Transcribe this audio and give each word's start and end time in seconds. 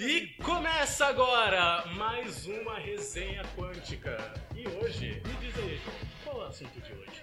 E 0.00 0.42
começa 0.42 1.06
agora 1.06 1.86
mais 1.94 2.46
uma 2.46 2.78
resenha 2.78 3.44
quântica. 3.56 4.16
E 4.56 4.66
hoje, 4.66 5.22
me 5.24 5.34
diz 5.34 5.56
aí, 5.56 5.76
João, 5.78 5.96
qual 6.24 6.36
é 6.36 6.44
o 6.46 6.48
assunto 6.48 6.80
de 6.80 6.92
hoje? 6.92 7.22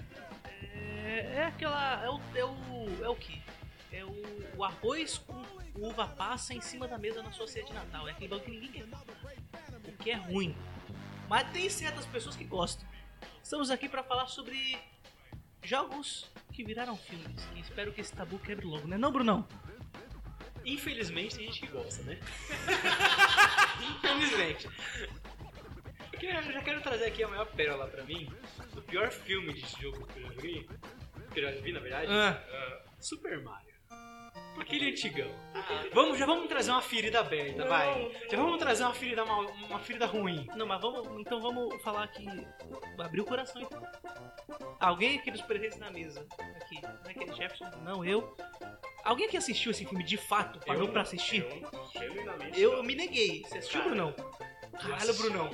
É, 1.03 1.33
é 1.35 1.43
aquela. 1.45 2.01
É 2.01 2.09
o. 2.09 2.21
É 2.33 2.45
o. 2.45 3.03
É 3.03 3.09
o 3.09 3.15
que? 3.15 3.41
É 3.91 4.05
o, 4.05 4.57
o 4.57 4.63
arroz 4.63 5.17
com 5.17 5.43
uva 5.75 6.07
passa 6.07 6.53
em 6.53 6.61
cima 6.61 6.87
da 6.87 6.97
mesa 6.97 7.21
na 7.21 7.31
sua 7.33 7.47
ceia 7.47 7.65
de 7.65 7.73
Natal. 7.73 8.07
É 8.07 8.11
aquele 8.11 8.29
bagulho 8.29 8.45
que 8.45 8.51
ninguém 8.51 8.71
quer. 8.71 8.85
O 9.85 9.97
que 9.97 10.11
é 10.11 10.15
ruim. 10.15 10.55
Mas 11.27 11.51
tem 11.51 11.69
certas 11.69 12.05
pessoas 12.05 12.37
que 12.37 12.45
gostam. 12.45 12.87
Estamos 13.43 13.69
aqui 13.69 13.89
para 13.89 14.01
falar 14.01 14.27
sobre 14.27 14.79
jogos 15.61 16.29
que 16.51 16.63
viraram 16.63 16.95
filmes. 16.97 17.47
E 17.55 17.59
espero 17.59 17.91
que 17.91 18.01
esse 18.01 18.13
tabu 18.13 18.37
quebre 18.39 18.65
logo, 18.65 18.87
né? 18.87 18.97
Não, 18.97 19.11
Brunão? 19.11 19.47
Infelizmente 20.65 21.37
tem 21.37 21.47
gente 21.47 21.61
que 21.61 21.67
gosta, 21.67 22.03
né? 22.03 22.19
Infelizmente. 23.97 24.69
Porque 26.11 26.27
eu 26.27 26.53
já 26.53 26.61
quero 26.61 26.81
trazer 26.81 27.05
aqui 27.05 27.23
a 27.23 27.27
maior 27.27 27.45
pérola 27.47 27.87
pra 27.87 28.03
mim. 28.03 28.31
O 28.75 28.81
pior 28.81 29.09
filme 29.09 29.53
de 29.53 29.61
jogo 29.81 30.05
que 30.07 30.19
eu 30.19 30.27
já 30.27 30.33
joguei. 30.33 30.69
Que 31.33 31.39
eu 31.39 31.43
já 31.43 31.61
vi, 31.61 31.71
na 31.71 31.79
verdade. 31.79 32.07
Ah. 32.11 32.43
ah, 32.47 32.83
Super 32.99 33.41
Mario. 33.41 33.70
Aquele 34.59 34.91
antigão. 34.91 35.29
Vamos, 35.93 36.17
já 36.19 36.25
vamos 36.25 36.47
trazer 36.47 36.71
uma 36.71 36.81
ferida 36.81 37.19
aberta, 37.19 37.65
vai. 37.65 38.11
Já 38.29 38.37
vamos 38.37 38.59
trazer 38.59 38.83
uma 38.83 38.93
ferida, 38.93 39.25
mal- 39.25 39.45
uma 39.67 39.79
ferida 39.79 40.05
ruim. 40.05 40.47
Não, 40.55 40.65
mas 40.65 40.79
vamos. 40.81 41.19
Então 41.19 41.41
vamos 41.41 41.81
falar 41.81 42.03
aqui. 42.03 42.25
Abrir 42.99 43.21
o 43.21 43.25
coração 43.25 43.61
então. 43.61 43.81
Alguém 44.79 45.17
aqui 45.17 45.31
dos 45.31 45.41
presentes 45.41 45.77
na 45.79 45.89
mesa. 45.89 46.25
Aqui. 46.55 46.79
Não 46.81 46.89
é 47.07 47.11
aquele 47.11 47.33
Jefferson? 47.33 47.69
Não, 47.83 48.05
eu. 48.05 48.35
Alguém 49.03 49.27
que 49.27 49.37
assistiu 49.37 49.71
esse 49.71 49.83
filme 49.85 50.03
de 50.03 50.17
fato? 50.17 50.59
Parou 50.65 50.87
pra 50.89 51.01
assistir? 51.01 51.43
Eu, 51.43 51.89
genuinamente. 51.99 52.61
Eu 52.61 52.83
me 52.83 52.93
neguei. 52.95 53.41
Você 53.43 53.57
assistiu, 53.57 53.81
Cara, 53.81 53.89
Brunão? 53.95 54.15
Caralho, 54.79 55.13
Brunão. 55.15 55.49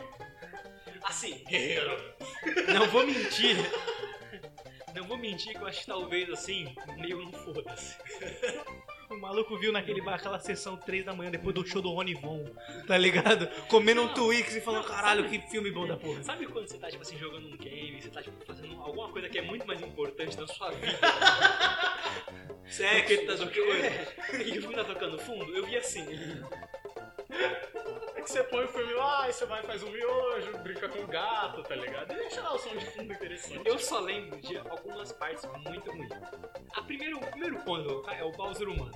Assim, 1.03 1.43
guerreiro. 1.47 2.13
Não 2.73 2.87
vou 2.87 3.05
mentir. 3.05 3.55
Não 4.93 5.05
vou 5.05 5.17
mentir 5.17 5.53
que 5.53 5.61
eu 5.63 5.67
acho 5.67 5.81
que 5.81 5.85
talvez 5.85 6.29
assim, 6.29 6.75
meio 6.97 7.21
não 7.21 7.31
foda-se. 7.31 7.95
O 9.09 9.15
maluco 9.15 9.57
viu 9.57 9.71
naquele 9.71 10.01
bar, 10.01 10.15
aquela 10.15 10.37
sessão 10.39 10.75
3 10.75 11.05
da 11.05 11.13
manhã, 11.13 11.31
depois 11.31 11.55
do 11.55 11.65
show 11.65 11.81
do 11.81 11.89
Rony 11.91 12.13
Von, 12.13 12.43
tá 12.85 12.97
ligado? 12.97 13.47
Comendo 13.69 14.01
um. 14.01 14.13
Twix 14.13 14.55
e 14.55 14.61
falando, 14.61 14.85
caralho, 14.85 15.29
que 15.29 15.39
filme 15.49 15.71
bom 15.71 15.87
da 15.87 15.95
porra. 15.97 16.21
Sabe 16.23 16.45
quando 16.45 16.67
você 16.67 16.77
tá, 16.77 16.89
tipo 16.89 17.01
assim, 17.03 17.17
jogando 17.17 17.47
um 17.47 17.55
game, 17.57 18.01
você 18.01 18.09
tá, 18.09 18.21
tipo, 18.21 18.45
fazendo 18.45 18.73
alguma 18.81 19.09
coisa 19.09 19.29
que 19.29 19.37
é 19.37 19.41
muito 19.41 19.65
mais 19.65 19.81
importante 19.81 20.37
na 20.37 20.45
sua 20.47 20.71
vida? 20.71 20.97
Sexo, 22.67 22.97
Porque 22.99 23.17
tá 23.25 23.33
essas 23.33 23.39
jogando. 23.53 23.65
coisas. 23.65 24.47
E 24.47 24.57
o 24.57 24.61
filme 24.61 24.75
tá 24.75 24.83
tocando 24.83 25.17
fundo, 25.19 25.55
eu 25.55 25.65
vi 25.65 25.77
assim. 25.77 26.05
É 27.29 28.21
que 28.21 28.29
você 28.29 28.43
põe 28.43 28.63
o 28.63 28.67
filme 28.67 28.93
lá, 28.93 29.29
e 29.29 29.33
você 29.33 29.45
vai 29.45 29.61
faz 29.63 29.83
um 29.83 29.91
miojo, 29.91 30.57
brinca 30.59 30.87
com 30.89 30.99
o 30.99 31.07
gato, 31.07 31.63
tá 31.63 31.75
ligado? 31.75 32.07
Deixa 32.07 32.41
lá 32.41 32.53
o 32.53 32.59
som 32.59 32.75
de 32.75 32.85
fundo 32.85 33.13
interessante. 33.13 33.61
Eu 33.65 33.77
só 33.77 33.99
lembro 33.99 34.39
de 34.41 34.57
algumas 34.57 35.11
partes 35.11 35.45
muito 35.69 35.91
ruins. 35.91 36.11
A 36.73 36.81
primeiro, 36.81 37.17
o 37.17 37.31
primeiro 37.31 37.59
ponto 37.63 38.09
é 38.09 38.23
o 38.23 38.31
Bowser 38.31 38.69
humano. 38.69 38.91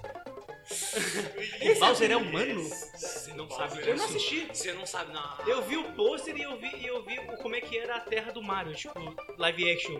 O 1.75 1.79
Bowser 1.79 2.11
é 2.11 2.17
humano? 2.17 2.63
Você 2.63 3.33
não 3.33 3.47
Bowser 3.47 3.69
sabe 3.69 3.81
é 3.81 3.91
Eu 3.91 3.97
não 3.97 4.05
disso. 4.05 4.17
assisti. 4.17 4.47
Você 4.47 4.73
não 4.73 4.85
sabe, 4.85 5.13
não. 5.13 5.47
Eu 5.47 5.61
vi 5.63 5.77
o 5.77 5.91
pôster 5.93 6.35
e 6.35 6.41
eu 6.41 6.57
vi, 6.57 6.75
e 6.77 6.87
eu 6.87 7.03
vi 7.03 7.17
como 7.41 7.55
é 7.55 7.61
que 7.61 7.77
era 7.77 7.95
a 7.97 7.99
terra 8.01 8.31
do 8.31 8.41
Mario, 8.41 8.73
tipo, 8.75 8.99
live 9.37 9.71
action. 9.71 9.99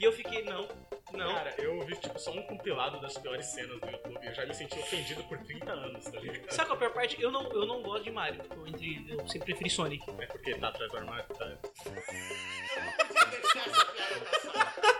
E 0.00 0.04
eu 0.04 0.12
fiquei, 0.12 0.42
não, 0.44 0.68
não. 1.12 1.34
Cara, 1.34 1.54
eu 1.58 1.80
vi 1.84 1.96
tipo 1.96 2.18
só 2.18 2.32
um 2.32 2.42
compilado 2.42 3.00
das 3.00 3.16
piores 3.18 3.46
cenas 3.46 3.80
do 3.80 3.90
YouTube 3.90 4.12
eu 4.22 4.34
já 4.34 4.46
me 4.46 4.54
senti 4.54 4.78
ofendido 4.78 5.22
por 5.24 5.38
30 5.38 5.70
anos, 5.72 6.04
tá 6.04 6.20
ligado? 6.20 6.50
Sabe 6.50 6.68
qual 6.68 6.72
é 6.72 6.76
a 6.76 6.78
pior 6.78 6.92
parte? 6.94 7.20
Eu 7.20 7.30
não, 7.30 7.50
eu 7.52 7.66
não 7.66 7.82
gosto 7.82 8.04
de 8.04 8.10
Mario. 8.10 8.40
Eu, 8.50 8.66
entre, 8.66 9.04
eu 9.08 9.28
sempre 9.28 9.46
preferi 9.46 9.68
Sonic. 9.70 10.04
É 10.18 10.26
porque 10.26 10.54
tá 10.54 10.68
atrás 10.68 10.90
do 10.90 10.96
armário, 10.98 11.26
tá? 11.36 11.44
Eu 11.44 11.58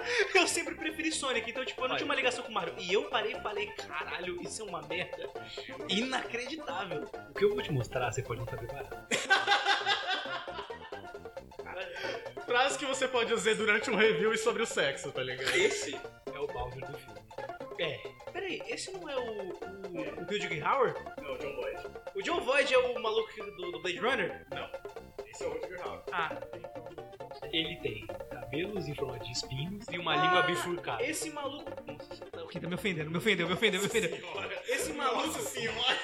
sempre 0.46 0.74
preferi 0.74 1.12
Sonic, 1.12 1.50
então 1.50 1.64
tipo, 1.64 1.82
eu 1.84 1.88
não 1.88 1.96
tinha 1.96 2.04
uma 2.04 2.14
ligação 2.14 2.44
com 2.44 2.50
o 2.50 2.54
Mario. 2.54 2.74
E 2.78 2.92
eu 2.92 3.04
parei 3.04 3.32
e 3.32 3.40
falei, 3.40 3.66
caralho, 3.68 4.40
isso 4.42 4.62
é 4.62 4.64
uma 4.64 4.82
merda 4.82 5.30
inacreditável. 5.88 7.08
O 7.30 7.34
que 7.34 7.44
eu 7.44 7.54
vou 7.54 7.62
te 7.62 7.72
mostrar, 7.72 8.10
você 8.12 8.22
pode 8.22 8.40
não 8.40 8.46
saber 8.46 8.66
parar. 8.66 9.06
Frase 12.46 12.78
que 12.78 12.84
você 12.84 13.08
pode 13.08 13.34
dizer 13.34 13.56
durante 13.56 13.90
um 13.90 13.96
review 13.96 14.34
e 14.34 14.38
sobre 14.38 14.62
o 14.62 14.66
sexo, 14.66 15.10
tá 15.10 15.22
ligado? 15.22 15.54
Esse 15.56 15.94
é 15.94 16.38
o 16.38 16.46
Bowser 16.46 16.84
do 16.86 16.98
filme. 16.98 17.20
É. 17.78 17.98
Peraí, 18.32 18.62
esse 18.66 18.90
não 18.92 19.08
é 19.08 19.16
o, 19.16 19.20
o, 19.20 19.52
o 19.52 20.22
Hugh 20.24 20.62
Howard? 20.62 20.98
Não, 21.22 21.38
John 21.38 21.54
Boyd. 21.56 21.80
O 22.14 22.22
John 22.22 22.40
Voight 22.40 22.74
é 22.74 22.78
o 22.78 23.00
maluco 23.00 23.32
do, 23.36 23.72
do 23.72 23.80
Blade 23.80 23.98
Runner? 23.98 24.46
Não. 24.50 24.68
Esse 25.26 25.44
é 25.44 25.46
o 25.46 25.52
Rutger 25.52 25.80
Hauer. 25.82 26.02
Ah, 26.12 26.36
Ele 27.52 27.76
tem 27.76 28.06
cabelos 28.52 28.86
em 28.86 28.94
forma 28.94 29.18
de 29.18 29.32
espinhos 29.32 29.86
e 29.90 29.98
uma 29.98 30.14
língua 30.14 30.42
bifurcada. 30.42 31.02
esse 31.02 31.30
maluco. 31.30 31.70
Nossa, 31.86 32.26
tá, 32.26 32.42
ok, 32.42 32.60
tá 32.60 32.68
me 32.68 32.74
ofendendo, 32.74 33.10
me 33.10 33.16
ofendeu, 33.16 33.46
me 33.46 33.54
ofendeu, 33.54 33.80
me 33.80 33.86
ofendeu. 33.86 34.10
Esse 34.68 34.92
maluco. 34.92 35.26
Nossa 35.26 35.40
senhora! 35.40 35.98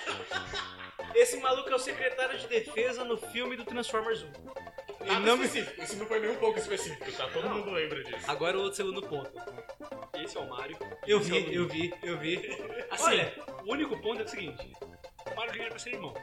Esse 1.14 1.36
maluco 1.38 1.68
é 1.68 1.74
o 1.74 1.78
secretário 1.78 2.38
de 2.38 2.46
defesa 2.46 3.04
no 3.04 3.18
filme 3.18 3.54
do 3.56 3.64
Transformers 3.64 4.22
1. 4.22 5.04
Nada 5.06 5.20
não 5.20 5.36
me- 5.36 5.44
específico. 5.44 5.82
Isso 5.82 5.96
não 5.96 6.06
foi 6.06 6.20
nem 6.20 6.30
um 6.30 6.36
pouco 6.36 6.58
específico, 6.58 7.12
tá? 7.12 7.28
Todo 7.28 7.48
Não. 7.48 7.58
mundo 7.58 7.70
lembra 7.70 8.02
disso. 8.02 8.30
Agora 8.30 8.56
o 8.58 8.62
outro 8.62 8.76
segundo 8.76 9.02
ponto. 9.02 9.30
Esse 10.14 10.36
é 10.36 10.40
o 10.40 10.48
Mario. 10.48 10.76
Eu 11.06 11.18
é 11.18 11.20
o 11.20 11.22
vi, 11.24 11.30
Luigi. 11.32 11.54
eu 11.54 11.68
vi, 11.68 11.94
eu 12.02 12.18
vi. 12.18 12.84
Assim, 12.90 13.04
Olha. 13.04 13.32
o 13.64 13.72
único 13.72 13.96
ponto 14.00 14.20
é 14.22 14.24
o 14.24 14.28
seguinte: 14.28 14.72
o 15.04 15.07
Mario 15.34 15.52
Luigi 15.54 15.70
pra 15.70 15.78
ser 15.78 15.94
irmãos. 15.94 16.18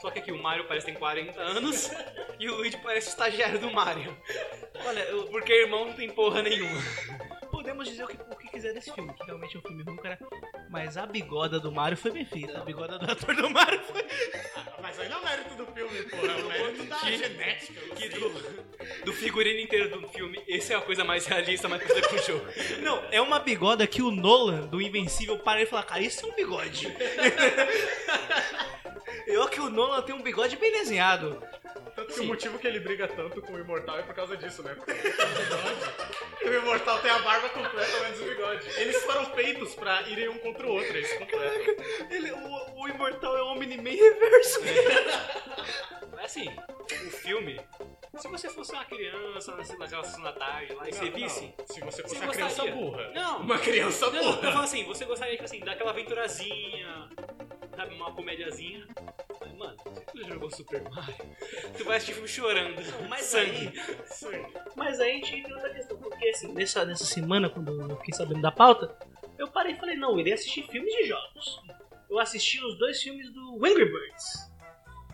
Só 0.00 0.10
que 0.10 0.18
aqui 0.18 0.32
o 0.32 0.42
Mario 0.42 0.66
parece 0.66 0.86
que 0.86 0.92
tem 0.92 0.98
40 0.98 1.40
anos 1.40 1.90
e 2.38 2.48
o 2.48 2.56
Luigi 2.56 2.76
parece 2.78 3.08
o 3.08 3.10
estagiário 3.10 3.58
do 3.58 3.70
Mario. 3.70 4.16
Olha, 4.86 5.04
Porque 5.30 5.52
irmão 5.52 5.86
não 5.86 5.92
tem 5.92 6.10
porra 6.10 6.42
nenhuma. 6.42 6.80
Podemos 7.60 7.86
dizer 7.88 8.04
o 8.04 8.08
que, 8.08 8.16
o 8.16 8.36
que 8.36 8.48
quiser 8.48 8.72
desse 8.72 8.90
filme, 8.92 9.12
que 9.12 9.22
realmente 9.24 9.54
é 9.54 9.58
um 9.58 9.62
filme 9.62 9.82
ruim, 9.82 9.96
cara. 9.96 10.18
Mas 10.70 10.96
a 10.96 11.04
bigoda 11.04 11.60
do 11.60 11.70
Mario 11.70 11.96
foi 11.98 12.10
bem 12.10 12.24
feita. 12.24 12.58
A 12.58 12.64
bigoda 12.64 12.98
do 12.98 13.10
ator 13.10 13.34
do 13.36 13.50
Mario 13.50 13.80
foi. 13.82 14.02
Mas 14.80 14.98
aí 14.98 15.08
não 15.10 15.18
é 15.18 15.20
o 15.20 15.24
mérito 15.24 15.54
do 15.56 15.66
filme, 15.66 16.02
porra. 16.04 16.22
É 16.32 16.36
o 16.42 16.48
mérito 16.48 16.84
da 16.84 16.96
Que- 16.96 17.16
genética. 17.18 17.80
Que 17.96 18.08
do, 18.08 18.30
do 19.04 19.12
figurino 19.12 19.60
inteiro 19.60 19.90
do 20.00 20.08
filme, 20.08 20.42
esse 20.48 20.72
é 20.72 20.76
a 20.76 20.80
coisa 20.80 21.04
mais 21.04 21.26
realista, 21.26 21.68
mais 21.68 21.82
parecida 21.82 22.08
com 22.08 22.14
o 22.16 22.18
jogo. 22.22 22.46
Não, 22.82 23.04
é 23.10 23.20
uma 23.20 23.38
bigoda 23.38 23.86
que 23.86 24.00
o 24.00 24.10
Nolan, 24.10 24.66
do 24.66 24.80
Invencível, 24.80 25.38
para 25.38 25.60
e 25.62 25.66
fala, 25.66 25.82
cara, 25.82 26.00
isso 26.02 26.24
é 26.24 26.28
um 26.30 26.34
bigode. 26.34 26.88
Eu 29.26 29.48
que 29.48 29.60
o 29.60 29.68
Nolan 29.70 30.02
tem 30.02 30.14
um 30.14 30.22
bigode 30.22 30.56
bem 30.56 30.72
desenhado. 30.72 31.42
Tanto 31.94 32.14
que 32.14 32.20
o 32.20 32.24
motivo 32.24 32.58
que 32.58 32.66
ele 32.66 32.80
briga 32.80 33.06
tanto 33.08 33.42
com 33.42 33.52
o 33.52 33.58
Imortal 33.58 33.98
é 33.98 34.02
por 34.02 34.14
causa 34.14 34.36
disso, 34.36 34.62
né? 34.62 34.74
Porque 34.74 34.90
ele 34.92 35.00
tem 35.02 35.26
bigode. 35.26 35.80
E 36.42 36.48
o 36.48 36.54
Imortal 36.54 36.98
tem 37.00 37.10
a 37.10 37.18
barba 37.18 37.48
completa, 37.50 38.00
menos 38.00 38.20
o 38.20 38.24
bigode. 38.24 38.68
Eles 38.80 39.02
foram 39.04 39.26
feitos 39.26 39.74
pra 39.74 40.02
irem 40.02 40.28
um 40.28 40.38
contra 40.38 40.66
o 40.66 40.70
outro, 40.72 40.96
eles 40.96 41.12
completam. 41.18 41.74
Ele, 42.10 42.32
o, 42.32 42.80
o 42.82 42.88
Imortal 42.88 43.36
é 43.36 43.42
o 43.42 43.46
Omni-Man 43.52 43.90
reverso. 43.90 44.60
Mas 46.12 46.24
assim, 46.24 46.48
o 47.06 47.10
filme, 47.10 47.60
se 48.18 48.28
você 48.28 48.48
fosse 48.48 48.72
uma 48.72 48.84
criança 48.84 49.52
na- 49.56 49.58
naquela 49.78 50.04
sessão 50.04 50.22
da 50.22 50.32
tarde 50.32 50.72
lá 50.74 50.88
e 50.88 50.92
você 50.92 51.10
visse. 51.10 51.54
Se 51.66 51.80
você 51.80 52.02
fosse 52.02 52.16
Você 52.16 52.24
uma 52.24 52.32
criança 52.32 52.62
gostaria. 52.62 52.74
burra. 52.74 53.10
Não. 53.14 53.38
Uma 53.40 53.58
criança 53.58 54.10
Não, 54.10 54.16
eu 54.16 54.24
burra. 54.32 54.52
falo 54.52 54.64
assim, 54.64 54.84
você 54.84 55.04
gostaria 55.04 55.32
tipo 55.34 55.44
assim, 55.44 55.60
daquela 55.60 55.90
aventurazinha, 55.90 57.08
sabe, 57.80 57.94
uma 57.94 58.12
comédiazinha. 58.12 58.86
Mas, 59.40 59.52
mano, 59.54 59.76
tu 60.12 60.24
jogou 60.26 60.50
Super 60.50 60.82
Mario, 60.90 61.14
tu 61.76 61.84
vai 61.84 61.96
assistir 61.96 62.14
filme 62.14 62.28
chorando. 62.28 62.82
mas 63.08 63.22
sangue. 63.22 63.72
Sim. 64.06 64.44
Mas 64.76 65.00
aí 65.00 65.12
a 65.12 65.14
gente 65.14 65.36
entra 65.36 65.54
outra 65.54 65.70
questão, 65.70 65.96
porque 65.96 66.28
assim, 66.28 66.52
nessa, 66.52 66.84
nessa 66.84 67.04
semana, 67.04 67.48
quando 67.48 67.90
eu 67.90 67.96
fiquei 67.96 68.14
sabendo 68.14 68.42
da 68.42 68.52
pauta, 68.52 68.94
eu 69.38 69.48
parei 69.48 69.72
e 69.72 69.78
falei, 69.78 69.96
não, 69.96 70.12
eu 70.12 70.20
irei 70.20 70.34
assistir 70.34 70.66
filmes 70.68 70.92
de 70.94 71.06
jogos. 71.06 71.60
Eu 72.08 72.18
assisti 72.18 72.62
os 72.62 72.78
dois 72.78 73.00
filmes 73.02 73.32
do 73.32 73.64
Angry 73.64 73.86
Birds. 73.86 74.50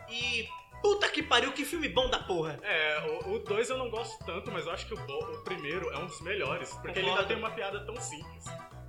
E 0.08 0.48
puta 0.82 1.08
que 1.08 1.22
pariu, 1.22 1.52
que 1.52 1.64
filme 1.64 1.88
bom 1.88 2.08
da 2.08 2.18
porra. 2.20 2.58
É, 2.62 3.20
o 3.26 3.38
2 3.38 3.70
eu 3.70 3.78
não 3.78 3.90
gosto 3.90 4.24
tanto, 4.24 4.50
mas 4.50 4.66
eu 4.66 4.72
acho 4.72 4.86
que 4.86 4.94
o, 4.94 4.98
o 4.98 5.44
primeiro 5.44 5.90
é 5.90 5.98
um 5.98 6.06
dos 6.06 6.20
melhores. 6.22 6.70
Porque 6.74 6.98
ele 6.98 7.02
Concordo. 7.02 7.18
ainda 7.18 7.28
tem 7.28 7.36
uma 7.36 7.50
piada 7.50 7.84
tão 7.84 7.96
simples. 7.96 8.44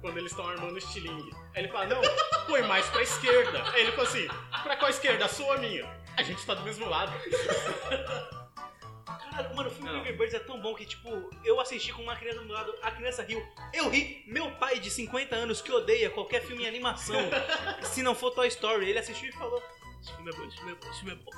Quando 0.08 0.20
eles 0.20 0.32
estão 0.32 0.48
armando 0.48 0.76
o 0.76 0.78
estilingue. 0.78 1.36
Aí 1.54 1.64
ele 1.64 1.68
fala, 1.68 1.88
não, 1.88 2.02
põe 2.48 2.62
mais 2.62 2.88
pra 2.88 3.04
esquerda. 3.04 3.62
Aí 3.74 3.82
ele 3.82 3.92
fala 3.92 4.08
assim, 4.08 4.26
pra 4.64 4.78
qual 4.78 4.90
esquerda? 4.90 5.26
A 5.26 5.28
sua 5.28 5.48
ou 5.48 5.52
a 5.52 5.58
minha? 5.58 5.86
A 6.16 6.24
gente 6.24 6.46
tá 6.46 6.54
do 6.54 6.64
mesmo 6.64 6.88
lado. 6.88 7.12
Caralho, 9.06 9.54
mano, 9.54 9.70
o 9.70 9.74
filme. 9.74 9.90
Angry 9.90 10.14
Birds 10.14 10.34
é 10.34 10.40
tão 10.40 10.62
bom 10.62 10.74
que, 10.76 10.86
tipo, 10.86 11.10
eu 11.44 11.60
assisti 11.60 11.92
com 11.92 12.04
uma 12.04 12.16
criança 12.16 12.40
do 12.40 12.46
meu 12.46 12.56
lado, 12.56 12.74
a 12.82 12.90
criança 12.90 13.22
riu, 13.22 13.46
eu 13.74 13.90
ri. 13.90 14.24
Meu 14.28 14.50
pai 14.52 14.80
de 14.80 14.90
50 14.90 15.36
anos 15.36 15.62
que 15.62 15.74
odeia 15.74 16.10
qualquer 16.10 16.42
filme 16.42 16.64
em 16.64 16.68
animação, 16.68 17.20
se 17.84 18.02
não 18.02 18.16
for 18.16 18.32
Toy 18.32 18.48
Story, 18.48 18.90
ele 18.90 19.00
assistiu 19.00 19.28
e 19.28 19.34
falou: 19.34 19.62
Esse 20.02 20.14
filme 20.14 20.32
é 20.32 20.38
bom, 20.38 20.46
esse 20.46 20.56
filme 20.56 20.72
é 20.72 20.76
bom, 20.76 20.90
esse 20.90 21.00
filme 21.00 21.12
é 21.12 21.16
bom. 21.16 21.32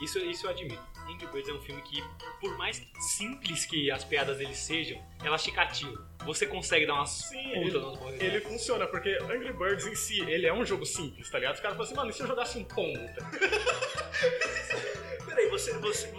Isso, 0.00 0.18
isso 0.18 0.46
eu 0.46 0.50
admito. 0.50 0.82
Angry 1.08 1.26
Birds 1.26 1.48
é 1.48 1.52
um 1.52 1.60
filme 1.60 1.82
que, 1.82 2.02
por 2.40 2.56
mais 2.56 2.80
simples 3.16 3.66
que 3.66 3.90
as 3.90 4.04
piadas 4.04 4.38
dele 4.38 4.54
sejam, 4.54 5.02
elas 5.22 5.42
te 5.42 5.50
cativam. 5.50 6.02
Você 6.24 6.46
consegue 6.46 6.86
dar 6.86 6.94
umas 6.94 7.10
Sim, 7.10 7.42
putas 7.42 7.56
ele, 7.56 7.78
nas 7.80 7.98
bolas. 7.98 8.20
ele 8.20 8.40
funciona, 8.40 8.86
porque 8.86 9.18
Angry 9.22 9.52
Birds 9.52 9.86
em 9.86 9.94
si, 9.94 10.20
ele 10.20 10.46
é 10.46 10.52
um 10.52 10.64
jogo 10.64 10.86
simples, 10.86 11.28
tá 11.30 11.38
ligado? 11.38 11.54
Os 11.56 11.60
caras 11.60 11.76
falam 11.76 11.90
assim, 11.90 11.96
mano, 11.96 12.10
e 12.10 12.12
se 12.12 12.22
eu 12.22 12.26
jogasse 12.26 12.58
um 12.58 12.64
pombo? 12.64 12.98
tá 13.14 13.30
Peraí, 15.26 15.48
você, 15.50 15.72
você, 15.78 16.12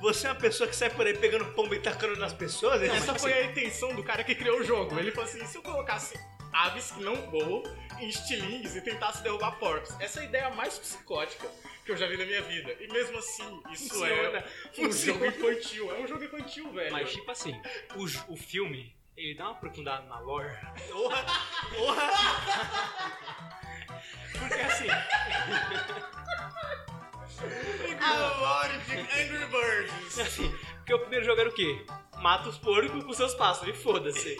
você 0.00 0.26
é 0.26 0.30
uma 0.30 0.40
pessoa 0.40 0.68
que 0.68 0.74
sai 0.76 0.90
por 0.90 1.06
aí 1.06 1.16
pegando 1.16 1.44
pomba 1.52 1.74
e 1.76 1.80
tacando 1.80 2.16
nas 2.16 2.32
pessoas? 2.32 2.82
Essa 2.82 2.96
Essa 2.96 3.14
foi 3.16 3.32
a 3.32 3.44
intenção 3.44 3.94
do 3.94 4.02
cara 4.02 4.24
que 4.24 4.34
criou 4.34 4.60
o 4.60 4.64
jogo. 4.64 4.98
Ele 4.98 5.10
falou 5.10 5.28
assim: 5.28 5.44
se 5.46 5.56
eu 5.56 5.62
colocasse 5.62 6.18
aves 6.52 6.90
que 6.90 7.02
não 7.02 7.14
voam 7.30 7.62
em 7.98 8.08
estilingues 8.08 8.74
e 8.74 8.80
tentasse 8.80 9.22
derrubar 9.22 9.52
porcos. 9.52 9.94
Essa 10.00 10.20
é 10.20 10.22
a 10.22 10.26
ideia 10.26 10.50
mais 10.50 10.78
psicótica 10.78 11.46
que 11.90 11.94
eu 11.94 11.96
já 11.96 12.06
vi 12.06 12.16
na 12.16 12.24
minha 12.24 12.42
vida. 12.42 12.76
E 12.78 12.86
mesmo 12.86 13.18
assim, 13.18 13.62
isso 13.72 13.88
Funciona. 13.88 14.44
é 14.78 14.80
um 14.80 14.92
jogo 14.92 15.26
infantil. 15.26 15.90
É 15.92 15.98
um 15.98 16.06
jogo 16.06 16.24
infantil, 16.24 16.72
velho. 16.72 16.92
Mas, 16.92 17.10
tipo 17.10 17.28
assim, 17.30 17.60
o, 17.96 18.32
o 18.32 18.36
filme, 18.36 18.94
ele 19.16 19.34
dá 19.34 19.46
uma 19.46 19.52
aprofundada 19.52 20.06
na 20.06 20.20
lore. 20.20 20.56
Porra! 20.88 21.26
Porra! 21.76 22.12
Porque 24.38 24.54
assim, 24.54 24.86
a 28.00 28.38
lore 28.38 28.78
de 28.78 28.92
Angry 28.96 29.46
Birds. 29.46 30.18
Assim, 30.20 30.56
porque 30.76 30.94
o 30.94 30.98
primeiro 31.00 31.24
jogo 31.24 31.40
era 31.40 31.50
o 31.50 31.52
quê? 31.52 31.84
Mata 32.20 32.48
os 32.48 32.58
porcos 32.58 33.02
com 33.02 33.12
seus 33.12 33.34
pássaros 33.34 33.74
e 33.74 33.76
foda-se. 33.76 34.36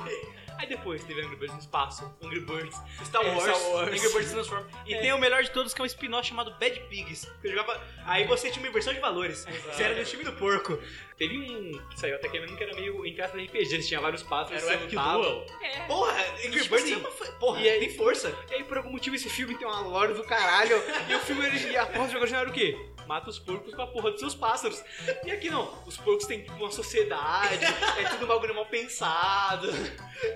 Aí 0.60 0.66
depois 0.68 1.02
teve 1.04 1.22
Angry 1.22 1.36
Birds 1.36 1.54
no 1.54 1.60
espaço, 1.60 2.14
Angry 2.22 2.40
Birds, 2.40 2.76
Star 3.02 3.24
É, 3.24 3.30
Wars, 3.30 3.44
Star 3.56 3.70
Wars. 3.70 3.88
Angry 3.88 4.12
Birds 4.12 4.30
Transform. 4.32 4.64
E 4.86 4.94
tem 4.96 5.10
o 5.14 5.18
melhor 5.18 5.42
de 5.42 5.50
todos 5.50 5.72
que 5.72 5.80
é 5.80 5.84
um 5.84 5.86
spin-off 5.86 6.28
chamado 6.28 6.50
Bad 6.60 6.78
Pigs. 6.90 7.26
Que 7.40 7.48
eu 7.48 7.52
jogava... 7.52 7.80
Aí 8.04 8.26
você 8.26 8.50
tinha 8.50 8.62
uma 8.62 8.68
inversão 8.68 8.92
de 8.92 9.00
valores. 9.00 9.46
Você 9.72 9.82
era 9.82 9.94
do 9.94 10.04
time 10.04 10.22
do 10.22 10.32
porco. 10.34 10.78
Teve 11.16 11.38
um 11.38 11.88
que 11.88 12.00
saiu 12.00 12.16
até 12.16 12.28
que 12.28 12.38
mesmo 12.40 12.56
que 12.56 12.62
era 12.64 12.74
meio 12.74 13.04
em 13.06 13.14
casa 13.14 13.36
de 13.38 13.44
RPG, 13.44 13.82
tinha 13.86 14.00
vários 14.00 14.22
pássaros. 14.22 14.62
Era 14.62 14.80
o 14.80 14.84
Epic. 14.84 14.98
Duel. 14.98 15.46
É. 15.62 15.80
porra, 15.86 16.12
Angry 16.46 16.60
Tipo 16.62 16.76
Birds 16.76 16.82
assim, 16.84 16.92
é 16.92 16.96
uma 16.96 17.10
Porra, 17.38 17.60
e 17.62 17.68
aí- 17.70 17.80
tem 17.80 17.96
força. 17.96 18.34
E 18.50 18.54
aí, 18.54 18.64
por 18.64 18.76
algum 18.78 18.90
motivo, 18.90 19.16
esse 19.16 19.28
filme 19.30 19.54
tem 19.56 19.66
uma 19.66 19.80
lore 19.80 20.12
do 20.14 20.24
caralho. 20.24 20.76
e 21.08 21.14
o 21.14 21.20
filme, 21.20 21.46
ele, 21.46 21.72
e 21.72 21.76
a 21.76 21.86
porra 21.86 22.06
do 22.06 22.12
jogo 22.12 22.26
era 22.26 22.48
o 22.48 22.52
quê? 22.52 22.76
Mata 23.10 23.28
os 23.28 23.40
porcos 23.40 23.74
com 23.74 23.82
a 23.82 23.88
porra 23.88 24.12
dos 24.12 24.20
seus 24.20 24.36
pássaros. 24.36 24.84
E 25.24 25.32
aqui 25.32 25.50
não. 25.50 25.82
Os 25.84 25.96
porcos 25.96 26.26
têm 26.26 26.44
tipo 26.44 26.54
uma 26.54 26.70
sociedade, 26.70 27.64
é 27.98 28.08
tudo 28.08 28.24
um 28.24 28.28
bagulho 28.28 28.54
mal 28.54 28.66
pensado. 28.66 29.66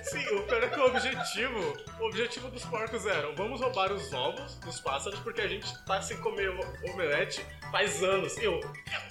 Sim, 0.02 0.26
o 0.34 0.42
pior 0.42 0.60
é 0.60 0.68
que 0.68 0.80
o 0.80 0.86
objetivo, 0.86 1.60
o 2.00 2.06
objetivo 2.06 2.48
dos 2.48 2.64
porcos 2.64 3.06
era, 3.06 3.30
vamos 3.30 3.60
roubar 3.60 3.92
os 3.92 4.12
ovos 4.12 4.56
dos 4.56 4.80
pássaros 4.80 5.20
porque 5.20 5.42
a 5.42 5.46
gente 5.46 5.72
tá 5.84 6.02
sem 6.02 6.16
comer 6.16 6.50
omelete 6.90 7.46
faz 7.70 8.02
anos. 8.02 8.36
Eu, 8.38 8.58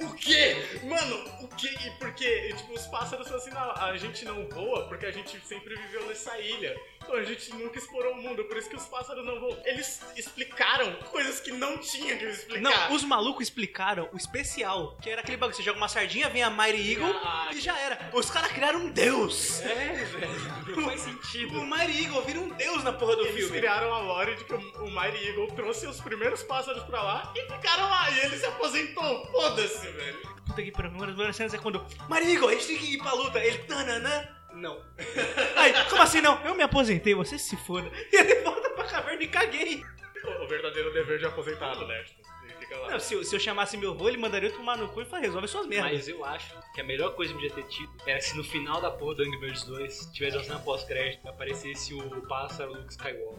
o 0.01 0.13
quê? 0.13 0.57
Mano, 0.83 1.15
o 1.41 1.47
quê? 1.55 1.69
E 1.85 1.91
porque, 1.99 2.53
tipo, 2.57 2.73
os 2.73 2.85
pássaros 2.87 3.27
falam 3.27 3.41
assim, 3.41 3.51
não, 3.51 3.71
a 3.71 3.95
gente 3.95 4.25
não 4.25 4.45
voa 4.49 4.87
porque 4.89 5.05
a 5.05 5.11
gente 5.11 5.39
sempre 5.45 5.73
viveu 5.75 6.05
nessa 6.07 6.37
ilha. 6.37 6.75
Então 7.03 7.15
a 7.15 7.23
gente 7.23 7.53
nunca 7.53 7.77
explorou 7.77 8.13
o 8.13 8.21
mundo, 8.21 8.43
por 8.45 8.57
isso 8.57 8.69
que 8.69 8.75
os 8.75 8.85
pássaros 8.85 9.25
não 9.25 9.39
voam. 9.39 9.57
Eles 9.65 10.01
explicaram 10.15 10.93
coisas 11.11 11.39
que 11.39 11.51
não 11.51 11.77
tinham 11.77 12.17
que 12.17 12.25
explicar. 12.25 12.61
Não, 12.61 12.95
os 12.95 13.03
malucos 13.03 13.43
explicaram 13.43 14.09
o 14.11 14.17
especial, 14.17 14.97
que 15.01 15.09
era 15.09 15.21
aquele 15.21 15.37
bagulho, 15.37 15.55
você 15.55 15.63
joga 15.63 15.77
uma 15.77 15.87
sardinha, 15.87 16.29
vem 16.29 16.41
a 16.43 16.49
Mighty 16.49 16.93
Eagle 16.93 17.13
Ah, 17.23 17.49
e 17.53 17.59
já 17.59 17.77
era. 17.77 18.09
Os 18.13 18.29
caras 18.29 18.51
criaram 18.51 18.79
um 18.79 18.89
deus. 18.89 19.61
É, 19.61 19.93
velho. 20.05 20.75
Não 20.75 20.83
faz 20.85 21.01
sentido. 21.01 21.59
O 21.59 21.65
Mighty 21.65 22.03
Eagle 22.05 22.21
vira 22.23 22.39
um 22.39 22.49
deus 22.49 22.83
na 22.83 22.93
porra 22.93 23.15
do 23.15 23.25
Eles 23.25 23.35
filme. 23.45 23.59
criaram 23.59 23.93
a 23.93 23.99
lore 23.99 24.35
de 24.35 24.43
que 24.45 24.53
o, 24.53 24.89
Mighty 24.89 25.27
Eagle 25.27 25.47
trouxe 25.55 25.85
os 25.87 25.99
primeiros 26.01 26.41
pássaros 26.43 26.83
pra 26.83 27.01
lá 27.01 27.33
e 27.35 27.41
ficaram 27.51 27.89
lá. 27.89 28.09
E 28.11 28.19
ele 28.19 28.37
se 28.37 28.45
aposentou. 28.45 29.25
Foda-se, 29.27 29.87
velho. 29.87 30.33
Puta 30.45 30.61
que 30.61 30.71
pariu, 30.71 30.91
uma 30.91 31.07
das 31.07 31.35
cenas 31.35 31.53
é 31.53 31.57
quando 31.57 31.85
Eagle, 32.11 32.49
a 32.49 32.53
gente 32.53 32.67
tem 32.67 32.77
que 32.77 32.93
ir 32.95 32.97
pra 32.99 33.13
luta. 33.13 33.39
Ele, 33.39 33.57
tananã, 33.59 34.27
não. 34.53 34.81
Aí, 35.57 35.73
como 35.89 36.01
assim 36.01 36.21
não? 36.21 36.43
Eu 36.45 36.55
me 36.55 36.63
aposentei, 36.63 37.13
você 37.13 37.37
se 37.37 37.55
foda. 37.57 37.89
E 38.11 38.15
ele 38.15 38.35
volta 38.41 38.69
pra 38.71 38.85
caverna 38.85 39.23
e 39.23 39.27
caguei. 39.27 39.83
O, 40.23 40.43
o 40.43 40.47
verdadeiro 40.47 40.93
dever 40.93 41.19
de 41.19 41.25
aposentado, 41.25 41.85
né? 41.87 42.03
Tipo, 42.03 42.21
ele 42.45 42.53
fica 42.59 42.77
lá. 42.77 42.91
Não, 42.91 42.99
se, 42.99 43.13
eu- 43.13 43.23
se 43.23 43.35
eu 43.35 43.39
chamasse 43.39 43.75
meu 43.77 43.91
avô, 43.91 44.07
ele 44.07 44.17
mandaria 44.17 44.49
eu 44.49 44.55
tomar 44.55 44.77
no 44.77 44.87
cu 44.89 45.01
e 45.01 45.05
falar, 45.05 45.21
resolve 45.23 45.47
suas 45.47 45.67
merdas. 45.67 45.91
Mas 45.91 46.07
eu 46.07 46.23
acho 46.23 46.53
que 46.73 46.81
a 46.81 46.83
melhor 46.83 47.13
coisa 47.15 47.33
que 47.33 47.39
podia 47.39 47.53
ter 47.55 47.67
tido 47.69 47.91
era 48.05 48.21
se 48.21 48.35
no 48.37 48.43
final 48.43 48.79
da 48.81 48.89
porra 48.91 49.15
do 49.15 49.23
Angry 49.23 49.39
Birds 49.39 49.63
2 49.63 50.11
tivesse 50.13 50.37
uma 50.37 50.43
cena 50.43 50.59
pós-crédito 50.59 51.27
aparecesse 51.27 51.93
o 51.93 52.21
pássaro 52.27 52.71
Luke 52.73 52.91
Skywalker. 52.91 53.37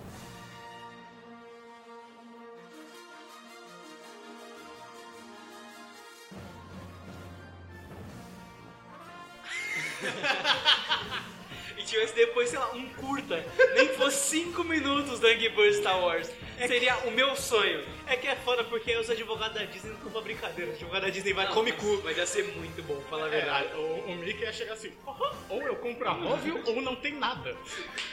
E 11.76 11.82
tivesse 11.82 12.14
depois, 12.14 12.48
sei 12.48 12.58
lá, 12.58 12.70
um 12.72 12.88
curta, 12.90 13.44
nem 13.74 13.88
que 13.88 13.94
fosse 13.96 14.16
5 14.30 14.62
minutos 14.62 15.18
do 15.18 15.26
Angry 15.26 15.48
Birds 15.48 15.78
Star 15.78 16.00
Wars. 16.00 16.30
Seria 16.68 16.96
o 16.98 17.10
meu 17.10 17.34
sonho. 17.34 17.84
É 18.06 18.16
que 18.16 18.28
é 18.28 18.36
foda 18.36 18.62
porque 18.62 18.96
os 18.96 19.10
advogados 19.10 19.58
da 19.58 19.64
Disney 19.64 19.92
não 20.02 20.10
pra 20.10 20.20
brincadeira. 20.20 20.70
Os 20.70 20.76
advogados 20.76 21.08
da 21.08 21.12
Disney 21.12 21.32
vai 21.32 21.46
Não, 21.46 21.52
come 21.52 21.72
mas- 21.72 21.80
cu. 21.80 22.00
Mas 22.04 22.16
ia 22.16 22.26
ser 22.26 22.44
muito 22.56 22.80
bom, 22.84 23.00
falar 23.10 23.24
a 23.24 23.28
É, 23.28 23.30
verdade. 23.30 23.68
a- 23.72 23.76
o, 23.76 24.04
o 24.06 24.14
Mickey 24.14 24.42
ia 24.44 24.52
chegar 24.52 24.74
assim, 24.74 24.92
"Aham, 25.06 25.32
ou 25.48 25.62
eu 25.62 25.74
compro 25.76 26.08
a 26.08 26.12
Rovio 26.12 26.62
ou 26.64 26.80
não 26.80 26.94
tem 26.94 27.12
nada. 27.14 27.56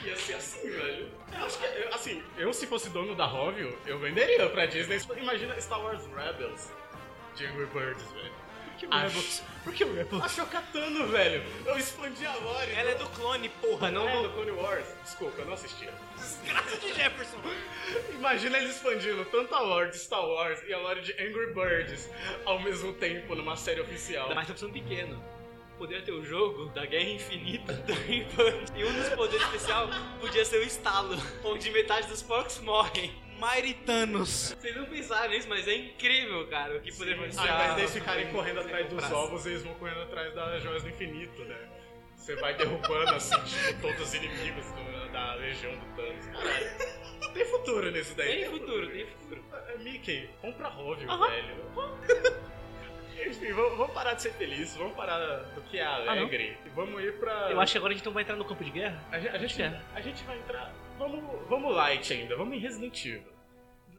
Ia 0.04 0.16
ser 0.16 0.34
assim, 0.34 0.68
velho. 0.68 1.08
Eu 1.32 1.44
acho 1.46 1.58
que, 1.58 1.64
eu- 1.64 1.94
assim, 1.94 2.22
eu 2.36 2.52
se 2.52 2.66
fosse 2.66 2.88
dono 2.90 3.14
da 3.14 3.26
Rovio, 3.26 3.78
eu 3.86 3.96
venderia 4.00 4.48
pra 4.50 4.66
Disney. 4.66 5.00
Imagina 5.16 5.58
Star 5.60 5.80
Wars 5.80 6.02
Rebels 6.16 6.68
de 7.36 7.46
Angry 7.46 7.66
Birds, 7.66 8.02
velho. 8.12 8.41
Por 8.82 8.88
que 8.88 8.94
o 8.94 8.94
Acho- 8.94 9.06
Rebels? 9.16 9.42
Por 9.64 9.72
que 9.74 9.84
o 9.84 9.94
Rebels? 9.94 10.24
A 10.24 10.28
Chocatano, 10.28 11.06
velho. 11.06 11.42
Eu 11.64 11.78
expandi 11.78 12.26
a 12.26 12.34
lore. 12.34 12.72
Ela 12.72 12.90
é 12.90 12.94
do 12.96 13.06
clone, 13.10 13.48
porra, 13.48 13.90
não 13.90 14.08
é 14.08 14.16
do... 14.16 14.22
do 14.24 14.30
Clone 14.30 14.50
Wars. 14.52 14.86
Desculpa, 15.04 15.40
eu 15.40 15.46
não 15.46 15.52
assisti. 15.54 15.88
Desgraça 16.16 16.76
de 16.78 16.92
Jefferson. 16.94 17.38
Imagina 18.14 18.58
eles 18.58 18.76
expandindo 18.76 19.24
tanto 19.26 19.54
a 19.54 19.60
lore 19.60 19.90
de 19.90 19.98
Star 19.98 20.24
Wars 20.26 20.60
e 20.66 20.72
a 20.72 20.78
lore 20.78 21.00
de 21.02 21.12
Angry 21.12 21.52
Birds 21.54 22.10
ao 22.44 22.58
mesmo 22.60 22.92
tempo 22.94 23.34
numa 23.34 23.56
série 23.56 23.80
oficial. 23.80 24.26
Mais 24.34 24.46
tá 24.48 24.52
precisando 24.52 24.72
pequeno. 24.72 25.22
Poderia 25.78 26.04
ter 26.04 26.12
o 26.12 26.24
jogo 26.24 26.66
da 26.66 26.84
Guerra 26.86 27.10
Infinita 27.10 27.72
do 27.72 27.94
Birds. 27.94 28.72
E 28.76 28.84
um 28.84 28.92
dos 28.92 29.08
poderes 29.10 29.44
especial 29.46 29.88
podia 30.20 30.44
ser 30.44 30.58
o 30.58 30.62
estalo, 30.62 31.16
onde 31.44 31.70
metade 31.70 32.06
dos 32.08 32.22
porcos 32.22 32.58
morrem. 32.60 33.12
Mairitanos. 33.42 34.56
Vocês 34.60 34.76
não 34.76 34.84
pensaram 34.86 35.30
nisso, 35.30 35.48
mas 35.48 35.66
é 35.66 35.74
incrível, 35.74 36.46
cara, 36.46 36.76
o 36.76 36.80
que 36.80 36.92
poderia 36.92 37.16
Ao 37.16 37.24
acontecer. 37.24 37.52
invés 37.52 37.74
deles 37.74 37.92
ficarem 37.94 38.32
correndo 38.32 38.60
atrás 38.60 38.88
dos 38.88 39.10
ovos, 39.10 39.46
eles 39.46 39.64
vão 39.64 39.74
correndo 39.74 40.02
atrás 40.02 40.32
das 40.32 40.62
joias 40.62 40.82
do 40.84 40.88
infinito, 40.90 41.42
né? 41.44 41.58
Você 42.16 42.36
vai 42.36 42.54
derrubando, 42.54 43.14
assim, 43.16 43.34
tipo, 43.42 43.80
todos 43.82 44.00
os 44.00 44.14
inimigos 44.14 44.64
do- 44.66 45.12
da 45.12 45.34
legião 45.34 45.72
do 45.72 45.96
Thanos. 45.96 46.26
Caralho, 46.26 47.32
tem 47.34 47.44
futuro 47.46 47.90
nisso 47.90 48.14
daí. 48.14 48.42
Tem 48.42 48.50
futuro, 48.50 48.88
tem 48.90 49.06
futuro. 49.06 49.44
É, 49.52 49.78
Mickey, 49.78 50.30
compra 50.40 50.68
Rovio, 50.68 51.08
velho. 51.18 51.56
Enfim, 53.28 53.52
vamos, 53.52 53.76
vamos 53.78 53.92
parar 53.92 54.14
de 54.14 54.22
ser 54.22 54.32
felizes, 54.34 54.76
vamos 54.76 54.94
parar 54.96 55.18
do 55.54 55.60
que 55.62 55.78
é 55.78 55.84
não. 55.84 56.10
alegre. 56.10 56.56
e 56.64 56.68
vamos 56.70 57.02
ir 57.02 57.18
pra... 57.18 57.50
Eu 57.50 57.60
acho 57.60 57.72
que 57.72 57.78
agora 57.78 57.92
a 57.92 57.96
gente 57.96 58.04
não 58.06 58.12
vai 58.12 58.22
entrar 58.22 58.36
no 58.36 58.44
campo 58.44 58.64
de 58.64 58.70
guerra. 58.70 59.00
A 59.12 59.18
gente, 59.18 59.34
a 59.34 59.38
gente, 59.38 59.62
É. 59.62 59.80
a 59.94 60.00
gente 60.00 60.22
vai 60.24 60.38
entrar... 60.38 60.72
Vamos, 60.98 61.48
vamos 61.48 61.74
light 61.74 62.12
ainda, 62.12 62.36
vamos 62.36 62.56
em 62.56 62.60
Resident 62.60 63.04
Evil. 63.04 63.31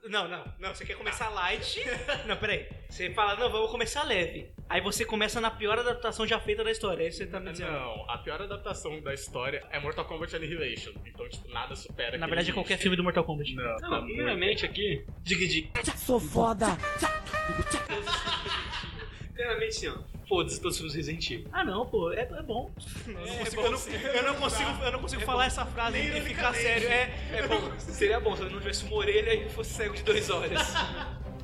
Não, 0.05 0.27
não, 0.27 0.43
não. 0.59 0.75
Você 0.75 0.85
quer 0.85 0.97
começar 0.97 1.29
light? 1.29 1.79
Não, 2.27 2.35
peraí. 2.35 2.67
Você 2.89 3.09
fala, 3.13 3.35
não, 3.37 3.49
vamos 3.49 3.71
começar 3.71 4.03
leve. 4.03 4.51
Aí 4.69 4.81
você 4.81 5.05
começa 5.05 5.39
na 5.39 5.49
pior 5.49 5.79
adaptação 5.79 6.27
já 6.27 6.39
feita 6.39 6.63
da 6.63 6.71
história. 6.71 7.05
Aí 7.05 7.11
você 7.11 7.25
tá 7.25 7.39
me 7.39 7.51
dizendo. 7.51 7.71
Não, 7.71 8.09
a 8.09 8.17
pior 8.17 8.41
adaptação 8.41 8.99
da 9.01 9.13
história 9.13 9.65
é 9.71 9.79
Mortal 9.79 10.05
Kombat 10.05 10.35
Annihilation. 10.35 10.91
Então, 11.05 11.27
tipo, 11.29 11.47
nada 11.49 11.75
supera 11.75 12.17
Na 12.17 12.27
verdade, 12.27 12.51
é 12.51 12.53
qualquer 12.53 12.77
filme 12.77 12.97
do 12.97 13.03
Mortal 13.03 13.23
Kombat. 13.23 13.55
Não, 13.55 13.77
tá 13.77 13.89
Não, 13.89 14.01
muito. 14.01 14.15
primeiramente 14.15 14.65
aqui, 14.65 15.05
Diga, 15.21 15.47
diga. 15.47 15.69
primeiramente 19.33 19.69
assim, 19.69 19.87
ó. 19.87 20.13
Foda-se 20.27 20.61
todos 20.61 20.75
os 20.75 20.77
filmes 20.77 20.95
Resident 20.95 21.31
Evil. 21.31 21.47
Ah, 21.51 21.63
não, 21.63 21.85
pô, 21.85 22.11
é, 22.11 22.21
é 22.21 22.41
bom. 22.41 22.71
É 23.07 23.47
eu, 23.47 23.61
bom 23.61 23.69
não, 23.69 23.77
sim. 23.77 23.91
eu 23.91 24.23
não 24.23 24.35
consigo, 24.35 24.69
eu 24.83 24.91
não 24.91 24.99
consigo 24.99 25.21
falar 25.23 25.45
essa 25.45 25.65
frase 25.65 25.97
e 25.99 26.21
ficar 26.21 26.53
sério. 26.53 26.87
É, 26.87 27.11
É 27.33 27.47
bom, 27.47 27.71
seria 27.77 28.19
bom 28.19 28.35
se 28.35 28.43
eu 28.43 28.49
não 28.49 28.59
tivesse 28.59 28.85
uma 28.85 28.95
orelha 28.95 29.33
e 29.33 29.49
fosse 29.49 29.71
cego 29.71 29.93
de 29.93 30.03
dois 30.03 30.29
olhos. 30.29 30.61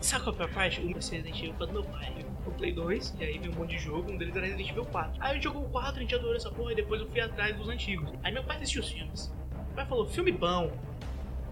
Sabe 0.02 0.24
qual 0.24 0.34
é 0.34 0.44
a 0.44 0.48
pior 0.48 0.54
parte? 0.54 0.80
Um 0.80 1.02
ser 1.02 1.18
Resident 1.18 1.40
Evil 1.40 1.68
do 1.68 1.74
meu 1.74 1.84
pai. 1.84 2.14
Eu 2.18 2.26
comprei 2.46 2.72
o 2.72 2.74
Play 2.76 2.86
2, 2.86 3.16
e 3.20 3.24
aí 3.26 3.38
veio 3.38 3.52
um 3.52 3.56
monte 3.56 3.72
de 3.72 3.80
jogo, 3.80 4.10
um 4.10 4.18
deles 4.18 4.34
era 4.34 4.46
Resident 4.46 4.70
Evil 4.70 4.86
4. 4.86 5.22
Aí 5.22 5.32
a 5.32 5.34
gente 5.34 5.44
jogou 5.44 5.66
o 5.66 5.70
4, 5.70 5.98
a 5.98 6.02
gente 6.02 6.16
adorou 6.16 6.36
essa 6.36 6.50
porra, 6.50 6.72
e 6.72 6.76
depois 6.76 7.02
eu 7.02 7.08
fui 7.08 7.20
atrás 7.20 7.56
dos 7.58 7.68
antigos. 7.68 8.10
Aí 8.24 8.32
meu 8.32 8.44
pai 8.44 8.56
assistiu 8.58 8.82
os 8.82 8.90
filmes. 8.90 9.30
Meu 9.54 9.76
pai 9.76 9.86
falou, 9.86 10.08
filme 10.08 10.32
bom. 10.32 10.72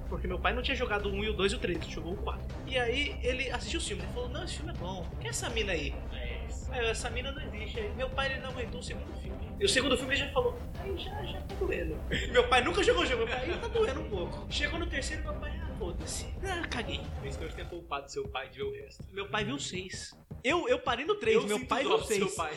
Porque 0.07 0.25
meu 0.25 0.39
pai 0.39 0.53
não 0.53 0.61
tinha 0.61 0.77
jogado 0.77 1.07
o 1.09 1.11
1 1.11 1.23
e 1.25 1.29
o 1.29 1.33
2 1.33 1.51
e 1.51 1.55
o 1.55 1.59
3, 1.59 1.81
ele 1.81 1.91
jogou 1.91 2.13
o 2.13 2.17
4. 2.17 2.41
E 2.67 2.77
aí 2.79 3.19
ele 3.21 3.51
assistiu 3.51 3.79
os 3.79 3.87
filmes, 3.87 4.05
ele 4.05 4.13
falou, 4.13 4.29
não, 4.29 4.45
esse 4.45 4.55
filme 4.55 4.71
é 4.71 4.75
bom. 4.75 5.05
Quem 5.19 5.27
é 5.27 5.29
essa 5.31 5.49
mina 5.49 5.73
aí? 5.73 5.93
É 6.71 6.79
eu, 6.79 6.87
essa 6.89 7.09
mina 7.09 7.31
não 7.31 7.41
existe. 7.41 7.79
Aí 7.79 7.93
meu 7.95 8.09
pai 8.09 8.31
ele 8.31 8.41
não 8.41 8.49
aguentou 8.49 8.79
o 8.79 8.83
segundo 8.83 9.13
filme. 9.21 9.37
E 9.59 9.65
o 9.65 9.69
segundo 9.69 9.97
filme 9.97 10.13
ele 10.13 10.23
já 10.25 10.31
falou, 10.31 10.55
aí 10.79 10.95
já, 10.97 11.23
já 11.25 11.41
tá 11.41 11.55
doendo. 11.55 11.97
meu 12.31 12.47
pai 12.47 12.63
nunca 12.63 12.83
jogou 12.83 13.03
o 13.03 13.05
jogo, 13.05 13.25
meu 13.25 13.35
pai 13.35 13.59
tá 13.59 13.67
doendo 13.67 14.01
um 14.01 14.09
pouco. 14.09 14.45
Chegou 14.51 14.79
no 14.79 14.85
terceiro, 14.85 15.23
meu 15.23 15.33
pai, 15.33 15.59
ah, 15.63 15.75
foda-se. 15.79 16.25
Ah, 16.43 16.67
caguei. 16.67 17.01
Eu 17.23 17.29
espero 17.29 17.53
tenha 17.53 17.67
poupado 17.67 18.11
seu 18.11 18.27
pai 18.27 18.49
de 18.49 18.57
ver 18.57 18.63
o 18.63 18.71
resto. 18.71 19.03
Meu 19.11 19.27
pai 19.27 19.43
viu 19.45 19.57
seis. 19.59 20.15
Eu, 20.43 20.69
eu 20.69 20.77
parei 20.79 21.03
no 21.03 21.15
3, 21.15 21.43
meu 21.45 21.65
pai 21.65 21.83
do 21.83 21.97
seu 22.03 22.27
6. 22.29 22.35
pai. 22.35 22.53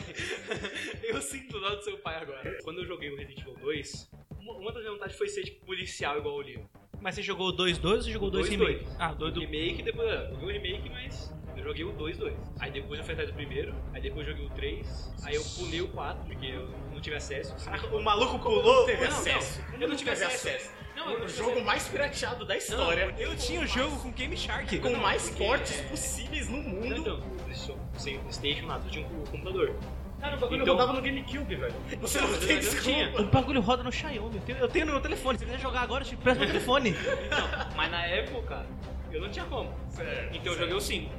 eu 1.03 1.19
sinto 1.21 1.59
dó 1.59 1.75
do 1.75 1.83
seu 1.83 1.97
pai 1.97 2.15
agora. 2.17 2.57
Quando 2.63 2.79
eu 2.81 2.85
joguei 2.85 3.09
o 3.11 3.17
Resident 3.17 3.39
Evil 3.41 3.55
2, 3.55 4.11
uma, 4.39 4.71
das 4.71 4.85
vontades 4.85 5.17
foi 5.17 5.27
ser 5.27 5.43
tipo 5.43 5.65
policial 5.65 6.17
igual 6.19 6.35
o 6.35 6.41
Leon. 6.41 6.63
Mas 7.01 7.15
você 7.15 7.23
jogou 7.23 7.49
o 7.49 7.53
2-2 7.53 7.83
ou 7.83 8.01
você 8.01 8.11
jogou 8.11 8.27
o 8.27 8.31
2 8.31 8.47
2-2. 8.47 8.49
remake? 8.51 8.85
Ah, 8.99 9.13
2 9.13 9.31
O 9.31 9.33
do... 9.33 9.41
remake, 9.41 9.81
depois. 9.81 10.07
ah, 10.11 10.29
Joguei 10.29 10.45
o 10.45 10.61
remake, 10.61 10.89
mas 10.91 11.33
eu 11.55 11.63
joguei 11.63 11.83
o 11.83 11.93
2-2. 11.93 12.33
Aí 12.59 12.71
depois 12.71 12.99
eu 12.99 13.05
fui 13.05 13.13
atrás 13.13 13.29
do 13.29 13.35
primeiro, 13.35 13.73
aí 13.93 14.01
depois 14.01 14.27
eu 14.27 14.33
joguei 14.33 14.47
o 14.47 14.49
3, 14.51 15.13
aí 15.25 15.35
eu 15.35 15.43
pulei 15.57 15.81
o 15.81 15.87
4, 15.89 16.23
porque 16.25 16.45
eu 16.47 16.69
não 16.93 16.99
tive 17.01 17.15
acesso. 17.15 17.55
O 17.91 18.01
maluco 18.01 18.39
pulou. 18.39 18.85
Teve 18.85 19.03
Não, 19.03 19.11
não, 19.11 19.17
acesso. 19.17 19.61
eu 19.79 19.87
não 19.87 19.95
tive 19.95 20.11
teve 20.11 20.23
acesso. 20.25 20.71
Não, 20.95 21.05
não 21.17 21.25
o 21.25 21.27
jogo 21.29 21.49
acesso. 21.51 21.65
mais 21.65 21.87
pirateado 21.87 22.45
da 22.45 22.55
história. 22.57 23.13
Eu 23.17 23.35
tinha 23.35 23.61
o 23.61 23.67
jogo 23.67 23.97
com 23.99 24.11
Game 24.11 24.35
Shark. 24.37 24.77
com 24.79 24.95
mais 24.97 25.29
porque- 25.29 25.45
cortes 25.45 25.81
possíveis 25.81 26.47
no 26.49 26.57
Não, 26.57 26.69
mundo. 26.69 26.95
então, 26.97 27.19
PlayStation, 27.43 27.77
sem 27.97 28.19
Playstation, 28.19 28.65
nada, 28.67 28.85
eu 28.85 28.91
tinha 28.91 29.05
um 29.07 29.25
computador. 29.25 29.75
Cara, 30.19 30.37
o 30.37 30.39
bagulho 30.39 30.61
Então- 30.61 30.75
rodava 30.75 30.93
no 30.93 31.01
GameCube, 31.01 31.55
velho. 31.55 31.73
Você 31.99 32.21
não 32.21 32.27
Mas 32.27 32.45
tem 32.45 32.55
não 32.57 32.61
desculpa. 32.61 33.21
O 33.21 33.25
bagulho 33.25 33.59
roda 33.61 33.81
no 33.81 33.91
Xiaomi. 33.91 34.35
Eu 34.35 34.41
tenho, 34.43 34.57
eu 34.59 34.67
tenho 34.67 34.85
no 34.85 34.91
meu 34.91 35.01
telefone. 35.01 35.39
Se 35.39 35.45
você 35.45 35.51
quiser 35.51 35.63
jogar 35.63 35.81
agora, 35.81 36.03
eu 36.03 36.07
te 36.07 36.15
presto 36.15 36.39
meu 36.39 36.47
telefone. 36.47 36.89
Então, 36.91 37.47
mas 37.75 37.89
na 37.89 38.05
época, 38.05 38.63
eu 39.11 39.19
não 39.19 39.29
tinha 39.31 39.45
como. 39.45 39.73
Certo. 39.89 40.35
Então 40.37 40.53
eu 40.53 40.59
joguei 40.59 40.75
o 40.75 40.79
5. 40.79 41.11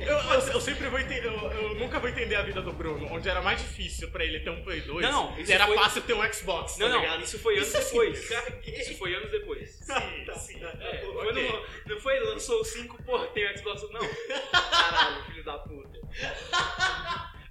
Eu, 0.00 0.16
eu- 0.18 0.52
eu 0.52 0.60
sempre 0.60 0.88
vou 0.88 0.98
entender, 0.98 1.26
eu, 1.26 1.32
eu 1.32 1.74
nunca 1.76 1.98
vou 1.98 2.08
entender 2.08 2.34
a 2.36 2.42
vida 2.42 2.60
do 2.62 2.72
Bruno, 2.72 3.06
onde 3.10 3.28
era 3.28 3.40
mais 3.40 3.60
difícil 3.60 4.10
pra 4.10 4.24
ele 4.24 4.40
ter 4.40 4.50
um 4.50 4.62
Play 4.62 4.82
2 4.82 5.02
Não, 5.06 5.36
e 5.38 5.42
isso 5.42 5.52
era 5.52 5.66
foi- 5.66 5.76
fácil 5.76 6.02
ter 6.02 6.12
um 6.14 6.32
Xbox, 6.32 6.76
Não, 6.78 6.86
tá 6.88 6.92
não, 6.94 7.00
ligado? 7.00 7.22
isso 7.24 7.38
foi 7.38 7.54
anos 7.56 7.68
Isso 7.68 7.78
assim, 7.78 7.88
depois. 7.98 8.28
caguei. 8.28 8.74
Isso 8.80 8.98
foi 8.98 9.14
anos 9.14 9.30
depois. 9.30 9.70
Sim, 9.70 10.26
sim. 10.38 10.62
É, 10.64 10.68
Ok. 10.68 11.12
foi 11.12 11.32
no- 11.32 11.66
não 11.86 12.00
foi 12.00 12.20
lançou 12.20 12.60
o 12.60 12.64
5, 12.64 13.02
porra, 13.02 13.26
tem 13.28 13.50
o 13.50 13.58
Xbox. 13.58 13.82
Não. 13.90 14.00
Caralho, 14.70 15.24
filho 15.24 15.44
da 15.44 15.58
puta. 15.58 15.98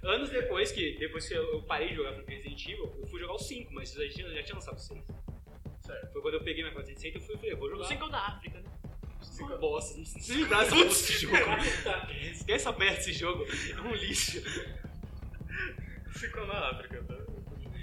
Anos 0.02 0.30
depois 0.30 0.70
que, 0.70 0.96
depois 0.98 1.26
que 1.28 1.34
eu 1.34 1.46
eu 1.56 1.62
parei 1.62 1.88
de 1.88 1.96
jogar 1.96 2.12
Resident 2.26 2.62
Evil, 2.66 2.94
eu 3.00 3.06
fui 3.06 3.18
jogar 3.20 3.34
o 3.34 3.38
5, 3.38 3.72
mas 3.72 3.92
já 3.92 4.08
tinha, 4.08 4.28
já 4.30 4.42
tinha 4.42 4.54
lançado 4.54 4.76
o 4.76 4.80
6. 4.80 5.02
Certo. 5.80 6.12
Foi 6.12 6.22
quando 6.22 6.34
eu 6.34 6.40
peguei 6.44 6.62
minha 6.62 6.72
460 6.74 7.18
e 7.18 7.20
eu 7.20 7.26
fui, 7.26 7.36
falei, 7.36 7.54
vou 7.54 7.66
O 7.68 7.70
jogar. 7.70 7.84
5 7.86 8.04
é 8.04 8.06
o 8.06 8.10
da 8.10 8.18
África, 8.26 8.60
né? 8.60 8.70
É 9.44 9.58
bosta, 9.58 9.98
não 9.98 10.04
se 10.04 10.14
desse 10.18 11.26
jogo. 11.26 11.36
Esquece 12.32 12.68
a 12.68 12.72
merda 12.72 12.96
desse 12.96 13.12
jogo, 13.12 13.44
é 13.44 13.80
um 13.80 13.94
lixo. 13.94 14.42
Ficou 16.10 16.46
na 16.46 16.70
África, 16.70 17.02
tá? 17.02 17.14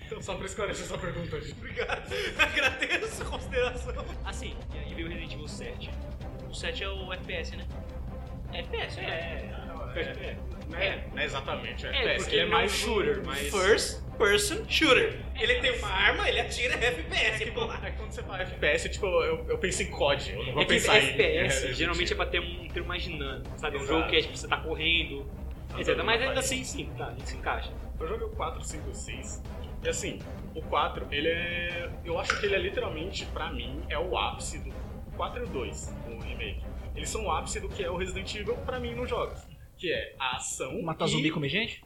Então, 0.05 0.22
só 0.22 0.36
pra 0.36 0.45
esclarecer 0.45 0.86
essa 0.86 0.98
pergunta, 0.98 1.39
gente. 1.39 1.53
Obrigado. 1.53 2.12
Agradeço 2.38 3.24
a 3.24 3.25
consideração. 3.25 4.05
Assim, 4.25 4.55
e 4.74 4.79
aí 4.79 4.93
veio 4.93 5.07
o 5.07 5.10
Resident 5.10 5.33
Evil 5.33 5.48
7. 5.48 5.89
O 6.50 6.53
7 6.53 6.83
é 6.83 6.89
o 6.89 7.13
FPS, 7.13 7.55
né? 7.55 7.67
É 8.51 8.60
FPS, 8.60 9.00
é. 9.00 9.03
É, 9.03 10.38
Não 10.67 10.77
é, 10.77 11.07
não 11.12 11.19
é 11.19 11.25
exatamente, 11.25 11.86
é, 11.86 11.89
É, 11.89 11.95
FPS, 11.95 12.24
porque 12.24 12.36
ele 12.36 12.45
é 12.45 12.50
mais 12.50 12.72
shooter, 12.72 13.22
mas... 13.25 13.50
First 13.50 14.02
person 14.17 14.63
shooter. 14.67 15.20
Ele 15.39 15.55
tem 15.55 15.77
uma 15.77 15.88
arma, 15.89 16.27
ele 16.29 16.39
atira, 16.39 16.74
é 16.75 16.88
FPS. 16.88 17.41
É 17.41 17.46
que, 17.46 17.51
quando, 17.51 17.74
é 17.74 17.91
que 17.91 17.98
quando 17.98 18.12
você 18.12 18.24
fala 18.24 18.41
FPS, 18.41 18.89
tipo, 18.89 19.05
eu, 19.05 19.46
eu 19.50 19.58
penso 19.58 19.84
em 19.84 19.88
COD, 19.88 20.32
eu 20.32 20.46
não 20.46 20.53
vou 20.53 20.62
É 20.63 20.65
pensar 20.65 21.00
em... 21.01 21.10
FPS 21.10 21.67
em- 21.67 21.74
geralmente 21.74 22.13
é 22.13 22.15
pra 22.15 22.25
ter 22.25 22.39
um 22.39 22.67
termo 22.67 22.88
mais 22.88 23.03
dinâmico, 23.03 23.50
sabe? 23.58 23.77
Um 23.77 23.82
Exato. 23.82 24.00
jogo 24.00 24.10
que 24.10 24.15
é 24.15 24.22
tipo, 24.22 24.38
você 24.38 24.48
tá 24.48 24.58
correndo, 24.58 25.29
etc. 25.77 25.98
Mas 26.03 26.22
ainda 26.22 26.39
assim, 26.39 26.63
sim, 26.63 26.89
tá, 26.98 27.08
a 27.08 27.12
gente 27.12 27.29
se 27.29 27.36
encaixa. 27.38 27.72
Eu 28.00 28.08
joguei 28.08 28.27
o 28.27 28.32
4, 28.32 28.63
5, 28.63 28.93
6. 28.93 29.43
E 29.84 29.89
assim, 29.89 30.20
o 30.55 30.62
4, 30.62 31.08
ele 31.12 31.27
é. 31.27 31.89
Eu 32.05 32.17
acho 32.20 32.39
que 32.39 32.46
ele 32.46 32.55
é 32.55 32.60
literalmente, 32.60 33.25
pra 33.27 33.51
mim, 33.51 33.82
é 33.89 33.98
o 34.00 34.17
ápice 34.17 34.60
do. 34.60 34.70
O 34.70 35.12
4 35.15 35.41
e 35.41 35.43
o 35.43 35.48
2, 35.48 35.96
o 36.08 36.20
remake. 36.22 36.62
Eles 36.96 37.10
são 37.10 37.25
o 37.25 37.32
ápice 37.32 37.60
do 37.60 37.67
que 37.70 37.84
é 37.84 37.89
o 37.89 37.98
Resident 37.98 38.34
Evil 38.36 38.55
pra 38.58 38.79
mim 38.79 38.93
nos 38.96 39.10
jogos. 39.10 39.39
Que 39.77 39.91
é 39.91 40.15
a 40.20 40.38
ação. 40.38 40.82
Matar 40.84 41.05
e... 41.05 41.10
zumbi 41.10 41.32
comer 41.32 41.50
gente? 41.50 41.84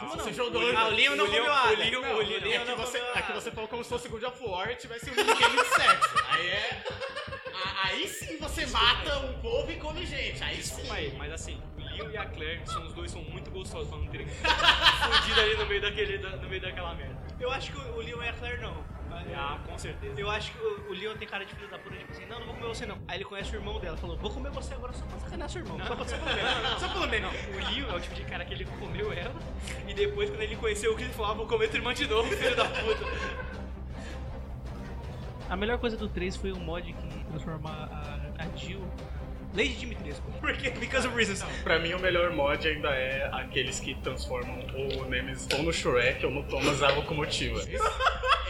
Ah, 0.00 0.16
não. 0.16 0.24
você 0.24 0.32
jogou. 0.32 0.62
O- 0.62 0.76
ah, 0.78 0.86
o 0.86 0.90
Leon 0.90 1.16
não 1.16 1.26
comeu 1.26 1.52
água. 1.52 1.72
o 1.72 1.76
Leon- 1.76 2.00
Não, 2.02 2.14
o 2.14 2.18
Leon- 2.18 2.52
é, 2.52 2.58
que 2.64 2.74
você, 2.74 2.98
é 2.98 3.22
que 3.22 3.32
você 3.32 3.50
falou 3.50 3.68
como 3.68 3.82
se 3.84 3.90
fosse 3.90 4.08
God 4.08 4.22
of 4.24 4.42
War 4.44 4.70
e 4.70 4.76
tivesse 4.76 5.10
um 5.10 5.14
minigame 5.14 5.56
de 5.56 5.64
sexo. 5.68 6.14
Aí 6.30 6.46
é. 6.48 6.82
a- 7.54 7.68
Aí 7.88 8.08
sim 8.08 8.36
você 8.38 8.66
mata 8.66 9.18
um 9.20 9.32
povo 9.40 9.70
e 9.70 9.76
come 9.76 10.04
gente. 10.06 10.42
Aí 10.42 10.56
sim. 10.56 10.62
Desculpa 10.76 10.94
aí, 10.94 11.14
mas 11.16 11.32
assim, 11.32 11.60
o 11.78 11.80
Leon 11.82 12.10
e 12.10 12.16
a 12.16 12.26
Claire, 12.26 12.60
são 12.66 12.84
os 12.86 12.92
dois 12.92 13.10
são 13.10 13.22
muito 13.22 13.50
gostosos 13.50 13.88
pra 13.88 13.98
não 13.98 14.06
terem 14.08 14.26
fudido 14.28 15.40
ali 15.40 15.54
no 15.56 15.66
meio, 15.66 15.80
daquele, 15.80 16.18
da- 16.18 16.36
no 16.36 16.48
meio 16.48 16.60
daquela 16.62 16.94
merda. 16.94 17.16
Eu 17.40 17.50
acho 17.50 17.72
que 17.72 17.78
o 17.78 18.00
Leon 18.00 18.20
é 18.22 18.28
a 18.30 18.32
Claire, 18.34 18.60
não. 18.60 18.84
Ah, 19.10 19.58
com 19.64 19.78
certeza. 19.78 20.20
Eu 20.20 20.30
acho 20.30 20.52
que 20.52 20.58
o, 20.58 20.90
o 20.90 20.92
Leon 20.92 21.16
tem 21.16 21.28
cara 21.28 21.44
de 21.44 21.54
filho 21.54 21.68
da 21.68 21.78
puta, 21.78 21.96
tipo 21.96 22.12
assim, 22.12 22.26
não, 22.26 22.40
não 22.40 22.46
vou 22.46 22.54
comer 22.56 22.68
você 22.68 22.86
não. 22.86 22.98
Aí 23.06 23.18
ele 23.18 23.24
conhece 23.24 23.52
o 23.52 23.56
irmão 23.56 23.78
dela, 23.78 23.96
falou, 23.96 24.16
vou 24.16 24.30
comer 24.30 24.50
você 24.50 24.74
agora 24.74 24.92
só 24.92 25.04
pra 25.06 25.18
sacanear 25.20 25.48
seu 25.48 25.62
irmão. 25.62 25.78
Só 25.78 25.96
pra, 25.96 26.08
só 26.08 26.16
pra 26.18 26.30
comer. 26.30 26.80
Só 26.80 26.88
pra 26.88 27.00
comer, 27.00 27.20
não. 27.20 27.30
O 27.30 27.72
Leon 27.72 27.90
é 27.90 27.94
o 27.96 28.00
tipo 28.00 28.14
de 28.14 28.24
cara 28.24 28.44
que 28.44 28.54
ele 28.54 28.64
comeu 28.64 29.12
ela 29.12 29.34
e 29.86 29.94
depois 29.94 30.30
quando 30.30 30.42
ele 30.42 30.56
conheceu 30.56 30.92
o 30.92 30.94
Chris, 30.94 31.08
ele 31.08 31.14
falou, 31.16 31.30
ah, 31.30 31.34
vou 31.34 31.46
comer 31.46 31.68
tua 31.68 31.78
irmã 31.78 31.94
de 31.94 32.06
novo, 32.06 32.28
filho 32.30 32.56
da 32.56 32.64
puta. 32.64 33.04
A 35.48 35.56
melhor 35.56 35.78
coisa 35.78 35.96
do 35.96 36.08
3 36.08 36.36
foi 36.36 36.52
o 36.52 36.58
mod 36.58 36.92
que 36.92 37.24
transforma 37.24 37.70
a, 37.70 38.42
a 38.42 38.56
Jill 38.56 38.82
Lady 39.54 39.74
Dimitrescu. 39.74 40.30
Porque, 40.40 40.70
because 40.70 41.06
of 41.06 41.16
reasons. 41.16 41.42
Pra 41.62 41.78
mim, 41.78 41.94
o 41.94 41.98
melhor 41.98 42.30
mod 42.32 42.66
ainda 42.66 42.90
é 42.90 43.28
aqueles 43.32 43.80
que 43.80 43.94
transformam 44.02 44.58
o 44.74 45.04
Nemesis 45.06 45.48
ou 45.54 45.62
no 45.62 45.72
Shrek 45.72 46.24
ou 46.24 46.32
no 46.32 46.44
Thomas 46.44 46.82
a 46.82 46.90
locomotiva. 46.94 47.58
Esses, 47.58 47.80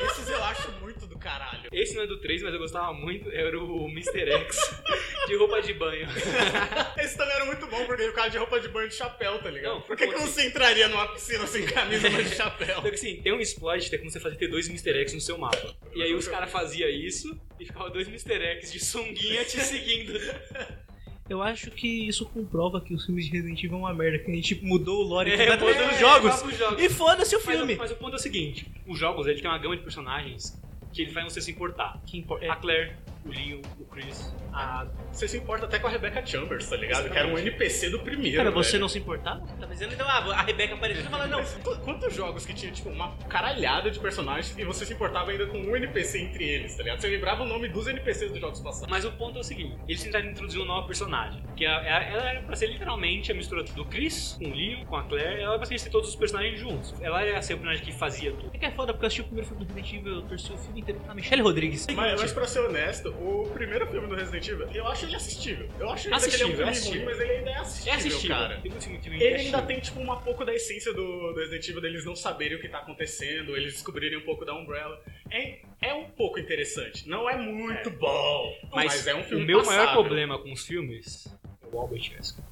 esses 0.02 0.28
eu 0.28 0.42
acho 0.44 0.72
muito 0.80 1.06
do 1.06 1.16
caralho. 1.18 1.68
Esse 1.72 1.94
não 1.94 2.02
é 2.02 2.06
do 2.06 2.20
3, 2.20 2.42
mas 2.42 2.52
eu 2.52 2.58
gostava 2.58 2.92
muito, 2.92 3.30
era 3.30 3.58
o 3.58 3.88
Mr. 3.88 4.30
X, 4.30 4.58
de 5.26 5.36
roupa 5.36 5.62
de 5.62 5.74
banho. 5.74 6.08
Esse 6.98 7.16
também 7.16 7.34
era 7.34 7.44
muito 7.44 7.66
bom, 7.66 7.84
porque 7.86 8.08
o 8.08 8.12
cara 8.12 8.28
de 8.28 8.38
roupa 8.38 8.60
de 8.60 8.68
banho 8.68 8.88
de 8.88 8.94
chapéu, 8.94 9.38
tá 9.38 9.50
ligado? 9.50 9.74
Não, 9.74 9.80
Por 9.82 9.96
que, 9.96 10.06
que 10.06 10.42
entraria 10.42 10.88
numa 10.88 11.08
piscina 11.08 11.46
sem 11.46 11.64
camisa, 11.66 12.10
mas 12.10 12.30
de 12.30 12.34
chapéu? 12.36 12.78
Então, 12.78 12.92
assim, 12.92 13.20
tem 13.22 13.32
um 13.32 13.40
exploit, 13.40 13.88
tem 13.90 13.98
como 13.98 14.10
você 14.10 14.20
fazer 14.20 14.36
ter 14.36 14.48
dois 14.48 14.68
Mr. 14.68 15.00
X 15.02 15.14
no 15.14 15.20
seu 15.20 15.38
mapa. 15.38 15.76
E 15.94 16.02
aí 16.02 16.14
os 16.14 16.26
caras 16.28 16.50
faziam 16.50 16.88
isso 16.88 17.38
e 17.60 17.64
ficava 17.66 17.90
dois 17.90 18.06
Mr. 18.08 18.34
X 18.42 18.72
de 18.72 18.80
sunguinha 18.80 19.44
te 19.44 19.60
seguindo. 19.60 20.12
Eu 21.28 21.42
acho 21.42 21.70
que 21.70 22.08
isso 22.08 22.24
comprova 22.24 22.80
que 22.80 22.94
os 22.94 23.04
filmes 23.04 23.26
de 23.26 23.32
Resident 23.32 23.62
Evil 23.62 23.76
é 23.76 23.80
uma 23.80 23.92
merda, 23.92 24.18
que 24.18 24.30
a 24.30 24.34
gente 24.34 24.54
mudou 24.64 25.00
o 25.04 25.06
lore 25.06 25.30
É, 25.30 25.36
completamente 25.36 25.74
mudou 25.76 25.88
dos 25.88 25.96
é, 25.96 26.00
jogos. 26.00 26.42
pros 26.42 26.56
jogos. 26.58 26.82
E 26.82 26.88
foda-se 26.88 27.36
o 27.36 27.42
Mas, 27.44 27.56
filme. 27.56 27.76
mas 27.76 27.90
o 27.90 27.96
ponto 27.96 28.14
é 28.14 28.16
o 28.16 28.18
seguinte, 28.18 28.66
os 28.86 28.98
jogos, 28.98 29.26
ele 29.26 29.38
tem 29.40 29.50
uma 29.50 29.58
gama 29.58 29.76
de 29.76 29.82
personagens 29.82 30.58
que 30.90 31.02
ele 31.02 31.10
faz 31.10 31.30
você 31.30 31.42
se 31.42 31.50
importar. 31.50 32.00
Que 32.06 32.16
impor- 32.16 32.42
é. 32.42 32.48
A 32.48 32.56
Claire, 32.56 32.96
o 33.24 33.28
Leon, 33.30 33.60
o 33.80 33.84
Chris, 33.86 34.34
a... 34.52 34.86
Você 35.12 35.26
se 35.28 35.36
importa 35.36 35.66
até 35.66 35.78
com 35.78 35.86
a 35.86 35.90
Rebecca 35.90 36.24
Chambers, 36.24 36.68
tá 36.68 36.76
ligado? 36.76 37.10
Que 37.10 37.18
era 37.18 37.26
um 37.28 37.38
NPC 37.38 37.90
do 37.90 37.98
primeiro. 38.00 38.36
Cara, 38.36 38.50
você 38.50 38.72
velho. 38.72 38.80
não 38.82 38.88
se 38.88 38.98
importava? 38.98 39.40
Tá 39.58 39.66
dizendo 39.66 39.92
então, 39.94 40.06
ah, 40.08 40.18
a 40.34 40.42
Rebeca 40.42 40.74
apareceu 40.74 41.04
e 41.04 41.08
fala, 41.08 41.26
não. 41.26 41.38
Mas 41.38 41.54
quantos 41.84 42.14
jogos 42.14 42.46
que 42.46 42.54
tinha, 42.54 42.70
tipo, 42.72 42.88
uma 42.90 43.16
caralhada 43.28 43.90
de 43.90 43.98
personagens 43.98 44.56
e 44.58 44.64
você 44.64 44.84
se 44.86 44.92
importava 44.92 45.30
ainda 45.30 45.46
com 45.46 45.58
um 45.58 45.76
NPC 45.76 46.18
entre 46.20 46.44
eles, 46.48 46.74
tá 46.76 46.82
ligado? 46.82 47.00
Você 47.00 47.08
lembrava 47.08 47.42
o 47.42 47.46
nome 47.46 47.68
dos 47.68 47.86
NPCs 47.86 48.30
dos 48.30 48.40
jogos 48.40 48.60
passados. 48.60 48.88
Mas 48.88 49.04
o 49.04 49.12
ponto 49.12 49.36
é 49.38 49.40
o 49.40 49.44
seguinte, 49.44 49.76
eles 49.88 50.02
tentaram 50.02 50.26
introduzir 50.30 50.60
uma 50.60 50.66
nova 50.74 50.86
personagem, 50.86 51.42
que 51.56 51.66
a- 51.66 51.78
a- 51.78 52.02
ela 52.04 52.30
era 52.30 52.42
pra 52.42 52.56
ser 52.56 52.66
literalmente 52.68 53.30
a 53.32 53.34
mistura 53.34 53.62
do 53.64 53.84
Chris 53.84 54.36
com 54.38 54.46
o 54.50 54.54
Leon, 54.54 54.84
com 54.86 54.96
a 54.96 55.02
Claire, 55.04 55.40
ela 55.42 55.54
era 55.54 55.58
pra 55.58 55.66
ser 55.78 55.90
todos 55.90 56.08
os 56.08 56.16
personagens 56.16 56.58
juntos. 56.58 56.94
Ela 57.00 57.22
era 57.22 57.42
ser 57.42 57.54
o 57.54 57.56
personagem 57.58 57.84
que 57.84 57.92
fazia 57.92 58.32
tudo. 58.32 58.50
É 58.54 58.58
que 58.58 58.64
é 58.64 58.70
foda, 58.70 58.92
porque 58.92 59.04
eu 59.04 59.08
assisti 59.08 59.20
o 59.22 59.24
primeiro 59.24 59.48
filme 59.48 59.64
do 59.64 59.74
Resident 59.74 60.00
Evil, 60.00 60.14
eu 60.16 60.22
torci 60.22 60.52
o 60.52 60.58
filme 60.58 60.80
inteiro 60.80 61.00
pra 61.00 61.14
Michelle 61.14 61.42
Rodrigues. 61.42 61.86
Mas, 61.94 62.20
mas 62.20 62.32
pra 62.32 62.46
ser 62.46 62.60
honesto, 62.60 63.14
o 63.20 63.50
primeiro 63.52 63.86
filme 63.88 64.06
do 64.06 64.14
Resident 64.14 64.46
Evil, 64.48 64.68
eu 64.72 64.86
acho 64.86 65.06
ele 65.06 65.16
assistível. 65.16 65.68
Eu 65.78 65.90
acho 65.90 66.12
ainda 66.12 66.28
que 66.28 66.34
ele 66.34 66.42
é 66.42 66.46
um 66.46 66.56
filme 66.56 66.98
ruim, 66.98 67.04
mas 67.04 67.20
ele 67.20 67.32
ainda 67.32 67.50
é 67.50 67.56
assistível, 67.58 67.92
É 67.92 67.96
assistível, 67.96 68.36
cara. 68.36 68.60
Tem 68.60 68.70
muito 68.70 69.08
Ele 69.08 69.24
é 69.24 69.36
ainda 69.36 69.62
tem, 69.62 69.80
tipo, 69.80 70.00
uma 70.00 70.20
pouco 70.20 70.44
da 70.44 70.54
essência 70.54 70.92
do, 70.92 71.32
do 71.32 71.40
Resident 71.40 71.68
Evil, 71.68 71.80
deles 71.80 72.04
não 72.04 72.14
saberem 72.14 72.56
o 72.56 72.60
que 72.60 72.68
tá 72.68 72.78
acontecendo, 72.78 73.56
eles 73.56 73.72
descobrirem 73.72 74.18
um 74.18 74.24
pouco 74.24 74.44
da 74.44 74.54
Umbrella. 74.54 75.00
É, 75.30 75.58
é 75.80 75.94
um 75.94 76.04
pouco 76.10 76.38
interessante. 76.38 77.08
Não 77.08 77.28
é 77.28 77.36
muito 77.36 77.90
bom, 77.90 78.56
mas, 78.72 79.06
é 79.06 79.14
um 79.14 79.24
filme 79.24 79.44
O 79.44 79.46
meu 79.46 79.64
maior 79.64 79.86
passável. 79.86 80.02
problema 80.02 80.38
com 80.38 80.52
os 80.52 80.64
filmes 80.66 81.26
é 81.62 81.74
o 81.74 81.78
Albert 81.78 82.12
Wesker. 82.16 82.44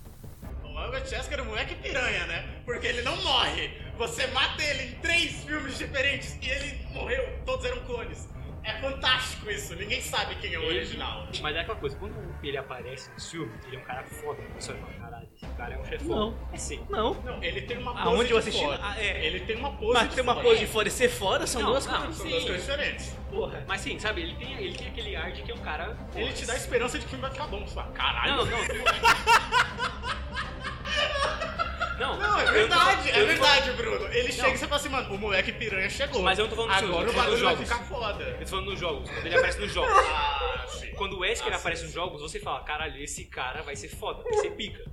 O 0.64 0.78
Albert 0.78 1.04
Wesker 1.10 1.38
é 1.38 1.42
um 1.42 1.46
moleque 1.46 1.74
piranha, 1.76 2.26
né? 2.26 2.60
Porque 2.64 2.86
ele 2.86 3.02
não 3.02 3.16
morre. 3.22 3.70
Você 3.96 4.26
mata 4.28 4.62
ele 4.62 4.90
em 4.90 4.92
três 5.00 5.44
filmes 5.44 5.78
diferentes 5.78 6.38
e 6.42 6.50
ele 6.50 6.78
morreu, 6.92 7.26
todos 7.46 7.64
eram 7.64 7.78
clones. 7.84 8.28
É 8.66 8.72
fantástico 8.80 9.48
isso, 9.48 9.76
ninguém 9.76 10.00
sabe 10.00 10.34
quem 10.36 10.52
é 10.52 10.58
o 10.58 10.66
original. 10.66 11.24
Mas 11.40 11.54
é 11.54 11.60
aquela 11.60 11.78
coisa, 11.78 11.96
quando 11.96 12.16
ele 12.42 12.56
aparece 12.58 13.08
no 13.12 13.20
filme, 13.20 13.52
ele 13.66 13.76
é 13.76 13.78
um 13.78 13.84
cara 13.84 14.02
foda. 14.02 14.42
Você 14.58 14.72
vai 14.72 14.80
falar, 14.82 14.94
caralho, 14.98 15.28
esse 15.36 15.46
cara 15.56 15.74
é 15.74 15.78
um 15.78 15.84
chefão. 15.84 16.08
Não. 16.08 16.36
É 16.52 16.56
sim. 16.56 16.84
Não. 16.90 17.14
Não, 17.22 17.42
ele 17.44 17.60
tem 17.62 17.78
uma 17.78 17.92
pose 17.94 18.08
Aonde 18.08 18.26
de 18.26 18.32
eu 18.32 18.38
assisti? 18.38 18.64
foda. 18.64 18.80
Ah, 18.82 19.00
é. 19.00 19.24
Ele 19.24 19.40
tem 19.40 19.56
uma 19.56 19.70
pose 19.72 19.92
Mas 19.94 20.08
de 20.08 20.14
tem 20.16 20.24
uma 20.24 20.34
foda. 20.34 20.48
pose 20.48 20.60
de 20.60 20.66
fora 20.66 20.88
e 20.88 20.90
ser 20.90 21.08
fora 21.08 21.46
são 21.46 21.62
Não, 21.62 21.70
duas 21.70 21.86
não, 21.86 21.96
coisas. 21.96 22.16
São 22.16 22.26
Sim. 22.26 22.30
duas 22.32 22.44
coisas 22.44 22.66
diferentes. 22.66 23.16
Porra. 23.30 23.64
Mas 23.68 23.80
sim, 23.82 23.98
sabe, 24.00 24.22
ele 24.22 24.34
tem, 24.34 24.52
ele 24.54 24.76
tem 24.76 24.88
aquele 24.88 25.14
ar 25.14 25.30
de 25.30 25.42
que 25.42 25.52
é 25.52 25.54
um 25.54 25.58
cara. 25.58 25.96
Ele 26.16 26.32
te 26.32 26.44
dá 26.44 26.56
esperança 26.56 26.98
de 26.98 27.04
que 27.04 27.06
o 27.06 27.10
filme 27.10 27.22
vai 27.22 27.30
ficar 27.30 27.46
bom. 27.46 27.64
Você 27.64 27.74
fala, 27.74 27.92
caralho. 27.92 28.36
Não, 28.36 28.44
não. 28.46 28.58
Não, 31.98 32.16
Não, 32.18 32.38
é 32.38 32.42
eu 32.42 32.46
tô- 32.46 32.52
verdade, 32.52 33.10
é 33.10 33.16
eu 33.16 33.20
tô- 33.20 33.26
verdade, 33.26 33.70
Bruno. 33.72 34.06
Ele 34.12 34.30
chega 34.32 34.50
e 34.50 34.58
você 34.58 34.66
fala 34.66 34.76
assim, 34.80 34.88
mano, 34.88 35.14
o 35.14 35.18
moleque 35.18 35.52
piranha 35.52 35.88
chegou. 35.88 36.22
Mas 36.22 36.38
eu 36.38 36.44
não 36.44 36.50
tô 36.50 36.56
falando 36.56 36.72
Agora 36.72 36.86
filmes, 37.08 37.12
o 37.12 37.16
bagulho 37.16 37.44
vai 37.44 37.56
ficar 37.56 37.78
foda. 37.84 38.22
Eu 38.24 38.38
tô 38.40 38.46
falando 38.46 38.66
nos 38.70 38.78
jogos, 38.80 39.10
quando 39.10 39.26
ele 39.26 39.34
aparece 39.36 39.58
nos 39.60 39.72
jogos. 39.72 39.92
Ah, 39.92 40.64
sim. 40.68 40.90
Quando 40.94 41.14
o 41.14 41.18
Wesker 41.20 41.52
Ah, 41.52 41.56
aparece 41.56 41.84
nos 41.84 41.92
jogos, 41.92 42.20
você 42.20 42.38
fala, 42.40 42.60
caralho, 42.64 43.02
esse 43.02 43.24
cara 43.24 43.62
vai 43.62 43.74
ser 43.76 43.88
foda, 43.88 44.22
vai 44.22 44.34
ser 44.34 44.50
pica. 44.50 44.84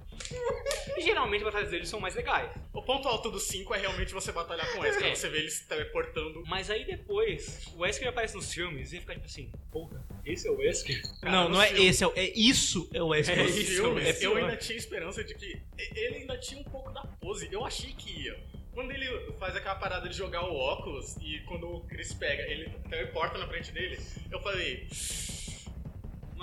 E 0.98 1.02
geralmente 1.02 1.40
as 1.42 1.46
batalhas 1.46 1.70
deles 1.72 1.90
são 1.90 2.00
mais 2.00 2.16
legais. 2.16 2.52
O 2.74 2.82
ponto 2.82 3.08
alto 3.08 3.30
do 3.32 3.40
5 3.40 3.74
é 3.74 3.80
realmente 3.80 4.14
você 4.14 4.32
batalhar 4.32 4.72
com 4.74 4.80
Wesker. 4.80 5.08
É. 5.08 5.16
Você 5.16 5.30
vê 5.30 5.40
eles 5.40 5.60
teleportando. 5.68 6.44
Mas 6.48 6.70
aí 6.70 6.86
depois, 6.86 7.66
o 7.76 7.80
Wesker 7.82 8.08
aparece 8.08 8.36
nos 8.36 8.54
filmes 8.54 8.94
e 8.94 9.00
fica 9.00 9.14
tipo 9.14 9.26
assim, 9.26 9.52
porra, 9.72 10.04
esse 10.26 10.48
é 10.48 10.52
o 10.52 10.58
Wesker? 10.58 11.02
Cara, 11.22 11.32
não, 11.32 11.50
não 11.50 11.62
é 11.62 11.68
filme- 11.68 11.86
esse, 11.88 12.04
é, 12.04 12.08
o- 12.08 12.14
é 12.16 12.26
isso 12.36 12.90
é 12.94 13.02
o 13.02 13.08
Wesker. 13.08 13.40
É 13.40 13.44
Nos 13.44 13.56
isso, 13.58 13.82
filmes, 13.84 14.22
é 14.22 14.26
eu 14.26 14.36
ainda 14.38 14.56
tinha 14.58 14.78
esperança 14.78 15.24
de 15.24 15.34
que 15.36 15.62
ele 15.78 16.16
ainda 16.18 16.38
tinha 16.38 16.60
um 16.62 16.66
pouco 16.66 16.92
da 16.92 17.02
pose. 17.02 17.48
Eu 17.52 17.66
achei 17.66 17.94
que 17.94 18.22
ia. 18.24 18.40
Quando 18.74 18.92
ele 18.92 19.06
faz 19.40 19.56
aquela 19.56 19.76
parada 19.76 20.10
de 20.10 20.18
jogar 20.18 20.44
o 20.46 20.56
óculos 20.56 21.16
e 21.22 21.40
quando 21.48 21.68
o 21.68 21.82
Chris 21.82 22.12
pega, 22.14 22.42
ele 22.44 22.70
teleporta 22.90 23.38
na 23.38 23.48
frente 23.48 23.72
dele, 23.72 24.00
eu 24.32 24.40
falei. 24.42 24.88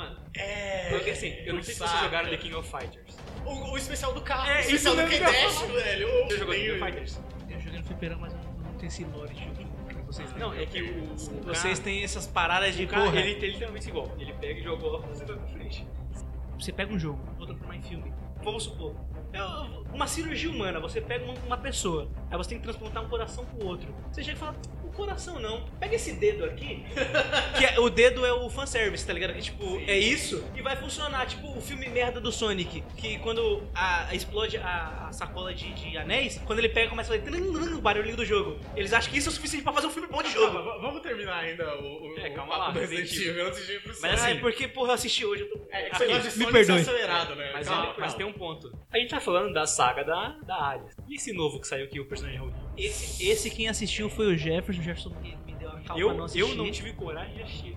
Mano, 0.01 0.17
É. 0.37 0.89
porque 0.91 1.11
assim, 1.11 1.29
eu 1.45 1.55
não 1.55 1.63
sei 1.63 1.75
se 1.75 1.81
vocês 1.81 2.01
jogaram 2.01 2.29
The 2.31 2.37
King 2.37 2.55
of 2.55 2.69
Fighters. 2.71 3.17
O, 3.45 3.71
o 3.73 3.77
especial 3.79 4.13
do 4.13 4.21
carro, 4.23 4.49
É, 4.51 4.57
o 4.59 4.61
especial 4.61 4.97
do 4.97 5.03
falar. 5.03 5.73
velho. 5.73 6.09
Você 6.27 6.39
jogou 6.39 6.55
The 6.55 6.61
King 6.61 6.71
of 6.73 6.81
Fighters? 6.81 7.21
Eu 7.49 7.61
joguei 7.61 7.79
no 7.79 7.85
fliperama, 7.85 8.21
mas 8.23 8.33
eu 8.33 8.39
não, 8.39 8.53
não 8.71 8.75
tenho 8.79 8.89
esse 8.89 9.05
lore 9.05 9.35
de 9.35 9.45
jogo 9.45 9.71
vocês. 10.07 10.37
Não, 10.37 10.53
é 10.53 10.67
que 10.67 10.83
o, 10.83 11.05
o 11.05 11.17
Vocês 11.45 11.79
cara- 11.79 11.85
têm 11.85 12.03
essas 12.03 12.27
paradas 12.27 12.75
de 12.75 12.85
cara, 12.85 13.05
porra. 13.05 13.21
ele 13.21 13.37
tem 13.37 13.51
literalmente 13.51 13.89
igual. 13.89 14.11
Ele 14.19 14.33
pega 14.33 14.59
e 14.59 14.63
joga 14.63 14.85
o 14.85 14.95
óculos 14.95 15.21
e 15.21 15.25
vai 15.25 15.37
pra 15.37 15.47
frente. 15.47 15.87
Você 16.59 16.73
pega 16.73 16.93
um 16.93 16.99
jogo, 16.99 17.21
vou 17.39 17.47
transformar 17.47 17.77
em 17.77 17.83
filme. 17.83 18.13
Vamos 18.43 18.65
supor, 18.65 18.97
é 19.33 19.41
uma 19.95 20.07
cirurgia 20.09 20.51
humana, 20.51 20.81
você 20.81 21.01
pega 21.01 21.25
uma, 21.27 21.35
uma 21.47 21.59
pessoa, 21.59 22.11
aí 22.31 22.37
você 22.39 22.49
tem 22.51 22.59
que 22.59 22.65
transplantar 22.65 23.05
um 23.05 23.09
coração 23.09 23.45
pro 23.45 23.67
outro. 23.67 23.95
Você 24.11 24.23
chega 24.25 24.37
e 24.37 24.41
fala, 24.41 24.57
coração 25.01 25.39
não, 25.41 25.65
pega 25.79 25.95
esse 25.97 26.13
dedo 26.13 26.45
aqui, 26.45 26.85
que 27.59 27.65
é- 27.65 27.81
o 27.81 27.89
dedo 27.89 28.25
é 28.27 28.33
o 28.33 28.49
fanservice, 28.51 29.07
tá 29.07 29.13
ligado? 29.13 29.33
Que 29.35 29.41
tipo, 29.43 29.79
é 29.87 29.99
isso 29.99 30.45
e 30.55 30.63
vai 30.63 30.77
funcionar, 30.77 31.27
tipo 31.27 31.51
o 31.57 31.61
filme 31.61 31.89
merda 31.89 32.21
do 32.21 32.31
Sonic, 32.31 32.83
que 32.97 33.19
quando 33.19 33.63
a, 33.75 34.15
explode 34.15 34.57
a, 34.59 35.07
a 35.09 35.13
sacola 35.13 35.55
de, 35.55 35.73
de 35.73 35.97
anéis, 35.97 36.41
quando 36.47 36.59
ele 36.59 36.69
pega 36.69 36.89
começa 36.91 37.15
a 37.15 37.19
fazer 37.19 37.75
o 37.75 37.81
barulhinho 37.81 38.17
do 38.17 38.25
jogo. 38.25 38.59
Eles 38.77 38.93
acham 38.93 39.11
que 39.11 39.19
isso 39.19 39.29
é 39.29 39.33
o 39.33 39.35
suficiente 39.35 39.63
pra 39.65 39.73
fazer 39.73 39.87
um 39.87 39.91
filme 39.91 40.09
bom 40.09 40.23
de 40.23 40.31
jogo. 40.31 40.53
Calma, 40.55 40.79
vamos 40.81 41.01
terminar 41.03 41.39
ainda 41.45 41.65
o, 41.79 42.13
o, 42.15 42.19
É, 42.19 42.29
o 42.29 42.35
calma 42.35 42.57
papo 42.59 42.79
lá, 42.79 42.81
Resident 42.81 43.13
Evil 43.13 43.47
antes 43.47 43.67
de 43.67 43.73
ir 43.75 43.83
pro 43.83 43.93
Mas 44.01 44.21
assim, 44.23 44.31
é 44.33 44.35
porque, 44.37 44.69
porra, 44.69 44.91
eu 44.91 44.95
assisti 44.95 45.25
hoje, 45.25 45.43
eu 45.43 45.51
tô... 45.51 45.61
É, 45.71 45.83
que 45.83 45.87
Aqui, 45.89 45.97
você 45.99 46.07
gosta 46.07 46.23
de 46.31 46.39
me 46.39 46.45
Sonic 46.45 46.53
perdoe. 46.53 46.81
acelerado, 46.81 47.35
né? 47.37 47.51
Mas, 47.53 47.69
Calma, 47.69 47.83
ele- 47.85 47.93
mas 47.99 48.13
calma. 48.13 48.17
tem 48.17 48.27
um 48.27 48.33
ponto. 48.33 48.73
A 48.93 48.99
gente 48.99 49.11
tá 49.11 49.21
falando 49.21 49.53
da 49.53 49.67
saga 49.67 50.05
da, 50.05 50.37
da 50.45 50.69
Alice. 50.71 50.97
E 51.09 51.15
esse 51.17 51.33
novo 51.33 51.61
que 51.61 51.67
saiu 51.67 51.85
aqui, 51.87 51.99
o 52.01 52.05
personagem 52.07 52.39
Raul? 52.39 52.53
Esse, 52.85 53.29
esse 53.29 53.51
quem 53.51 53.69
assistiu 53.69 54.09
foi 54.09 54.35
o 54.35 54.39
Jefferson, 54.39 54.81
o 54.81 54.85
Jefferson 54.85 55.11
me, 55.21 55.37
me 55.47 55.55
deu 55.55 55.69
a 55.69 55.81
calma 55.81 56.01
Eu, 56.01 56.15
não 56.15 56.25
assistir. 56.25 56.41
eu 56.41 56.55
não 56.57 56.71
tive 56.71 56.93
coragem 56.93 57.35
de 57.35 57.43
assistir. 57.43 57.77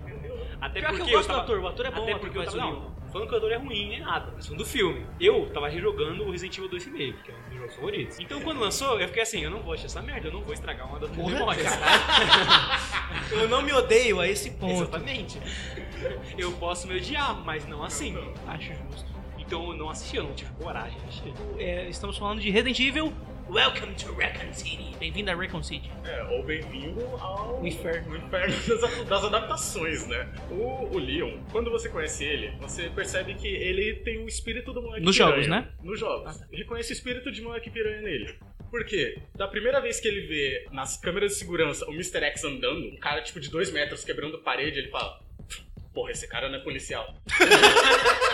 Até 0.60 0.80
Pior 0.80 0.92
que 0.92 0.96
porque 0.98 1.12
eu 1.12 1.16
gosto 1.18 1.28
tava, 1.28 1.40
do 1.40 1.42
ator, 1.44 1.58
o 1.60 1.68
ator 1.68 1.86
é 1.86 1.90
bom, 1.90 2.02
Até 2.02 2.12
o 2.12 2.16
ator 2.16 2.20
porque 2.20 2.38
eu 2.38 2.44
tava, 2.44 2.56
não, 2.56 2.94
falando 3.12 3.28
que 3.28 3.34
o 3.34 3.36
ator 3.36 3.52
é 3.52 3.56
ruim 3.56 3.88
nem 3.88 4.00
nada, 4.00 4.32
mas 4.34 4.46
do 4.46 4.64
filme. 4.64 5.04
Eu 5.20 5.50
tava 5.52 5.68
rejogando 5.68 6.24
o 6.24 6.30
Resident 6.30 6.56
Evil 6.56 6.70
2,5, 6.70 7.22
que 7.22 7.30
é 7.30 7.34
um 7.34 7.38
dos 7.38 7.48
meus 7.48 7.60
jogos 7.60 7.74
favoritos. 7.74 8.18
Então 8.18 8.40
quando 8.40 8.60
lançou, 8.60 8.98
eu 8.98 9.06
fiquei 9.08 9.22
assim, 9.22 9.40
eu 9.40 9.50
não 9.50 9.60
vou 9.60 9.74
assistir 9.74 9.86
essa 9.86 10.00
merda, 10.00 10.28
eu 10.28 10.32
não 10.32 10.40
vou 10.40 10.54
estragar 10.54 10.88
uma 10.88 10.98
das 10.98 11.10
minhas 11.10 11.32
memórias. 11.32 11.66
Eu 13.30 13.48
não 13.48 13.62
me 13.62 13.72
odeio 13.72 14.20
a 14.20 14.28
esse 14.28 14.50
ponto. 14.52 14.72
Exatamente. 14.72 15.40
Eu 16.36 16.52
posso 16.52 16.86
me 16.86 16.96
odiar, 16.96 17.34
mas 17.44 17.66
não 17.66 17.82
assim. 17.82 18.16
Acho 18.46 18.72
justo. 18.74 19.12
Então 19.38 19.70
eu 19.70 19.76
não 19.76 19.90
assisti, 19.90 20.16
eu 20.16 20.24
não 20.24 20.34
tive 20.34 20.50
coragem 20.52 20.98
de 21.00 21.04
assistir. 21.06 21.34
É, 21.58 21.88
estamos 21.88 22.16
falando 22.16 22.40
de 22.40 22.50
Resident 22.50 22.78
Evil. 22.80 23.12
Welcome 23.48 23.94
to 23.96 24.12
Raccoon 24.14 24.52
City. 24.54 24.96
Bem-vindo 24.98 25.30
a 25.30 25.34
Raccoon 25.34 25.62
City. 25.62 25.90
É, 26.04 26.22
ou 26.24 26.42
bem-vindo 26.42 27.00
ao 27.20 27.60
O 27.60 27.66
inferno. 27.66 28.12
o 28.12 28.16
inferno 28.16 28.54
das, 28.80 29.04
das 29.04 29.24
adaptações, 29.24 30.06
né? 30.06 30.28
O, 30.50 30.94
o 30.94 30.98
Leon, 30.98 31.38
quando 31.52 31.70
você 31.70 31.88
conhece 31.88 32.24
ele, 32.24 32.50
você 32.60 32.88
percebe 32.88 33.34
que 33.34 33.46
ele 33.46 33.96
tem 33.96 34.18
o 34.24 34.26
espírito 34.28 34.72
do 34.72 34.80
moleque 34.82 35.04
Nos 35.04 35.16
piranha. 35.16 35.32
jogos, 35.34 35.48
né? 35.48 35.68
Nos 35.82 36.00
jogos. 36.00 36.40
Reconhece 36.50 36.92
o 36.92 36.94
espírito 36.94 37.30
de 37.30 37.42
moleque 37.42 37.70
piranha 37.70 38.00
nele. 38.00 38.34
Por 38.70 38.84
quê? 38.86 39.18
Da 39.36 39.46
primeira 39.46 39.80
vez 39.80 40.00
que 40.00 40.08
ele 40.08 40.22
vê 40.26 40.66
nas 40.72 40.96
câmeras 40.96 41.32
de 41.32 41.38
segurança 41.38 41.84
o 41.86 41.92
Mr. 41.92 42.24
X 42.24 42.44
andando, 42.44 42.86
um 42.88 42.96
cara 42.96 43.20
tipo 43.22 43.38
de 43.38 43.50
dois 43.50 43.70
metros 43.70 44.04
quebrando 44.04 44.38
parede, 44.38 44.78
ele 44.78 44.88
fala: 44.88 45.20
Porra, 45.92 46.10
esse 46.10 46.26
cara 46.26 46.48
não 46.48 46.56
é 46.58 46.62
policial. 46.62 47.14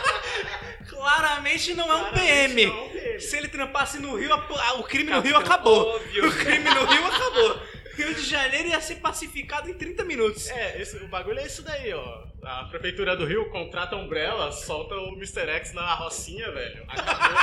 Claramente 0.89 1.75
não 1.75 1.91
é 1.91 1.95
um 1.97 1.99
Claramente 2.11 2.55
PM. 2.55 2.67
não 2.67 2.77
é 2.77 2.83
um 2.83 2.89
PM. 2.91 3.21
Se 3.21 3.37
ele 3.37 3.49
trampasse 3.49 3.99
no 3.99 4.17
Rio, 4.17 4.31
o 4.79 4.83
crime 4.85 5.11
no 5.11 5.21
Rio 5.21 5.37
acabou. 5.37 5.95
Óbvio. 5.97 6.29
O 6.29 6.33
crime 6.33 6.65
no 6.71 6.85
Rio 6.87 7.07
acabou. 7.07 7.61
Rio 7.95 8.15
de 8.15 8.23
Janeiro 8.23 8.69
ia 8.69 8.81
ser 8.81 8.95
pacificado 8.97 9.69
em 9.69 9.75
30 9.75 10.05
minutos. 10.05 10.49
É, 10.49 10.81
esse- 10.81 10.97
o 10.97 11.09
bagulho 11.09 11.39
é 11.39 11.47
isso 11.47 11.63
daí, 11.63 11.93
ó. 11.93 12.23
A 12.43 12.65
prefeitura 12.65 13.15
do 13.15 13.27
Rio 13.27 13.51
contrata 13.51 13.95
a 13.95 13.99
Umbrella, 13.99 14.51
solta 14.53 14.95
o 14.95 15.09
Mr. 15.15 15.49
X 15.51 15.73
na 15.75 15.95
rocinha, 15.95 16.51
velho. 16.51 16.85
Acabou. 16.89 17.39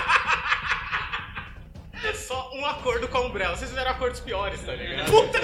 é 2.03 2.13
só 2.13 2.49
um 2.53 2.65
acordo 2.65 3.07
com 3.07 3.17
a 3.17 3.21
Umbrella. 3.21 3.55
Vocês 3.55 3.69
fizeram 3.69 3.91
acordos 3.91 4.19
piores, 4.19 4.61
tá 4.63 4.73
ligado? 4.73 5.11
Puta! 5.11 5.39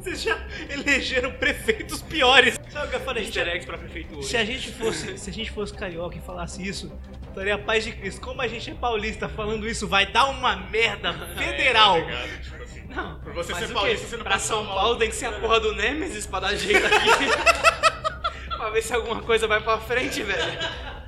Vocês 0.00 0.22
já 0.22 0.38
elegeram 0.70 1.32
prefeitos 1.32 2.02
piores. 2.02 2.58
Sabe 2.70 2.86
o 2.86 2.90
que 2.90 2.96
eu 2.96 3.00
falei? 3.00 3.24
Easter 3.24 3.48
eggs 3.48 3.66
pra 3.66 3.78
prefeitura. 3.78 4.22
Se 4.22 4.36
a 4.36 4.44
gente 4.44 4.70
fosse, 4.72 5.18
se 5.18 5.30
a 5.30 5.32
gente 5.32 5.50
fosse 5.50 5.74
carioca 5.74 6.16
e 6.16 6.20
falasse 6.20 6.66
isso, 6.66 6.92
estaria 7.28 7.54
a 7.54 7.58
paz 7.58 7.84
de 7.84 7.92
Cristo. 7.92 8.20
Como 8.20 8.40
a 8.42 8.48
gente 8.48 8.70
é 8.70 8.74
paulista 8.74 9.28
falando 9.28 9.68
isso, 9.68 9.86
vai 9.88 10.06
dar 10.06 10.26
uma 10.26 10.56
merda 10.56 11.12
federal. 11.36 11.96
É, 11.98 12.02
tá? 12.02 12.28
Tipo 12.42 12.62
assim, 12.62 12.82
Não, 12.88 13.20
por 13.20 13.32
você 13.32 13.54
ser 13.54 13.68
paulista, 13.72 14.06
você 14.06 14.16
não 14.16 14.24
Pra 14.24 14.38
São 14.38 14.64
Paulo 14.66 14.90
mal. 14.90 14.96
tem 14.96 15.08
que 15.08 15.16
ser 15.16 15.26
a 15.26 15.32
porra 15.32 15.60
do 15.60 15.74
Nemesis 15.74 16.26
pra 16.26 16.40
dar 16.40 16.54
jeito 16.56 16.84
aqui. 16.86 18.48
pra 18.56 18.70
ver 18.70 18.82
se 18.82 18.94
alguma 18.94 19.20
coisa 19.22 19.46
vai 19.46 19.60
pra 19.60 19.78
frente, 19.78 20.22
velho. 20.22 20.58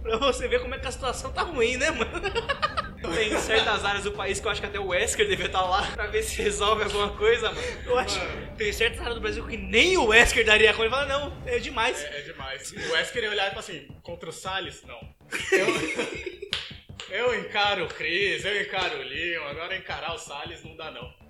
pra 0.02 0.16
você 0.18 0.48
ver 0.48 0.60
como 0.60 0.74
é 0.74 0.78
que 0.78 0.86
a 0.86 0.92
situação 0.92 1.30
tá 1.32 1.42
ruim, 1.42 1.76
né, 1.76 1.90
mano? 1.90 2.10
Tem 3.14 3.38
certas 3.38 3.84
áreas 3.84 4.04
do 4.04 4.12
país 4.12 4.40
que 4.40 4.46
eu 4.46 4.50
acho 4.50 4.60
que 4.60 4.66
até 4.66 4.78
o 4.78 4.88
Wesker 4.88 5.28
devia 5.28 5.46
estar 5.46 5.62
lá 5.62 5.90
pra 5.92 6.06
ver 6.06 6.22
se 6.22 6.40
resolve 6.42 6.84
alguma 6.84 7.10
coisa, 7.10 7.50
mano. 7.50 7.66
Eu 7.86 7.98
acho 7.98 8.20
tem 8.56 8.72
certas 8.72 9.00
áreas 9.00 9.14
do 9.14 9.20
Brasil 9.20 9.46
que 9.46 9.56
nem 9.56 9.96
o 9.96 10.06
Wesker 10.06 10.44
daria 10.44 10.72
conta. 10.72 10.84
Ele 10.84 10.90
fala, 10.90 11.06
não, 11.06 11.42
é 11.46 11.58
demais. 11.58 12.02
É, 12.04 12.18
é 12.18 12.22
demais. 12.22 12.72
O 12.72 12.92
Wesker 12.92 13.24
ia 13.24 13.30
olhar 13.30 13.46
e 13.46 13.50
falar 13.50 13.60
assim, 13.60 13.88
contra 14.02 14.28
o 14.28 14.32
Salles? 14.32 14.82
Não. 14.84 15.00
Eu, 15.52 15.66
eu 17.34 17.40
encaro 17.40 17.84
o 17.84 17.88
Chris, 17.88 18.44
eu 18.44 18.62
encaro 18.62 18.98
o 18.98 19.02
Leon, 19.02 19.44
agora 19.48 19.76
encarar 19.76 20.14
o 20.14 20.18
Salles 20.18 20.62
não 20.64 20.76
dá 20.76 20.90
não. 20.90 21.23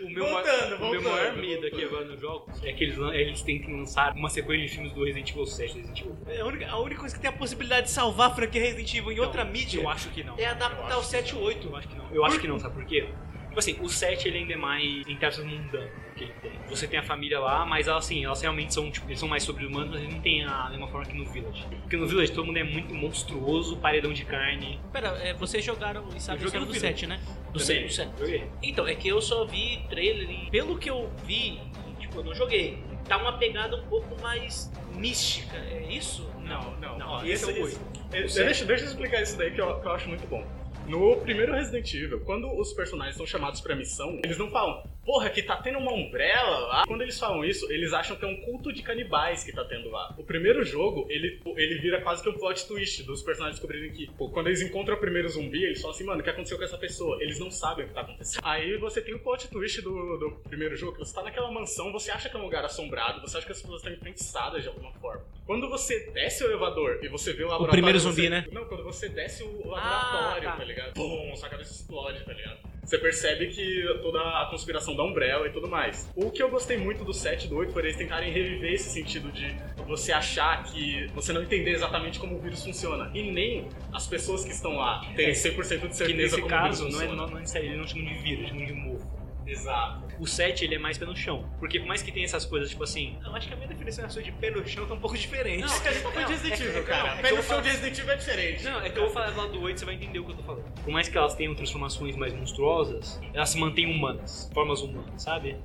O 0.00 0.10
meu, 0.10 0.26
Voltando, 0.26 0.42
maior, 0.44 0.66
o 0.66 0.68
meu 0.68 0.78
voltando, 0.78 1.10
maior 1.10 1.36
medo 1.36 1.60
voltando. 1.60 1.66
aqui 1.66 1.84
agora 1.84 2.04
nos 2.06 2.20
jogos 2.20 2.64
é 2.64 2.72
que 2.72 2.84
eles, 2.84 2.98
eles 2.98 3.42
tentem 3.42 3.76
lançar 3.76 4.12
uma 4.14 4.28
sequência 4.28 4.66
de 4.66 4.74
filmes 4.74 4.92
do 4.92 5.04
Resident 5.04 5.30
Evil 5.30 5.46
7, 5.46 5.74
Resident 5.74 6.00
Evil. 6.00 6.16
É 6.26 6.40
a 6.40 6.46
única, 6.46 6.68
a 6.70 6.80
única 6.80 7.00
coisa 7.00 7.14
que 7.14 7.20
tem 7.20 7.30
a 7.30 7.32
possibilidade 7.32 7.86
de 7.86 7.92
salvar 7.92 8.30
a 8.30 8.34
franquia 8.34 8.60
Resident 8.60 8.92
Evil 8.94 9.12
em 9.12 9.20
outra 9.20 9.44
mídia 9.44 9.80
Eu 9.80 9.88
acho 9.88 10.08
que 10.10 10.24
não. 10.24 10.36
é 10.36 10.46
adaptar 10.46 10.98
o 10.98 11.02
7 11.02 11.30
e 11.30 11.34
o 11.36 11.40
8. 11.42 11.68
Eu 11.68 11.76
acho 11.76 11.88
que 11.88 11.96
não. 11.96 12.10
Eu 12.12 12.24
acho 12.24 12.40
que 12.40 12.48
não, 12.48 12.58
sabe 12.58 12.74
por 12.74 12.84
quê? 12.84 13.08
Tipo 13.52 13.58
assim, 13.58 13.76
o 13.82 13.88
7 13.88 14.28
ele 14.28 14.38
ainda 14.38 14.54
é 14.54 14.56
mais, 14.56 14.82
em 15.06 15.14
aspas, 15.22 15.44
mundano 15.44 15.84
do 15.86 16.14
que 16.14 16.24
ele 16.24 16.32
tem. 16.40 16.52
Você 16.70 16.88
tem 16.88 16.98
a 16.98 17.02
família 17.02 17.38
lá, 17.38 17.66
mas 17.66 17.86
elas, 17.86 18.06
assim, 18.06 18.24
elas 18.24 18.40
realmente 18.40 18.72
são, 18.72 18.90
tipo, 18.90 19.06
eles 19.10 19.18
são 19.20 19.28
mais 19.28 19.42
sobre-humanos, 19.42 19.90
mas 19.90 20.00
eles 20.00 20.14
não 20.14 20.22
tem 20.22 20.42
a 20.42 20.70
mesma 20.70 20.88
forma 20.88 21.06
que 21.06 21.14
no 21.14 21.26
Village. 21.26 21.62
Porque 21.82 21.98
no 21.98 22.06
Village 22.08 22.32
todo 22.32 22.46
mundo 22.46 22.56
é 22.56 22.64
muito 22.64 22.94
monstruoso, 22.94 23.76
paredão 23.76 24.10
de 24.10 24.24
carne. 24.24 24.80
Pera, 24.90 25.08
é, 25.22 25.34
vocês 25.34 25.62
jogaram 25.62 26.08
e 26.16 26.20
sabe 26.20 26.42
joguei 26.42 26.60
do 26.60 26.64
no 26.66 26.74
7, 26.74 27.06
né? 27.06 27.20
Do 27.52 27.58
Também. 27.58 27.66
7, 27.66 27.84
do 27.86 27.92
7. 27.92 28.10
Joguei. 28.20 28.44
Então, 28.62 28.88
é 28.88 28.94
que 28.94 29.08
eu 29.08 29.20
só 29.20 29.44
vi 29.44 29.84
trailer 29.90 30.30
e 30.30 30.50
pelo 30.50 30.78
que 30.78 30.88
eu 30.88 31.12
vi, 31.26 31.60
tipo, 32.00 32.20
eu 32.20 32.24
não 32.24 32.34
joguei. 32.34 32.82
Tá 33.06 33.18
uma 33.18 33.36
pegada 33.36 33.76
um 33.76 33.84
pouco 33.86 34.18
mais 34.22 34.72
mística, 34.94 35.58
é 35.58 35.82
isso? 35.90 36.26
Não, 36.42 36.74
não. 36.78 36.96
Não, 36.98 37.08
ó, 37.10 37.22
esse 37.24 37.44
é 37.44 37.48
o 37.48 37.50
esse- 37.50 37.60
oito. 37.60 37.80
esse- 38.14 38.42
deixa, 38.44 38.64
deixa 38.64 38.84
eu 38.84 38.88
explicar 38.88 39.20
isso 39.22 39.36
daí 39.36 39.50
que 39.50 39.60
eu, 39.60 39.78
que 39.78 39.86
eu 39.86 39.92
acho 39.92 40.08
muito 40.08 40.26
bom. 40.26 40.42
No 40.86 41.16
primeiro 41.16 41.52
Resident 41.52 41.92
Evil, 41.94 42.20
quando 42.20 42.52
os 42.58 42.72
personagens 42.72 43.16
são 43.16 43.26
chamados 43.26 43.60
pra 43.60 43.74
missão, 43.74 44.20
eles 44.24 44.36
não 44.36 44.50
falam, 44.50 44.82
porra, 45.04 45.30
que 45.30 45.42
tá 45.42 45.56
tendo 45.56 45.78
uma 45.78 45.92
umbrella 45.92 46.58
lá. 46.66 46.84
Quando 46.86 47.02
eles 47.02 47.18
falam 47.18 47.44
isso, 47.44 47.70
eles 47.72 47.92
acham 47.92 48.16
que 48.16 48.24
é 48.24 48.28
um 48.28 48.36
culto 48.42 48.72
de 48.72 48.82
canibais 48.82 49.44
que 49.44 49.52
tá 49.52 49.64
tendo 49.64 49.90
lá. 49.90 50.14
O 50.18 50.24
primeiro 50.24 50.64
jogo, 50.64 51.06
ele, 51.08 51.40
ele 51.56 51.78
vira 51.80 52.00
quase 52.00 52.22
que 52.22 52.28
um 52.28 52.34
plot 52.34 52.66
twist 52.66 53.04
dos 53.04 53.22
personagens 53.22 53.58
descobrirem 53.58 53.92
que, 53.92 54.10
pô, 54.18 54.28
quando 54.28 54.48
eles 54.48 54.60
encontram 54.60 54.96
o 54.96 55.00
primeiro 55.00 55.28
zumbi, 55.28 55.64
eles 55.64 55.80
falam 55.80 55.94
assim, 55.94 56.04
mano, 56.04 56.20
o 56.20 56.24
que 56.24 56.30
aconteceu 56.30 56.58
com 56.58 56.64
essa 56.64 56.78
pessoa? 56.78 57.16
Eles 57.22 57.38
não 57.38 57.50
sabem 57.50 57.84
o 57.84 57.88
que 57.88 57.94
tá 57.94 58.02
acontecendo. 58.02 58.42
Aí 58.44 58.76
você 58.76 59.00
tem 59.00 59.14
o 59.14 59.18
plot 59.18 59.48
twist 59.48 59.80
do, 59.80 60.18
do 60.18 60.30
primeiro 60.48 60.76
jogo, 60.76 60.92
que 60.92 60.98
você 60.98 61.14
tá 61.14 61.22
naquela 61.22 61.50
mansão, 61.50 61.92
você 61.92 62.10
acha 62.10 62.28
que 62.28 62.36
é 62.36 62.38
um 62.38 62.44
lugar 62.44 62.64
assombrado, 62.64 63.20
você 63.20 63.38
acha 63.38 63.46
que 63.46 63.52
as 63.52 63.60
pessoas 63.60 63.80
estão 63.80 63.92
enfeitiçadas 63.92 64.62
de 64.62 64.68
alguma 64.68 64.92
forma. 64.92 65.22
Quando 65.46 65.68
você 65.68 66.10
desce 66.12 66.44
o 66.44 66.46
elevador 66.46 66.98
e 67.02 67.08
você 67.08 67.32
vê 67.32 67.42
o 67.42 67.48
laboratório... 67.48 67.72
primeiro 67.72 67.98
você- 67.98 68.08
zumbi, 68.08 68.28
né? 68.28 68.44
Não, 68.52 68.64
quando 68.64 68.84
você 68.84 69.08
desce 69.08 69.42
o 69.42 69.68
laboratório, 69.68 70.44
tá. 70.44 70.56
tá 70.56 70.64
ligado? 70.64 70.94
Bum, 70.94 71.34
sua 71.36 71.48
cabeça 71.48 71.72
explode, 71.72 72.24
tá 72.24 72.32
ligado? 72.32 72.58
Você 72.84 72.98
percebe 72.98 73.46
que 73.48 73.84
toda 74.02 74.18
a 74.20 74.46
conspiração 74.50 74.94
da 74.96 75.04
Umbrella 75.04 75.46
e 75.46 75.50
tudo 75.52 75.68
mais. 75.68 76.10
O 76.16 76.30
que 76.30 76.42
eu 76.42 76.50
gostei 76.50 76.76
muito 76.76 77.04
do 77.04 77.12
7 77.14 77.46
e 77.46 77.48
do 77.48 77.56
8 77.56 77.72
foi 77.72 77.82
eles 77.82 77.96
tentarem 77.96 78.32
reviver 78.32 78.72
esse 78.72 78.90
sentido 78.90 79.30
de 79.30 79.54
você 79.86 80.12
achar 80.12 80.64
que 80.64 81.06
você 81.14 81.32
não 81.32 81.42
entender 81.42 81.70
exatamente 81.70 82.18
como 82.18 82.36
o 82.36 82.40
vírus 82.40 82.64
funciona. 82.64 83.10
E 83.14 83.30
nem 83.30 83.68
as 83.92 84.06
pessoas 84.06 84.44
que 84.44 84.50
estão 84.50 84.76
lá 84.76 85.00
terem 85.14 85.32
100% 85.32 85.56
de 85.88 85.96
certeza 85.96 86.04
Que 86.06 86.12
nesse 86.14 86.36
como 86.36 86.48
caso 86.48 86.84
o 86.84 86.86
vírus 86.86 86.94
não 86.94 87.02
é, 87.02 87.08
funciona. 87.08 87.22
não, 87.26 87.30
não 87.34 87.38
é 87.38 87.46
sério, 87.46 87.68
ele 87.70 87.76
não 87.76 87.86
chama 87.86 88.04
de 88.04 88.14
vírus, 88.14 88.48
chama 88.48 88.66
de 88.66 88.72
mofo. 88.72 89.21
Exato. 89.46 90.14
O 90.18 90.26
7 90.26 90.64
ele 90.64 90.74
é 90.76 90.78
mais 90.78 90.98
pé 90.98 91.04
no 91.04 91.16
chão. 91.16 91.48
Porque 91.58 91.80
por 91.80 91.86
mais 91.86 92.02
que 92.02 92.12
tenha 92.12 92.24
essas 92.24 92.44
coisas, 92.44 92.70
tipo 92.70 92.84
assim. 92.84 93.18
Eu 93.24 93.34
acho 93.34 93.48
que 93.48 93.54
a 93.54 93.56
minha 93.56 93.68
definição 93.68 94.06
de 94.06 94.32
pé 94.32 94.50
no 94.50 94.66
chão 94.66 94.86
tá 94.86 94.94
um 94.94 95.00
pouco 95.00 95.16
diferente. 95.16 95.62
Não, 95.62 95.74
é 95.74 95.80
que 95.80 95.88
a 95.88 95.92
gente 95.92 96.02
tá 96.02 96.10
falando 96.10 96.26
de 96.26 96.32
Resident 96.32 96.60
é 96.60 96.64
Evil, 96.64 96.80
é 96.80 96.84
cara. 96.84 97.08
é 97.08 97.22
Pé 97.22 97.32
no 97.32 97.42
chão 97.42 97.62
de 97.62 97.68
Resident 97.68 97.98
Evil 97.98 98.12
é 98.12 98.16
diferente. 98.16 98.64
Não, 98.64 98.80
é 98.80 98.90
que 98.90 98.98
eu 98.98 99.04
vou 99.04 99.12
falar 99.12 99.30
do 99.30 99.36
lado 99.36 99.52
do 99.52 99.60
8 99.60 99.80
você 99.80 99.84
vai 99.86 99.94
entender 99.94 100.18
o 100.18 100.24
que 100.24 100.32
eu 100.32 100.36
tô 100.36 100.42
falando. 100.42 100.64
Por 100.82 100.92
mais 100.92 101.08
que 101.08 101.18
elas 101.18 101.34
tenham 101.34 101.54
transformações 101.54 102.16
mais 102.16 102.32
monstruosas, 102.32 103.20
elas 103.34 103.50
se 103.50 103.58
mantêm 103.58 103.86
humanas, 103.86 104.50
formas 104.54 104.80
humanas, 104.80 105.22
sabe? 105.22 105.56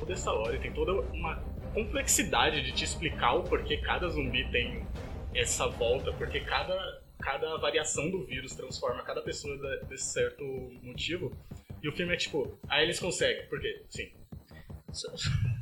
toda 0.00 0.14
essa 0.14 0.32
lore 0.32 0.58
tem 0.58 0.72
toda 0.72 0.92
uma 1.12 1.36
complexidade 1.74 2.62
de 2.62 2.72
te 2.72 2.84
explicar 2.84 3.34
o 3.34 3.44
porquê 3.44 3.76
cada 3.76 4.08
zumbi 4.08 4.50
tem 4.50 4.84
essa 5.34 5.68
volta, 5.68 6.12
porque 6.14 6.40
cada, 6.40 7.02
cada 7.20 7.56
variação 7.58 8.10
do 8.10 8.24
vírus 8.24 8.54
transforma 8.54 9.02
cada 9.04 9.22
pessoa 9.22 9.56
desse 9.88 10.12
certo 10.12 10.42
motivo. 10.82 11.36
E 11.82 11.88
o 11.88 11.92
filme 11.92 12.12
é 12.12 12.16
tipo, 12.16 12.58
aí 12.68 12.84
eles 12.84 12.98
conseguem, 13.00 13.46
por 13.46 13.60
quê? 13.60 13.82
Sim. 13.88 14.10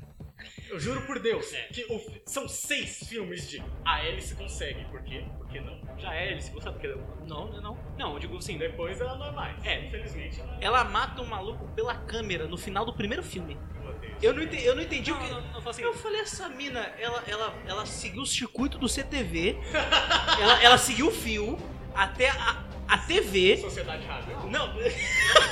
Eu 0.71 0.79
juro 0.79 1.01
por 1.03 1.19
Deus 1.19 1.53
É. 1.55 1.63
que 1.69 1.85
o 1.91 2.01
são 2.27 2.47
seis 2.47 3.03
filmes 3.09 3.49
de 3.49 3.63
a 3.85 3.97
Alice 3.97 4.35
consegue, 4.35 4.85
por 4.87 5.03
quê? 5.03 5.25
Por 5.39 5.49
que 5.49 5.61
não? 5.61 5.81
Já 5.99 6.15
é, 6.15 6.31
eles 6.33 6.49
você 6.51 6.61
sabe 6.61 6.75
porque 6.79 6.87
ela 6.89 7.03
Não, 7.27 7.51
não, 7.51 7.61
não. 7.61 7.79
Não, 7.99 8.13
eu 8.15 8.19
digo 8.19 8.37
assim, 8.37 8.59
Depois 8.59 9.01
ela 9.01 9.17
não 9.17 9.27
é 9.29 9.33
mais. 9.33 9.65
É. 9.65 9.87
Infelizmente 9.87 10.41
ela 10.41 10.59
ela 10.61 10.85
mata 10.85 11.23
um 11.23 11.27
maluco 11.27 11.67
pela 11.75 11.95
câmera 11.95 12.47
no 12.47 12.57
final 12.59 12.85
do 12.85 12.93
primeiro 12.93 13.23
filme. 13.23 13.57
Eu 14.23 14.35
não 14.35 14.43
entendi, 14.43 14.65
eu 14.65 14.75
não 14.77 14.83
entendi 14.83 15.11
o 15.11 15.15
Não, 15.15 15.25
que. 15.25 15.31
não, 15.33 15.41
não, 15.63 15.71
assim. 15.71 15.83
Eu 15.83 15.95
falei, 15.95 16.21
essa 16.21 16.49
mina, 16.49 16.81
ela, 16.99 17.23
ela, 17.27 17.55
ela 17.67 17.87
seguiu 17.87 18.23
o 18.23 18.27
circuito 18.27 18.77
do 18.79 18.89
CTV, 18.89 19.57
ela, 20.41 20.63
ela 20.63 20.79
seguiu 20.79 21.09
o 21.09 21.11
fio 21.11 21.57
até 21.95 22.29
a, 22.31 22.65
a 22.89 22.99
TV. 22.99 23.57
Sociedade 23.59 24.05
rápida. 24.07 24.35
Não, 24.47 24.69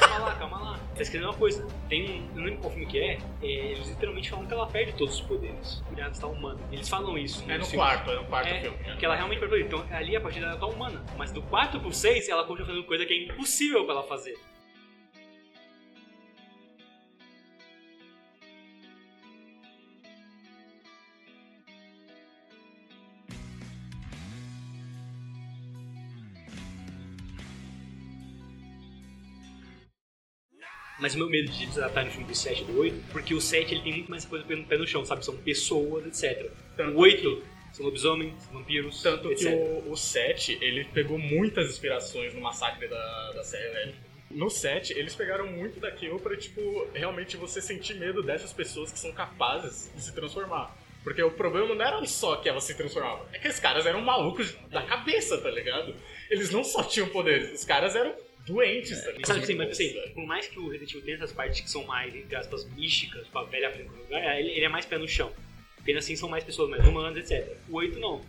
Calma 0.01 0.19
lá, 0.19 0.35
calma 0.37 0.59
lá. 0.61 0.81
Tá 0.95 1.03
escrevendo 1.03 1.29
uma 1.31 1.37
coisa. 1.39 1.67
Tem 1.89 2.05
um. 2.11 2.29
Eu 2.31 2.37
não 2.37 2.45
lembro 2.45 2.61
qual 2.61 2.71
filme 2.73 2.87
que 2.87 2.99
é. 2.99 3.19
é, 3.43 3.47
Eles 3.47 3.89
literalmente 3.89 4.31
falam 4.31 4.47
que 4.47 4.53
ela 4.55 4.67
perde 4.67 4.93
todos 4.95 5.17
os 5.17 5.21
poderes. 5.21 5.83
Ela 5.97 6.09
está 6.11 6.27
humana. 6.27 6.59
Eles 6.73 6.89
falam 6.89 7.19
isso. 7.19 7.45
É 7.49 7.53
no 7.55 7.59
nos 7.59 7.73
quarto, 7.73 8.11
é 8.11 8.17
no 8.17 8.25
quarto 8.25 8.49
É, 8.49 8.61
filme. 8.63 8.79
que 8.99 9.05
ela 9.05 9.15
realmente 9.15 9.39
perde 9.41 9.55
poder. 9.65 9.67
Então 9.67 9.97
ali 9.97 10.17
a 10.17 10.21
partir 10.21 10.41
dela 10.41 10.53
ela 10.53 10.61
tá 10.61 10.67
humana. 10.67 11.05
Mas 11.19 11.31
do 11.33 11.43
4 11.43 11.79
pro 11.81 11.93
6 11.93 12.29
ela 12.29 12.45
continua 12.45 12.67
fazendo 12.69 12.85
coisa 12.85 13.05
que 13.05 13.13
é 13.13 13.25
impossível 13.25 13.85
pra 13.85 13.95
ela 13.95 14.03
fazer. 14.05 14.39
Mas 30.99 31.15
o 31.15 31.19
meu 31.19 31.29
medo 31.29 31.51
de 31.51 31.67
desatar 31.67 32.05
no 32.05 32.11
filme 32.11 32.27
do 32.27 32.35
7 32.35 32.63
e 32.63 32.65
do 32.65 32.79
8, 32.79 33.13
porque 33.13 33.35
o 33.35 33.41
7 33.41 33.75
ele 33.75 33.83
tem 33.83 33.93
muito 33.93 34.11
mais 34.11 34.25
coisa 34.25 34.45
no 34.45 34.65
pé 34.65 34.79
no 34.79 34.87
chão, 34.87 35.05
sabe? 35.05 35.25
São 35.25 35.37
pessoas, 35.37 36.07
etc. 36.07 36.51
Tanto 36.77 36.97
O 36.97 37.01
8 37.01 37.43
são 37.73 37.85
lobisomens, 37.85 38.33
vampiros, 38.51 39.03
Tanto 39.03 39.31
etc. 39.31 39.51
que 39.51 39.55
o, 39.55 39.93
o 39.93 39.97
7, 39.97 40.59
ele 40.63 40.85
pegou 40.87 41.19
muitas 41.19 41.69
inspirações 41.69 42.33
no 42.33 42.41
massacre 42.41 42.89
da, 42.89 43.33
da 43.33 43.45
Serra 43.45 43.65
Elétrica. 43.65 44.07
No 44.31 44.51
7, 44.51 44.95
eles 44.95 45.15
pegaram 45.15 45.47
muito 45.47 45.79
daquilo 45.79 46.19
pra, 46.19 46.37
tipo, 46.37 46.89
realmente 46.95 47.37
você 47.37 47.61
sentir 47.61 47.95
medo 47.95 48.23
dessas 48.23 48.53
pessoas 48.53 48.91
que 48.91 48.99
são 48.99 49.13
capazes 49.13 49.91
de 49.95 50.03
se 50.03 50.15
transformar. 50.15 50.75
Porque 51.05 51.23
o 51.23 51.31
problema 51.31 51.73
não 51.73 51.85
era 51.85 52.05
só 52.07 52.35
que 52.37 52.49
elas 52.49 52.65
se 52.65 52.75
transformavam, 52.75 53.25
é 53.33 53.39
que 53.39 53.47
os 53.47 53.61
caras 53.61 53.87
eram 53.87 54.01
malucos 54.01 54.57
da 54.71 54.83
cabeça, 54.83 55.39
tá 55.39 55.49
ligado? 55.49 55.95
Eles 56.29 56.51
não 56.51 56.65
só 56.65 56.83
tinham 56.83 57.09
poderes, 57.09 57.53
os 57.53 57.65
caras 57.65 57.95
eram 57.95 58.13
doentes, 58.47 59.05
ligado? 59.07 59.27
Sabe 59.27 59.41
assim, 59.41 59.55
mas 59.55 59.71
assim, 59.71 59.93
por 60.15 60.25
mais 60.27 60.47
que 60.47 60.59
o 60.59 60.69
Resident 60.69 60.91
Evil 60.93 61.03
tenha 61.05 61.17
essas 61.17 61.33
partes 61.33 61.61
que 61.61 61.71
são 61.71 61.85
mais, 61.85 62.15
entre 62.15 62.35
aspas, 62.37 62.65
místicas, 62.71 63.25
tipo 63.25 63.39
a 63.39 63.45
velha 63.45 63.69
lugar, 64.05 64.41
ele, 64.41 64.51
ele 64.51 64.65
é 64.65 64.69
mais 64.69 64.87
pé 64.87 64.97
no 64.99 65.09
chão. 65.09 65.33
Porque 65.77 65.91
ainda 65.91 65.99
assim 66.01 66.17
são 66.17 66.29
mais 66.29 66.43
pessoas 66.45 66.71
mais 66.71 66.87
humanas, 66.87 67.31
etc. 67.31 67.57
O 67.69 67.77
8 67.77 67.99
não. 67.99 68.21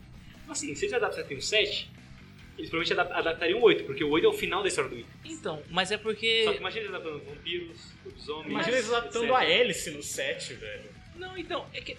Então, 0.41 0.51
assim, 0.51 0.73
se 0.75 0.85
eles 0.85 0.93
adaptassem 0.93 1.37
o 1.37 1.41
7, 1.41 1.89
eles 2.57 2.69
provavelmente 2.69 2.93
adap- 2.93 3.11
adaptariam 3.19 3.59
o 3.59 3.63
8, 3.63 3.83
porque 3.83 4.03
o 4.03 4.09
8 4.09 4.25
é 4.25 4.29
o 4.29 4.33
final 4.33 4.61
da 4.61 4.67
história 4.67 4.89
do 4.89 4.95
8. 4.95 5.07
Então, 5.25 5.61
mas 5.69 5.91
é 5.91 5.97
porque. 5.97 6.43
Só 6.45 6.51
que 6.53 6.57
imagina 6.59 6.81
eles 6.85 6.95
adaptando 6.95 7.23
vampiros, 7.25 7.77
lobisomens. 8.05 8.51
Imagina 8.51 8.77
eles 8.77 8.89
adaptando 8.93 9.23
etc. 9.25 9.35
a 9.35 9.45
hélice 9.45 9.91
no 9.91 10.03
7, 10.03 10.53
velho. 10.55 10.89
Não, 11.15 11.37
então, 11.37 11.65
é 11.73 11.81
que. 11.81 11.97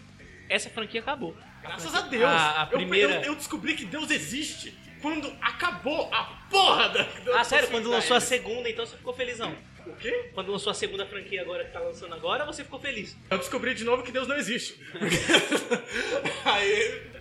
Essa 0.49 0.71
franquia 0.71 1.01
acabou. 1.01 1.37
Graças 1.61 1.95
a 1.95 2.01
Deus! 2.03 2.25
A- 2.25 2.63
a 2.63 2.65
Eu- 2.65 2.69
primeira- 2.79 3.15
Eu, 3.17 3.23
eu 3.23 3.35
descobri 3.35 3.75
que 3.75 3.85
Deus 3.85 4.11
existe 4.11 4.73
quando 5.01 5.33
acabou 5.41 6.09
a 6.13 6.25
porra 6.51 6.89
da. 6.89 7.03
da 7.03 7.41
Ah, 7.41 7.45
sério, 7.45 7.69
quando 7.69 7.91
lançou 7.91 8.17
a 8.17 8.21
segunda, 8.21 8.69
então 8.69 8.87
você 8.87 8.97
ficou 8.97 9.13
felizão. 9.13 9.55
O 9.87 9.97
quê? 9.97 10.31
Quando 10.35 10.53
lançou 10.53 10.71
a 10.71 10.75
segunda 10.75 11.07
franquia 11.07 11.41
agora 11.41 11.65
que 11.65 11.73
tá 11.73 11.81
lançando 11.81 12.15
agora, 12.15 12.45
você 12.45 12.63
ficou 12.63 12.79
feliz. 12.79 13.17
Eu 13.31 13.39
descobri 13.39 13.75
de 13.75 13.85
novo 13.85 14.03
que 14.03 14.13
Deus 14.13 14.29
não 14.29 14.37
existe. 14.37 14.79
Aí. 16.45 17.18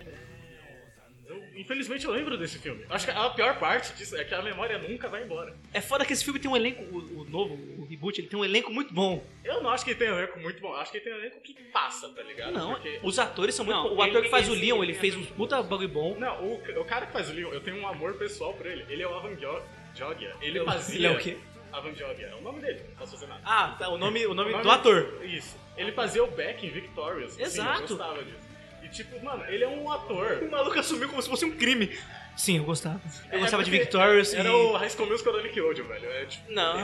Infelizmente 1.60 2.04
eu 2.04 2.12
lembro 2.12 2.36
desse 2.38 2.58
filme. 2.58 2.84
Acho 2.88 3.06
que 3.06 3.10
a 3.10 3.30
pior 3.30 3.58
parte 3.58 3.92
disso 3.94 4.16
é 4.16 4.24
que 4.24 4.34
a 4.34 4.42
memória 4.42 4.78
nunca 4.78 5.08
vai 5.08 5.22
embora. 5.24 5.54
É 5.72 5.80
foda 5.80 6.04
que 6.04 6.12
esse 6.12 6.24
filme 6.24 6.38
tem 6.38 6.50
um 6.50 6.56
elenco, 6.56 6.82
o, 6.84 7.20
o 7.20 7.24
novo, 7.24 7.54
o 7.78 7.84
reboot, 7.84 8.20
ele 8.20 8.28
tem 8.28 8.38
um 8.38 8.44
elenco 8.44 8.72
muito 8.72 8.92
bom. 8.94 9.24
Eu 9.44 9.62
não 9.62 9.70
acho 9.70 9.84
que 9.84 9.90
ele 9.90 9.98
tem 9.98 10.10
um 10.10 10.18
elenco 10.18 10.38
muito 10.40 10.60
bom. 10.60 10.74
Acho 10.74 10.90
que 10.90 10.98
ele 10.98 11.04
tem 11.04 11.14
um 11.14 11.18
elenco 11.18 11.40
que 11.40 11.54
passa, 11.72 12.08
tá 12.10 12.22
ligado? 12.22 12.52
Não, 12.52 12.70
Porque. 12.74 13.00
os 13.02 13.18
atores 13.18 13.54
são 13.54 13.64
muito 13.64 13.76
Não. 13.76 13.94
O 13.96 14.02
ator 14.02 14.22
que 14.22 14.28
faz 14.28 14.48
o 14.48 14.54
Leon, 14.54 14.82
ele 14.82 14.92
é 14.92 14.94
fez 14.94 15.14
uns 15.16 15.26
puta 15.26 15.62
bagulho 15.62 15.88
bom. 15.88 16.16
Não, 16.18 16.42
o, 16.44 16.54
o 16.80 16.84
cara 16.84 17.06
que 17.06 17.12
faz 17.12 17.28
o 17.28 17.32
Leon, 17.32 17.50
eu 17.52 17.60
tenho 17.60 17.76
um 17.78 17.86
amor 17.88 18.14
pessoal 18.14 18.54
por 18.54 18.66
ele. 18.66 18.84
Ele 18.88 19.02
é 19.02 19.08
o 19.08 19.14
Avan 19.14 19.34
Jo- 19.36 19.62
Jogia. 19.94 20.34
Ele 20.40 20.64
fazia. 20.64 20.96
Ele 20.96 21.06
é 21.06 21.10
o 21.10 21.18
quê? 21.18 21.36
Avan 21.72 21.94
Jogia. 21.94 22.26
É 22.28 22.34
o 22.34 22.40
nome 22.40 22.60
dele, 22.60 22.82
não 22.88 22.96
posso 22.96 23.12
fazer 23.12 23.26
nada. 23.26 23.42
Ah, 23.44 23.76
tá, 23.78 23.88
o 23.88 23.98
nome, 23.98 24.24
o 24.26 24.32
nome, 24.34 24.50
O 24.50 24.52
nome- 24.52 24.62
do 24.64 24.70
ator. 24.70 25.20
Isso. 25.24 25.56
Ele 25.76 25.92
fazia 25.92 26.24
o 26.24 26.30
Beck 26.30 26.64
em 26.66 26.70
Victorious. 26.70 27.38
Exato. 27.38 27.82
eu 27.82 27.88
gostava 27.98 28.24
disso. 28.24 28.47
E 28.88 28.94
tipo, 28.94 29.22
mano, 29.24 29.44
ele 29.46 29.64
é 29.64 29.68
um 29.68 29.90
ator. 29.92 30.42
O 30.42 30.50
maluco 30.50 30.78
assumiu 30.78 31.08
como 31.08 31.20
se 31.22 31.28
fosse 31.28 31.44
um 31.44 31.56
crime. 31.56 31.96
Sim, 32.36 32.58
eu 32.58 32.64
gostava. 32.64 33.00
Eu 33.32 33.38
É 33.38 33.40
gostava 33.40 33.64
de 33.64 33.70
Victorious 33.72 34.32
Era 34.32 34.48
e... 34.48 34.52
o 34.52 34.72
High 34.76 34.90
School 34.90 35.08
Musical 35.08 35.32
da 35.32 35.42
Nickelodeon, 35.42 35.84
velho. 35.88 36.06
É 36.08 36.24
tipo... 36.24 36.52
Não. 36.52 36.78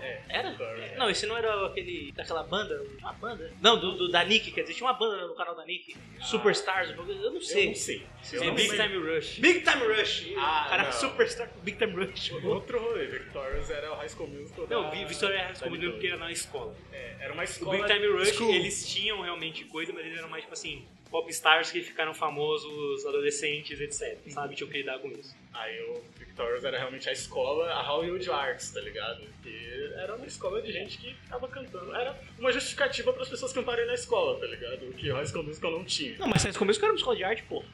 É. 0.00 0.20
Era? 0.28 0.50
Victorious. 0.50 0.96
Não, 0.96 1.10
esse 1.10 1.26
não 1.26 1.36
era 1.36 1.66
aquele. 1.66 2.12
daquela 2.12 2.44
banda? 2.44 2.80
Uma 3.00 3.12
banda? 3.14 3.52
Não, 3.60 3.76
do, 3.80 3.96
do- 3.96 4.08
da 4.08 4.22
Nick, 4.24 4.52
quer 4.52 4.60
dizer, 4.62 4.74
tinha 4.74 4.86
uma 4.86 4.92
banda 4.96 5.26
no 5.26 5.34
canal 5.34 5.56
da 5.56 5.64
Nick. 5.66 5.96
Superstars, 6.20 6.90
um 6.92 6.96
bagulho- 6.96 7.18
eu 7.22 7.30
não 7.30 7.34
Eu 7.34 7.40
sei. 7.40 7.66
não 7.66 7.74
sei. 7.74 8.06
Eu 8.34 8.42
É 8.42 8.46
não 8.46 8.54
Big 8.54 8.70
lembro. 8.70 8.86
Time 9.00 9.14
Rush. 9.16 9.38
Big 9.40 9.60
Time 9.62 9.84
Rush! 9.84 10.32
Ah, 10.38 10.66
Caraca, 10.70 10.90
não. 10.92 11.00
Superstar 11.00 11.50
Big 11.64 11.76
Time 11.76 12.06
Rush. 12.06 12.30
Outro 12.44 12.78
rolê, 12.80 13.06
Victorious 13.06 13.70
era 13.70 13.92
o 13.92 13.96
High 13.96 14.08
School 14.10 14.28
Musical 14.28 14.66
da... 14.68 14.76
Não, 14.76 14.90
vi 14.92 15.04
Vitória 15.06 15.38
High 15.44 15.54
School 15.56 15.70
da 15.70 15.76
Musical 15.76 15.92
porque 15.92 16.06
era 16.06 16.16
na 16.18 16.30
escola. 16.30 16.76
É, 16.92 17.16
era 17.18 17.32
uma 17.32 17.42
O 17.42 17.44
escola... 17.44 17.76
Big 17.76 17.92
Time 17.92 18.06
Rush, 18.16 18.28
School. 18.36 18.54
eles 18.54 18.88
tinham 18.88 19.20
realmente 19.22 19.64
coisa, 19.64 19.92
mas 19.92 20.06
eles 20.06 20.18
eram 20.18 20.28
mais, 20.28 20.42
tipo 20.44 20.52
assim, 20.54 20.86
pop 21.10 21.30
stars 21.30 21.70
que 21.70 21.80
ficaram 21.80 22.12
famosos, 22.12 23.06
adolescentes, 23.06 23.80
etc. 23.80 24.18
Sabe? 24.28 24.54
Tinham 24.54 24.70
que 24.70 24.78
lidar 24.78 24.98
com 24.98 25.08
isso. 25.10 25.34
Aí 25.52 25.80
o 25.90 26.02
Victorious 26.18 26.64
era 26.64 26.78
realmente 26.78 27.08
a 27.08 27.12
escola, 27.12 27.70
a 27.70 27.82
Hollywood 27.82 28.28
Arts, 28.30 28.70
tá 28.70 28.80
ligado? 28.80 29.24
Que 29.42 29.92
era 29.96 30.16
uma 30.16 30.26
escola 30.26 30.60
de 30.60 30.72
gente 30.72 30.98
que 30.98 31.14
ficava 31.14 31.46
cantando. 31.48 31.94
Era 31.94 32.18
uma 32.38 32.50
justificativa 32.52 33.12
para 33.12 33.22
as 33.22 33.28
pessoas 33.28 33.52
cantarem 33.52 33.86
na 33.86 33.94
escola, 33.94 34.38
tá 34.40 34.46
ligado? 34.46 34.88
O 34.88 34.92
que 34.92 35.10
High 35.10 35.26
School 35.26 35.44
Musical 35.44 35.70
não 35.70 35.84
tinha. 35.84 36.18
Não, 36.18 36.28
mas 36.28 36.42
vocês 36.42 36.56
começam 36.56 36.80
que 36.80 36.84
era 36.86 36.92
uma 36.92 36.98
escola 36.98 37.16
de 37.16 37.24
arte, 37.24 37.42
pô. 37.44 37.64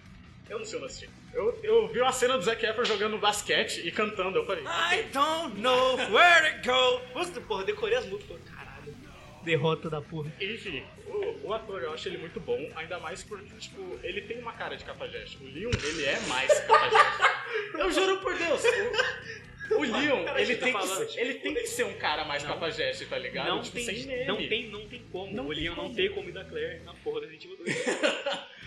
Eu 0.49 0.59
não 0.59 0.64
sei 0.64 0.79
onde 0.79 0.87
assistir. 0.87 1.11
Eu, 1.33 1.59
eu 1.62 1.87
vi 1.88 2.01
uma 2.01 2.11
cena 2.12 2.37
do 2.37 2.43
Zac 2.43 2.64
Efron 2.66 2.85
jogando 2.85 3.16
basquete 3.19 3.87
e 3.87 3.93
cantando. 3.93 4.37
Eu 4.37 4.45
falei, 4.45 4.64
I 4.64 5.05
don't 5.12 5.61
know 5.61 5.97
where 6.12 6.61
to 6.61 6.69
go. 6.69 7.01
Nossa, 7.14 7.40
porra, 7.40 7.64
decorei 7.64 7.97
as 7.97 8.07
músicas. 8.07 8.37
Caralho. 8.53 8.95
Derrota 9.42 9.88
da 9.88 10.00
porra. 10.00 10.33
Enfim, 10.40 10.83
o, 11.07 11.48
o 11.48 11.53
ator 11.55 11.83
eu 11.83 11.92
acho 11.92 12.09
ele 12.09 12.18
muito 12.18 12.38
bom, 12.40 12.59
ainda 12.76 12.98
mais 12.98 13.22
porque, 13.22 13.55
tipo, 13.57 13.98
ele 14.03 14.20
tem 14.22 14.38
uma 14.38 14.53
cara 14.53 14.76
de 14.76 14.85
cafajeste. 14.85 15.38
O 15.40 15.44
Leon, 15.44 15.70
ele 15.83 16.05
é 16.05 16.20
mais 16.29 16.61
cafajeste. 16.61 17.22
eu 17.79 17.92
juro 17.92 18.18
por 18.18 18.37
Deus! 18.37 18.62
O, 19.70 19.74
o 19.76 19.83
Leon, 19.83 20.24
Cara, 20.24 20.42
ele 20.42 20.57
tá 20.57 20.64
tem, 20.64 20.72
falando, 20.72 21.07
que, 21.07 21.20
ele 21.20 21.35
tem 21.35 21.55
que 21.55 21.66
ser 21.66 21.85
um 21.85 21.94
cara 21.94 22.24
mais 22.24 22.42
Não. 22.42 22.55
cafajeste, 22.55 23.07
tá 23.07 23.16
ligado? 23.16 23.48
Não 23.48 23.62
tipo, 23.62 23.76
tem, 23.76 23.85
sem 23.85 24.07
meme. 24.07 24.26
não 24.26 24.37
tem, 24.37 24.66
não 24.68 24.88
tem 24.88 25.03
como. 25.12 25.33
Não 25.33 25.46
o 25.46 25.53
Leon 25.53 25.74
não 25.76 25.94
tem 25.94 26.11
como 26.11 26.29
ir 26.29 26.33
da 26.33 26.44
Claire 26.44 26.81
na 26.81 26.92
porra 26.94 27.20
do 27.20 27.26
Resident 27.29 27.44
Evil 27.44 27.64
2. 27.64 27.85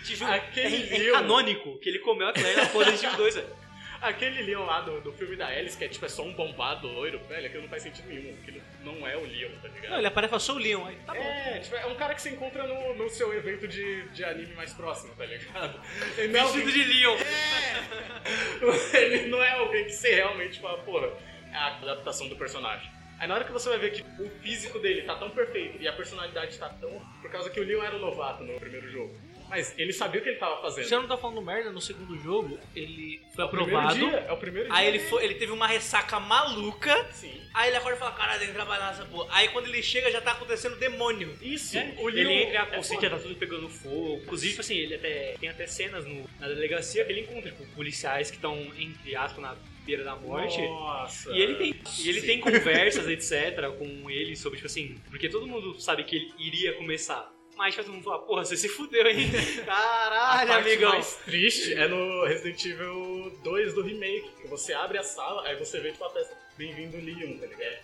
Te 0.04 0.16
juro, 0.16 0.32
Aquele 0.32 0.76
é, 0.94 1.08
é 1.08 1.12
canônico 1.12 1.78
que 1.78 1.88
ele 1.88 1.98
comeu 1.98 2.28
a 2.28 2.32
Claire 2.32 2.56
na 2.56 2.66
porra 2.66 2.86
do 2.86 2.90
Resident 2.92 3.12
Evil 3.14 3.24
2, 3.24 3.34
velho. 3.36 3.63
Aquele 4.08 4.42
Leon 4.42 4.64
lá 4.64 4.80
do, 4.80 5.00
do 5.00 5.12
filme 5.12 5.34
da 5.36 5.46
Alice, 5.46 5.76
que 5.76 5.84
é 5.84 5.88
tipo, 5.88 6.04
é 6.04 6.08
só 6.08 6.22
um 6.22 6.32
bombado 6.34 6.86
loiro, 6.86 7.18
velho, 7.28 7.46
aquilo 7.46 7.62
não 7.62 7.68
faz 7.70 7.82
sentido 7.82 8.06
nenhum. 8.08 8.34
Aquilo 8.42 8.60
não 8.82 9.06
é 9.08 9.16
o 9.16 9.24
Leon, 9.24 9.50
tá 9.62 9.68
ligado? 9.68 9.90
Não, 9.90 9.98
ele 9.98 10.06
aparece 10.06 10.40
sou 10.40 10.56
o 10.56 10.58
Leon. 10.58 10.84
Aí, 10.86 10.96
tá 11.06 11.14
bom. 11.14 11.20
É, 11.20 11.58
tipo, 11.60 11.76
é 11.76 11.86
um 11.86 11.94
cara 11.94 12.14
que 12.14 12.20
você 12.22 12.30
encontra 12.30 12.66
no, 12.66 12.94
no 12.94 13.08
seu 13.08 13.32
evento 13.34 13.66
de, 13.66 14.08
de 14.10 14.24
anime 14.24 14.54
mais 14.54 14.72
próximo, 14.72 15.14
tá 15.16 15.24
ligado? 15.24 15.80
Ele 16.18 16.32
não 16.32 16.40
é 16.40 16.42
Vestido 16.42 16.68
alguém- 16.68 16.74
de 16.74 16.84
Leon. 16.84 17.16
É! 17.16 18.04
Ele 18.98 19.26
não 19.28 19.42
é 19.42 19.50
alguém 19.52 19.84
que 19.84 19.92
você 19.92 20.14
realmente 20.14 20.60
fala, 20.60 20.78
porra, 20.82 21.08
é 21.50 21.56
a 21.56 21.66
adaptação 21.76 22.28
do 22.28 22.36
personagem. 22.36 22.90
Aí 23.18 23.28
na 23.28 23.34
hora 23.36 23.44
que 23.44 23.52
você 23.52 23.68
vai 23.68 23.78
ver 23.78 23.92
que 23.92 24.02
o 24.22 24.28
físico 24.42 24.78
dele 24.80 25.02
tá 25.02 25.14
tão 25.16 25.30
perfeito 25.30 25.80
e 25.80 25.86
a 25.86 25.92
personalidade 25.92 26.58
tá 26.58 26.68
tão. 26.68 26.90
Por 27.22 27.30
causa 27.30 27.48
que 27.48 27.60
o 27.60 27.64
Leon 27.64 27.82
era 27.82 27.94
um 27.96 28.00
novato 28.00 28.42
no 28.42 28.58
primeiro 28.58 28.90
jogo. 28.90 29.14
Mas 29.48 29.74
ele 29.78 29.92
sabia 29.92 30.20
o 30.20 30.24
que 30.24 30.30
ele 30.30 30.38
tava 30.38 30.60
fazendo. 30.60 30.84
Se 30.86 30.94
eu 30.94 31.00
não 31.00 31.08
tô 31.08 31.16
falando 31.16 31.40
merda, 31.42 31.70
no 31.70 31.80
segundo 31.80 32.18
jogo, 32.18 32.58
ele 32.74 33.20
foi 33.34 33.44
É 33.44 33.46
o 33.46 33.50
primeiro 33.50 33.76
aprovado. 33.78 33.98
dia, 34.10 34.18
é 34.28 34.32
o 34.32 34.36
primeiro 34.36 34.72
Aí 34.72 34.86
dia. 34.86 34.88
ele, 35.00 35.08
foi, 35.08 35.24
ele 35.24 35.34
teve 35.34 35.52
uma 35.52 35.66
ressaca 35.66 36.18
maluca. 36.18 37.06
Sim. 37.12 37.40
Aí 37.52 37.68
ele 37.68 37.76
acorda 37.76 37.96
e 37.96 37.98
fala: 38.00 38.12
Caralho, 38.12 38.38
tem 38.38 38.48
que 38.48 38.54
trabalhar 38.54 38.88
nessa 38.88 39.04
porra. 39.04 39.28
Aí 39.30 39.48
quando 39.48 39.66
ele 39.68 39.82
chega, 39.82 40.10
já 40.10 40.20
tá 40.20 40.32
acontecendo 40.32 40.76
demônio. 40.76 41.36
Isso. 41.40 41.76
É, 41.78 41.94
o 41.98 42.08
ele 42.08 42.24
Leon 42.24 42.30
entra, 42.48 42.62
a 42.62 42.66
é 42.66 42.66
consciência 42.76 43.08
foda. 43.10 43.22
tá 43.22 43.28
tudo 43.28 43.38
pegando 43.38 43.68
fogo. 43.68 44.20
Inclusive, 44.24 44.50
tipo 44.52 44.60
assim, 44.60 44.76
ele 44.76 44.94
até 44.96 45.36
tem 45.38 45.48
até 45.48 45.66
cenas 45.66 46.04
no- 46.04 46.28
na 46.40 46.48
delegacia 46.48 47.04
que 47.04 47.12
ele 47.12 47.20
encontra 47.20 47.50
tipo, 47.50 47.64
policiais 47.74 48.30
que 48.30 48.36
estão, 48.36 48.56
entre 48.78 49.14
aspas, 49.14 49.40
na 49.42 49.56
beira 49.84 50.02
da 50.02 50.16
morte. 50.16 50.60
Nossa. 50.62 51.30
E 51.32 51.40
ele 51.40 51.54
tem, 51.56 51.74
e 52.00 52.08
ele 52.08 52.20
Sim. 52.22 52.26
tem 52.26 52.40
conversas, 52.40 53.06
etc, 53.08 53.68
com 53.78 54.10
ele 54.10 54.34
sobre, 54.34 54.56
tipo 54.56 54.66
assim, 54.66 54.98
porque 55.10 55.28
todo 55.28 55.46
mundo 55.46 55.78
sabe 55.78 56.02
que 56.04 56.16
ele 56.16 56.32
iria 56.38 56.72
começar. 56.72 57.30
Mas 57.56 57.74
todo 57.76 57.92
mundo 57.92 58.02
fala, 58.02 58.18
porra, 58.20 58.44
você 58.44 58.56
se 58.56 58.68
fudeu, 58.68 59.06
hein? 59.06 59.30
A 59.62 59.64
Caralho, 59.64 60.48
parte 60.48 60.68
amigão. 60.68 60.90
mais 60.90 61.16
triste 61.24 61.72
é 61.74 61.86
no 61.86 62.24
Resident 62.26 62.64
Evil 62.64 63.38
2 63.44 63.74
do 63.74 63.82
remake, 63.82 64.28
que 64.42 64.48
você 64.48 64.72
abre 64.72 64.98
a 64.98 65.02
sala, 65.04 65.46
aí 65.46 65.56
você 65.56 65.78
vê 65.80 65.92
tipo 65.92 66.04
a 66.04 66.10
peça 66.10 66.36
Bem-vindo 66.58 66.96
Leon, 66.98 67.38
tá 67.38 67.46
ligado? 67.46 67.78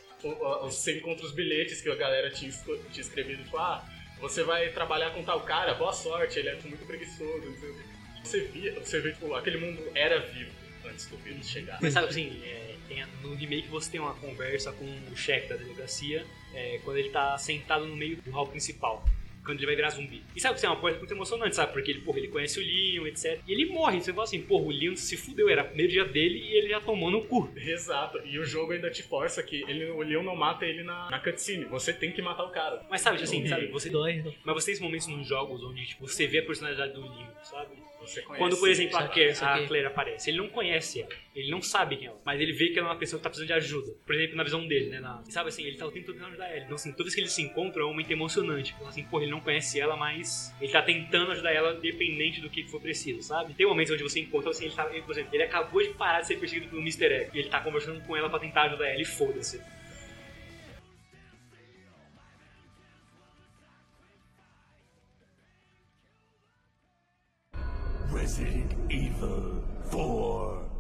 Você 0.63 0.99
encontra 0.99 1.25
os 1.25 1.33
bilhetes 1.33 1.81
que 1.81 1.91
a 1.91 1.95
galera 1.95 2.31
tinha, 2.31 2.51
escrevido, 2.97 3.43
tipo, 3.45 3.57
ah, 3.57 3.85
você 4.21 4.43
vai 4.43 4.69
trabalhar 4.71 5.11
com 5.11 5.23
tal 5.25 5.41
cara, 5.41 5.73
boa 5.75 5.93
sorte, 5.93 6.39
ele 6.39 6.49
é 6.51 6.55
muito 6.65 6.85
preguiçoso, 6.87 7.41
não 7.49 7.59
sei 7.59 7.71
o 7.71 7.75
quê. 7.75 7.81
Você 8.23 8.41
via, 8.43 8.73
você 8.81 9.01
vê, 9.01 9.13
tipo, 9.13 9.35
aquele 9.35 9.57
mundo 9.57 9.83
era 9.95 10.19
vivo 10.21 10.51
antes 10.85 11.07
do 11.07 11.17
vírus 11.19 11.49
chegar. 11.49 11.79
Mas 11.81 11.95
sabe 11.95 12.09
assim, 12.09 12.43
é, 12.45 12.75
tem 12.87 13.03
a- 13.03 13.07
no 13.23 13.35
remake 13.35 13.67
você 13.69 13.91
tem 13.91 14.01
uma 14.01 14.15
conversa 14.15 14.73
com 14.73 14.85
o 15.11 15.17
chefe 15.17 15.49
da 15.49 15.57
delegacia 15.57 16.27
é, 16.55 16.79
quando 16.85 16.99
ele 16.99 17.09
tá 17.11 17.39
sentado 17.39 17.87
no 17.87 17.97
meio 17.97 18.17
do 18.17 18.31
hall 18.31 18.47
principal. 18.47 19.03
Quando 19.51 19.59
ele 19.59 19.67
vai 19.67 19.75
virar 19.75 19.91
zumbi. 19.91 20.23
E 20.35 20.41
sabe 20.41 20.55
que 20.55 20.59
isso 20.59 20.67
é 20.67 20.69
uma 20.69 20.81
coisa 20.81 20.97
muito 20.97 21.13
emocionante, 21.13 21.57
sabe? 21.57 21.73
Porque 21.73 21.91
ele, 21.91 22.01
porra, 22.03 22.19
ele 22.19 22.29
conhece 22.29 22.61
o 22.61 22.63
Leon, 22.63 23.07
etc. 23.09 23.41
E 23.47 23.53
ele 23.53 23.67
morre. 23.67 24.01
Você 24.01 24.13
fala 24.13 24.25
assim, 24.25 24.41
porra, 24.41 24.65
o 24.67 24.71
Leon 24.71 24.95
se 24.95 25.17
fudeu, 25.17 25.49
era 25.49 25.63
o 25.63 25.67
primeiro 25.67 25.91
dia 25.91 26.05
dele 26.05 26.39
e 26.39 26.57
ele 26.57 26.69
já 26.69 26.81
tomou 26.81 27.11
no 27.11 27.25
cu. 27.25 27.51
Exato, 27.57 28.21
e 28.25 28.39
o 28.39 28.45
jogo 28.45 28.73
ainda 28.73 28.89
te 28.91 29.03
força 29.03 29.43
que 29.43 29.65
ele, 29.69 29.91
o 29.91 30.03
Leon 30.03 30.23
não 30.23 30.37
mata 30.37 30.65
ele 30.65 30.85
na, 30.85 31.11
na 31.11 31.19
cutscene, 31.19 31.65
você 31.65 31.93
tem 31.93 32.13
que 32.13 32.23
matar 32.23 32.45
o 32.45 32.51
cara. 32.51 32.87
Mas 32.89 33.01
sabe, 33.01 33.21
assim, 33.23 33.47
sabe, 33.47 33.67
você 33.67 33.91
Dói. 33.91 34.23
Mas 34.45 34.55
você 34.55 34.67
tem 34.67 34.73
esses 34.73 34.81
momentos 34.81 35.09
nos 35.09 35.27
jogos 35.27 35.65
onde 35.65 35.85
tipo, 35.85 36.07
você 36.07 36.27
vê 36.29 36.39
a 36.39 36.45
personalidade 36.45 36.93
do 36.93 37.01
Leon, 37.01 37.27
sabe? 37.43 37.75
Você 38.01 38.23
conhece 38.23 38.43
Quando, 38.43 38.57
por 38.57 38.69
exemplo, 38.69 38.97
a, 38.97 39.09
Claire, 39.09 39.37
a 39.43 39.67
Claire 39.67 39.87
aparece, 39.87 40.31
ele 40.31 40.39
não 40.39 40.49
conhece 40.49 41.03
ela, 41.03 41.11
ele 41.35 41.51
não 41.51 41.61
sabe 41.61 41.97
quem 41.97 42.07
é 42.07 42.11
ela, 42.11 42.21
mas 42.25 42.41
ele 42.41 42.53
vê 42.53 42.69
que 42.69 42.79
ela 42.79 42.89
é 42.89 42.91
uma 42.93 42.99
pessoa 42.99 43.19
que 43.19 43.25
tá 43.25 43.29
precisando 43.29 43.49
de 43.49 43.53
ajuda. 43.53 43.93
Por 44.07 44.15
exemplo, 44.15 44.37
na 44.37 44.43
visão 44.43 44.67
dele, 44.67 44.89
né? 44.89 45.01
Na, 45.01 45.23
sabe 45.29 45.49
assim, 45.49 45.65
ele 45.65 45.77
tá 45.77 45.87
o 45.87 45.91
tempo 45.91 46.07
todo 46.07 46.15
tentando 46.15 46.31
ajudar 46.31 46.49
ela. 46.49 46.65
Então, 46.65 46.77
assim, 46.77 46.93
toda 46.93 47.05
vez 47.05 47.15
que 47.15 47.21
eles 47.21 47.33
se 47.33 47.43
encontram 47.43 47.83
é 47.83 47.87
um 47.87 47.91
momento 47.91 48.11
emocionante. 48.11 48.75
Então, 48.75 48.89
assim, 48.89 49.03
porra, 49.05 49.25
ele 49.25 49.33
não 49.33 49.39
conhece 49.40 49.81
ela, 49.81 49.96
mas 49.96 50.55
ele 50.61 50.72
tá 50.72 50.83
tentando 50.83 51.33
ajudar 51.33 51.53
ela 51.53 51.74
dependente 51.74 52.40
do 52.40 52.50
que 52.50 52.64
for 52.68 52.81
preciso, 52.81 53.22
sabe? 53.22 53.55
Tem 53.55 53.66
momentos 53.66 53.92
onde 53.92 54.03
você 54.03 54.20
encontra, 54.20 54.50
assim, 54.50 54.66
ele 54.66 54.74
tá, 54.74 54.88
ele, 54.90 55.03
por 55.03 55.12
exemplo, 55.12 55.31
ele 55.35 55.42
acabou 55.42 55.83
de 55.83 55.90
parar 55.94 56.20
de 56.20 56.26
ser 56.26 56.38
perseguido 56.38 56.68
pelo 56.68 56.83
Mr. 56.83 57.07
Egg 57.07 57.31
e 57.35 57.40
ele 57.40 57.48
tá 57.48 57.61
conversando 57.61 58.00
com 58.03 58.16
ela 58.16 58.29
pra 58.29 58.38
tentar 58.38 58.62
ajudar 58.64 58.88
ela 58.88 59.00
e 59.00 59.05
foda-se. 59.05 59.61
Resident 68.12 68.72
Evil 68.90 69.62
4. 69.90 70.70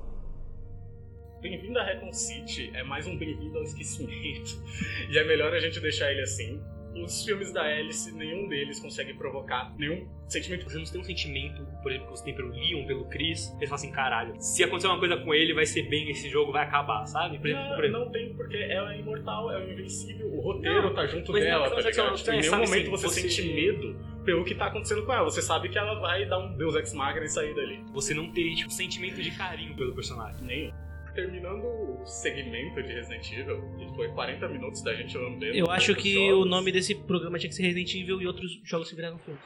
Bem-vindo 1.40 1.78
a 1.78 1.84
Recon 1.84 2.12
City 2.12 2.70
é 2.74 2.82
mais 2.82 3.06
um 3.06 3.16
bem-vindo 3.16 3.56
ao 3.56 3.64
esquecimento. 3.64 4.62
E 5.08 5.18
é 5.18 5.24
melhor 5.24 5.52
a 5.54 5.58
gente 5.58 5.80
deixar 5.80 6.12
ele 6.12 6.20
assim. 6.20 6.60
Os 6.94 7.24
filmes 7.24 7.52
da 7.52 7.62
Alice, 7.62 8.10
nenhum 8.12 8.48
deles 8.48 8.80
consegue 8.80 9.14
provocar 9.14 9.72
nenhum 9.78 10.08
sentimento. 10.28 10.64
Você 10.68 10.76
não 10.78 10.84
tem 10.84 11.00
um 11.00 11.04
sentimento, 11.04 11.64
por 11.82 11.90
exemplo, 11.92 12.08
que 12.10 12.18
você 12.18 12.24
tem 12.24 12.34
pelo 12.34 12.48
Leon, 12.50 12.84
pelo 12.86 13.04
Chris, 13.08 13.48
eles 13.56 13.68
falam 13.68 13.74
assim, 13.76 13.92
caralho, 13.92 14.34
se 14.40 14.62
acontecer 14.64 14.88
uma 14.88 14.98
coisa 14.98 15.16
com 15.16 15.32
ele, 15.32 15.54
vai 15.54 15.66
ser 15.66 15.82
bem, 15.88 16.10
esse 16.10 16.28
jogo 16.28 16.50
vai 16.52 16.64
acabar, 16.64 17.06
sabe? 17.06 17.38
Por 17.38 17.46
exemplo, 17.48 17.64
por 17.68 17.76
Não, 17.76 17.84
exemplo. 17.84 18.04
não 18.06 18.10
tem, 18.12 18.34
porque 18.34 18.56
ela 18.56 18.92
é 18.94 18.98
imortal, 18.98 19.52
é 19.52 19.72
invencível, 19.72 20.26
o 20.34 20.40
roteiro 20.40 20.92
tá 20.92 21.06
junto 21.06 21.32
dela, 21.32 21.68
não, 21.68 21.76
tá 21.76 21.80
ligado? 21.82 22.06
ela 22.08 22.16
Tipo, 22.16 22.30
em 22.30 22.32
tem, 22.32 22.40
nenhum 22.40 22.52
momento 22.56 22.72
assim, 22.72 22.90
você, 22.90 23.08
você- 23.08 23.28
sente 23.28 23.54
medo 23.54 23.96
pelo 24.24 24.44
que 24.44 24.54
tá 24.54 24.66
acontecendo 24.66 25.04
com 25.06 25.12
ela. 25.12 25.24
Você 25.24 25.40
sabe 25.42 25.68
que 25.68 25.78
ela 25.78 25.98
vai 26.00 26.26
dar 26.26 26.38
um 26.38 26.56
Deus 26.56 26.74
Ex 26.74 26.92
Machina 26.92 27.24
e 27.24 27.28
sair 27.28 27.54
dali. 27.54 27.82
Você 27.92 28.12
não 28.14 28.30
teria, 28.32 28.54
tipo, 28.54 28.70
sentimento 28.70 29.20
de 29.22 29.30
carinho 29.30 29.74
pelo 29.76 29.94
personagem. 29.94 30.44
Nenhum. 30.44 30.72
Terminando 31.20 31.64
o 31.64 32.06
segmento 32.06 32.82
de 32.82 32.92
Resident 32.94 33.30
Evil, 33.32 33.62
que 33.78 33.94
foi 33.94 34.08
40 34.08 34.48
minutos 34.48 34.82
da 34.82 34.94
gente 34.94 35.16
lambendo. 35.18 35.54
Eu 35.54 35.70
acho 35.70 35.90
outros 35.90 36.02
que 36.02 36.14
jogos. 36.14 36.46
o 36.46 36.48
nome 36.48 36.72
desse 36.72 36.94
programa 36.94 37.38
tinha 37.38 37.50
que 37.50 37.54
ser 37.56 37.62
Resident 37.64 37.94
Evil 37.94 38.22
e 38.22 38.26
outros 38.26 38.58
jogos 38.64 38.88
se 38.88 38.94
viraram 38.96 39.18
filmes. 39.18 39.42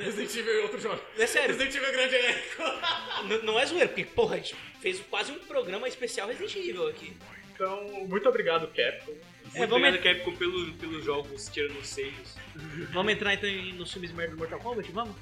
Resident 0.00 0.34
Evil 0.34 0.52
e 0.52 0.62
outro 0.62 0.80
jogo. 0.80 1.00
É 1.16 1.26
sério. 1.26 1.54
Resident 1.56 1.74
Evil 1.76 1.88
é 1.88 1.92
grande 1.92 2.14
elenco. 2.16 3.44
Não 3.46 3.58
é 3.60 3.64
zoeira, 3.66 3.86
porque, 3.86 4.04
porra, 4.04 4.34
a 4.34 4.38
gente 4.38 4.56
fez 4.80 4.98
quase 5.08 5.30
um 5.30 5.38
programa 5.38 5.86
especial 5.86 6.26
Resident 6.26 6.56
Evil 6.56 6.88
aqui. 6.88 7.12
Então, 7.54 8.06
muito 8.08 8.28
obrigado, 8.28 8.66
Capcom. 8.68 9.12
Muito 9.12 9.56
É, 9.56 9.66
vamos, 9.66 9.86
obrigado, 9.88 10.02
Capcom, 10.02 10.34
pelo, 10.36 10.72
pelos 10.72 11.04
jogos 11.04 11.48
tirando 11.48 11.78
os 11.78 11.86
seios. 11.86 12.36
vamos 12.92 13.12
entrar 13.12 13.32
então 13.34 13.48
nos 13.76 13.92
filmes 13.92 14.10
merda 14.12 14.32
do 14.32 14.38
Mortal 14.38 14.58
Kombat? 14.58 14.90
Vamos? 14.90 15.14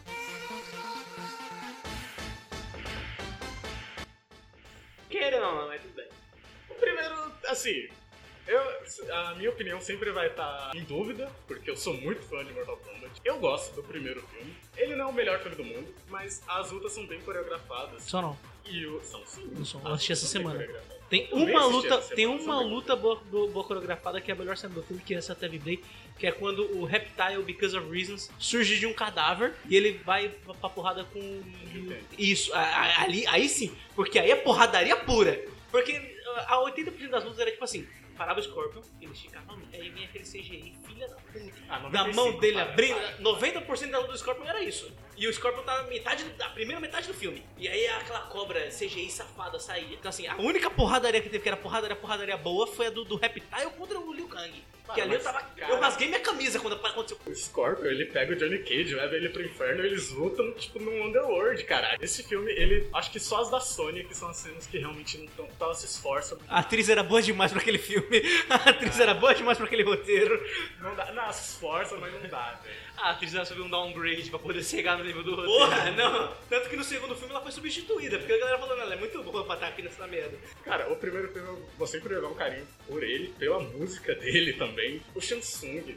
Ou 5.12 5.40
não, 5.40 5.68
mas 5.68 5.82
tudo 5.82 5.94
bem. 5.94 6.08
O 6.68 6.74
primeiro, 6.74 7.32
assim, 7.46 7.88
eu, 8.46 8.60
a 9.14 9.34
minha 9.34 9.50
opinião 9.50 9.80
sempre 9.80 10.10
vai 10.10 10.28
estar 10.28 10.72
em 10.74 10.82
dúvida, 10.84 11.30
porque 11.46 11.70
eu 11.70 11.76
sou 11.76 11.94
muito 11.94 12.22
fã 12.22 12.44
de 12.44 12.52
Mortal 12.52 12.76
Kombat. 12.78 13.20
Eu 13.24 13.38
gosto 13.38 13.74
do 13.74 13.82
primeiro 13.82 14.22
filme. 14.28 14.56
Ele 14.76 14.96
não 14.96 15.06
é 15.06 15.08
o 15.08 15.12
melhor 15.12 15.40
filme 15.40 15.56
do 15.56 15.64
mundo, 15.64 15.94
mas 16.08 16.42
as 16.48 16.70
lutas 16.70 16.92
são 16.92 17.06
bem 17.06 17.20
coreografadas. 17.20 18.02
Só 18.04 18.22
não. 18.22 18.38
E 18.64 18.86
o, 18.86 19.00
são 19.04 19.24
sim. 19.26 19.46
Não 19.52 19.64
são. 19.64 19.80
Eu 19.82 19.92
assisti 19.92 20.12
essa 20.12 20.26
semana. 20.26 20.66
Tem 21.10 21.28
uma 21.32 21.64
luta, 21.66 21.98
tem 22.14 22.26
uma 22.26 22.60
luta 22.60 22.94
boa, 22.94 23.16
boa, 23.16 23.64
coreografada 23.64 24.20
que 24.20 24.30
é 24.30 24.34
a 24.34 24.36
melhor 24.36 24.56
cena 24.56 24.72
do 24.74 24.82
filme, 24.82 25.02
que 25.02 25.12
é 25.12 25.18
essa 25.18 25.32
até 25.32 25.48
vibrei, 25.48 25.82
que 26.16 26.24
é 26.26 26.30
quando 26.30 26.62
o 26.78 26.84
Reptile, 26.84 27.42
Because 27.44 27.76
of 27.76 27.90
Reasons, 27.90 28.30
surge 28.38 28.78
de 28.78 28.86
um 28.86 28.92
cadáver 28.94 29.52
e 29.68 29.76
ele 29.76 30.00
vai 30.04 30.28
pra- 30.28 30.70
porrada 30.70 31.04
com. 31.04 31.42
Isso, 32.16 32.52
ali, 32.54 33.26
aí 33.26 33.48
sim, 33.48 33.74
porque 33.96 34.18
aí 34.20 34.30
é 34.30 34.36
porradaria 34.36 34.96
pura. 34.96 35.44
Porque 35.70 35.92
a 36.46 36.56
80% 36.58 37.08
das 37.10 37.24
lutas 37.24 37.40
era 37.40 37.50
tipo 37.50 37.64
assim. 37.64 37.86
Parava 38.16 38.38
o 38.38 38.42
Scorpion, 38.42 38.82
ele 39.00 39.12
esticava 39.12 39.50
a 39.50 39.56
mão. 39.56 39.66
Aí 39.72 39.88
vinha 39.88 40.04
aquele 40.06 40.24
CGI, 40.24 40.74
filha 40.86 41.08
da 41.08 41.16
puta. 41.16 41.52
Ah, 41.70 41.78
da 41.78 42.04
95, 42.04 42.14
mão 42.16 42.38
dele 42.38 42.60
abrindo. 42.60 42.94
para. 43.00 43.18
90% 43.18 43.90
da 43.90 43.98
luta 43.98 44.12
do 44.12 44.18
Scorpion 44.18 44.44
era 44.46 44.62
isso. 44.62 44.92
E 45.20 45.28
o 45.28 45.32
Scorpion 45.32 45.62
tava 45.62 45.82
metade, 45.86 46.24
do- 46.24 46.42
a 46.42 46.48
primeira 46.48 46.80
metade 46.80 47.06
do 47.06 47.12
filme. 47.14 47.44
E 47.58 47.68
aí 47.68 47.86
aquela 47.88 48.20
cobra 48.20 48.68
CGI 48.70 49.10
safada 49.10 49.58
saía. 49.60 49.94
Então 49.94 50.08
assim, 50.08 50.26
a 50.26 50.34
única 50.36 50.70
porradaria 50.70 51.20
que 51.20 51.28
teve, 51.28 51.42
que 51.42 51.48
era 51.48 51.56
porradaria, 51.58 51.94
porradaria 51.94 52.36
boa, 52.38 52.66
foi 52.66 52.86
a 52.86 52.90
do, 52.90 53.04
do 53.04 53.16
Reptile 53.16 53.70
contra 53.76 53.98
o 54.00 54.12
Liu 54.14 54.26
Kang. 54.26 54.64
que 54.94 55.00
ali 55.00 55.14
eu 55.14 55.20
tava. 55.22 55.40
cara- 55.42 55.72
Eu 55.74 55.78
rasguei 55.78 56.08
minha 56.08 56.18
camisa 56.20 56.58
quando 56.58 56.74
aconteceu. 56.84 57.18
O 57.26 57.34
Scorpion, 57.34 57.84
ele 57.86 58.06
pega 58.06 58.32
o 58.32 58.36
Johnny 58.36 58.58
Cage, 58.60 58.94
leva 58.94 59.14
ele 59.14 59.28
pro 59.28 59.44
inferno 59.44 59.84
e 59.84 59.86
eles 59.88 60.08
lutam, 60.10 60.50
tipo, 60.54 60.80
num 60.80 61.04
Underworld, 61.06 61.62
cara. 61.64 61.96
Esse 62.00 62.22
filme, 62.24 62.50
ele... 62.52 62.88
Acho 62.94 63.10
que 63.12 63.20
só 63.20 63.42
as 63.42 63.50
da 63.50 63.60
Sony 63.60 64.02
que 64.04 64.14
são 64.16 64.28
as 64.30 64.38
cenas 64.38 64.66
que 64.66 64.78
realmente 64.78 65.18
não 65.18 65.26
tão... 65.28 65.48
Ela 65.60 65.74
se 65.74 65.84
esforça. 65.86 66.36
A 66.48 66.58
atriz 66.60 66.88
era 66.88 67.02
boa 67.04 67.20
demais 67.22 67.52
pra 67.52 67.60
aquele 67.60 67.78
filme. 67.78 68.22
A 68.50 68.54
atriz 68.70 68.98
era 68.98 69.12
boa 69.14 69.32
demais 69.34 69.58
pra 69.58 69.66
aquele 69.66 69.82
roteiro. 69.84 70.42
Não 70.80 70.94
dá... 70.96 71.12
Não, 71.12 71.30
se 71.32 71.50
esforça, 71.52 71.96
mas 71.98 72.12
não 72.12 72.28
dá, 72.28 72.58
velho. 72.64 72.89
Ah, 73.02 73.08
a 73.08 73.10
atriz 73.12 73.34
ela 73.34 73.46
subiu 73.46 73.64
um 73.64 73.70
downgrade 73.70 74.28
pra 74.28 74.38
poder 74.38 74.62
chegar 74.62 74.98
no 74.98 75.04
nível 75.04 75.22
do 75.22 75.34
roteiro. 75.34 75.58
Porra, 75.58 75.90
não. 75.92 76.34
Tanto 76.50 76.68
que 76.68 76.76
no 76.76 76.84
segundo 76.84 77.14
filme 77.14 77.32
ela 77.32 77.42
foi 77.42 77.50
substituída, 77.50 78.18
porque 78.18 78.34
a 78.34 78.38
galera 78.38 78.58
falou, 78.58 78.76
não, 78.76 78.82
ela 78.82 78.94
é 78.94 78.98
muito 78.98 79.22
boa 79.22 79.42
pra 79.44 79.54
estar 79.54 79.68
aqui 79.68 79.80
nessa 79.80 80.06
merda. 80.06 80.36
Cara, 80.64 80.92
o 80.92 80.96
primeiro 80.96 81.32
filme 81.32 81.48
eu 81.48 81.66
vou 81.78 81.86
sempre 81.86 82.14
levar 82.14 82.28
um 82.28 82.34
carinho 82.34 82.66
por 82.86 83.02
ele, 83.02 83.28
pela 83.38 83.58
música 83.58 84.14
dele 84.14 84.52
também. 84.52 85.00
O 85.14 85.20
Shansung. 85.20 85.96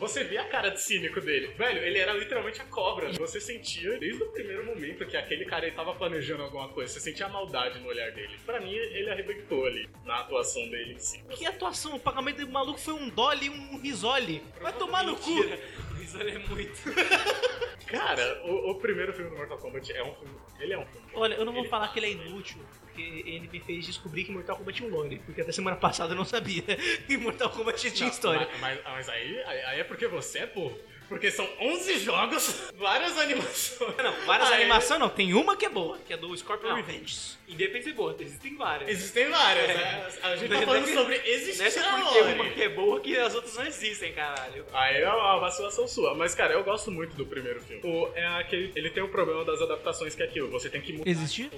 Você 0.00 0.24
via 0.24 0.42
a 0.42 0.48
cara 0.48 0.70
de 0.70 0.82
cínico 0.82 1.20
dele. 1.20 1.46
Velho, 1.56 1.78
ele 1.78 1.96
era 1.96 2.12
literalmente 2.12 2.60
a 2.60 2.64
cobra. 2.64 3.12
Você 3.12 3.40
sentia, 3.40 3.96
desde 4.00 4.20
o 4.20 4.26
primeiro 4.32 4.66
momento, 4.66 5.06
que 5.06 5.16
aquele 5.16 5.44
cara 5.44 5.64
ele 5.64 5.76
tava 5.76 5.94
planejando 5.94 6.42
alguma 6.42 6.68
coisa. 6.70 6.92
Você 6.92 6.98
sentia 6.98 7.26
a 7.26 7.28
maldade 7.28 7.78
no 7.78 7.86
olhar 7.86 8.10
dele. 8.10 8.36
Pra 8.44 8.60
mim, 8.60 8.74
ele 8.74 9.08
arrebentou 9.08 9.64
ali, 9.64 9.88
na 10.04 10.18
atuação 10.22 10.68
dele 10.68 10.94
em 10.94 10.98
si. 10.98 11.22
Que 11.30 11.46
atuação, 11.46 11.94
o 11.94 12.00
pagamento 12.00 12.44
do 12.44 12.50
maluco 12.50 12.80
foi 12.80 12.94
um 12.94 13.08
Dolly 13.10 13.46
e 13.46 13.50
um 13.50 13.78
Risoli. 13.78 14.42
Vai 14.60 14.72
tomar 14.72 15.04
no 15.04 15.14
cu. 15.14 15.30
Isso 16.10 16.20
é 16.20 16.38
muito. 16.38 16.80
Cara, 17.86 18.42
o, 18.44 18.70
o 18.70 18.74
primeiro 18.76 19.12
filme 19.12 19.30
do 19.30 19.36
Mortal 19.36 19.58
Kombat 19.58 19.92
é 19.92 20.02
um 20.04 20.14
filme... 20.14 20.34
Ele 20.60 20.72
é 20.74 20.78
um 20.78 20.86
filme. 20.86 21.06
Olha, 21.14 21.34
eu 21.34 21.44
não 21.44 21.52
vou 21.52 21.62
Ele- 21.62 21.68
falar 21.70 21.88
que 21.88 21.98
ele 21.98 22.06
é 22.06 22.10
inútil, 22.12 22.58
porque 22.82 23.02
ele 23.02 23.48
me 23.52 23.58
fez 23.58 23.84
descobrir 23.84 24.24
que 24.24 24.30
Mortal 24.30 24.56
Kombat 24.56 24.76
tinha 24.76 24.88
um 24.88 24.92
lore, 24.94 25.20
porque 25.26 25.40
até 25.40 25.50
semana 25.50 25.76
passada 25.76 26.12
eu 26.12 26.16
não 26.16 26.24
sabia 26.24 26.62
que 27.06 27.16
Mortal 27.16 27.50
Kombat 27.50 27.90
tinha 27.90 28.06
Não, 28.06 28.14
história. 28.14 28.48
Mas, 28.52 28.60
mas- 28.60 28.84
mas 28.84 29.08
aí, 29.08 29.42
aí 29.42 29.60
aí 29.64 29.80
é 29.80 29.84
porque 29.84 30.06
você 30.06 30.40
é 30.40 30.46
burro. 30.46 30.78
Porque 31.10 31.28
são 31.28 31.46
11 31.60 31.98
jogos, 31.98 32.70
várias 32.78 33.18
animações. 33.18 33.96
Não, 33.96 34.12
várias 34.26 34.48
Aí- 34.52 34.60
animações 34.62 35.00
não. 35.00 35.08
Tem 35.08 35.34
uma 35.34 35.56
que 35.56 35.66
é 35.66 35.68
boa, 35.68 35.98
que 36.06 36.12
é 36.12 36.16
do 36.16 36.34
Scorpion 36.36 36.68
Não. 36.68 36.76
Revenge. 36.76 37.36
Independente 37.48 37.86
de 37.86 37.92
boa, 37.94 38.14
existem 38.20 38.56
várias. 38.56 38.88
Existem 38.88 39.28
várias, 39.28 39.66
né? 39.66 40.08
A 40.22 40.36
gente 40.36 40.48
tá 40.48 40.54
Não 40.54 40.62
é 40.62 40.66
falando 40.66 40.84
que- 40.84 40.94
sobre 40.94 41.18
Não 41.18 41.24
é 41.24 41.28
existir 41.28 41.70
só 41.72 41.80
a 41.80 41.98
porque 42.00 42.20
lore. 42.20 42.32
uma 42.34 42.48
que 42.50 42.62
é 42.62 42.68
boa 42.68 43.00
que 43.00 43.18
as 43.18 43.34
outras 43.34 43.56
não 43.56 43.66
existem, 43.66 44.12
caralho. 44.12 44.64
Aí 44.72 45.02
é 45.02 45.10
uma 45.12 45.40
vacilação 45.40 45.88
sua. 45.88 46.14
Mas, 46.14 46.32
cara, 46.32 46.54
eu 46.54 46.62
gosto 46.62 46.92
muito 46.92 47.16
do 47.16 47.26
primeiro 47.26 47.60
filme. 47.60 47.82
O, 47.84 48.08
é 48.14 48.24
aquele, 48.38 48.70
ele 48.76 48.90
tem 48.90 49.02
o 49.02 49.08
problema 49.08 49.44
das 49.44 49.60
adaptações 49.60 50.14
que 50.14 50.22
é 50.22 50.26
aquilo. 50.26 50.48
Você 50.50 50.70
tem 50.70 50.80
que 50.80 50.92
mudar 50.92 51.10
Existir? 51.10 51.50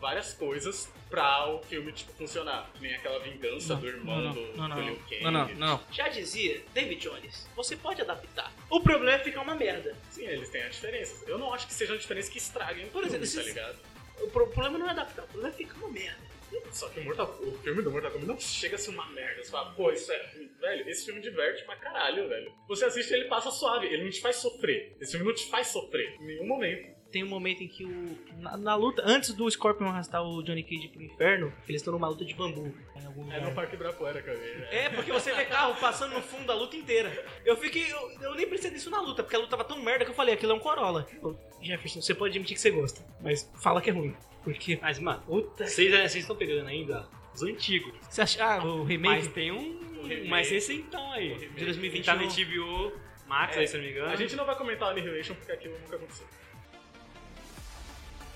Várias 0.00 0.32
coisas 0.32 0.88
pra 1.10 1.48
o 1.52 1.62
filme 1.62 1.92
tipo, 1.92 2.12
funcionar. 2.12 2.70
Que 2.74 2.80
Nem 2.82 2.94
aquela 2.94 3.18
vingança 3.20 3.74
do 3.76 3.86
irmão 3.86 4.20
não, 4.20 4.32
do, 4.34 4.40
não, 4.56 4.68
não, 4.68 4.76
do 4.76 4.82
não, 4.82 4.88
Liu 4.88 5.02
Kang. 5.08 5.22
não, 5.24 5.30
não, 5.30 5.48
não. 5.54 5.80
Já 5.90 6.08
dizia 6.08 6.62
David 6.74 7.00
Jones, 7.00 7.48
você 7.56 7.76
pode 7.76 8.00
adaptar. 8.00 8.52
O 8.70 8.80
problema 8.80 9.12
é 9.12 9.18
ficar 9.18 9.42
uma 9.42 9.54
merda. 9.54 9.96
Sim, 10.10 10.26
eles 10.26 10.48
têm 10.50 10.62
as 10.62 10.74
diferenças. 10.74 11.26
Eu 11.26 11.38
não 11.38 11.52
acho 11.52 11.66
que 11.66 11.74
sejam 11.74 11.96
diferenças 11.96 12.30
que 12.30 12.38
estraguem 12.38 12.84
o 12.86 12.88
Por 12.90 13.02
filme, 13.02 13.16
exemplo, 13.24 13.34
tá 13.34 13.40
esses- 13.40 13.54
ligado? 13.54 13.78
O 14.20 14.30
pro- 14.30 14.46
problema 14.48 14.78
não 14.78 14.86
é 14.88 14.90
adaptar, 14.90 15.22
o 15.24 15.28
problema 15.28 15.54
é 15.54 15.56
ficar 15.56 15.76
uma 15.78 15.88
merda. 15.88 16.28
Só 16.72 16.88
que 16.88 16.98
o, 17.00 17.04
Mortal, 17.04 17.26
o 17.42 17.58
filme 17.58 17.82
do 17.82 17.90
Mortal 17.90 18.10
Kombat 18.10 18.26
não 18.26 18.40
chega 18.40 18.76
a 18.76 18.78
ser 18.78 18.90
uma 18.90 19.04
merda. 19.10 19.42
Você 19.44 19.50
fala, 19.50 19.70
pô, 19.74 19.92
isso 19.92 20.10
é. 20.10 20.18
Velho, 20.60 20.88
esse 20.88 21.04
filme 21.04 21.20
diverte 21.20 21.62
pra 21.64 21.76
caralho, 21.76 22.26
velho. 22.26 22.52
Você 22.66 22.86
assiste 22.86 23.12
ele 23.12 23.26
passa 23.26 23.50
suave, 23.50 23.86
ele 23.86 24.02
não 24.02 24.10
te 24.10 24.20
faz 24.20 24.36
sofrer. 24.36 24.96
Esse 25.00 25.12
filme 25.12 25.26
não 25.26 25.34
te 25.34 25.46
faz 25.50 25.66
sofrer 25.68 26.14
em 26.20 26.26
nenhum 26.26 26.46
momento. 26.46 26.97
Tem 27.10 27.24
um 27.24 27.28
momento 27.28 27.62
em 27.62 27.68
que 27.68 27.84
o. 27.84 28.18
Na, 28.38 28.56
na 28.56 28.74
luta, 28.74 29.02
antes 29.06 29.32
do 29.32 29.50
Scorpion 29.50 29.86
arrastar 29.88 30.22
o 30.22 30.42
Johnny 30.42 30.62
Cage 30.62 30.88
pro 30.88 31.02
inferno, 31.02 31.52
eles 31.66 31.80
estão 31.80 31.92
numa 31.94 32.06
luta 32.06 32.22
de 32.24 32.34
bambu. 32.34 32.74
Em 32.94 33.06
algum 33.06 33.32
É 33.32 33.40
no 33.40 33.54
Parque 33.54 33.74
Ibirapuera 33.76 34.20
que 34.20 34.28
eu 34.28 34.38
vi. 34.38 34.58
né? 34.58 34.68
É, 34.70 34.88
porque 34.90 35.10
você 35.10 35.32
vê 35.32 35.46
carro 35.46 35.74
passando 35.80 36.14
no 36.14 36.20
fundo 36.22 36.44
da 36.46 36.54
luta 36.54 36.76
inteira. 36.76 37.10
Eu 37.46 37.56
fiquei. 37.56 37.90
Eu, 37.90 38.10
eu 38.20 38.34
nem 38.34 38.46
pensei 38.46 38.70
nisso 38.70 38.90
na 38.90 39.00
luta, 39.00 39.22
porque 39.22 39.36
a 39.36 39.38
luta 39.38 39.50
tava 39.52 39.64
tão 39.64 39.82
merda 39.82 40.04
que 40.04 40.10
eu 40.10 40.14
falei, 40.14 40.34
aquilo 40.34 40.52
é 40.52 40.54
um 40.54 40.58
Corolla. 40.60 41.06
Ô, 41.22 41.34
Jefferson, 41.62 42.02
você 42.02 42.14
pode 42.14 42.32
admitir 42.32 42.54
que 42.56 42.60
você 42.60 42.70
gosta, 42.70 43.00
mas 43.22 43.50
fala 43.62 43.80
que 43.80 43.88
é 43.88 43.92
ruim. 43.92 44.14
Porque. 44.44 44.78
Mas, 44.82 44.98
mano, 44.98 45.22
vocês 45.56 45.90
vocês 45.90 46.16
estão 46.16 46.36
pegando 46.36 46.68
ainda 46.68 47.08
os 47.34 47.42
antigos. 47.42 47.92
Você 48.10 48.20
acha. 48.20 48.44
Ah, 48.44 48.62
o 48.62 48.78
Mas 48.80 48.88
remake. 48.88 49.28
tem 49.28 49.50
um 49.50 50.28
mais 50.28 50.50
recentão 50.50 51.10
aí. 51.12 51.34
De 51.54 51.64
2021. 51.64 52.12
um. 52.12 52.16
Tá 52.16 52.22
no 52.22 52.28
HBO 52.28 53.08
Max, 53.26 53.56
É, 53.56 53.60
aí, 53.60 53.66
se 53.66 53.76
eu 53.76 53.80
não 53.80 53.86
me 53.86 53.92
engano. 53.92 54.10
A 54.12 54.16
gente 54.16 54.36
não 54.36 54.44
vai 54.46 54.56
comentar 54.56 54.88
o 54.88 54.90
Annihilation 54.92 55.34
porque 55.34 55.52
aquilo 55.52 55.78
nunca 55.78 55.96
aconteceu. 55.96 56.26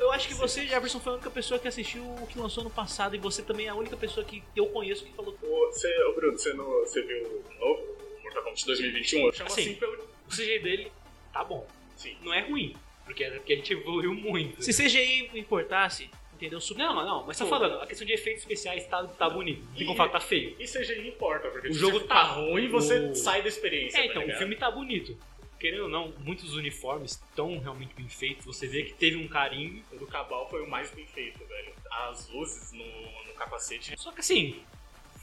Eu 0.03 0.11
acho 0.11 0.27
que 0.27 0.35
você, 0.35 0.67
Jefferson, 0.67 0.99
foi 0.99 1.13
a 1.13 1.15
única 1.17 1.31
pessoa 1.31 1.61
que 1.61 1.69
assistiu 1.69 2.03
o 2.03 2.27
que 2.27 2.37
lançou 2.39 2.65
no 2.65 2.71
passado 2.71 3.15
e 3.15 3.19
você 3.19 3.41
também 3.41 3.67
é 3.67 3.69
a 3.69 3.75
única 3.75 3.97
pessoa 3.97 4.27
que 4.27 4.43
eu 4.57 4.67
conheço 4.67 5.05
que 5.05 5.13
falou. 5.13 5.37
Você, 5.41 5.89
ô 6.07 6.13
Bruno, 6.15 6.37
você, 6.37 6.53
não, 6.55 6.65
você 6.81 7.03
viu 7.03 7.25
o 7.25 7.55
novo 7.61 7.97
Mortal 8.25 8.43
Kombat 8.43 8.67
2021? 8.67 9.27
Eu 9.27 9.33
chamo 9.33 9.47
Assim. 9.49 9.61
assim 9.63 9.75
pelo. 9.77 9.95
O 10.27 10.31
CGI 10.31 10.59
dele 10.59 10.93
tá 11.33 11.45
bom. 11.45 11.67
Sim. 11.97 12.17
Não 12.23 12.35
é 12.35 12.41
ruim. 12.41 12.75
Porque, 13.05 13.25
porque 13.27 13.53
a 13.53 13.57
gente 13.57 13.73
evoluiu 13.73 14.13
muito. 14.15 14.61
Se 14.63 14.73
CGI 14.73 15.31
importasse, 15.35 16.11
entendeu? 16.35 16.61
Super. 16.61 16.83
Não, 16.83 16.95
não, 16.95 17.25
mas 17.27 17.39
Pô. 17.39 17.47
falando, 17.47 17.81
a 17.81 17.87
questão 17.87 18.05
de 18.07 18.13
efeitos 18.13 18.43
especiais 18.43 18.85
tá, 18.89 19.05
tá 19.07 19.31
bonito. 19.31 19.63
Falar 19.97 20.09
que 20.09 20.13
tá 20.15 20.21
feio. 20.21 20.57
E 20.59 20.65
CGI 20.67 21.07
importa, 21.09 21.49
porque 21.49 21.69
O 21.69 21.73
jogo 21.73 22.01
tá- 22.01 22.07
tá 22.15 22.23
ruim, 22.33 22.69
você 22.69 22.99
o- 22.99 23.15
sai 23.15 23.41
da 23.43 23.49
experiência. 23.49 23.99
É, 23.99 24.09
tá 24.09 24.21
então, 24.21 24.35
o 24.35 24.39
filme 24.39 24.57
tá 24.57 24.69
bonito. 24.71 25.17
Querendo 25.63 25.85
ou 25.85 25.89
não, 25.89 26.13
muitos 26.25 26.57
uniformes 26.57 27.13
estão 27.13 27.57
realmente 27.61 27.95
bem 27.95 28.09
feitos. 28.09 28.45
Você 28.45 28.67
vê 28.67 28.83
que 28.83 28.95
teve 28.95 29.17
um 29.17 29.29
carinho. 29.29 29.81
O 29.93 29.97
do 29.97 30.09
Cabal 30.09 30.51
foi 30.51 30.61
o 30.61 30.69
mais 30.69 30.91
bem 30.91 31.07
feito, 31.07 31.39
velho. 31.47 31.73
As 31.89 32.29
luzes 32.31 32.73
no, 32.73 32.85
no 32.85 33.33
capacete. 33.35 33.95
Só 33.97 34.11
que 34.11 34.19
assim. 34.19 34.61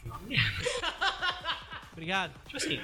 Obrigado. 1.92 2.34
Tipo 2.46 2.56
assim, 2.56 2.80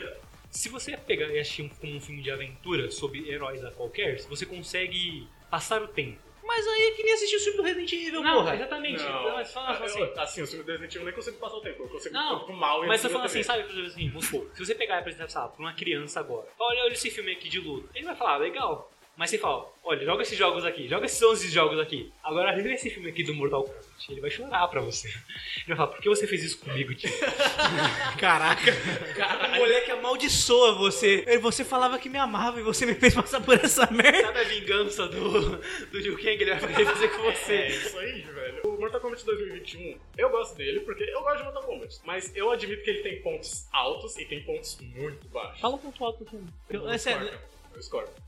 se 0.52 0.68
você 0.68 0.98
pegar 0.98 1.28
e 1.28 1.39
assistir 1.39 1.62
um, 1.62 1.96
um 1.96 2.02
filme 2.02 2.22
de 2.22 2.30
aventura 2.30 2.91
sobre 2.91 3.30
heróis 3.30 3.63
a 3.63 3.72
qualquer, 3.72 4.20
você 4.24 4.46
consegue 4.46 5.26
passar 5.50 5.82
o 5.82 5.88
tempo. 5.88 6.20
Mas 6.46 6.68
aí 6.68 6.84
é 6.84 6.92
que 6.92 7.04
nem 7.04 7.14
assistir 7.14 7.36
o 7.38 7.40
filme 7.40 7.58
do 7.58 7.64
Resident 7.64 7.92
Evil, 7.94 8.22
Não, 8.22 8.36
porra. 8.44 8.56
exatamente. 8.56 9.04
Não, 9.04 9.34
mas 9.34 9.52
fala 9.52 9.78
eu- 9.80 9.84
assim. 9.86 10.04
assim, 10.18 10.42
o 10.44 10.48
filme 10.48 10.64
do 10.64 10.72
Resident 10.72 10.92
Evil 10.92 11.02
eu 11.02 11.06
nem 11.06 11.16
consigo 11.16 11.38
passar 11.38 11.56
o 11.58 11.62
tempo. 11.62 11.84
Eu 11.84 11.90
consigo 11.90 12.14
Não, 12.14 12.40
ficar 12.42 12.54
mal 12.54 12.84
e 12.84 12.88
Mas 12.88 13.04
eu 13.04 13.10
falo 13.10 13.24
assim, 13.24 13.44
sabe, 13.44 13.64
por 13.64 13.72
exemplo 13.72 13.88
assim, 13.88 14.08
vamos 14.10 14.26
supor, 14.26 14.50
se 14.54 14.66
você 14.66 14.76
pegar 14.76 14.96
e 14.96 15.00
apresentar, 15.00 15.40
lá, 15.42 15.48
pra 15.48 15.60
uma 15.62 15.74
criança 15.74 16.20
agora, 16.20 16.48
olha, 16.60 16.84
olha 16.84 16.94
esse 16.94 17.10
filme 17.10 17.32
aqui 17.32 17.50
de 17.50 17.60
luta, 17.60 17.90
ele 17.96 18.06
vai 18.06 18.16
falar, 18.16 18.34
ah, 18.34 18.38
legal. 18.38 18.92
Mas 19.17 19.30
você 19.30 19.38
fala, 19.38 19.65
olha, 19.84 20.04
joga 20.06 20.23
esses 20.23 20.38
jogos 20.38 20.65
aqui, 20.65 20.88
joga 20.89 21.06
esses 21.06 21.21
11 21.21 21.49
jogos 21.49 21.80
aqui. 21.80 22.12
Agora 22.21 22.54
vê 22.62 22.73
esse 22.73 22.89
filme 22.89 23.10
aqui 23.10 23.23
do 23.23 23.34
Mortal 23.34 23.63
Kombat. 23.63 23.86
Ele 24.10 24.19
vai 24.19 24.30
chorar 24.30 24.67
pra 24.67 24.82
você. 24.82 25.08
Ele 25.08 25.67
vai 25.69 25.78
falar, 25.78 25.88
por 25.89 26.01
que 26.01 26.10
você 26.10 26.28
fez 26.28 26.43
isso 26.43 26.60
comigo, 26.60 26.93
tio? 26.93 27.10
Caraca. 28.19 28.71
O 29.54 29.56
moleque 29.58 29.91
amaldiçoa 29.91 30.73
você. 30.75 31.23
E 31.28 31.38
Você 31.38 31.63
falava 31.63 31.97
que 31.97 32.10
me 32.10 32.17
amava 32.17 32.60
e 32.60 32.63
você 32.63 32.86
me 32.86 32.93
fez 32.95 33.13
passar 33.13 33.41
por 33.41 33.56
essa 33.56 33.89
merda. 33.91 34.21
Sabe 34.23 34.39
a 34.39 34.43
vingança 34.43 35.08
do, 35.08 35.58
do 35.58 35.99
Liu 35.99 36.15
Kang? 36.17 36.28
Ele 36.41 36.54
vai 36.56 36.86
fazer 36.86 37.08
com 37.10 37.30
É 37.30 37.34
você. 37.34 37.67
isso 37.67 37.97
aí, 37.97 38.21
velho. 38.21 38.62
O 38.65 38.80
Mortal 38.80 38.99
Kombat 38.99 39.23
2021, 39.25 39.97
eu 40.17 40.30
gosto 40.30 40.56
dele 40.58 40.82
porque 40.82 41.04
eu 41.04 41.21
gosto 41.21 41.38
de 41.38 41.43
Mortal 41.43 41.63
Kombat. 41.63 41.99
Mas 42.04 42.36
eu 42.36 42.51
admito 42.51 42.84
que 42.84 42.89
ele 42.89 43.01
tem 43.01 43.21
pontos 43.21 43.65
altos 43.71 44.17
e 44.17 44.25
tem 44.25 44.43
pontos 44.43 44.78
muito 44.82 45.25
baixos. 45.30 45.62
Fala 45.62 45.75
um 45.75 45.80
ponto 45.80 46.04
alto 46.04 46.23
do 46.23 46.30
filme. 46.30 46.47
Eu- 46.69 46.89
é 46.89 46.97
sério, 46.97 47.32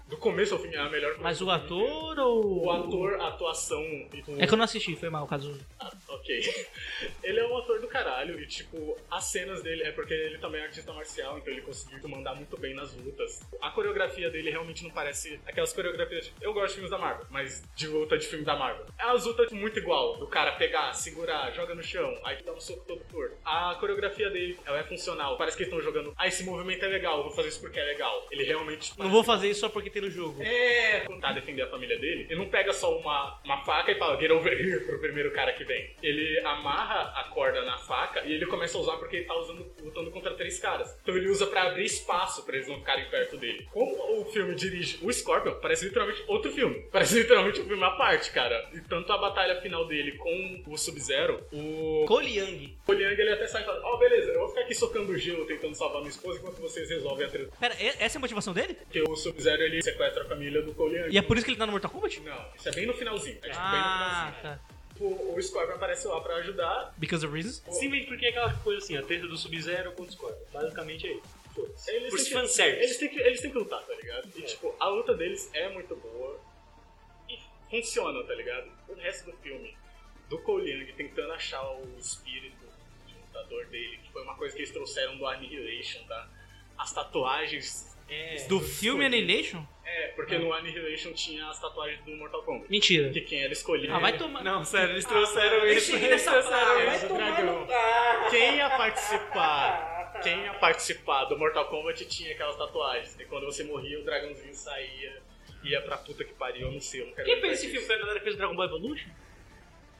Do 0.08 0.16
começo 0.18 0.54
ao 0.54 0.60
fim 0.62 0.74
é 0.74 0.78
a 0.78 0.90
melhor 0.90 1.10
coisa 1.12 1.24
Mas 1.24 1.42
o 1.42 1.50
ator 1.50 2.18
ou. 2.20 2.66
O 2.66 2.72
ator, 2.72 3.20
a 3.20 3.28
atuação 3.28 3.84
e 4.14 4.22
tudo. 4.24 4.42
É 4.42 4.48
que 4.48 4.54
eu 4.54 4.58
não 4.58 4.64
assisti, 4.64 4.96
foi 4.96 5.10
mal 5.10 5.26
o 5.26 5.28
caso. 5.28 5.60
Ah, 5.80 5.92
ok. 6.08 6.42
Ele 7.24 7.40
é 7.40 7.48
um 7.48 7.58
ator 7.58 7.82
do 7.82 7.88
caralho 7.88 8.40
e, 8.40 8.48
tipo, 8.48 8.98
as 9.12 9.26
cenas 9.26 9.62
dele 9.62 9.84
é 9.84 9.92
porque 9.92 10.14
ele 10.14 10.38
também 10.38 10.62
é 10.62 10.64
artista 10.66 10.94
marcial, 10.94 11.38
então 11.38 11.52
ele 11.52 11.62
conseguiu 11.62 12.08
mandar 12.08 12.34
muito 12.36 12.58
bem 12.58 12.74
nas 12.74 12.94
lutas. 12.96 13.42
A 13.62 13.70
coreografia 13.72 14.30
dele 14.30 14.50
realmente 14.50 14.84
não 14.84 14.92
parece 14.92 15.40
aquelas 15.46 15.74
coreografias. 15.74 16.26
de- 16.26 16.34
Eu 16.42 16.54
gosto 16.54 16.68
de 16.70 16.74
filmes 16.76 16.92
da 16.92 16.98
Marvel, 16.98 17.26
mas 17.30 17.64
de 17.76 17.88
luta 17.88 18.18
de 18.18 18.26
filme 18.28 18.46
da 18.46 18.56
Marvel. 18.56 18.86
É 18.98 19.04
as 19.04 19.26
lutas 19.26 19.52
muito 19.52 19.78
igual, 19.78 20.18
do 20.18 20.28
cara 20.28 20.54
pegar, 20.54 20.94
segurar, 20.94 21.52
joga 21.52 21.76
no 21.76 21.84
chão, 21.84 22.18
aí 22.24 22.42
dá 22.44 22.54
um 22.54 22.60
soco 22.62 22.84
todo 22.88 23.02
torto. 23.12 23.36
A 23.46 23.76
coreografia 23.80 24.30
dele, 24.30 24.58
ela 24.66 24.80
é 24.80 24.84
funcional. 24.84 25.38
Parece 25.38 25.58
que 25.58 25.64
eles 25.64 25.74
estão 25.74 25.84
jogando. 25.86 26.14
Ah, 26.18 26.28
esse 26.28 26.44
movimento 26.44 26.84
é 26.86 26.88
legal, 26.88 27.24
vou 27.24 27.32
fazer 27.34 27.50
isso 27.50 27.60
porque 27.60 27.80
é 27.80 27.84
legal. 27.84 28.26
Ele 28.32 28.44
realmente. 28.44 28.98
Não 28.98 29.10
vou 29.10 29.24
fazer 29.24 29.37
isso 29.44 29.62
só 29.62 29.70
porque 29.70 29.90
tem 29.90 30.02
no 30.02 30.10
jogo. 30.10 30.42
É, 30.42 31.02
tentar 31.02 31.34
defender 31.34 31.64
a 31.64 31.70
família 31.70 31.98
dele, 32.00 32.28
ele 32.30 32.40
não 32.40 32.50
pega 32.50 32.74
só 32.74 32.98
uma, 32.98 33.40
uma 33.44 33.64
faca 33.64 33.92
e 33.92 33.96
fala, 33.96 34.20
get 34.20 34.32
over 34.32 34.54
here 34.54 34.86
pro 34.86 35.00
primeiro 35.00 35.32
cara 35.32 35.54
que 35.54 35.64
vem. 35.64 35.96
Ele 36.02 36.40
amarra 36.46 37.14
a 37.16 37.26
corda 37.26 37.64
na 37.64 37.78
faca 37.78 38.24
e 38.26 38.34
ele 38.34 38.46
começa 38.46 38.78
a 38.78 38.82
usar 38.82 38.98
porque 38.98 39.18
ele 39.18 39.26
tá 39.26 39.36
usando, 39.36 39.66
lutando 39.84 40.12
contra 40.12 40.34
três 40.34 40.60
caras. 40.60 40.98
Então 41.02 41.16
ele 41.16 41.30
usa 41.30 41.48
pra 41.48 41.64
abrir 41.64 41.86
espaço 41.86 42.46
pra 42.46 42.56
eles 42.56 42.68
não 42.68 42.78
ficarem 42.80 43.10
perto 43.10 43.38
dele. 43.38 43.68
Como 43.72 44.22
o 44.22 44.26
filme 44.26 44.56
dirige 44.56 45.00
o 45.02 45.12
Scorpion, 45.12 45.56
parece 45.62 45.86
literalmente 45.86 46.24
outro 46.28 46.52
filme. 46.52 46.88
Parece 46.92 47.20
literalmente 47.20 47.62
um 47.62 47.66
filme 47.66 47.84
à 47.84 47.92
parte, 47.92 48.32
cara. 48.32 48.70
E 48.74 48.82
tanto 48.82 49.12
a 49.12 49.18
batalha 49.18 49.62
final 49.62 49.86
dele 49.88 50.14
com 50.14 50.64
o 50.68 50.78
Sub-Zero, 50.78 51.46
o 51.52 52.06
Cole 52.08 52.38
Young. 52.38 52.78
o 52.88 52.94
Liang 52.94 53.20
ele 53.20 53.32
até 53.32 53.48
sai 53.48 53.62
e 53.62 53.66
fala, 53.66 53.82
ó, 53.84 53.98
beleza, 53.98 54.32
eu 54.32 54.40
vou 54.40 54.50
ficar 54.50 54.62
aqui 54.62 54.76
socando 54.76 55.18
gelo 55.18 55.46
tentando 55.46 55.76
salvar 55.76 56.00
minha 56.02 56.10
esposa 56.12 56.40
enquanto 56.40 56.62
vocês 56.62 56.90
resolvem 56.90 57.26
a 57.26 57.30
treta. 57.30 57.52
Pera, 57.60 57.76
essa 58.00 58.18
é 58.18 58.20
a 58.20 58.22
motivação 58.22 58.54
dele? 58.54 58.74
Porque 58.76 59.02
o 59.02 59.16
Sub-Zero 59.30 59.62
ele 59.64 59.82
sequestra 59.82 60.24
a 60.24 60.26
família 60.26 60.62
do 60.62 60.74
Cole 60.74 60.96
Young. 60.98 61.10
E 61.14 61.18
é 61.18 61.22
por 61.22 61.38
isso 61.38 61.46
que 61.46 61.52
ele 61.52 61.58
tá 61.60 61.66
no 61.66 61.72
Mortal 61.72 61.92
Kombat? 61.92 62.20
Não, 62.22 62.46
isso 62.56 62.70
é 62.70 62.72
bem 62.72 62.86
no 62.86 62.94
finalzinho. 62.94 63.38
É 63.42 63.50
tipo, 63.50 63.56
Ah, 63.60 63.72
bem 63.72 63.80
no 63.80 63.86
tá. 63.86 64.34
finalzinho. 64.42 64.78
O, 65.00 65.36
o 65.38 65.42
Scorpion 65.44 65.76
aparece 65.76 66.08
lá 66.08 66.20
pra 66.22 66.36
ajudar. 66.38 66.94
Because 66.98 67.24
of 67.26 67.34
reasons? 67.34 67.58
Simplesmente 67.70 68.08
porque 68.08 68.26
é 68.26 68.30
aquela 68.30 68.54
coisa 68.56 68.84
assim, 68.84 68.98
a 68.98 69.04
treta 69.04 69.28
do 69.28 69.38
Sub-Zero 69.38 69.92
contra 69.92 70.06
o 70.12 70.12
Scorpion. 70.12 70.44
Basicamente 70.52 71.08
é 71.08 71.12
isso. 71.12 71.38
Eles 71.88 72.10
Por 72.10 72.18
têm 72.18 72.26
que- 72.26 72.32
fanservice. 72.34 72.84
Eles 72.84 72.98
têm, 72.98 73.10
que, 73.10 73.20
eles 73.20 73.42
têm 73.42 73.52
que 73.52 73.58
lutar, 73.58 73.82
tá 73.84 73.94
ligado? 73.94 74.28
E 74.36 74.42
tipo, 74.44 74.76
a 74.80 74.88
luta 74.90 75.14
deles 75.16 75.50
é 75.54 75.70
muito 75.70 75.96
boa. 75.96 76.40
E 77.30 77.40
funciona, 77.70 78.24
tá 78.24 78.34
ligado? 78.36 78.72
O 78.88 78.94
resto 78.96 79.30
do 79.32 79.38
filme, 79.38 79.76
do 80.30 80.38
Cole 80.40 80.70
Young 80.72 80.94
tentando 80.94 81.32
achar 81.34 81.64
o 81.64 81.96
espírito 82.00 82.56
de 83.08 83.14
lutador 83.16 83.66
dele, 83.68 83.98
que 84.04 84.12
foi 84.12 84.24
uma 84.24 84.36
coisa 84.36 84.56
que 84.56 84.62
eles 84.62 84.72
trouxeram 84.72 85.18
do 85.18 85.26
Annihilation, 85.28 86.04
tá? 86.08 86.28
As 86.78 86.92
tatuagens. 86.94 87.96
É, 88.10 88.46
Do 88.48 88.60
filme 88.60 89.06
Annihilation? 89.06 89.66
É, 89.84 90.08
porque 90.10 90.38
no 90.38 90.54
Annihilation 90.54 91.14
tinha 91.14 91.48
as 91.48 91.60
tatuagens 91.60 92.04
do 92.04 92.16
Mortal 92.16 92.44
Kombat. 92.44 92.70
Mentira. 92.70 93.10
Que 93.10 93.22
quem 93.22 93.44
era 93.44 93.54
escolhido. 93.54 93.94
Ah, 93.94 94.00
vai 94.00 94.18
tomar. 94.18 94.44
Não, 94.44 94.64
sério, 94.64 94.92
eles 94.94 95.06
trouxeram 95.06 95.66
eles. 95.66 95.84
cheguei 95.84 96.10
eles 96.10 96.24
trouxeram 96.24 97.08
do 97.08 97.14
dragão. 97.14 97.68
Quem 98.30 98.58
ia 98.58 98.70
participar? 98.70 99.96
Quem 100.24 100.46
ia 100.46 100.54
participar 100.56 101.26
do 101.26 101.38
Mortal 101.38 101.66
Kombat 101.70 102.04
tinha 102.06 102.32
aquelas 102.32 102.56
tatuagens. 102.58 103.16
E 103.20 103.26
quando 103.26 103.46
você 103.46 103.64
morria, 103.64 104.00
o 104.00 104.04
dragãozinho 104.04 104.54
saía, 104.54 105.22
ia 105.64 105.82
pra 105.82 105.98
puta 105.98 106.24
que 106.24 106.34
pariu, 106.34 106.68
eu 106.68 106.72
não 106.72 106.82
sei, 106.82 107.02
eu 107.02 107.08
não 107.08 107.14
quero 107.14 107.28
Quem 107.28 107.40
fez 107.40 107.54
esse 107.54 107.70
filme? 107.70 107.86
Foi 107.86 107.96
a 107.96 108.00
galera 108.00 108.20
que 108.20 108.24
fez 108.24 108.36
o 108.36 108.38
Dragon 108.38 108.56
Ball 108.56 108.66
Evolution? 108.66 109.10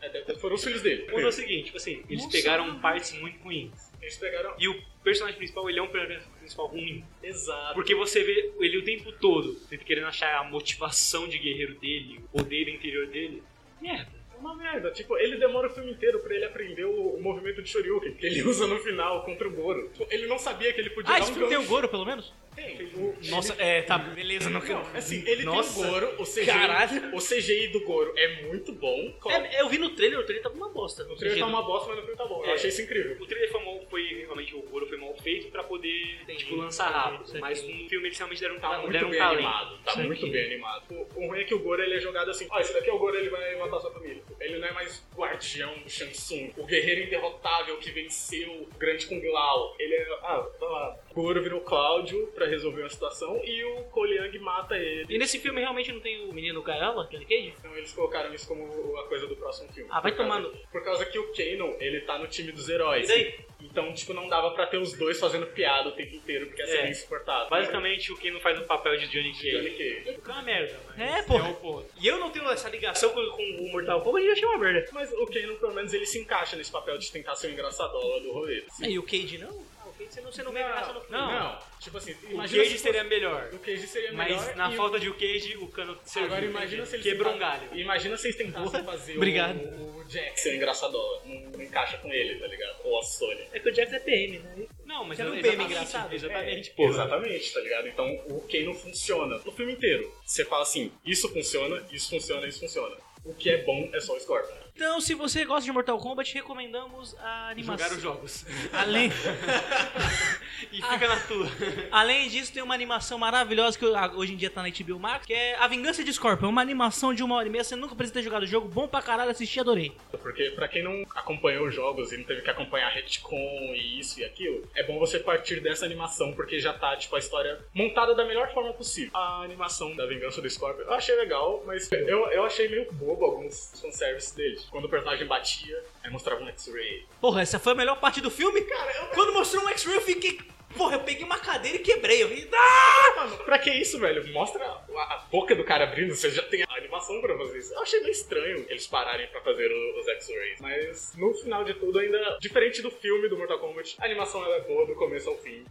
É, 0.02 0.10
deve 0.10 0.26
ter- 0.26 0.38
foram 0.40 0.56
os 0.56 0.64
filhos 0.64 0.82
dele. 0.82 1.04
O 1.04 1.12
ponto 1.12 1.22
é 1.22 1.28
o 1.28 1.32
seguinte, 1.32 1.66
tipo 1.66 1.78
assim, 1.78 2.04
eles 2.10 2.26
pegaram 2.28 2.80
partes 2.80 3.14
muito 3.14 3.40
ruins. 3.44 3.72
Eles 4.02 4.16
pegaram. 4.18 4.54
E 4.60 4.68
o 4.68 4.80
personagem 5.04 5.38
principal, 5.38 5.70
ele 5.70 5.80
é 5.80 5.82
um 5.82 5.88
personagem 5.88 6.24
principal 6.40 6.68
ruim. 6.68 7.04
Exato. 7.24 7.74
Porque 7.74 7.96
você 7.96 8.24
vê 8.24 8.52
ele 8.60 8.78
o 8.78 8.84
tempo 8.86 9.12
todo 9.14 9.60
querendo 9.86 10.08
achar 10.08 10.36
a 10.40 10.44
motivação 10.44 11.28
de 11.28 11.38
guerreiro 11.40 11.76
dele, 11.76 12.20
o 12.32 12.38
poder 12.38 12.70
interior 12.70 13.08
dele. 13.08 13.42
Merda. 13.82 14.12
É 14.34 14.40
uma 14.40 14.56
merda. 14.56 14.92
Tipo, 14.92 15.18
ele 15.18 15.38
demora 15.38 15.68
o 15.68 15.74
filme 15.74 15.92
inteiro 15.92 16.20
pra 16.20 16.36
ele 16.36 16.46
aprender 16.46 16.86
o, 16.86 17.16
o 17.16 17.22
movimento 17.22 17.62
de 17.64 17.70
Shoryuken, 17.70 18.14
que 18.14 18.26
ele 18.28 18.44
usa 18.48 18.68
no 18.68 18.78
final 18.80 19.24
contra 19.26 19.48
o 19.48 19.52
Goro. 19.52 19.90
Tipo, 19.90 20.08
ele 20.12 20.28
não 20.28 20.38
sabia 20.38 20.72
que 20.74 20.80
ele 20.80 20.92
podia 20.92 21.16
Ah, 21.16 21.20
dar 21.20 21.24
um 21.26 21.28
filme 21.34 21.48
tem 21.48 21.58
o 21.58 21.60
gancho. 21.62 21.70
Goro, 21.72 21.90
pelo 21.90 22.06
menos? 22.06 22.32
Tem. 22.58 23.30
Nossa, 23.30 23.56
é, 23.60 23.84
tá, 23.84 24.00
beleza, 24.00 24.50
não 24.50 24.60
quero. 24.60 24.80
Assim, 24.96 25.24
ele 25.28 25.44
Nossa. 25.44 25.76
tem 25.80 25.84
o 25.88 25.92
Goro, 25.92 26.22
o 26.22 26.24
CGI, 26.26 26.46
Caralho. 26.48 27.16
o 27.16 27.20
CGI 27.20 27.68
do 27.68 27.82
Goro 27.82 28.12
é 28.18 28.42
muito 28.44 28.74
bom. 28.74 29.14
É, 29.30 29.62
eu 29.62 29.70
vi 29.70 29.78
no 29.78 29.92
trailer, 29.92 30.20
o 30.20 30.24
trailer 30.24 30.42
tava 30.44 30.56
uma 30.56 30.70
bosta. 30.70 31.04
O 31.04 31.16
trailer 31.16 31.38
tá 31.40 31.46
uma 31.46 31.62
bosta, 31.62 31.88
mas 31.90 31.98
no 31.98 32.02
filme 32.04 32.18
tá 32.18 32.26
bom. 32.26 32.44
Eu 32.44 32.50
É. 32.50 32.54
achei 32.54 32.70
isso 32.70 32.82
incrível. 32.82 33.16
O 33.22 33.26
trailer 33.28 33.52
foi, 33.52 33.64
mal, 33.64 33.86
foi 33.90 34.04
realmente 34.22 34.56
o 34.56 34.62
Goro 34.64 34.88
foi 34.88 34.98
mal 34.98 35.16
feito 35.18 35.52
pra 35.52 35.64
poder 35.64 36.18
Entendi. 36.24 36.40
tipo, 36.46 36.56
lançar 36.56 36.90
rápido. 36.90 37.26
Isso 37.26 37.40
mas 37.40 37.60
aqui. 37.60 37.84
no 37.84 37.90
filme 37.90 38.08
eles 38.08 38.18
realmente 38.18 38.42
deram, 38.42 38.60
Tá 38.60 38.70
deram 38.70 38.82
muito 38.90 39.06
um 39.06 39.10
bem 39.12 39.20
talento. 39.20 39.38
animado. 39.38 39.78
Tá 39.86 39.92
Isso 39.92 40.02
muito 40.04 40.24
aqui. 40.26 40.32
bem 40.32 40.46
animado. 40.46 40.84
O, 40.90 41.08
o 41.24 41.28
ruim 41.28 41.40
é 41.40 41.44
que 41.44 41.54
o 41.54 41.60
Goro 41.60 41.84
ele 41.84 41.96
é 41.96 42.00
jogado 42.00 42.32
assim. 42.32 42.48
Ó, 42.50 42.60
esse 42.60 42.74
daqui 42.74 42.90
é 42.90 42.94
o 42.94 42.98
Goro, 42.98 43.16
ele 43.16 43.30
vai 43.30 43.56
matar 43.58 43.80
sua 43.80 43.92
família. 43.92 44.24
Ele 44.42 44.58
não 44.58 44.68
é 44.68 44.72
mais 44.72 45.06
guardião 45.16 45.78
do 45.78 45.90
Shansung, 45.90 46.54
o 46.58 46.66
guerreiro 46.66 47.08
derrotável 47.08 47.78
que 47.78 47.92
venceu 47.92 48.52
o 48.52 48.66
grande 48.80 49.06
Kung 49.06 49.22
Lao. 49.32 49.76
Ele 49.80 49.94
é. 49.94 50.08
Ah, 50.24 50.44
vai 50.60 50.70
lá. 50.70 50.98
O 51.18 51.22
Goro 51.24 51.42
virou 51.42 51.62
Cláudio 51.62 52.28
pra 52.36 52.46
resolver 52.46 52.82
uma 52.84 52.90
situação 52.90 53.42
e 53.44 53.64
o 53.64 53.84
Koliang 53.86 54.38
mata 54.38 54.78
ele. 54.78 55.08
E 55.10 55.18
nesse 55.18 55.40
filme 55.40 55.60
realmente 55.60 55.92
não 55.92 56.00
tem 56.00 56.24
o 56.30 56.32
menino 56.32 56.62
Gaiola, 56.62 57.06
aquele 57.06 57.26
Cage? 57.26 57.56
Então 57.58 57.76
eles 57.76 57.92
colocaram 57.92 58.32
isso 58.36 58.48
como 58.48 58.96
a 59.00 59.04
coisa 59.08 59.26
do 59.26 59.36
próximo 59.36 59.68
filme. 59.74 59.90
Ah, 59.92 60.00
vai 60.00 60.12
Por 60.12 60.20
causa- 60.20 60.34
tomando. 60.44 60.58
Por 60.72 60.84
causa 60.84 61.06
que 61.08 61.18
o 61.18 61.34
Kanon, 61.34 61.74
ele 61.80 62.02
tá 62.02 62.20
no 62.20 62.28
time 62.28 62.52
dos 62.52 62.70
heróis. 62.70 63.06
E 63.06 63.08
daí? 63.08 63.36
Então, 63.60 63.92
tipo, 63.96 64.14
não 64.14 64.30
dava 64.30 64.52
pra 64.52 64.68
ter 64.68 64.78
os 64.78 64.94
dois 64.94 65.20
fazendo 65.20 65.48
piada 65.48 65.90
o 65.90 65.92
tempo 65.94 66.14
inteiro, 66.16 66.46
porque 66.46 66.62
ia 66.62 66.68
ser 66.68 66.78
É. 66.78 66.82
bem 66.84 66.92
insuportável. 66.92 67.50
Basicamente, 67.50 68.12
o 68.14 68.18
Ken 68.18 68.30
não 68.30 68.40
faz 68.40 68.60
o 68.60 68.66
papel 68.66 68.96
de 68.98 69.08
Johnny 69.08 69.32
Johnny 69.32 69.72
Cage. 69.72 69.96
Cage. 70.04 70.18
O 70.20 70.22
que 70.22 70.30
é 70.30 70.34
uma 70.34 70.44
merda, 70.44 70.80
mas 70.88 71.00
É, 71.00 71.24
porra. 71.24 71.50
é 71.50 71.52
o. 71.66 71.84
E 72.00 72.08
eu 72.08 72.20
não 72.20 72.30
tenho 72.30 72.48
essa 72.52 72.70
ligação 72.70 73.10
com, 73.10 73.26
com 73.32 73.42
o 73.44 73.72
Mortal 73.72 74.02
Kombat, 74.02 74.24
eu 74.24 74.28
já 74.28 74.34
achei 74.34 74.46
uma 74.50 74.60
merda. 74.60 74.88
Mas 74.94 75.12
o 75.14 75.26
Kanon, 75.26 75.56
pelo 75.56 75.74
menos, 75.74 75.92
ele 75.96 76.06
se 76.06 76.20
encaixa 76.20 76.56
nesse 76.56 76.72
papel 76.72 76.96
de 77.00 77.12
tentar 77.12 77.34
ser 77.36 77.48
o 77.48 77.52
engraçadola 77.54 78.20
do 78.22 78.32
rolê. 78.32 78.64
E 78.84 79.00
o 79.00 79.04
Cage 79.04 79.40
não? 79.40 79.66
O 79.98 80.04
Cage 80.04 80.12
você 80.14 80.22
não, 80.22 80.32
você 80.32 80.44
não 80.44 80.52
vê 80.52 80.60
graça 80.64 80.94
no 80.94 81.02
filme. 81.02 81.18
não. 81.18 81.32
Não, 81.40 81.60
tipo 81.80 81.98
assim, 81.98 82.16
O 82.28 82.32
imagina 82.32 82.64
Cage 82.64 82.78
se 82.78 82.84
seria 82.84 83.02
fosse- 83.04 83.10
melhor. 83.16 83.50
O 83.54 83.60
Cage 83.60 83.88
seria 83.88 84.14
Mas 84.14 84.28
melhor. 84.30 84.56
na 84.56 84.70
e 84.70 84.74
o- 84.74 84.78
falta 84.78 85.00
de 85.00 85.10
o 85.10 85.14
Cage, 85.16 85.58
o 85.58 85.68
cano 85.68 85.98
serviu. 86.04 86.32
Agora 86.32 86.46
imagina 86.46 86.86
se 86.86 86.96
eles 86.96 87.06
Quebrou 87.06 87.34
um 87.34 87.38
tentassem- 87.38 87.68
galho. 87.70 87.80
Imagina 87.82 88.18
se 88.18 88.28
eles 88.28 88.38
tentassem 88.38 88.84
fazer 88.84 89.16
Obrigado. 89.18 89.58
o, 89.58 89.98
o 90.00 90.04
Jack 90.06 90.40
ser 90.40 90.52
o 90.52 90.56
engraçadola. 90.56 91.22
Não, 91.26 91.36
não 91.52 91.62
encaixa 91.62 91.98
com 91.98 92.12
ele, 92.14 92.40
tá 92.40 92.48
ligado? 92.48 92.78
Ou 92.86 93.00
a 93.00 93.04
Sony. 93.04 93.48
É 93.52 93.60
que 93.60 93.70
o 93.70 93.74
Jax 93.74 93.92
é 93.94 94.00
PM, 94.00 94.40
né? 94.40 94.66
Não, 94.86 95.04
mas 95.04 95.18
Você 95.18 95.24
não 95.24 95.32
é 95.34 95.42
vê 95.42 95.48
exatamente, 95.50 95.72
engraçado. 95.72 96.14
Exatamente, 96.14 96.74
É. 96.78 96.84
Exatamente, 96.84 97.54
tá 97.54 97.60
ligado? 97.60 97.88
Então 97.88 98.12
o 98.30 98.42
Kano 98.50 98.74
funciona 98.74 99.38
no 99.44 99.52
filme 99.52 99.74
inteiro. 99.74 100.14
Você 100.26 100.46
fala 100.46 100.62
assim, 100.64 100.92
isso 101.06 101.28
funciona, 101.34 101.86
isso 101.92 102.10
funciona, 102.10 102.48
isso 102.48 102.60
funciona. 102.60 102.96
O 103.28 103.34
que 103.34 103.50
é 103.50 103.64
bom 103.64 103.90
é 103.94 104.00
só 104.00 104.16
o 104.16 104.20
Scorpion. 104.20 104.56
Então, 104.74 105.02
se 105.02 105.14
você 105.14 105.44
gosta 105.44 105.66
de 105.66 105.72
Mortal 105.72 105.98
Kombat, 106.00 106.34
recomendamos 106.34 107.16
a 107.20 107.50
animação. 107.50 107.86
Jogar 107.86 107.98
os 107.98 108.02
jogos. 108.02 108.46
Além, 108.72 109.12
e 110.72 110.82
fica 110.82 111.08
na 111.08 111.20
tua. 111.22 111.48
além 111.92 112.30
disso, 112.30 112.54
tem 112.54 112.64
uma 112.64 112.74
animação 112.74 113.18
maravilhosa 113.18 113.78
que 113.78 113.86
ah, 113.86 114.12
hoje 114.14 114.34
em 114.34 114.38
dia 114.38 114.50
tá 114.50 114.62
na 114.62 114.70
HBO 114.70 115.00
Max, 115.00 115.26
que 115.26 115.34
é 115.34 115.56
A 115.58 115.68
Vingança 115.68 116.04
de 116.04 116.12
Scorpion. 116.14 116.50
Uma 116.50 116.62
animação 116.62 117.14
de 117.14 117.24
uma 117.24 117.36
hora 117.36 117.48
e 117.48 117.52
meia. 117.52 117.64
Você 117.64 117.76
nunca 117.76 117.96
precisa 117.96 118.14
ter 118.16 118.24
jogado 118.24 118.44
o 118.44 118.48
jogo. 118.48 118.68
Bom 118.68 118.88
pra 118.88 119.02
caralho, 119.02 119.32
assisti, 119.32 119.60
adorei. 119.60 119.92
Porque 120.22 120.52
pra 120.52 120.68
quem 120.68 120.84
não 120.84 121.04
acompanhou 121.16 121.68
os 121.68 121.76
jogos 121.76 122.12
e 122.12 122.18
não 122.18 122.24
teve 122.24 122.42
que 122.42 122.50
acompanhar 122.50 122.90
retcon 122.90 123.74
e 123.76 124.00
isso 124.00 124.20
e 124.20 124.26
aquilo, 124.26 124.68
é 124.76 124.84
bom 124.84 125.00
você 125.00 125.20
partir 125.20 125.60
dessa 125.60 125.86
animação, 125.86 126.34
porque 126.34 126.60
já 126.60 126.74
tá, 126.74 126.96
tipo, 126.96 127.16
a 127.16 127.20
história 127.20 127.60
montada 127.74 128.14
da 128.16 128.26
melhor 128.26 128.54
forma 128.54 128.74
possível. 128.74 129.12
A 129.14 129.42
animação 129.44 129.96
da 129.96 130.06
Vingança 130.06 130.42
do 130.42 130.50
Scorpion 130.50 130.86
eu 130.86 130.94
achei 130.94 131.16
legal, 131.16 131.64
mas 131.66 131.92
eu, 131.92 132.28
eu 132.32 132.44
achei 132.44 132.68
meio 132.68 132.92
bobo 132.92 133.26
alguns 133.26 133.74
fanservices 133.82 134.32
deles. 134.32 134.68
Quando 134.70 134.86
o 134.86 134.90
personagem 134.90 135.28
batia, 135.28 135.84
aí 136.04 136.12
mostrava 136.12 136.42
um 136.44 136.48
X-Ray. 136.48 137.06
Porra, 137.20 137.42
essa 137.42 137.60
foi 137.60 137.74
a 137.74 137.76
melhor 137.76 138.00
parte 138.00 138.22
do 138.22 138.32
filme? 138.32 138.62
Cara, 138.62 138.92
eu... 138.92 139.08
Quando 139.08 139.34
mostrou 139.34 139.64
um 139.64 139.70
X-Ray, 139.70 139.96
eu 139.96 140.02
fiquei... 140.02 140.40
Porra, 140.78 140.96
eu 140.96 141.00
peguei 141.02 141.24
uma 141.26 141.40
cadeira 141.40 141.78
e 141.78 141.82
quebrei. 141.82 142.24
Eu 142.24 142.30
fiquei... 142.30 142.50
Ah! 142.54 143.28
Pra 143.44 143.58
que 143.58 143.72
isso, 143.72 144.00
velho? 144.00 144.26
Mostra 144.32 144.64
a, 144.64 145.26
boca 145.32 145.56
do 145.56 145.64
cara 145.64 145.86
abrindo, 145.86 146.16
você 146.16 146.30
já 146.30 146.44
tem 146.44 146.64
a 146.64 146.76
animação 146.76 147.20
pra 147.22 147.38
fazer 147.38 147.60
isso. 147.60 147.74
Eu 147.74 147.82
achei 147.82 148.00
meio 148.00 148.12
estranho 148.12 148.66
eles 148.70 148.86
pararem 148.88 149.28
pra 149.28 149.42
fazer 149.42 149.72
os 149.72 150.08
X-Rays. 150.08 150.62
Mas 150.62 151.16
no 151.18 151.34
final 151.34 151.64
de 151.64 151.74
tudo, 151.74 152.00
ainda, 152.00 152.38
diferente 152.40 152.82
do 152.82 152.92
filme 152.92 153.28
do 153.28 153.38
Mortal 153.38 153.60
Kombat, 153.60 153.96
a 154.00 154.06
animação 154.06 154.46
é 154.54 154.62
boa 154.62 154.86
do 154.86 154.96
começo 154.96 155.30
ao 155.30 155.38
fim. 155.38 155.66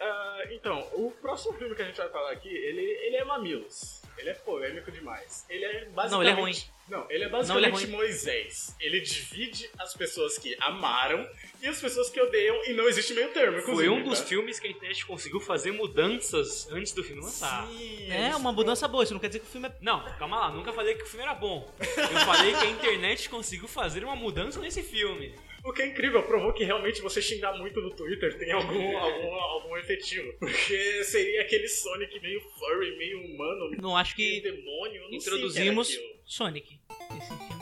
Ah, 0.00 0.42
então, 0.50 0.80
o 0.92 1.10
próximo 1.10 1.54
filme 1.54 1.74
que 1.74 1.82
a 1.82 1.86
gente 1.86 1.96
vai 1.96 2.08
falar 2.08 2.32
aqui, 2.32 2.48
ele, 2.48 2.82
ele 2.82 3.16
é 3.16 3.24
mamilos. 3.24 4.02
Ele 4.18 4.30
é 4.30 4.34
polêmico 4.34 4.90
demais. 4.90 5.44
Ele 5.48 5.64
é 5.64 5.84
basicamente. 5.86 6.10
Não, 6.10 6.22
ele 6.22 6.30
é 6.30 6.34
ruim. 6.34 6.54
Não, 6.88 7.10
ele 7.10 7.24
é 7.24 7.28
Não, 7.28 7.38
ele 7.58 7.70
basicamente 7.70 7.84
é. 7.84 7.88
Moisés. 7.88 8.76
Ele 8.80 9.00
divide 9.00 9.68
as 9.78 9.94
pessoas 9.94 10.38
que 10.38 10.56
amaram 10.60 11.28
e 11.60 11.66
as 11.66 11.80
pessoas 11.80 12.08
que 12.10 12.20
odeiam, 12.20 12.64
e 12.66 12.74
não 12.74 12.86
existe 12.88 13.12
meio 13.14 13.28
termo. 13.32 13.60
Foi 13.62 13.88
um 13.88 14.04
dos 14.04 14.20
tá? 14.20 14.26
filmes 14.26 14.60
que 14.60 14.68
a 14.68 14.70
internet 14.70 15.04
conseguiu 15.04 15.40
fazer 15.40 15.72
mudanças 15.72 16.70
antes 16.70 16.92
do 16.92 17.02
filme 17.02 17.22
lançar. 17.22 17.66
Sim, 17.66 18.10
É, 18.12 18.36
uma 18.36 18.52
mudança 18.52 18.86
boa. 18.86 19.02
Isso 19.02 19.12
não 19.12 19.20
quer 19.20 19.28
dizer 19.28 19.40
que 19.40 19.46
o 19.46 19.50
filme 19.50 19.68
é... 19.68 19.72
Não, 19.80 20.04
calma 20.18 20.38
lá, 20.38 20.50
nunca 20.50 20.72
falei 20.72 20.94
que 20.94 21.02
o 21.02 21.06
filme 21.06 21.24
era 21.24 21.34
bom. 21.34 21.68
Eu 21.80 22.20
falei 22.20 22.52
que 22.54 22.64
a 22.64 22.70
internet 22.70 23.28
conseguiu 23.28 23.66
fazer 23.66 24.04
uma 24.04 24.14
mudança 24.14 24.60
nesse 24.60 24.82
filme. 24.82 25.34
O 25.66 25.72
que 25.72 25.82
é 25.82 25.86
incrível, 25.86 26.22
provou 26.22 26.52
que 26.52 26.62
realmente 26.64 27.02
você 27.02 27.20
xingar 27.20 27.52
muito 27.58 27.80
no 27.80 27.90
Twitter 27.90 28.38
tem 28.38 28.52
algum, 28.52 28.96
algum, 28.96 29.34
algum 29.34 29.76
efetivo. 29.76 30.32
Porque 30.38 31.02
seria 31.04 31.40
aquele 31.42 31.66
Sonic 31.68 32.20
meio 32.20 32.40
furry, 32.40 32.96
meio 32.96 33.20
humano, 33.24 33.70
Não 33.82 33.96
acho 33.96 34.16
meio 34.16 34.34
que 34.34 34.40
demônio. 34.42 35.02
eu 35.02 35.10
não 35.10 35.20
sei 35.20 35.32
introduzimos 35.34 35.88
aquilo. 35.90 36.16
Sonic. 36.24 36.78
Esse 37.18 37.28
filme 37.48 37.55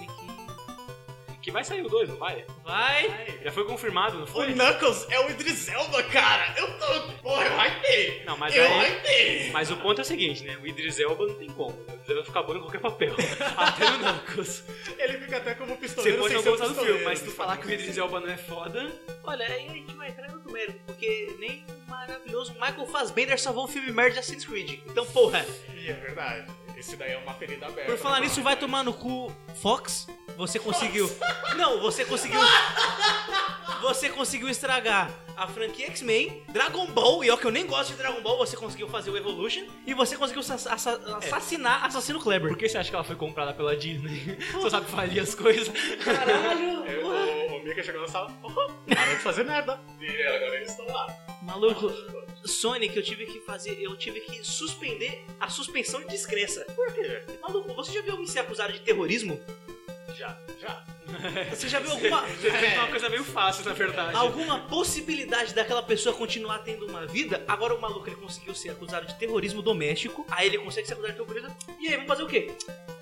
que... 1.44 1.50
Vai 1.50 1.62
sair 1.62 1.82
o 1.82 1.88
2, 1.88 2.08
não 2.08 2.16
vai? 2.16 2.44
Vai... 2.64 3.38
Já 3.44 3.52
foi 3.52 3.64
confirmado, 3.66 4.16
não 4.16 4.24
O 4.24 4.26
foi? 4.26 4.54
Knuckles 4.54 5.06
é 5.10 5.20
o 5.20 5.30
Idris 5.30 5.68
Elba, 5.68 6.02
cara! 6.04 6.54
Eu 6.56 6.78
tô. 6.78 7.12
Porra, 7.22 7.44
eu 7.44 7.52
hypei! 7.60 8.24
Não, 8.24 8.36
mas 8.38 8.56
eu 8.56 8.64
aí- 8.64 8.92
hypei! 8.96 9.50
Mas 9.52 9.70
o 9.70 9.76
ponto 9.76 10.00
é 10.00 10.02
o 10.02 10.04
seguinte, 10.04 10.42
né? 10.42 10.56
O 10.62 10.66
Idris 10.66 10.98
Elba 10.98 11.26
não 11.26 11.34
tem 11.34 11.48
como. 11.50 11.70
O 11.70 11.82
Idris 11.82 12.08
Elba 12.08 12.14
vai 12.14 12.24
ficar 12.24 12.42
bom 12.42 12.56
em 12.56 12.60
qualquer 12.60 12.80
papel. 12.80 13.14
Até 13.56 13.90
no 13.90 13.98
Knuckles. 13.98 14.64
Ele 14.98 15.18
fica 15.18 15.36
até 15.36 15.54
como 15.54 15.72
Você 15.74 15.80
pistoleiro 15.80 16.18
pode 16.18 16.34
sem 16.34 16.42
não 16.42 16.50
gostar 16.50 16.68
do 16.68 16.74
filme, 16.74 17.04
mas 17.04 17.18
se 17.18 17.24
tu 17.26 17.30
falar 17.32 17.56
que 17.58 17.66
o 17.66 17.70
Idris 17.70 17.98
Elba 17.98 18.20
não 18.20 18.28
é 18.28 18.36
foda... 18.36 18.90
Olha, 19.22 19.44
aí 19.46 19.68
a 19.68 19.72
gente 19.72 19.92
vai 19.94 20.08
entrar 20.08 20.28
no 20.30 20.50
mérito, 20.52 20.78
porque 20.86 21.34
nem 21.38 21.64
o 21.68 21.90
maravilhoso 21.90 22.52
Michael 22.54 22.86
Fassbender 22.86 23.38
salvou 23.40 23.64
um 23.64 23.68
filme 23.68 23.90
merda 23.92 24.14
de 24.14 24.18
Assassin's 24.20 24.44
Creed. 24.44 24.80
Então, 24.86 25.04
porra, 25.06 25.44
Ih, 25.84 25.90
é 25.90 25.94
verdade. 25.94 26.46
Esse 26.76 26.96
daí 26.96 27.12
é 27.12 27.18
uma 27.18 27.34
ferida 27.34 27.66
aberta. 27.66 27.90
por 27.92 27.98
falar 27.98 28.20
né, 28.20 28.26
nisso, 28.26 28.42
vai 28.42 28.56
tomar 28.56 28.82
no 28.82 28.92
cu 28.92 29.32
Fox. 29.62 30.06
Você 30.36 30.58
conseguiu. 30.58 31.08
Não, 31.56 31.80
você 31.80 32.04
conseguiu. 32.04 32.40
Você 33.82 34.08
conseguiu 34.08 34.48
estragar 34.48 35.10
a 35.36 35.46
franquia 35.46 35.86
X-Men, 35.88 36.42
Dragon 36.48 36.86
Ball, 36.86 37.22
e 37.24 37.30
ó 37.30 37.36
que 37.36 37.44
eu 37.46 37.50
nem 37.50 37.66
gosto 37.66 37.90
de 37.90 37.96
Dragon 37.96 38.20
Ball, 38.22 38.38
você 38.38 38.56
conseguiu 38.56 38.88
fazer 38.88 39.10
o 39.10 39.16
Evolution, 39.16 39.64
e 39.86 39.92
você 39.92 40.16
conseguiu 40.16 40.40
assa- 40.40 40.72
assa- 40.72 41.18
assassinar 41.18 41.84
Assassino 41.84 42.18
Kleber. 42.20 42.48
Por 42.50 42.56
que 42.58 42.68
você 42.68 42.78
acha 42.78 42.88
que 42.88 42.94
ela 42.96 43.04
foi 43.04 43.16
comprada 43.16 43.52
pela 43.52 43.76
Disney? 43.76 44.38
Só 44.52 44.70
sabe 44.70 44.86
falir 44.86 45.20
as 45.22 45.34
coisas. 45.34 45.68
Caralho, 46.02 46.86
Eu- 46.86 47.02
porra. 47.02 47.14
o, 47.54 47.56
o 47.60 47.64
Mika 47.64 47.82
chegou 47.82 48.00
na 48.00 48.08
sala, 48.08 48.32
oh, 48.42 48.48
parou 48.50 49.14
de 49.16 49.22
fazer 49.22 49.44
merda. 49.44 49.78
E 50.00 50.22
agora 50.22 50.56
eles 50.56 50.70
estão 50.70 50.86
lá. 50.86 51.06
Maluco, 51.42 51.92
Sonic, 52.48 52.96
eu 52.96 53.02
tive 53.02 53.26
que 53.26 53.40
fazer, 53.40 53.78
eu 53.80 53.96
tive 53.96 54.20
que 54.20 54.44
suspender 54.44 55.24
a 55.40 55.48
suspensão 55.48 56.00
de 56.00 56.08
descrença. 56.08 56.64
Por 56.76 56.92
quê? 56.92 57.22
Maluco, 57.42 57.72
você 57.74 57.92
já 57.92 58.00
viu 58.02 58.12
alguém 58.12 58.26
ser 58.26 58.40
acusado 58.40 58.72
de 58.72 58.80
terrorismo? 58.80 59.40
Já, 60.16 60.38
já. 60.60 60.84
Você 61.50 61.68
já 61.68 61.78
viu 61.80 61.90
alguma, 61.92 62.24
É 62.74 62.78
uma 62.78 62.88
coisa 62.88 63.08
meio 63.08 63.24
fácil, 63.24 63.64
na 63.64 63.72
verdade. 63.72 64.16
alguma 64.16 64.60
possibilidade 64.68 65.54
daquela 65.54 65.82
pessoa 65.82 66.14
continuar 66.14 66.58
tendo 66.60 66.86
uma 66.86 67.06
vida? 67.06 67.44
Agora 67.46 67.74
o 67.74 67.80
maluco 67.80 68.08
ele 68.08 68.16
conseguiu 68.16 68.54
ser 68.54 68.70
acusado 68.70 69.06
de 69.06 69.14
terrorismo 69.18 69.62
doméstico, 69.62 70.26
aí 70.30 70.46
ele 70.48 70.58
consegue 70.58 70.86
ser 70.86 70.94
acusado 70.94 71.12
de 71.14 71.18
terrorismo. 71.24 71.56
E 71.80 71.88
aí, 71.88 71.94
vamos 71.94 72.08
fazer 72.08 72.22
o 72.22 72.26
quê? 72.26 72.52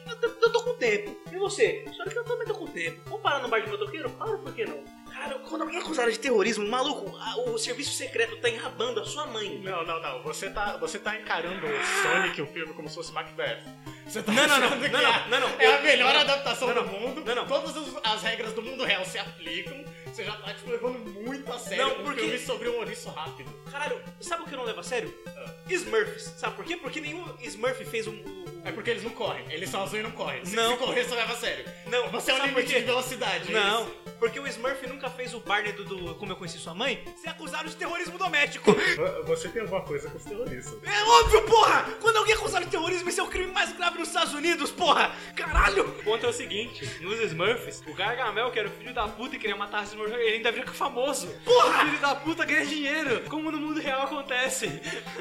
Eu, 0.09 0.17
tô- 0.21 0.27
eu 0.47 0.53
tô 0.53 0.63
com 0.63 0.75
tempo. 0.75 1.17
E 1.33 1.37
você? 1.37 1.85
Só 1.97 2.05
que 2.05 2.19
eu 2.19 2.25
também 2.25 2.47
tô 2.47 2.55
com 2.55 2.67
tempo. 2.67 3.01
Vamos 3.07 3.21
parar 3.23 3.41
no 3.43 3.49
bar 3.49 3.61
de 3.61 3.71
motoqueiro? 3.71 4.11
Claro, 4.11 4.39
por 4.39 4.53
que 4.55 4.65
não? 4.65 4.83
Cara, 5.23 5.39
quando 5.39 5.63
alguém 5.63 5.79
é 5.79 6.11
de 6.11 6.19
terrorismo, 6.19 6.67
maluco, 6.69 7.17
a- 7.17 7.37
o 7.49 7.57
serviço 7.57 7.93
secreto 7.93 8.37
tá 8.39 8.49
enrabando 8.49 9.01
a 9.01 9.05
sua 9.05 9.25
mãe. 9.27 9.57
Não, 9.63 9.85
não, 9.87 10.03
não. 10.03 10.21
Você 10.25 10.51
tá, 10.51 10.77
você 10.79 10.99
tá 10.99 11.17
encarando 11.17 11.65
o 11.65 12.03
Sonic, 12.03 12.43
o 12.43 12.47
filme, 12.47 12.75
como 12.75 12.89
se 12.89 12.97
fosse 12.97 13.13
Macbeth. 13.13 13.61
Você 14.05 14.21
tá 14.21 14.33
Não, 14.33 14.49
não, 14.49 14.59
não, 14.59 14.81
que 14.81 14.89
não, 14.89 14.99
é- 14.99 15.03
não, 15.29 15.29
não, 15.29 15.41
não. 15.49 15.61
É 15.61 15.77
a 15.79 15.81
melhor 15.81 16.09
Não, 16.09 16.15
não. 16.15 16.21
adaptação 16.33 16.69
Não, 16.69 16.75
do 16.75 16.91
não. 16.93 16.99
mundo. 17.01 17.25
Não, 17.25 17.35
não. 17.37 17.47
Todas 17.47 17.77
as, 17.77 17.87
as 18.05 18.23
regras 18.25 18.53
do 18.53 18.63
mundo 18.63 18.83
real 18.85 19.05
se 19.05 19.17
aplicam. 19.19 19.85
Você 20.07 20.25
já 20.25 20.33
tá, 20.37 20.53
tipo, 20.55 20.71
levando 20.73 20.99
muito 21.23 21.51
a 21.53 21.59
sério 21.59 21.85
Não, 21.87 22.01
um 22.01 22.05
porque- 22.05 22.21
filme 22.21 22.39
sobre 22.41 22.69
um 22.69 22.77
ouriço 22.79 23.09
rápido. 23.11 23.51
Caralho, 23.71 24.03
sabe 24.21 24.43
o 24.43 24.47
que 24.47 24.53
eu 24.55 24.59
não 24.59 24.65
levo 24.67 24.81
a 24.81 24.83
sério? 24.83 25.17
Ah. 25.29 25.55
Smurfs. 25.71 26.35
Sabe 26.37 26.57
por 26.57 26.65
quê? 26.65 26.77
Porque 26.77 27.01
nenhum 27.01 27.25
Smurf 27.43 27.85
fez 27.85 28.07
um. 28.09 28.43
É 28.65 28.71
porque 28.73 28.91
eles 28.91 29.03
não 29.03 29.11
correm. 29.11 29.45
Eles 29.51 29.69
são 29.71 29.83
azuis 29.83 30.01
e 30.01 30.03
não 30.03 30.13
correm. 30.13 30.45
Se, 30.45 30.55
Não. 30.55 30.73
se 30.73 30.77
correr, 30.79 31.05
você 31.05 31.15
leva 31.15 31.33
a 31.33 31.37
sério. 31.37 31.65
Não, 31.87 32.09
Você 32.11 32.31
é 32.31 32.35
o 32.35 32.47
limite 32.47 32.73
de 32.75 32.81
velocidade. 32.81 33.49
é 33.51 33.53
Não, 33.61 33.83
isso. 33.83 33.97
porque 34.19 34.39
o 34.39 34.47
Smurf 34.47 34.87
nunca 34.87 35.11
fez 35.11 35.35
o 35.35 35.41
Barney 35.41 35.73
do, 35.73 35.85
do 35.85 36.15
Como 36.15 36.31
Eu 36.33 36.37
Conheci 36.37 36.59
Sua 36.59 36.75
Mãe 36.75 37.03
ser 37.21 37.29
acusado 37.31 37.69
de 37.69 37.77
terrorismo 37.77 38.17
doméstico. 38.19 38.73
Vo- 38.73 39.25
Você 39.27 39.49
tem 39.49 39.63
alguma 39.63 39.81
coisa 39.83 40.09
com 40.11 40.17
os 40.17 40.25
terroristas. 40.25 40.79
É 40.85 41.03
óbvio, 41.05 41.43
porra! 41.43 41.83
Quando 42.01 42.17
alguém 42.19 42.35
é 42.35 42.37
acusado 42.37 42.65
de 42.65 42.71
terrorismo, 42.71 43.09
esse 43.09 43.19
é 43.21 43.23
o 43.23 43.27
crime 43.29 43.53
mais 43.53 43.73
grave 43.73 43.99
nos 43.99 44.09
Estados 44.09 44.33
Unidos, 44.35 44.71
porra! 44.71 45.13
Caralho! 45.37 45.85
ponto 46.05 46.25
é 46.25 46.29
o 46.29 46.33
seguinte: 46.33 46.85
nos 47.01 47.19
Smurfs, 47.21 47.83
o 47.87 47.95
Gargamel, 47.95 48.51
que 48.53 48.59
era 48.59 48.69
o 48.69 48.73
filho 48.73 48.95
da 48.95 49.09
puta 49.09 49.37
e 49.37 49.39
queria 49.39 49.57
matar 49.57 49.83
os 49.83 49.89
Smurfs, 49.91 50.15
ele 50.19 50.37
ainda 50.37 50.53
vira 50.53 50.67
famoso. 50.73 51.27
Porra! 51.45 51.83
O 51.83 51.87
filho 51.87 51.99
da 52.01 52.15
puta 52.15 52.45
ganha 52.45 52.65
dinheiro, 52.67 53.23
como 53.29 53.51
no 53.51 53.59
mundo 53.59 53.81
real 53.81 54.03
acontece. 54.03 54.69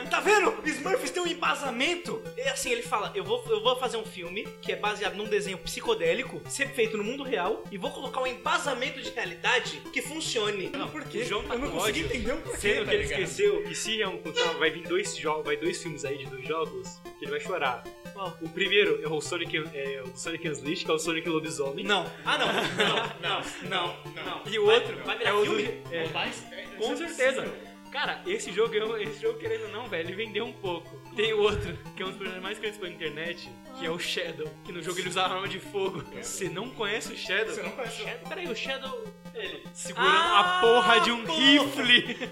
Tá 0.10 0.20
vendo? 0.20 0.58
Smurfs 0.66 1.10
tem 1.12 1.24
um 1.24 1.28
embasamento. 1.28 2.22
É 2.38 2.50
assim, 2.50 2.70
ele 2.72 2.84
fala: 2.84 3.12
eu 3.16 3.24
vou, 3.24 3.31
eu 3.48 3.62
vou 3.62 3.76
fazer 3.76 3.98
um 3.98 4.06
filme 4.06 4.48
que 4.62 4.72
é 4.72 4.76
baseado 4.76 5.16
num 5.16 5.26
desenho 5.26 5.58
psicodélico, 5.58 6.42
ser 6.50 6.70
feito 6.70 6.98
no 6.98 7.04
mundo 7.04 7.24
real, 7.24 7.64
e 7.72 7.78
vou 7.78 7.92
colocar 7.92 8.22
um 8.22 8.28
embasamento 8.28 9.02
de 9.02 9.10
realidade 9.12 9.82
que 9.94 10.02
funcione. 10.02 10.72
Por 10.92 11.04
quê? 11.06 11.24
João 11.24 11.44
tá 11.44 11.56
eu 11.56 11.60
não 11.60 11.72
consegui 11.72 12.02
entender 12.02 12.34
o 12.34 12.42
porquê, 12.42 12.58
Sendo 12.58 12.86
tá 12.86 12.90
que 12.90 12.96
ele 12.96 13.04
esqueceu 13.04 13.64
que 13.64 13.76
se 13.76 14.02
é 14.02 14.08
um 14.08 14.18
contar, 14.18 14.54
vai 14.54 14.70
vir 14.72 14.84
dois 14.88 15.16
jogos, 15.16 15.46
vai 15.46 15.58
dois 15.58 15.82
filmes 15.82 16.06
aí 16.06 16.18
de 16.18 16.26
dois 16.26 16.48
jogos, 16.48 17.00
que 17.20 17.26
ele 17.26 17.32
vai 17.32 17.40
chorar. 17.40 17.84
O 18.40 18.50
primeiro 18.50 19.02
é 19.04 19.08
o 19.08 19.20
Sonic, 19.20 19.58
é 19.74 20.04
o 20.04 20.16
Sonic 20.16 20.48
Unleashed, 20.48 20.86
que 20.86 20.92
é 20.92 20.94
o 20.94 21.00
Sonic 21.00 21.28
Lobisomem. 21.28 21.84
Não. 21.84 22.06
Ah, 22.24 22.38
não. 22.38 22.48
Não, 22.48 23.40
não, 23.70 23.96
não. 24.14 24.24
não. 24.26 24.42
E 24.46 24.60
o 24.60 24.66
outro 24.66 24.96
vai 25.04 25.18
virar 25.18 25.32
é 25.32 25.34
o 25.34 25.40
do, 25.40 25.56
filme? 25.56 25.82
é, 25.92 26.08
Mas, 26.14 26.46
é, 26.52 26.66
com 26.78 26.94
é 26.94 26.96
certeza. 26.98 27.71
Cara, 27.92 28.22
esse 28.26 28.52
jogo, 28.54 28.74
eu- 28.74 28.98
esse 29.02 29.22
jogo, 29.22 29.38
querendo 29.38 29.64
ou 29.66 29.72
não, 29.72 29.88
velho, 29.90 30.08
ele 30.10 30.16
vendeu 30.16 30.46
um 30.46 30.54
pouco. 30.54 30.90
Tem 31.16 31.34
o 31.34 31.40
outro, 31.42 31.78
que 31.96 32.02
é 32.02 32.06
um 32.06 32.10
dos 32.10 32.18
personagens 32.18 32.42
mais 32.44 32.58
conhecidos 32.58 32.80
pela 32.88 32.94
internet, 32.94 33.50
que 33.78 33.86
é 33.86 33.90
o 33.90 34.00
Shadow, 34.00 34.48
que 34.64 34.72
no 34.72 34.82
jogo 34.82 34.98
ele 35.00 35.10
usava 35.10 35.34
arma 35.36 35.48
de 35.48 35.60
fogo. 35.60 36.02
Você 36.22 36.48
não 36.48 36.70
conhece 36.70 37.12
o 37.14 37.18
Shadow? 37.18 37.54
Você 37.54 37.62
não 37.64 37.72
conhece 37.72 38.02
o 38.02 38.06
Shadow- 38.06 38.30
Peraí, 38.30 38.48
o 38.48 38.56
Shadow. 38.56 39.04
Ele 39.36 39.64
segurando 39.74 40.10
Ah, 40.16 40.40
a 40.40 40.62
porra 40.62 41.00
de 41.02 41.12
um 41.12 41.26
porra. 41.26 41.40
rifle. 41.40 42.18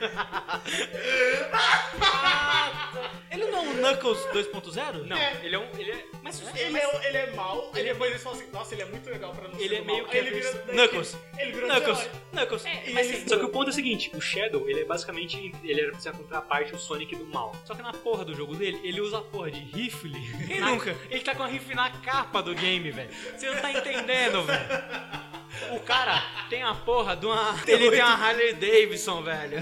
Ah, 2.01 2.89
tá. 2.93 3.11
Ele 3.49 3.55
não 3.55 3.65
é 3.65 3.69
um 3.69 3.73
Knuckles 3.95 4.19
2.0? 4.33 5.05
Não, 5.07 5.17
É. 5.17 5.37
ele 5.43 5.55
é 5.55 5.59
um. 5.59 5.67
Ele 5.77 5.91
é. 5.91 6.05
Mas 6.21 6.41
Ele 6.55 6.77
é, 6.77 7.07
ele 7.07 7.17
é 7.17 7.31
mal, 7.31 7.71
aí 7.73 7.83
depois 7.83 8.11
eles 8.11 8.21
falam 8.23 8.37
assim, 8.39 8.49
nossa, 8.51 8.75
ele 8.75 8.81
é 8.83 8.85
muito 8.85 9.09
legal 9.09 9.33
pra 9.33 9.47
não 9.47 9.59
Ele 9.59 9.69
ser 9.69 9.75
é 9.75 9.79
do 9.79 9.85
meio 9.85 9.99
mal. 10.03 10.09
que 10.09 10.17
Aí 10.17 10.23
a 10.23 10.27
ele 10.27 10.35
vira 10.39 10.51
versão- 10.51 10.75
Knuckles. 10.75 11.17
Ele 11.37 11.51
virou 11.51 11.69
Knuckles. 11.69 11.99
herói. 12.01 12.11
Knuckles. 12.33 12.63
E 12.65 12.93
Mas 12.93 13.07
ele- 13.07 13.17
sim. 13.21 13.27
Só 13.27 13.37
que 13.37 13.45
o 13.45 13.49
ponto 13.49 13.67
é 13.67 13.69
o 13.69 13.73
seguinte, 13.73 14.11
o 14.15 14.21
Shadow, 14.21 14.69
ele 14.69 14.81
é 14.81 14.85
basicamente, 14.85 15.51
ele 15.63 15.81
era 15.81 15.91
pra 15.91 15.99
ser 15.99 16.09
a 16.09 16.11
contraparte, 16.13 16.73
o 16.75 16.77
Sonic 16.77 17.15
do 17.15 17.25
mal. 17.25 17.55
Só 17.65 17.73
que 17.73 17.81
na 17.81 17.93
porra 17.93 18.23
do 18.25 18.35
jogo 18.35 18.55
dele, 18.55 18.79
ele 18.83 19.01
usa 19.01 19.17
a 19.19 19.21
porra 19.21 19.49
de 19.49 19.59
rifle. 19.59 20.13
Quem 20.47 20.59
Na- 20.59 20.69
nunca? 20.71 20.95
Ele 21.09 21.21
tá 21.21 21.33
com 21.33 21.43
a 21.43 21.47
rifle 21.47 21.73
na 21.75 21.89
capa 21.89 22.41
do 22.41 22.53
game, 22.53 22.91
velho. 22.91 23.09
Você 23.35 23.49
não 23.49 23.61
tá 23.61 23.71
entendendo, 23.71 24.43
velho. 24.43 25.28
O 25.71 25.79
cara 25.81 26.21
tem 26.49 26.63
a 26.63 26.73
porra 26.73 27.15
de 27.15 27.25
uma... 27.25 27.55
Ele 27.67 27.89
tem 27.91 28.01
uma 28.01 28.13
Harley 28.13 28.53
Davidson, 28.53 29.21
velho. 29.23 29.57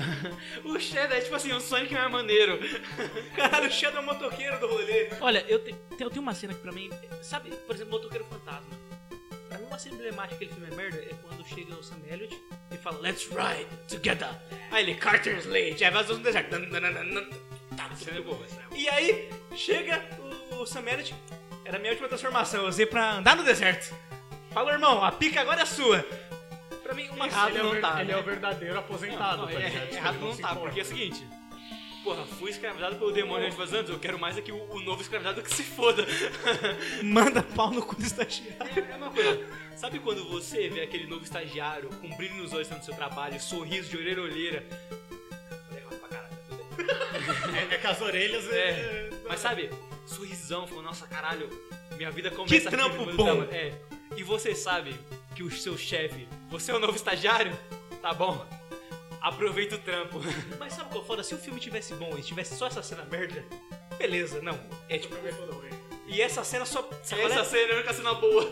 O 0.64 0.80
Shadow 0.80 1.18
é 1.18 1.22
tipo 1.22 1.36
assim, 1.36 1.52
o 1.54 1.60
Sonic 1.60 1.94
não 1.94 2.02
é 2.02 2.08
maneiro. 2.08 2.60
Caralho, 3.36 3.68
o 3.68 3.72
Shadow 3.72 4.00
é 4.00 4.04
o 4.04 4.06
motoqueiro 4.06 4.60
do 4.60 4.68
rolê. 4.68 5.10
Olha, 5.22 5.46
eu, 5.48 5.60
te- 5.64 5.76
eu 6.00 6.10
tenho 6.10 6.22
uma 6.22 6.34
cena 6.36 6.54
que 6.54 6.62
pra 6.62 6.72
mim. 6.72 6.90
Sabe, 7.22 7.50
por 7.52 7.76
exemplo, 7.76 7.94
Motoqueiro 7.94 8.26
Fantasma. 8.26 8.70
Pra 9.50 9.58
mim, 9.58 9.66
uma 9.66 9.80
cena 9.80 9.96
emblemática 9.96 10.36
daquele 10.36 10.52
filme 10.52 10.68
é 10.72 10.76
merda 10.76 10.98
é 10.98 11.14
quando 11.24 11.46
chega 11.48 11.74
o 11.76 11.84
Sam 11.84 11.96
Elliott 12.10 12.38
e 12.72 12.78
fala 12.78 13.00
Let's 13.00 13.28
ride 13.28 13.68
together. 13.88 14.30
Aí 14.72 14.84
ele, 14.84 14.96
Carter's 14.96 15.46
late. 15.46 15.84
Aí 15.84 15.92
vai 15.92 16.04
no 16.04 16.18
deserto. 16.20 16.50
Tá, 17.76 17.90
Cena 17.96 18.18
é 18.18 18.22
boa, 18.22 18.48
cena 18.48 18.62
é 18.64 18.68
boa. 18.70 18.78
E 18.80 18.90
aí 18.90 19.30
chega 19.56 20.04
o, 20.52 20.62
o 20.62 20.66
Sam 20.66 20.84
Elliott. 20.88 21.14
Era 21.66 21.78
a 21.78 21.80
minha 21.80 21.92
última 21.92 22.08
transformação. 22.08 22.62
Eu 22.64 22.70
usei 22.70 22.86
pra 22.86 23.16
andar 23.16 23.36
no 23.36 23.44
deserto. 23.44 23.94
Fala, 24.58 24.72
irmão, 24.72 25.04
a 25.06 25.12
pica 25.12 25.40
agora 25.40 25.62
é 25.62 25.66
sua. 25.68 26.04
Pra 26.82 26.96
mim, 26.96 27.08
uma 27.10 27.28
Errado 27.28 27.50
ele 27.50 27.60
é, 27.60 27.62
não 27.64 27.72
ver- 27.74 27.82
tá, 27.82 28.02
ele 28.02 28.12
né? 28.12 28.18
é 28.18 28.20
o 28.20 28.24
verdadeiro 28.24 28.80
aposentado, 28.80 29.38
Não, 29.38 29.46
não, 29.46 29.54
tá 29.54 29.62
é- 29.62 29.70
ligado? 29.70 29.84
Tipo, 29.84 29.96
errado 29.96 30.20
não 30.20 30.34
se 30.34 30.42
tá, 30.42 30.56
porque 30.56 30.80
é 30.80 30.82
o 30.82 30.86
seguinte. 30.88 31.28
Porra, 32.04 32.26
fui 32.26 32.50
escravizado 32.50 32.96
pelo 32.96 33.12
demônio 33.12 33.46
antes 33.46 33.72
anos, 33.72 33.92
eu 33.92 34.00
quero 34.00 34.18
mais 34.18 34.36
é 34.36 34.42
que 34.42 34.52
o, 34.52 34.58
o 34.72 34.80
novo 34.80 35.00
escravizado 35.00 35.44
que 35.44 35.54
se 35.54 35.62
foda. 35.62 36.04
Manda 37.06 37.44
pau 37.44 37.70
no 37.70 37.84
cu 37.84 37.98
do 37.98 38.02
estagiário. 38.02 38.88
É 38.92 38.96
uma 38.96 39.12
coisa. 39.12 39.46
Sabe 39.76 40.00
quando 40.00 40.28
você 40.28 40.70
vê 40.70 40.82
aquele 40.82 41.06
novo 41.06 41.24
estagiário 41.24 41.92
com 42.02 42.10
brilho 42.18 42.38
nos 42.38 42.52
olhos 42.52 42.68
no 42.68 42.82
seu 42.82 42.96
trabalho, 42.96 43.40
sorriso 43.40 43.92
de 43.92 43.98
orelha 43.98 44.24
a? 44.24 44.26
É 45.76 45.82
bem. 45.86 47.70
É, 47.70 47.76
é 47.76 47.78
com 47.78 47.88
as 47.90 48.02
orelhas... 48.02 48.52
É, 48.52 49.10
mas 49.30 49.40
sabe, 49.40 49.70
sorrisão, 50.08 50.66
falou, 50.66 50.82
nossa 50.82 51.06
caralho, 51.06 51.48
minha 51.96 52.10
vida 52.10 52.32
começa 52.32 52.56
Que 52.56 52.76
trampo 52.76 53.06
bom. 53.14 53.44
É. 53.52 53.74
E 54.18 54.24
você 54.24 54.56
sabe 54.56 55.00
que 55.36 55.44
o 55.44 55.52
seu 55.52 55.78
chefe, 55.78 56.28
você 56.50 56.72
é 56.72 56.76
o 56.76 56.80
novo 56.80 56.96
estagiário? 56.96 57.56
Tá 58.02 58.16
bom. 58.16 58.44
Aproveita 59.22 59.76
o 59.76 59.78
trampo. 59.78 60.20
Mas 60.60 60.74
sabe 60.74 60.90
qual 60.92 61.06
foda? 61.06 61.22
Se 61.24 61.36
o 61.36 61.38
filme 61.38 61.60
tivesse 61.60 61.94
bom 61.94 62.18
e 62.18 62.24
tivesse 62.24 62.58
só 62.58 62.66
essa 62.66 62.82
cena 62.82 63.06
merda, 63.06 63.46
beleza, 64.00 64.42
não. 64.42 64.60
É 64.90 64.98
tipo. 64.98 65.16
E 66.08 66.20
essa 66.20 66.44
cena 66.44 66.66
só. 66.66 66.82
sabe 67.04 67.22
qual 67.22 67.32
é? 67.32 67.36
Essa 67.36 67.46
cena 67.46 67.70
é 67.70 67.74
a 67.74 67.76
única 67.76 67.94
cena 67.94 68.14
boa. 68.16 68.50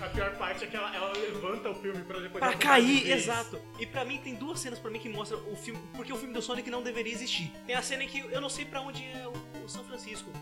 A 0.00 0.08
pior 0.08 0.34
parte 0.36 0.64
é 0.64 0.66
que 0.66 0.74
ela, 0.74 0.96
ela 0.96 1.12
levanta 1.12 1.68
o 1.68 1.74
filme 1.74 2.02
pra 2.04 2.18
depois... 2.18 2.42
Pra 2.42 2.54
cair, 2.54 3.00
faz. 3.00 3.22
exato. 3.22 3.60
E 3.78 3.84
pra 3.84 4.02
mim 4.02 4.16
tem 4.16 4.34
duas 4.34 4.58
cenas 4.58 4.78
pra 4.78 4.90
mim 4.90 4.98
que 4.98 5.10
mostram 5.10 5.38
o 5.52 5.54
filme, 5.54 5.78
porque 5.94 6.10
o 6.10 6.16
filme 6.16 6.32
do 6.32 6.40
Sonic 6.40 6.70
não 6.70 6.82
deveria 6.82 7.12
existir. 7.12 7.52
Tem 7.66 7.76
a 7.76 7.82
cena 7.82 8.04
em 8.04 8.08
que 8.08 8.20
eu 8.20 8.40
não 8.40 8.48
sei 8.48 8.64
pra 8.64 8.80
onde 8.80 9.04
é 9.04 9.28
o, 9.28 9.62
o 9.62 9.68
São 9.68 9.84
Francisco. 9.84 10.32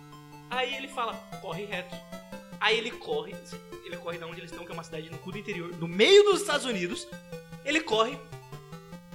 Aí 0.49 0.77
ele 0.77 0.87
fala, 0.87 1.15
corre 1.41 1.65
reto. 1.65 1.97
Aí 2.61 2.79
ele 2.79 2.93
corre, 2.93 3.35
ele 3.89 3.97
corre 3.97 4.19
da 4.19 4.27
onde 4.27 4.41
eles 4.41 4.51
estão, 4.51 4.65
que 4.65 4.71
é 4.71 4.75
uma 4.75 4.85
cidade 4.85 5.11
no 5.11 5.19
cu 5.19 5.33
do 5.33 5.39
interior, 5.39 5.75
no 5.77 5.89
meio 5.89 6.25
dos 6.25 6.41
Estados 6.41 6.65
Unidos. 6.67 7.09
Ele 7.65 7.81
corre, 7.81 8.19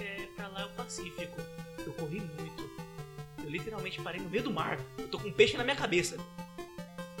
é, 0.00 0.26
pra 0.36 0.48
lá 0.48 0.66
o 0.66 0.70
Pacífico. 0.70 1.40
Eu 1.84 1.92
corri 1.94 2.20
muito. 2.20 2.70
Eu 3.42 3.50
literalmente 3.50 4.00
parei 4.00 4.20
no 4.20 4.28
meio 4.28 4.42
do 4.42 4.50
mar. 4.50 4.78
Eu 4.98 5.08
tô 5.08 5.18
com 5.18 5.28
um 5.28 5.32
peixe 5.32 5.56
na 5.56 5.64
minha 5.64 5.76
cabeça. 5.76 6.16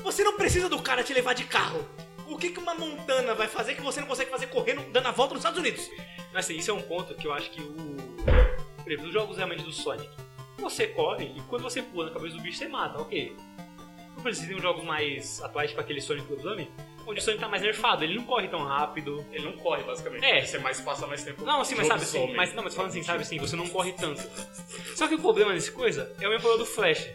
Você 0.02 0.22
não 0.22 0.36
precisa 0.36 0.68
do 0.68 0.80
cara 0.82 1.02
te 1.02 1.14
levar 1.14 1.34
de 1.34 1.44
carro. 1.44 1.84
O 2.26 2.38
que, 2.38 2.50
que 2.50 2.58
uma 2.58 2.74
montana 2.74 3.34
vai 3.34 3.48
fazer 3.48 3.74
que 3.74 3.82
você 3.82 4.00
não 4.00 4.06
consegue 4.06 4.30
fazer 4.30 4.46
correndo, 4.46 4.82
dando 4.90 5.06
a 5.08 5.10
volta 5.10 5.34
nos 5.34 5.40
Estados 5.40 5.58
Unidos? 5.58 5.90
Assim, 6.34 6.56
isso 6.56 6.70
é 6.70 6.74
um 6.74 6.82
ponto 6.82 7.14
que 7.14 7.26
eu 7.26 7.32
acho 7.32 7.50
que 7.50 7.60
o. 7.60 7.96
Por 8.82 8.98
nos 8.98 9.12
jogos 9.12 9.36
realmente 9.36 9.62
do 9.62 9.72
Sonic, 9.72 10.10
você 10.58 10.86
corre 10.86 11.32
e 11.36 11.40
quando 11.48 11.62
você 11.62 11.80
pula 11.80 12.06
na 12.06 12.12
cabeça 12.12 12.36
do 12.36 12.42
bicho, 12.42 12.58
você 12.58 12.68
mata, 12.68 13.00
ok. 13.00 13.34
Não 14.14 14.22
precisa 14.22 14.46
ter 14.46 14.54
uns 14.54 14.62
jogos 14.62 14.84
mais 14.84 15.42
atuais, 15.42 15.70
tipo 15.70 15.80
aquele 15.80 16.00
Sonic 16.00 16.30
Lobisomem, 16.30 16.68
onde 17.06 17.20
o 17.20 17.22
Sonic 17.22 17.40
tá 17.40 17.48
mais 17.48 17.62
nerfado, 17.62 18.04
ele 18.04 18.14
não 18.14 18.24
corre 18.24 18.48
tão 18.48 18.64
rápido. 18.64 19.24
Ele 19.32 19.44
não 19.44 19.52
corre, 19.52 19.82
basicamente. 19.82 20.24
É. 20.24 20.44
Você 20.44 20.58
mais 20.58 20.80
passa 20.80 21.06
mais 21.06 21.22
tempo... 21.22 21.44
Não, 21.44 21.60
assim, 21.60 21.74
mas 21.74 21.86
sabe 21.86 22.02
assim, 22.02 22.32
mas, 22.34 22.54
não, 22.54 22.64
mas 22.64 22.74
falando 22.74 22.90
assim, 22.90 23.02
sabe 23.02 23.22
assim, 23.22 23.38
você 23.38 23.56
não 23.56 23.68
corre 23.68 23.92
tanto. 23.92 24.22
Só 24.94 25.06
que 25.08 25.14
o 25.14 25.18
problema 25.18 25.52
desse 25.52 25.72
coisa 25.72 26.14
é 26.20 26.26
o 26.26 26.30
mesmo 26.30 26.42
problema 26.42 26.64
do 26.64 26.66
Flash. 26.66 27.10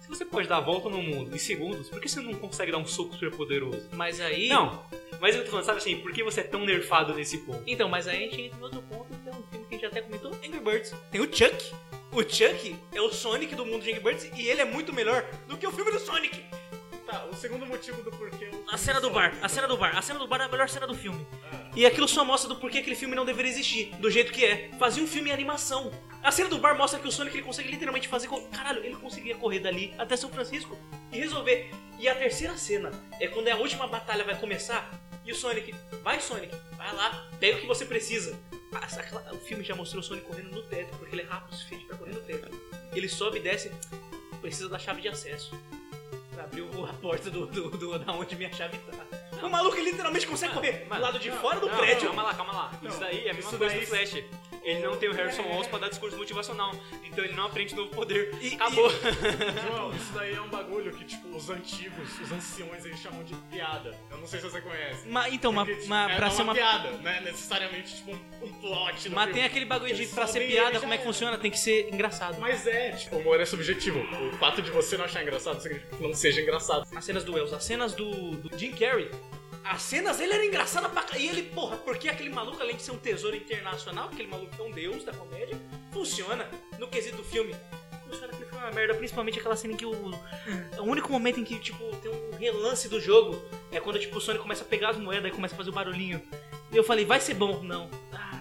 Se 0.00 0.08
você 0.08 0.24
pode 0.24 0.48
dar 0.48 0.56
a 0.56 0.60
volta 0.60 0.88
no 0.88 1.02
mundo 1.02 1.34
em 1.34 1.38
segundos, 1.38 1.90
por 1.90 2.00
que 2.00 2.08
você 2.08 2.18
não 2.20 2.32
consegue 2.34 2.72
dar 2.72 2.78
um 2.78 2.86
soco 2.86 3.12
super 3.12 3.30
poderoso? 3.30 3.88
Mas 3.92 4.20
aí. 4.20 4.48
Não, 4.48 4.82
mas 5.20 5.36
eu 5.36 5.44
tô 5.44 5.50
falando, 5.50 5.66
sabe 5.66 5.78
assim, 5.78 5.98
por 5.98 6.12
que 6.12 6.24
você 6.24 6.40
é 6.40 6.44
tão 6.44 6.64
nerfado 6.64 7.12
nesse 7.12 7.36
ponto? 7.38 7.62
Então, 7.66 7.90
mas 7.90 8.08
aí 8.08 8.16
a 8.16 8.20
gente 8.20 8.40
entra 8.40 8.58
em 8.58 8.62
outro 8.62 8.82
ponto, 8.82 9.06
que 9.22 9.28
é 9.28 9.32
um 9.32 9.42
filme 9.50 9.66
que 9.66 9.74
a 9.74 9.78
gente 9.78 9.86
até 9.86 10.00
comentou: 10.00 10.32
Angry 10.32 10.60
Birds. 10.60 10.94
Tem 11.10 11.20
o 11.20 11.24
Chuck. 11.24 11.74
O 12.10 12.22
Chuck 12.22 12.74
é 12.94 13.00
o 13.02 13.10
Sonic 13.12 13.54
do 13.54 13.66
mundo 13.66 13.82
de 13.82 13.90
Angry 13.90 14.02
Birds 14.02 14.30
e 14.34 14.48
ele 14.48 14.62
é 14.62 14.64
muito 14.64 14.94
melhor 14.94 15.26
do 15.46 15.58
que 15.58 15.66
o 15.66 15.70
filme 15.70 15.90
do 15.90 15.98
Sonic. 15.98 16.42
Tá, 17.10 17.24
o 17.24 17.34
segundo 17.34 17.64
motivo 17.64 18.02
do 18.02 18.10
porquê... 18.10 18.50
A 18.70 18.76
cena 18.76 19.00
do 19.00 19.08
bar, 19.08 19.32
a 19.40 19.48
cena 19.48 19.66
do 19.66 19.78
bar. 19.78 19.96
A 19.96 20.02
cena 20.02 20.18
do 20.18 20.28
bar 20.28 20.42
é 20.42 20.44
a 20.44 20.48
melhor 20.48 20.68
cena 20.68 20.86
do 20.86 20.94
filme. 20.94 21.26
E 21.74 21.86
aquilo 21.86 22.06
só 22.06 22.22
mostra 22.22 22.50
do 22.50 22.56
porquê 22.56 22.78
aquele 22.78 22.94
filme 22.94 23.14
não 23.14 23.24
deveria 23.24 23.50
existir, 23.50 23.94
do 23.96 24.10
jeito 24.10 24.30
que 24.30 24.44
é. 24.44 24.70
Fazia 24.78 25.02
um 25.02 25.06
filme 25.06 25.30
em 25.30 25.32
animação. 25.32 25.90
A 26.22 26.30
cena 26.30 26.50
do 26.50 26.58
bar 26.58 26.76
mostra 26.76 27.00
que 27.00 27.08
o 27.08 27.12
Sonic 27.12 27.34
ele 27.36 27.46
consegue 27.46 27.70
literalmente 27.70 28.06
fazer. 28.08 28.28
co- 28.28 28.42
Caralho, 28.48 28.84
ele 28.84 28.94
conseguia 28.96 29.34
correr 29.36 29.60
dali 29.60 29.94
até 29.96 30.16
São 30.18 30.28
Francisco 30.28 30.76
e 31.10 31.18
resolver. 31.18 31.70
E 31.98 32.06
a 32.08 32.14
terceira 32.14 32.58
cena 32.58 32.92
é 33.18 33.26
quando 33.26 33.48
a 33.48 33.56
última 33.56 33.86
batalha 33.86 34.22
vai 34.22 34.36
começar 34.38 34.90
e 35.24 35.32
o 35.32 35.34
Sonic, 35.34 35.74
vai 36.02 36.20
Sonic, 36.20 36.54
vai 36.76 36.94
lá, 36.94 37.26
pega 37.40 37.56
o 37.56 37.60
que 37.62 37.66
você 37.66 37.86
precisa. 37.86 38.38
Ah, 38.70 38.86
o 39.32 39.38
filme 39.38 39.64
já 39.64 39.74
mostrou 39.74 40.02
o 40.02 40.04
Sonic 40.04 40.26
correndo 40.26 40.50
no 40.50 40.62
teto, 40.62 40.94
porque 40.98 41.14
ele 41.14 41.22
é 41.22 41.24
rápido 41.24 41.54
o 41.54 41.56
suficiente 41.56 41.86
pra 41.86 41.96
correr 41.96 42.12
no 42.12 42.20
teto. 42.20 42.50
Ele 42.92 43.08
sobe 43.08 43.38
e 43.38 43.40
desce, 43.40 43.72
precisa 44.42 44.68
da 44.68 44.78
chave 44.78 45.00
de 45.00 45.08
acesso. 45.08 45.58
O- 46.76 46.84
a 46.84 46.92
porta 46.94 47.30
do, 47.30 47.46
do, 47.46 47.70
do- 47.70 47.98
da 47.98 48.12
onde 48.12 48.36
minha 48.36 48.52
chave 48.52 48.78
tá. 48.78 49.27
O 49.42 49.48
maluco 49.48 49.76
ele 49.76 49.90
literalmente 49.90 50.26
consegue 50.26 50.52
correr 50.54 50.86
do 50.88 51.00
lado 51.00 51.18
de 51.18 51.30
fora 51.30 51.60
do 51.60 51.66
Não, 51.68 51.76
prédio. 51.78 52.06
Calma 52.08 52.22
lá, 52.22 52.34
calma 52.34 52.52
lá. 52.52 52.72
Isso 52.82 52.98
daí 53.00 53.26
é 53.26 53.30
a 53.30 53.34
mesma 53.34 53.50
isso 53.50 53.58
coisa 53.58 53.74
daí- 53.74 53.84
do 53.84 53.86
Flash. 53.86 54.24
Ele 54.64 54.80
não 54.80 54.96
tem 54.96 55.08
o 55.08 55.14
Harrison 55.14 55.42
Wells 55.44 55.66
pra 55.68 55.78
dar 55.78 55.88
discurso 55.88 56.16
motivacional. 56.18 56.74
Então 57.04 57.24
ele 57.24 57.32
não 57.32 57.46
aprende 57.46 57.74
novo 57.74 57.90
poder. 57.90 58.34
E- 58.40 58.54
Acabou. 58.54 58.90
João, 59.70 59.94
isso 59.94 60.12
daí 60.12 60.34
é 60.34 60.40
um 60.40 60.48
bagulho 60.48 60.92
que, 60.92 61.04
tipo, 61.04 61.28
os 61.34 61.48
antigos, 61.48 62.20
os 62.20 62.32
anciões, 62.32 62.84
eles 62.84 62.98
chamam 62.98 63.22
de 63.24 63.34
piada. 63.50 63.96
Eu 64.10 64.18
não 64.18 64.26
sei 64.26 64.40
se 64.40 64.50
você 64.50 64.60
conhece. 64.60 65.06
Mas, 65.08 65.32
então, 65.32 65.52
mas, 65.52 65.64
Porque, 65.66 65.80
tipo, 65.82 65.90
mas 65.90 66.10
é 66.12 66.16
pra 66.16 66.26
uma 66.26 66.34
ser 66.34 66.42
uma. 66.42 66.54
piada, 66.54 66.90
não 66.90 67.10
é 67.10 67.20
necessariamente, 67.20 67.96
tipo, 67.96 68.10
um, 68.10 68.46
um 68.46 68.52
plot 68.54 69.08
no 69.08 69.14
Mas 69.14 69.24
filme. 69.24 69.32
tem 69.34 69.44
aquele 69.44 69.64
bagulho 69.64 69.94
de 69.94 70.02
Eles 70.02 70.12
pra 70.12 70.26
ser 70.26 70.46
piada, 70.46 70.74
já 70.74 70.80
como 70.80 70.92
é 70.92 70.98
que 70.98 71.04
funciona? 71.04 71.38
Tem 71.38 71.50
que 71.50 71.58
ser 71.58 71.88
engraçado. 71.94 72.38
Mas 72.40 72.66
é, 72.66 72.90
tipo, 72.92 73.16
o 73.16 73.20
humor 73.20 73.40
é 73.40 73.46
subjetivo. 73.46 74.00
O 74.00 74.36
fato 74.38 74.60
de 74.60 74.70
você 74.70 74.96
não 74.98 75.04
achar 75.06 75.22
engraçado 75.22 75.60
significa 75.62 75.96
que 75.96 76.02
não 76.02 76.12
seja 76.12 76.40
engraçado. 76.42 76.86
As 76.94 77.04
cenas 77.04 77.24
do 77.24 77.32
Wells, 77.32 77.54
as 77.54 77.64
cenas 77.64 77.94
do, 77.94 78.32
do 78.36 78.58
Jim 78.58 78.72
Carrey. 78.72 79.10
As 79.64 79.82
cenas 79.82 80.16
dele 80.18 80.32
eram 80.32 80.44
engraçadas 80.44 80.90
pra 80.90 81.18
E 81.18 81.28
ele, 81.28 81.42
porra, 81.42 81.76
porque 81.76 82.08
aquele 82.08 82.30
maluco, 82.30 82.60
além 82.60 82.76
de 82.76 82.82
ser 82.82 82.92
um 82.92 82.98
tesouro 82.98 83.36
internacional, 83.36 84.08
aquele 84.08 84.28
maluco 84.28 84.54
é 84.58 84.62
um 84.62 84.70
deus 84.70 85.04
da 85.04 85.12
comédia, 85.12 85.58
funciona 85.92 86.48
no 86.78 86.88
quesito 86.88 87.16
do 87.16 87.24
filme. 87.24 87.54
Funciona 88.06 88.32
aquele 88.32 88.46
filme 88.46 88.64
é 88.64 88.66
uma 88.66 88.74
merda, 88.74 88.94
principalmente 88.94 89.38
aquela 89.38 89.56
cena 89.56 89.74
em 89.74 89.76
que 89.76 89.84
o. 89.84 89.92
O 89.92 90.82
único 90.82 91.12
momento 91.12 91.40
em 91.40 91.44
que, 91.44 91.58
tipo, 91.58 91.84
tem 91.96 92.10
um 92.10 92.36
relance 92.38 92.88
do 92.88 93.00
jogo 93.00 93.40
É 93.70 93.80
quando 93.80 93.98
tipo, 93.98 94.16
o 94.16 94.20
Sonic 94.20 94.42
começa 94.42 94.64
a 94.64 94.66
pegar 94.66 94.90
as 94.90 94.96
moedas 94.96 95.30
e 95.30 95.34
começa 95.34 95.54
a 95.54 95.56
fazer 95.56 95.70
o 95.70 95.72
barulhinho. 95.72 96.22
E 96.72 96.76
eu 96.76 96.84
falei, 96.84 97.04
vai 97.04 97.20
ser 97.20 97.34
bom. 97.34 97.62
Não. 97.62 97.90
Ah, 98.12 98.37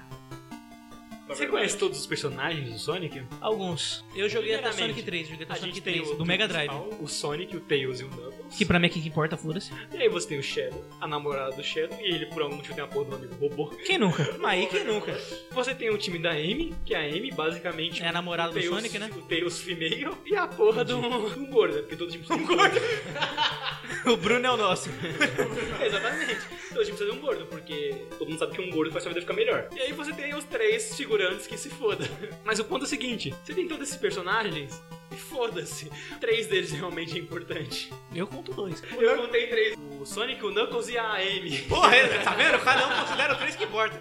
Você 1.28 1.40
verdade, 1.40 1.52
conhece 1.52 1.78
todos 1.78 2.00
os 2.00 2.06
personagens 2.08 2.72
do 2.72 2.80
Sonic? 2.80 3.22
alguns. 3.42 4.04
Eu 4.16 4.30
joguei 4.30 4.56
até 4.56 4.72
Sonic 4.72 5.04
3, 5.04 5.28
joguei 5.28 5.44
até 5.46 5.54
A 5.54 5.58
Sonic 5.58 5.76
gente 5.76 5.84
tem 5.84 5.94
3, 5.96 6.12
o 6.12 6.16
do 6.16 6.26
Mega 6.26 6.48
Drive. 6.48 6.72
O 7.02 7.08
Sonic, 7.08 7.56
o 7.58 7.60
Tails 7.60 8.00
e 8.00 8.06
o 8.06 8.10
Knuckles. 8.10 8.56
Que 8.56 8.66
pra 8.66 8.80
mim 8.80 8.88
é 8.88 8.90
que 8.90 9.06
importa, 9.06 9.36
foda-se. 9.36 9.72
E 9.94 9.98
aí 9.98 10.08
você 10.10 10.30
tem 10.30 10.40
o 10.40 10.44
Shadow, 10.44 10.84
a 11.02 11.08
namorada 11.08 11.56
do 11.56 11.64
Shadow, 11.64 11.98
e 12.02 12.06
ele 12.06 12.28
por 12.28 12.42
algum 12.42 12.56
motivo 12.56 12.74
tem 12.76 12.84
a 12.84 12.88
porra 12.88 13.06
do 13.10 13.16
amigo 13.18 13.36
robô. 13.36 13.68
Quem 13.86 13.98
nunca? 13.98 14.38
Mas 14.40 14.52
aí 14.60 14.68
quem 14.68 14.86
nunca? 14.86 15.20
Você 15.52 15.76
tem 15.76 15.90
o 15.90 15.98
time 15.98 16.18
da 16.18 16.32
Amy, 16.32 16.74
que 16.86 16.96
a 16.96 17.00
Amy 17.02 17.30
basicamente... 17.32 18.02
É 18.02 18.08
a 18.08 18.12
namorada 18.14 18.52
o 18.52 18.54
do 18.54 18.60
Tails- 18.60 18.74
Sonic, 18.76 18.98
né? 18.98 19.10
O 19.16 19.22
Tails 19.24 19.60
female 19.60 20.08
e 20.26 20.36
a 20.36 20.48
porra 20.48 20.86
do, 20.86 21.02
do 21.02 21.48
gordo, 21.48 21.80
porque 21.80 21.96
todo 21.98 22.10
time 22.10 22.24
precisa 22.24 22.46
de 22.48 22.54
um 22.54 22.56
gordo. 22.58 22.78
o 24.14 24.18
Bruno 24.18 24.46
é 24.48 24.52
o 24.52 24.58
nosso. 24.58 24.90
Exatamente. 25.86 26.40
Todo 26.70 26.86
time 26.86 26.98
precisa 26.98 27.06
de 27.06 27.12
um 27.12 27.20
gordo, 27.20 27.46
porque 27.48 28.06
todo 28.18 28.30
mundo 28.30 28.40
sabe 28.40 28.56
que 28.56 28.62
um 28.62 28.70
gordo 28.70 28.92
faz 28.92 29.04
sua 29.04 29.10
vida 29.10 29.22
ficar 29.22 29.34
melhor. 29.34 29.68
E 29.76 29.80
aí 29.82 29.92
você 29.92 30.14
tem 30.14 30.34
os 30.34 30.46
três 30.46 30.84
figurantes 31.18 31.48
que 31.48 31.58
se 31.58 31.70
foda. 31.70 32.08
Mas 32.46 32.60
o 32.60 32.64
ponto 32.64 32.84
é 32.84 32.86
o 32.86 32.90
seguinte, 32.90 33.34
você 33.44 33.54
tem 33.54 33.68
todos 33.68 33.88
esses 33.88 34.00
personagens 34.00 34.82
e 35.12 35.16
foda-se. 35.16 35.90
Três 36.20 36.48
deles 36.48 36.72
realmente 36.72 37.16
é 37.16 37.20
importante. 37.20 37.92
Eu 38.14 38.28
conto 38.28 38.54
dois. 38.54 38.84
Eu 38.92 39.18
contei 39.18 39.48
três. 39.48 39.76
O 40.00 40.06
Sonic, 40.06 40.46
o 40.46 40.52
Knuckles 40.52 40.90
e 40.90 40.98
a 40.98 41.14
Amy. 41.16 41.64
Porra, 41.64 41.92
tá 42.24 42.34
vendo? 42.36 42.60
Cada 42.64 42.88
um 42.88 43.02
considera 43.02 43.36
três 43.36 43.56
que 43.56 43.64
importa. 43.64 44.00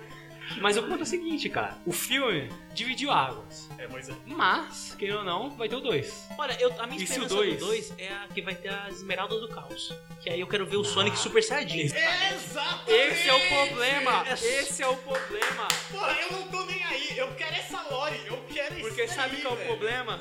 Mas 0.61 0.77
o 0.77 0.83
ponto 0.83 1.01
é 1.01 1.03
o 1.03 1.07
seguinte, 1.07 1.49
cara. 1.49 1.77
O 1.85 1.93
filme 1.93 2.49
dividiu 2.75 3.11
águas. 3.11 3.69
É, 3.79 3.87
mas 3.89 4.09
é. 4.09 4.15
Mas, 4.27 4.95
querendo 4.99 5.19
ou 5.19 5.25
não, 5.25 5.51
vai 5.51 5.69
ter 5.69 5.77
o 5.77 5.81
2. 5.81 6.29
Olha, 6.39 6.57
eu, 6.61 6.73
a 6.81 6.87
minha 6.87 7.03
E 7.03 7.07
se 7.07 7.19
o 7.19 7.25
esperança 7.25 7.35
dois? 7.35 7.59
do 7.59 7.67
2 7.67 7.95
é 7.99 8.09
a 8.13 8.29
que 8.33 8.43
vai 8.43 8.55
ter 8.55 8.69
as 8.69 8.97
Esmeraldas 8.97 9.41
do 9.41 9.49
Caos. 9.49 9.93
Que 10.21 10.31
aí 10.31 10.41
eu 10.41 10.47
quero 10.47 10.67
ver 10.67 10.77
o 10.77 10.85
Sonic 10.85 11.19
Super 11.19 11.43
Saiyajin. 11.43 11.81
Exato! 11.81 12.91
Esse 12.91 13.29
é 13.29 13.35
o 13.35 13.67
problema! 13.69 14.25
Esse 14.31 14.83
é 14.83 14.89
o 14.89 14.97
problema! 14.97 15.69
Porra, 15.91 16.17
eu 16.23 16.33
não 16.33 16.49
tô 16.49 16.65
nem 16.65 16.83
aí. 16.85 17.19
Eu 17.19 17.35
quero 17.35 17.55
essa 17.55 17.83
lore. 17.91 18.21
Eu 18.27 18.43
quero 18.53 18.75
isso. 18.79 18.89
Porque 18.89 19.09
sabe 19.09 19.37
aí, 19.37 19.43
qual 19.43 19.53
é 19.53 19.57
o 19.57 19.59
velho. 19.59 19.69
problema? 19.71 20.21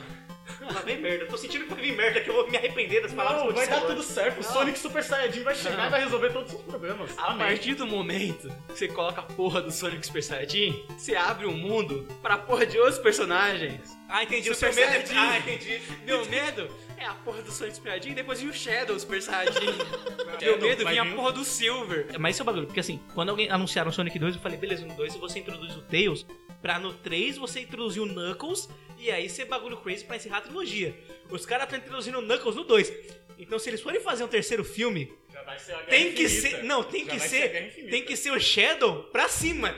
Lá 0.61 0.81
vem 0.81 0.99
merda. 1.01 1.23
Eu 1.25 1.27
tô 1.27 1.37
sentindo 1.37 1.65
que 1.65 1.73
vai 1.73 1.83
vir 1.83 1.95
merda, 1.95 2.21
que 2.21 2.29
eu 2.29 2.33
vou 2.35 2.49
me 2.49 2.55
arrepender 2.57 3.01
das 3.01 3.13
palavras 3.13 3.41
Não, 3.43 3.47
que 3.47 3.51
eu 3.51 3.55
vai 3.55 3.65
disse 3.65 3.71
dar 3.71 3.77
agora. 3.85 3.95
tudo 3.95 4.05
certo. 4.05 4.39
O 4.39 4.43
Sonic 4.43 4.79
Super 4.79 5.03
Saiyajin 5.03 5.43
vai 5.43 5.55
chegar 5.55 5.77
Não. 5.77 5.85
e 5.87 5.89
vai 5.89 6.03
resolver 6.03 6.29
todos 6.29 6.47
os 6.51 6.51
seus 6.59 6.63
problemas. 6.63 7.11
A 7.17 7.33
partir 7.33 7.73
do 7.75 7.87
momento 7.87 8.49
que 8.67 8.73
você 8.77 8.87
coloca 8.87 9.21
a 9.21 9.23
porra 9.23 9.61
do 9.61 9.71
Sonic 9.71 10.05
Super 10.05 10.23
Saiyajin, 10.23 10.85
você 10.97 11.15
abre 11.15 11.45
um 11.47 11.53
mundo 11.57 12.07
pra 12.21 12.37
porra 12.37 12.65
de 12.65 12.77
outros 12.77 12.99
personagens. 12.99 13.97
Ah, 14.07 14.23
entendi. 14.23 14.53
Super 14.53 14.69
o 14.69 14.73
seu 14.73 14.85
medo 14.85 14.95
é... 14.95 15.05
Saiyajin. 15.05 15.17
Ah, 15.17 15.39
entendi. 15.39 15.81
Meu 16.05 16.25
medo 16.27 16.69
é 16.97 17.05
a 17.05 17.13
porra 17.15 17.41
do 17.41 17.51
Sonic 17.51 17.75
Super 17.75 17.89
Saiyajin 17.89 18.11
e 18.11 18.15
depois 18.15 18.39
vinha 18.39 18.51
o 18.51 18.55
Shadow 18.55 18.99
Super 18.99 19.21
Saiyajin. 19.21 19.65
Meu 20.41 20.59
medo 20.59 20.83
vai 20.83 20.93
vinha 20.93 21.03
vir 21.05 21.11
a 21.11 21.15
porra 21.15 21.31
do 21.31 21.43
Silver. 21.43 22.07
Mas 22.19 22.35
esse 22.35 22.41
é 22.41 22.43
o 22.43 22.45
bagulho, 22.45 22.65
porque 22.67 22.79
assim, 22.79 22.99
quando 23.13 23.29
alguém 23.29 23.49
anunciaram 23.49 23.89
o 23.89 23.93
Sonic 23.93 24.17
2, 24.19 24.35
eu 24.35 24.41
falei, 24.41 24.57
beleza, 24.57 24.85
no 24.85 24.93
2 24.95 25.15
você 25.15 25.39
introduz 25.39 25.75
o 25.75 25.81
Tails, 25.81 26.25
pra 26.61 26.79
no 26.79 26.93
3 26.93 27.37
você 27.37 27.61
introduzir 27.61 28.01
o 28.01 28.05
Knuckles, 28.05 28.69
e 28.97 29.11
aí 29.11 29.29
ser 29.29 29.45
bagulho 29.45 29.77
crazy 29.77 30.03
pra 30.05 30.15
encerrar 30.15 30.37
a 30.37 30.41
trilogia. 30.41 30.95
Os 31.29 31.45
caras 31.45 31.65
estão 31.65 31.79
introduzindo 31.79 32.19
o 32.19 32.21
Knuckles 32.21 32.55
no 32.55 32.63
2. 32.63 32.91
Então 33.37 33.59
se 33.59 33.69
eles 33.69 33.81
forem 33.81 33.99
fazer 33.99 34.23
um 34.23 34.27
terceiro 34.27 34.63
filme, 34.63 35.13
ser 35.57 35.75
tem 35.89 36.13
que 36.13 36.23
Infinita. 36.23 36.57
ser. 36.57 36.63
Não, 36.63 36.83
tem 36.83 37.05
Já 37.05 37.11
que 37.11 37.19
ser. 37.19 37.67
Infinita. 37.67 37.91
tem 37.91 38.05
que 38.05 38.15
ser 38.15 38.31
o 38.31 38.39
Shadow 38.39 39.03
pra 39.11 39.27
cima. 39.27 39.75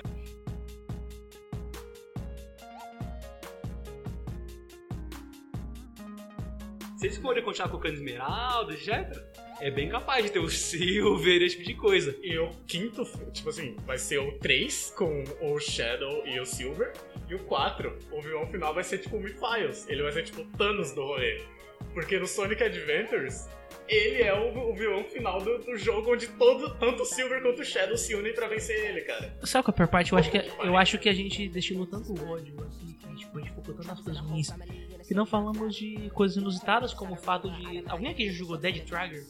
Se 6.97 7.05
eles 7.05 7.17
forem 7.17 7.43
continuar 7.43 7.69
colocando 7.69 7.93
esmeralda, 7.93 8.73
etc., 8.73 9.26
é 9.59 9.71
bem 9.71 9.89
capaz 9.89 10.23
de 10.23 10.31
ter 10.31 10.39
o 10.39 10.49
Silver, 10.49 11.41
esse 11.43 11.57
tipo 11.57 11.67
de 11.67 11.73
coisa. 11.75 12.15
E 12.21 12.37
o 12.37 12.49
quinto, 12.67 13.03
tipo 13.31 13.49
assim, 13.49 13.75
vai 13.85 13.97
ser 13.97 14.19
o 14.19 14.31
3 14.39 14.93
com 14.95 15.23
o 15.41 15.59
Shadow 15.59 16.25
e 16.25 16.39
o 16.39 16.45
Silver. 16.45 16.93
E 17.29 17.35
o 17.35 17.39
4, 17.39 17.97
o 18.11 18.21
vilão 18.21 18.47
final 18.47 18.73
vai 18.73 18.83
ser 18.83 18.99
tipo 18.99 19.17
o 19.17 19.21
Mifiles. 19.21 19.87
Ele 19.89 20.01
vai 20.01 20.11
ser 20.11 20.23
tipo 20.23 20.41
o 20.41 20.45
Thanos 20.57 20.91
do 20.93 21.03
rolê. 21.03 21.41
Porque 21.93 22.17
no 22.17 22.27
Sonic 22.27 22.63
Adventures, 22.63 23.47
ele 23.87 24.21
é 24.21 24.33
o, 24.33 24.69
o 24.69 24.75
vilão 24.75 25.03
final 25.03 25.41
do, 25.41 25.59
do 25.59 25.77
jogo 25.77 26.13
onde 26.13 26.27
todo, 26.27 26.75
tanto 26.77 27.03
o 27.03 27.05
Silver 27.05 27.41
quanto 27.41 27.61
o 27.61 27.65
Shadow 27.65 27.97
se 27.97 28.15
unem 28.15 28.33
pra 28.33 28.47
vencer 28.47 28.77
ele, 28.77 29.01
cara. 29.01 29.37
Sabe 29.43 29.65
qual 29.65 29.71
é 29.71 29.75
a 29.75 29.77
pior 29.77 29.87
parte? 29.87 30.11
Eu 30.11 30.17
acho 30.17 30.31
que, 30.31 30.37
eu 30.37 30.77
acho 30.77 30.99
que 30.99 31.09
a 31.09 31.13
gente 31.13 31.47
destilou 31.49 31.85
tanto 31.85 32.13
ódio 32.25 32.55
aqui, 32.63 32.93
que 32.93 33.15
tipo, 33.15 33.37
a 33.37 33.41
gente 33.41 33.53
focou 33.53 33.73
tanto 33.73 33.87
nas 33.87 34.01
coisas 34.01 34.21
ruins, 34.21 34.49
que 35.07 35.13
não 35.13 35.25
falamos 35.25 35.75
de 35.75 36.09
coisas 36.13 36.37
inusitadas, 36.37 36.93
como 36.93 37.13
o 37.13 37.15
fato 37.15 37.49
de. 37.49 37.83
Alguém 37.87 38.09
aqui 38.11 38.27
já 38.29 38.33
jogou 38.33 38.57
Dead 38.57 38.83
Trigger? 38.83 39.25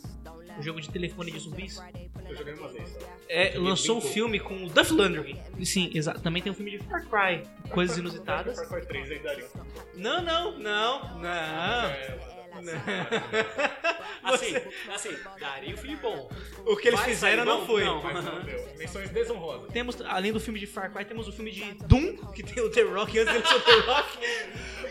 O 0.58 0.62
jogo 0.62 0.82
de 0.82 0.90
telefone 0.90 1.32
de 1.32 1.40
zumbis? 1.40 1.80
Eu 2.28 2.36
joguei 2.36 2.54
uma 2.56 2.68
vez. 2.68 2.98
É, 3.30 3.58
lançou 3.58 4.00
um 4.00 4.02
filme 4.02 4.40
com 4.40 4.66
o 4.66 4.70
Duff 4.70 4.92
Landry. 4.92 5.40
Sim, 5.64 5.92
exato. 5.94 6.20
Também 6.20 6.42
tem 6.42 6.52
um 6.52 6.56
filme 6.56 6.72
de 6.72 6.80
Far 6.80 7.06
Cry. 7.08 7.44
Coisas 7.70 7.98
inusitadas. 7.98 8.58
Far 8.68 8.80
Cry 8.80 8.88
3 8.88 9.12
aí 9.12 9.20
daria 9.20 9.46
um 9.46 10.00
Não, 10.02 10.22
não, 10.22 10.58
não, 10.58 11.20
não. 11.20 12.37
É, 12.66 13.98
Assim, 14.24 14.54
assim, 14.94 15.16
daria 15.40 15.74
o 15.74 15.78
filme 15.78 15.96
bom. 15.98 16.30
O 16.66 16.76
que 16.76 16.90
eles 16.90 17.00
Vai 17.00 17.10
fizeram 17.10 17.46
sair 17.46 17.46
não 17.46 17.60
bom? 17.62 17.66
foi. 17.68 17.86
Não. 17.86 18.04
mas 18.04 18.26
não 18.26 18.42
deu. 18.42 18.74
Menções 18.78 19.10
desonrosas. 19.12 19.72
Temos, 19.72 20.02
além 20.02 20.34
do 20.34 20.40
filme 20.40 20.60
de 20.60 20.68
Far 20.68 20.92
Cry, 20.92 21.06
temos 21.06 21.28
o 21.28 21.32
filme 21.32 21.52
de 21.52 21.74
Doom, 21.86 22.18
que 22.34 22.44
tem 22.44 22.62
o 22.62 22.70
The 22.70 22.82
Rock 22.82 23.18
antes 23.20 23.34
dele 23.34 23.46
ser 23.48 23.56
o 23.56 23.62
The 23.62 23.80
Rock. 23.92 24.18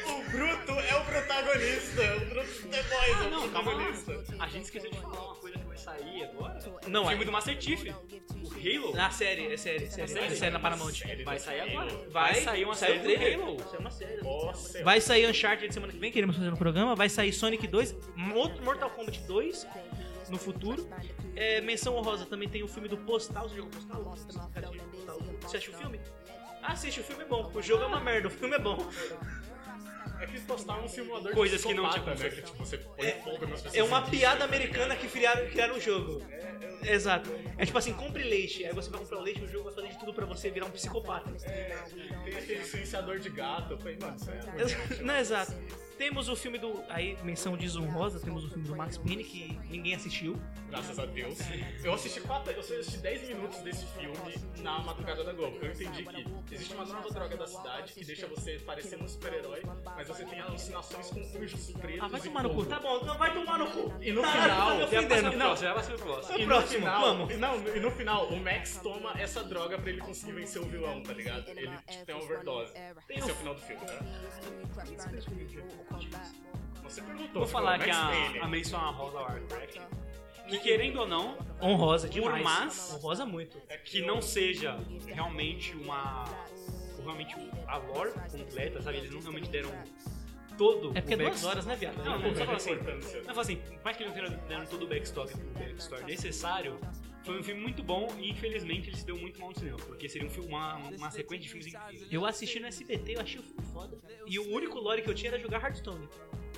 O 0.07 0.31
Bruto 0.31 0.73
é 0.73 0.97
o 0.97 1.05
protagonista. 1.05 2.17
O 2.17 2.21
Bruto 2.27 2.69
The 2.69 2.83
Boys 2.83 3.09
é 3.23 3.27
o 3.27 3.31
Não, 3.31 3.49
calma 3.51 3.73
lá. 3.75 3.85
protagonista. 3.93 4.35
A 4.39 4.49
gente 4.49 4.64
esqueceu 4.64 4.91
de 4.91 4.99
falar 5.01 5.23
uma 5.27 5.35
coisa 5.35 5.59
vai 5.77 5.99
sair 5.99 6.24
agora. 6.24 6.59
Não, 6.89 7.05
o 7.05 7.09
filme 7.09 7.22
é- 7.22 7.27
do 7.27 7.33
Master 7.33 7.61
Chief. 7.61 7.83
O 7.85 8.49
Halo. 8.83 8.95
Na 8.95 9.11
série, 9.11 9.53
é 9.53 9.57
série, 9.57 9.85
é 9.85 9.89
série. 9.89 10.09
série? 10.09 10.27
É 10.27 10.31
série 10.31 10.51
na 10.53 10.59
Paramount. 10.61 10.93
Vai 11.24 11.39
sair 11.39 11.61
agora. 11.61 11.91
Vai, 12.11 12.33
Vai 12.33 12.43
sair 12.43 12.64
uma 12.64 12.74
série 12.74 12.99
do. 12.99 13.09
Halo. 13.45 13.59
Saiu 13.61 13.81
uma 13.81 13.91
série. 13.91 14.22
Nossa, 14.22 14.83
Vai 14.85 15.01
sair 15.01 15.27
Uncharted 15.29 15.72
semana 15.72 15.93
que 15.93 15.99
vem, 15.99 16.11
queremos 16.11 16.37
fazer 16.37 16.51
no 16.51 16.57
programa. 16.57 16.95
Vai 16.95 17.09
sair 17.09 17.33
Sonic 17.33 17.66
2, 17.66 17.95
Mo- 18.16 18.61
Mortal 18.62 18.91
Kombat 18.91 19.20
2 19.27 19.66
no 20.31 20.39
futuro. 20.39 20.89
É, 21.35 21.61
menção 21.61 21.95
honrosa 21.97 22.24
também 22.27 22.49
tem 22.49 22.62
o 22.62 22.68
filme 22.68 22.89
do 22.89 22.97
Postal. 22.97 23.49
Você 23.49 23.57
jogou 23.57 23.70
Postal? 23.70 24.03
Você 25.43 25.57
assistiu 25.57 25.74
o 25.74 25.77
filme? 25.79 26.01
Assiste, 26.62 27.01
o 27.01 27.05
filme 27.05 27.22
é 27.22 27.27
bom. 27.27 27.51
O 27.55 27.62
jogo 27.62 27.85
é 27.85 27.87
uma 27.87 28.01
merda, 28.01 28.27
o 28.27 28.31
filme 28.31 28.57
é 28.57 28.59
bom. 28.59 28.77
É 30.21 30.27
que 30.27 30.41
postar 30.41 30.79
um 30.81 30.89
simulador 30.89 31.33
Coisas 31.33 31.61
de 31.61 31.67
que 31.67 31.75
não 31.75 31.91
tinha 31.91 32.05
né? 32.05 32.14
Que 32.14 32.43
tipo, 32.43 32.57
você 32.57 32.79
põe 32.79 33.11
fogo 33.23 33.47
nas 33.47 33.62
pessoas. 33.62 33.75
É 33.75 33.83
uma 33.83 34.03
piada 34.03 34.45
americana 34.45 34.97
que 34.97 35.09
criaram, 35.09 35.47
criaram 35.49 35.77
um 35.77 35.81
jogo. 35.81 36.23
Exato. 36.83 37.31
É 37.59 37.67
tipo 37.67 37.77
assim, 37.77 37.93
compre 37.93 38.23
leite. 38.23 38.64
Aí 38.64 38.73
você 38.73 38.89
vai 38.91 39.01
comprar 39.01 39.19
o 39.19 39.23
leite, 39.23 39.43
o 39.43 39.49
jogo 39.49 39.64
vai 39.64 39.75
fazer 39.75 39.89
de 39.89 39.99
tudo 39.99 40.14
pra 40.14 40.25
você 40.25 40.51
virar 40.51 40.67
um 40.67 40.71
psicopata. 40.71 41.31
Tem 41.33 42.37
aquele 42.37 42.64
silenciador 42.64 43.19
de 43.19 43.31
gato. 43.31 43.73
Eu 43.73 43.79
falei, 43.79 43.99
mano, 44.01 44.17
isso 44.17 44.31
é 44.31 45.03
Não, 45.03 45.17
exato. 45.17 45.53
Temos 45.99 46.29
o 46.29 46.37
filme 46.37 46.59
do. 46.59 46.85
Aí, 46.89 47.17
menção 47.23 47.57
desonrosa, 47.57 48.21
temos 48.21 48.45
o 48.45 48.49
filme 48.51 48.67
do 48.67 48.77
Max 48.77 48.99
Payne, 48.99 49.25
que 49.25 49.59
ninguém 49.71 49.95
assistiu. 49.95 50.41
Graças 50.69 50.99
a 50.99 51.07
Deus. 51.07 51.39
Eu 51.83 51.95
assisti 51.95 52.21
quatro, 52.21 52.53
eu 52.53 52.61
assisti 52.61 52.99
10 52.99 53.29
minutos 53.29 53.59
desse 53.61 53.87
filme 53.87 54.35
na 54.59 54.81
madrugada 54.81 55.25
da 55.25 55.33
Globo. 55.33 55.59
Eu 55.62 55.71
entendi 55.73 56.05
que 56.47 56.55
existe 56.55 56.75
uma 56.75 56.85
nova 56.85 57.09
droga 57.11 57.37
da 57.37 57.47
cidade 57.47 57.93
que 57.93 58.05
deixa 58.05 58.27
você 58.27 58.59
parecendo 58.59 59.05
um 59.05 59.09
super-herói, 59.09 59.62
mas 59.85 60.09
você 60.09 60.25
tem 60.25 60.41
alucinações 60.41 61.11
com 61.11 61.21
anjos 61.21 61.71
pretos. 61.73 62.03
Ah, 62.03 62.09
vai 62.09 62.21
tomar 62.21 62.43
no 62.43 62.55
cu. 62.55 62.67
Tá 62.67 62.81
bom, 62.81 63.05
não 63.05 63.17
vai 63.17 63.33
tomar 63.33 63.59
no 63.59 63.71
cu. 63.71 63.95
E 64.01 64.12
no 64.12 64.23
final, 64.23 64.79
tá 64.79 64.87
me 64.87 65.37
Já 65.57 65.75
passou 65.75 65.95
ofendendo. 65.95 65.97
pro 65.97 66.07
próximo. 66.07 66.39
E 66.39 66.43
no 66.43 66.47
próximo, 66.47 66.79
final, 66.81 67.01
vamos. 67.01 67.35
e 67.35 67.37
Não, 67.37 67.77
e 67.77 67.81
no 67.81 67.91
final, 67.91 68.29
o 68.29 68.41
Max 68.41 68.81
toma 68.83 69.12
essa 69.21 69.45
droga 69.45 69.79
pra 69.79 69.91
ele 69.91 70.01
conseguir 70.01 70.33
vencer 70.33 70.61
o 70.61 70.67
vilão, 70.67 71.03
tá 71.03 71.12
ligado? 71.12 71.49
Ele 71.49 71.77
tipo, 71.89 72.05
tem 72.05 72.14
uma 72.14 72.25
overdose. 72.25 72.73
Esse 73.09 73.31
é 73.31 73.33
o 73.33 73.37
final 73.37 73.55
do 73.55 73.61
filme, 73.61 73.85
né? 73.85 73.99
Você 76.83 77.03
perguntou. 77.03 77.43
Vou 77.43 77.47
falar 77.47 77.79
que 77.79 77.91
a, 77.91 78.45
a 78.45 78.49
menção 78.49 78.81
a 78.81 78.91
Rosa 78.91 79.19
Warcraft. 79.19 79.79
Que 80.49 80.59
querendo 80.59 81.01
ou 81.01 81.07
não, 81.07 81.36
Honrosa 81.61 82.09
demais. 82.09 82.42
mas- 82.42 82.92
Honrosa 82.94 83.26
muito. 83.26 83.59
que 83.84 84.01
não 84.03 84.20
seja 84.22 84.78
realmente 85.07 85.74
uma. 85.76 86.24
realmente 87.03 87.34
a 87.66 87.76
lore 87.78 88.12
completa, 88.30 88.80
sabe? 88.82 88.99
Eles 88.99 89.11
não 89.11 89.20
realmente 89.20 89.49
deram 89.51 89.70
todo 90.57 90.97
É 90.97 91.01
porque 91.01 91.14
é 91.14 91.16
o 91.16 91.18
duas 91.18 91.30
backstory. 91.30 91.51
horas, 91.53 91.66
né, 91.66 91.76
viado? 91.76 91.97
Não, 91.99 92.05
não, 92.05 92.22
Pouca 92.22 92.38
só 92.38 92.44
falar 92.44 92.57
assim. 92.57 92.74
Não, 93.18 93.24
fala 93.26 93.40
assim, 93.42 93.62
mais 93.84 93.97
que 93.97 94.03
eles 94.05 94.16
não 94.16 94.38
dando 94.49 94.68
todo 94.70 94.84
o 94.84 94.88
backstory, 94.88 95.32
o 95.34 95.59
backstory 95.59 96.05
necessário, 96.05 96.78
foi 97.24 97.38
um 97.40 97.42
filme 97.42 97.61
muito 97.61 97.82
bom 97.82 98.09
e 98.18 98.30
infelizmente 98.30 98.88
ele 98.88 98.97
se 98.97 99.05
deu 99.05 99.16
muito 99.18 99.38
mal 99.40 99.51
no 99.51 99.59
cinema, 99.59 99.76
porque 99.78 100.09
seria 100.09 100.26
um 100.26 100.30
filme, 100.30 100.49
uma, 100.49 100.76
uma 100.76 101.11
sequência 101.11 101.42
de 101.42 101.49
filmes 101.51 101.66
incríveis. 101.66 102.11
Eu 102.12 102.24
assisti 102.24 102.59
no 102.61 102.66
SBT, 102.68 103.16
eu 103.16 103.20
achei 103.20 103.40
o 103.40 103.42
filme 103.42 103.62
foda. 103.72 103.99
E 104.26 104.38
o 104.38 104.51
único 104.55 104.78
lore 104.78 105.03
que 105.03 105.11
eu 105.11 105.14
tinha 105.14 105.30
era 105.32 105.38
jogar 105.38 105.61
Hearthstone. 105.62 106.09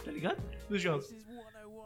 Tá 0.04 0.12
ligado? 0.12 0.40
Dos 0.68 0.80
jogos. 0.80 1.12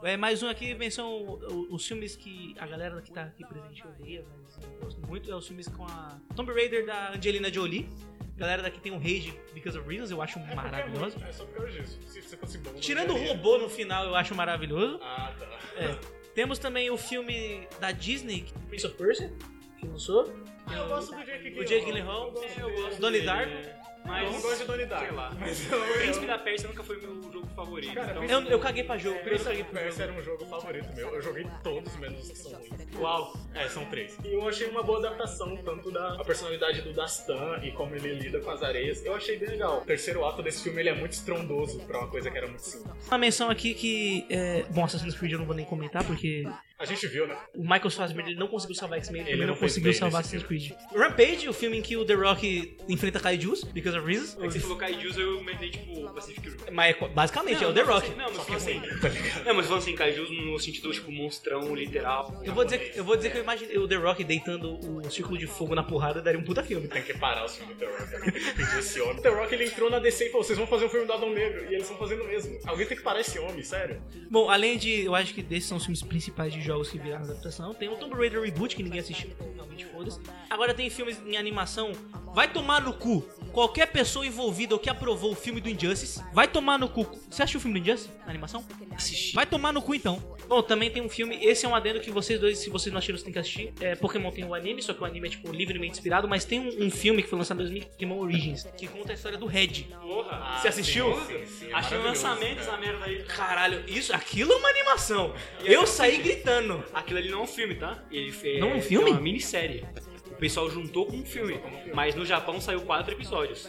É, 0.03 0.17
mais 0.17 0.43
um 0.43 0.49
aqui, 0.49 0.73
menção 0.75 1.39
os 1.69 1.87
filmes 1.87 2.15
que 2.15 2.53
a 2.59 2.67
galera 2.67 3.01
que 3.01 3.11
tá 3.11 3.23
aqui 3.23 3.45
presente 3.45 3.87
odeia, 3.87 4.25
mas 4.37 4.59
eu 4.61 4.69
gosto 4.81 5.07
muito. 5.07 5.31
É 5.31 5.35
os 5.35 5.47
filmes 5.47 5.67
com 5.69 5.85
a 5.85 6.17
Tomb 6.35 6.51
Raider 6.51 6.85
da 6.85 7.11
Angelina 7.13 7.51
Jolie. 7.51 7.89
A 8.35 8.39
galera 8.39 8.61
daqui 8.63 8.81
tem 8.81 8.91
um 8.91 8.97
Rage 8.97 9.33
Because 9.53 9.77
of 9.77 9.87
Reasons, 9.87 10.11
eu 10.11 10.21
acho 10.21 10.39
É 10.39 10.41
é 10.51 10.55
maravilhoso. 10.55 11.17
muito- 11.17 11.23
É 11.25 11.31
só 11.31 11.45
por 11.45 11.55
causa 11.55 11.71
disso. 11.71 11.99
Se 12.07 12.21
você 12.21 12.35
fosse 12.35 12.57
bom. 12.57 12.73
Tirando 12.73 13.11
o 13.13 13.27
robô 13.27 13.57
no 13.57 13.69
final, 13.69 14.05
eu 14.05 14.15
acho 14.15 14.35
maravilhoso. 14.35 14.99
Ah, 15.01 15.33
tá. 15.39 15.45
É. 15.77 15.97
Temos 16.35 16.59
também 16.59 16.89
o 16.89 16.97
filme 16.97 17.65
da 17.79 17.91
Disney, 17.91 18.45
Prince 18.67 18.85
of 18.87 18.95
Persia, 18.97 19.31
que 19.77 19.85
lançou. 19.87 20.33
Eu 20.69 20.87
gosto 20.87 21.15
do 21.15 21.23
Jake 21.23 21.59
O 21.59 21.63
Jake 21.63 21.85
Gyllenhaal, 21.85 22.33
Eu 22.59 22.71
gosto 22.71 22.99
Donnie 22.99 23.21
dele, 23.21 23.25
Darko. 23.25 23.51
Eu 23.53 24.09
Mas, 24.09 24.31
não 24.33 24.41
gosto 24.41 24.59
de 24.59 24.65
Donnie 24.65 24.85
Darko. 24.85 25.05
sei 25.05 25.15
lá. 25.15 25.31
Mas 25.39 25.71
eu, 25.71 25.81
Príncipe 25.93 26.25
da 26.25 26.37
Pérsia 26.39 26.67
nunca 26.67 26.83
foi 26.83 26.99
meu 26.99 27.31
jogo 27.31 27.47
favorito. 27.53 27.93
Cara, 27.93 28.23
então... 28.23 28.41
Eu, 28.41 28.49
eu 28.49 28.59
caguei 28.59 28.83
pra 28.83 28.97
jogo, 28.97 29.19
Prince 29.19 29.47
of 29.47 29.63
Persia 29.65 30.03
era 30.03 30.13
um 30.13 30.21
jogo 30.21 30.45
favorito 30.45 30.93
meu. 30.95 31.09
Eu 31.13 31.21
joguei 31.21 31.45
todos, 31.63 31.95
menos 31.97 32.23
os 32.23 32.31
que 32.31 32.37
são 32.37 32.51
ruins. 32.53 32.71
Uau! 32.97 33.33
É, 33.53 33.67
são 33.67 33.85
três. 33.85 34.17
E 34.23 34.33
eu 34.33 34.47
achei 34.47 34.67
uma 34.67 34.83
boa 34.83 34.99
adaptação, 34.99 35.55
tanto 35.57 35.91
da 35.91 36.15
a 36.15 36.23
personalidade 36.23 36.81
do 36.81 36.93
Dastan 36.93 37.59
e 37.63 37.71
como 37.71 37.95
ele 37.95 38.13
lida 38.15 38.39
com 38.39 38.49
as 38.49 38.61
areias. 38.63 39.03
Eu 39.05 39.15
achei 39.15 39.37
bem 39.37 39.49
legal. 39.49 39.81
O 39.81 39.85
terceiro 39.85 40.25
ato 40.25 40.41
desse 40.41 40.63
filme 40.63 40.79
ele 40.81 40.89
é 40.89 40.95
muito 40.95 41.13
estrondoso 41.13 41.79
pra 41.81 41.99
uma 41.99 42.07
coisa 42.07 42.29
que 42.29 42.37
era 42.37 42.47
muito 42.47 42.61
simples. 42.63 43.07
Uma 43.07 43.17
menção 43.17 43.49
aqui 43.49 43.73
que. 43.73 44.25
É... 44.29 44.63
Bom, 44.69 44.83
Assassin's 44.83 45.15
Creed 45.15 45.33
eu 45.33 45.39
não 45.39 45.45
vou 45.45 45.55
nem 45.55 45.65
comentar, 45.65 46.03
porque 46.03 46.45
A 46.77 46.85
gente 46.85 47.07
viu, 47.07 47.27
né? 47.27 47.37
o 47.55 47.61
Michael 47.61 47.89
Fassbender 47.89 48.31
ele 48.31 48.39
não 48.39 48.47
conseguiu 48.47 48.75
salvar 48.75 48.97
X-Men, 48.99 49.21
ele 49.21 49.31
Ele 49.31 49.45
não 49.45 49.55
conseguiu 49.55 49.93
salvar 49.93 50.21
Assassin's 50.21 50.43
Creed. 50.43 50.71
Rampage, 50.95 51.47
o 51.47 51.53
filme 51.53 51.77
em 51.77 51.81
que 51.81 51.95
o 51.95 52.05
The 52.05 52.13
Rock 52.13 52.77
enfrenta 52.89 53.19
Kaijus, 53.19 53.63
because 53.63 53.97
of 53.97 54.05
reasons. 54.07 54.37
É 54.39 54.47
que 54.47 54.53
você 54.53 54.59
falou 54.59 54.77
Kaijus, 54.77 55.17
eu 55.17 55.39
imaginei, 55.39 55.69
tipo, 55.69 56.09
Pacific 56.13 56.49
Rim. 56.49 56.55
Mas 57.15 57.31
é- 57.51 57.53
basicamente 57.53 57.63
é 57.63 57.67
o 57.67 57.73
The 57.73 57.81
Rock. 57.81 58.07
assim- 58.07 58.15
Não, 58.15 58.25
mas 58.25 58.37
falando 58.37 58.55
assim... 58.55 58.99
tá 59.01 59.09
ligado? 59.09 59.45
Não, 59.45 59.53
mas 59.53 59.65
falando 59.65 59.81
assim, 59.81 59.95
Kaijus 59.95 60.29
no 60.31 60.59
sentido, 60.59 60.91
tipo, 60.91 61.11
monstrão, 61.11 61.75
literal. 61.75 62.41
Eu 62.43 62.53
vou, 62.53 62.63
dizer, 62.65 62.93
eu 62.95 63.03
vou 63.03 63.15
dizer 63.15 63.31
que 63.31 63.37
eu 63.37 63.43
imaginei 63.43 63.77
o 63.77 63.87
The 63.87 63.95
Rock 63.95 64.23
deitando 64.23 64.79
o 64.79 65.09
círculo 65.11 65.37
de 65.37 65.47
fogo 65.47 65.75
na 65.75 65.83
porrada 65.83 66.21
daria 66.21 66.39
um 66.39 66.43
puta 66.43 66.63
filme. 66.63 66.87
Tem 66.87 67.01
que 67.03 67.13
parar 67.17 67.45
os 67.45 67.55
filmes 67.55 67.75
do 67.77 67.79
The 67.85 67.91
Rock. 67.91 68.11
né? 68.11 68.31
Pedir 68.55 68.79
esse 68.79 69.01
homem. 69.01 69.17
O 69.19 69.21
The 69.21 69.29
Rock 69.29 69.53
ele 69.53 69.65
entrou 69.65 69.89
na 69.89 69.99
DC 69.99 70.25
e 70.25 70.29
falou: 70.29 70.43
vocês 70.43 70.57
vão 70.57 70.67
fazer 70.67 70.85
um 70.85 70.89
filme 70.89 71.05
do 71.05 71.13
Adão 71.13 71.31
Negro. 71.31 71.63
E 71.65 71.67
eles 71.75 71.83
estão 71.83 71.97
fazendo 71.97 72.23
mesmo. 72.25 72.59
Alguém 72.65 72.85
tem 72.85 72.97
que 72.97 73.03
parar 73.03 73.19
esse 73.21 73.37
homem, 73.39 73.63
sério. 73.63 74.01
Bom, 74.29 74.49
além 74.49 74.77
de. 74.77 75.01
Eu 75.03 75.15
acho 75.15 75.33
que 75.33 75.41
desses 75.41 75.67
são 75.69 75.77
os 75.77 75.83
filmes 75.83 76.01
principais 76.01 76.53
de 76.53 76.61
jogos 76.61 76.89
que 76.89 76.97
viraram 76.97 77.23
adaptação. 77.25 77.73
Tem 77.73 77.89
o 77.89 77.95
Tomb 77.95 78.15
Raider 78.15 78.41
Reboot, 78.41 78.75
que 78.75 78.83
ninguém 78.83 78.99
assistiu, 78.99 79.29
realmente 79.55 79.85
foda-se. 79.85 80.19
Agora 80.49 80.73
tem 80.73 80.89
filmes 80.89 81.19
em 81.25 81.37
animação. 81.37 81.91
Vai 82.33 82.51
tomar 82.51 82.81
no 82.81 82.93
cu. 82.93 83.23
Qualquer 83.53 83.85
pessoa 83.91 84.25
envolvida 84.25 84.73
ou 84.73 84.79
que 84.79 84.89
aprovou 84.89 85.31
o 85.31 85.35
filme 85.35 85.61
do 85.61 85.69
Injustice, 85.69 86.21
vai 86.33 86.47
tomar 86.47 86.79
no 86.79 86.89
cu. 86.89 87.03
Você 87.29 87.43
assistiu 87.43 87.59
o 87.59 87.61
filme 87.61 87.79
do 87.79 87.83
Injustice? 87.87 88.09
Na 88.25 88.29
animação? 88.31 88.65
Assisti. 88.95 89.35
Vai 89.35 89.45
tomar 89.45 89.71
no 89.71 89.81
cu 89.81 89.93
então. 89.93 90.21
Bom, 90.47 90.61
também 90.63 90.89
tem 90.89 91.01
um 91.03 91.07
filme, 91.09 91.37
esse 91.45 91.65
é 91.65 91.69
um 91.69 91.75
adendo 91.75 91.99
que 91.99 92.09
vocês 92.11 92.39
dois, 92.39 92.57
se 92.57 92.69
vocês 92.69 92.91
não 92.91 92.97
assistiram, 92.97 93.17
vocês 93.17 93.23
têm 93.23 93.31
que 93.33 93.39
assistir. 93.39 93.73
É, 93.79 93.95
Pokémon 93.95 94.31
tem 94.31 94.43
o 94.43 94.53
anime, 94.53 94.81
só 94.81 94.93
que 94.93 95.01
o 95.01 95.05
anime 95.05 95.27
é 95.27 95.31
tipo 95.31 95.51
livremente 95.51 95.93
inspirado, 95.93 96.27
mas 96.27 96.43
tem 96.45 96.59
um, 96.59 96.85
um 96.87 96.91
filme 96.91 97.21
que 97.23 97.29
foi 97.29 97.37
lançado 97.37 97.57
em 97.61 97.63
2000, 97.65 97.85
Pokémon 97.89 98.17
Origins, 98.17 98.63
que 98.75 98.87
conta 98.87 99.11
a 99.11 99.15
história 99.15 99.37
do 99.37 99.45
Red. 99.45 99.83
Porra. 100.01 100.57
Você 100.59 100.67
assistiu? 100.67 101.13
Sim, 101.27 101.45
sim, 101.45 101.69
é 101.69 101.73
Achei 101.75 101.97
um 101.97 102.01
maravilhoso, 102.01 102.05
lançamento 102.05 102.59
essa 102.59 102.77
merda 102.77 103.05
aí. 103.05 103.23
Caralho, 103.23 103.83
isso, 103.87 104.13
aquilo 104.15 104.51
é 104.51 104.55
uma 104.55 104.69
animação. 104.69 105.33
Eu 105.63 105.85
saí 105.85 106.17
gritando. 106.17 106.83
Aquilo 106.91 107.19
ali 107.19 107.29
não 107.29 107.41
é 107.41 107.43
um 107.43 107.47
filme, 107.47 107.75
tá? 107.75 108.03
Ele 108.11 108.31
fe- 108.31 108.59
Não 108.59 108.71
é 108.71 108.75
um 108.75 108.81
filme? 108.81 109.09
É 109.11 109.13
uma 109.13 109.21
minissérie. 109.21 109.85
O 110.33 110.35
pessoal 110.35 110.69
juntou 110.69 111.05
com 111.05 111.17
um 111.17 111.25
filme. 111.25 111.59
Mas 111.93 112.15
no 112.15 112.25
Japão 112.25 112.59
saiu 112.59 112.81
quatro 112.81 113.13
episódios. 113.13 113.67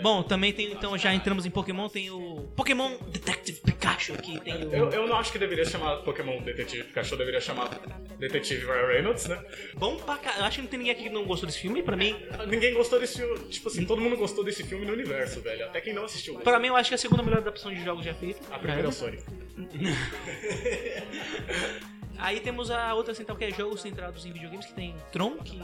Bom, 0.00 0.22
também 0.22 0.52
tem, 0.52 0.72
então 0.72 0.96
já 0.96 1.12
entramos 1.12 1.44
em 1.44 1.50
Pokémon, 1.50 1.88
tem 1.88 2.10
o 2.10 2.48
Pokémon 2.56 2.96
Detective 3.08 3.60
Pikachu, 3.60 4.14
que 4.14 4.40
tem 4.40 4.66
o... 4.66 4.72
Eu, 4.72 4.90
eu 4.90 5.06
não 5.06 5.16
acho 5.16 5.32
que 5.32 5.38
deveria 5.38 5.64
chamar 5.64 5.96
Pokémon 5.98 6.40
Detetive 6.40 6.84
Pikachu, 6.84 7.16
deveria 7.16 7.40
chamar 7.40 7.68
Detetive 8.18 8.64
Ryan 8.64 8.86
Reynolds, 8.86 9.26
né? 9.26 9.42
Bom 9.74 9.96
pra 9.96 10.16
cá. 10.16 10.34
Eu 10.38 10.44
acho 10.44 10.56
que 10.56 10.62
não 10.62 10.68
tem 10.68 10.78
ninguém 10.78 10.92
aqui 10.92 11.02
que 11.04 11.10
não 11.10 11.24
gostou 11.24 11.46
desse 11.46 11.58
filme. 11.58 11.82
Pra 11.82 11.96
mim, 11.96 12.16
Ninguém 12.46 12.72
gostou 12.74 13.00
desse 13.00 13.18
filme. 13.18 13.38
Tipo 13.48 13.68
assim, 13.68 13.84
todo 13.84 14.00
mundo 14.00 14.16
gostou 14.16 14.44
desse 14.44 14.62
filme 14.62 14.84
no 14.84 14.92
universo, 14.92 15.40
velho. 15.40 15.64
Até 15.66 15.80
quem 15.80 15.92
não 15.92 16.04
assistiu. 16.04 16.34
pra 16.36 16.58
mim 16.58 16.68
eu 16.68 16.76
acho 16.76 16.90
que 16.90 16.94
é 16.94 16.96
a 16.96 16.98
segunda 16.98 17.22
melhor 17.22 17.38
adaptação 17.38 17.72
de 17.72 17.82
jogos 17.82 18.04
já 18.04 18.14
feita. 18.14 18.40
A 18.50 18.58
primeira 18.58 18.86
é 18.86 18.88
o 18.88 18.92
Sonic. 18.92 19.22
Aí 22.18 22.38
temos 22.38 22.70
a 22.70 22.94
outra 22.94 23.14
central 23.14 23.36
que 23.36 23.44
é 23.44 23.50
jogos 23.50 23.82
centrados 23.82 24.24
em 24.24 24.32
videogames, 24.32 24.66
que 24.66 24.74
tem 24.74 24.94
Tron, 25.10 25.38
que... 25.38 25.60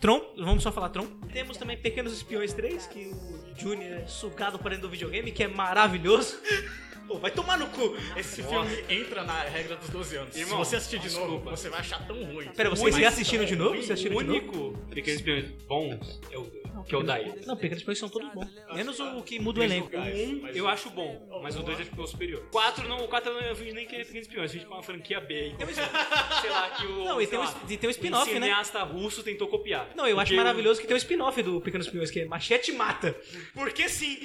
Tron, 0.00 0.34
vamos 0.36 0.62
só 0.62 0.70
falar 0.70 0.90
Tron. 0.90 1.06
Temos 1.32 1.56
também 1.56 1.76
Pequenos 1.76 2.12
Espiões 2.12 2.52
3, 2.52 2.86
que 2.86 3.06
o 3.06 3.54
Junior 3.56 4.00
é 4.00 4.06
sugado 4.06 4.58
para 4.58 4.70
dentro 4.70 4.88
do 4.88 4.90
videogame, 4.90 5.32
que 5.32 5.42
é 5.42 5.48
maravilhoso. 5.48 6.38
Pô, 7.06 7.18
vai 7.18 7.30
tomar 7.30 7.58
no 7.58 7.66
cu. 7.68 7.96
Esse 8.16 8.42
filme 8.42 8.84
entra 8.88 9.22
na 9.24 9.40
regra 9.42 9.76
dos 9.76 9.88
12 9.90 10.16
anos. 10.16 10.36
Irmão, 10.36 10.64
Se 10.64 10.70
você 10.70 10.76
assistir 10.76 10.98
de 10.98 11.10
novo, 11.10 11.26
desculpa. 11.26 11.50
você 11.56 11.68
vai 11.68 11.80
achar 11.80 12.06
tão 12.06 12.22
ruim. 12.24 12.46
Pera, 12.48 12.70
vocês 12.70 12.92
Mas- 12.94 12.96
reassistiram 12.96 13.44
de 13.44 13.54
novo? 13.56 13.70
Vocês 13.76 13.88
O 13.90 13.92
assistiram 13.92 14.18
de 14.18 14.24
novo? 14.24 14.38
único 14.38 14.78
Pequenos 14.90 15.20
Espiões 15.20 15.44
bons 15.68 16.20
é 16.30 16.38
o 16.38 16.66
que 16.86 16.94
é 16.94 16.98
o 16.98 17.02
Dai. 17.02 17.34
Não, 17.46 17.56
Pequenos 17.56 17.78
Espiões 17.78 17.98
são 17.98 18.08
todos 18.08 18.32
bons. 18.32 18.48
Menos 18.74 19.00
o 19.00 19.22
que 19.22 19.38
muda 19.40 19.60
o 19.60 19.62
elenco. 19.64 19.90
Um 19.96 20.46
eu 20.48 20.64
o- 20.64 20.68
acho 20.68 20.90
bom, 20.90 21.40
mas 21.42 21.56
o 21.56 21.62
dois 21.62 21.78
é 21.80 21.84
o 22.00 22.06
superior. 22.06 22.42
Quatro 22.52 22.86
não, 22.88 23.04
o 23.04 23.08
quatro 23.08 23.30
eu 23.32 23.34
não 23.56 23.72
nem 23.72 23.86
querer 23.86 24.04
Pequenos 24.04 24.26
Espiões, 24.28 24.52
eu 24.54 24.60
fiz 24.60 24.68
com 24.68 24.74
uma 24.74 24.82
franquia 24.82 25.20
B. 25.20 25.48
Então, 25.48 25.66
sei 26.40 26.50
lá, 26.50 26.70
que 26.70 26.86
o. 26.86 27.04
Não, 27.04 27.20
e 27.20 27.26
tem 27.26 27.38
um 27.38 27.42
lá, 27.42 27.48
es- 27.64 27.70
e 27.72 27.76
tem 27.76 27.88
um 27.88 27.90
spin-off, 27.90 28.26
né? 28.32 28.40
cineasta 28.40 28.82
russo 28.84 29.22
tentou 29.22 29.48
copiar. 29.48 29.88
Não, 29.96 30.06
eu 30.06 30.18
acho 30.20 30.34
maravilhoso 30.34 30.80
que 30.80 30.86
tem 30.86 30.94
um 30.94 30.98
spin-off 30.98 31.42
do 31.42 31.60
Pequenos 31.60 31.86
Espiões, 31.86 32.10
que 32.10 32.20
é 32.20 32.24
Machete 32.26 32.72
Mata. 32.72 33.16
Porque 33.54 33.88
sim! 33.88 34.18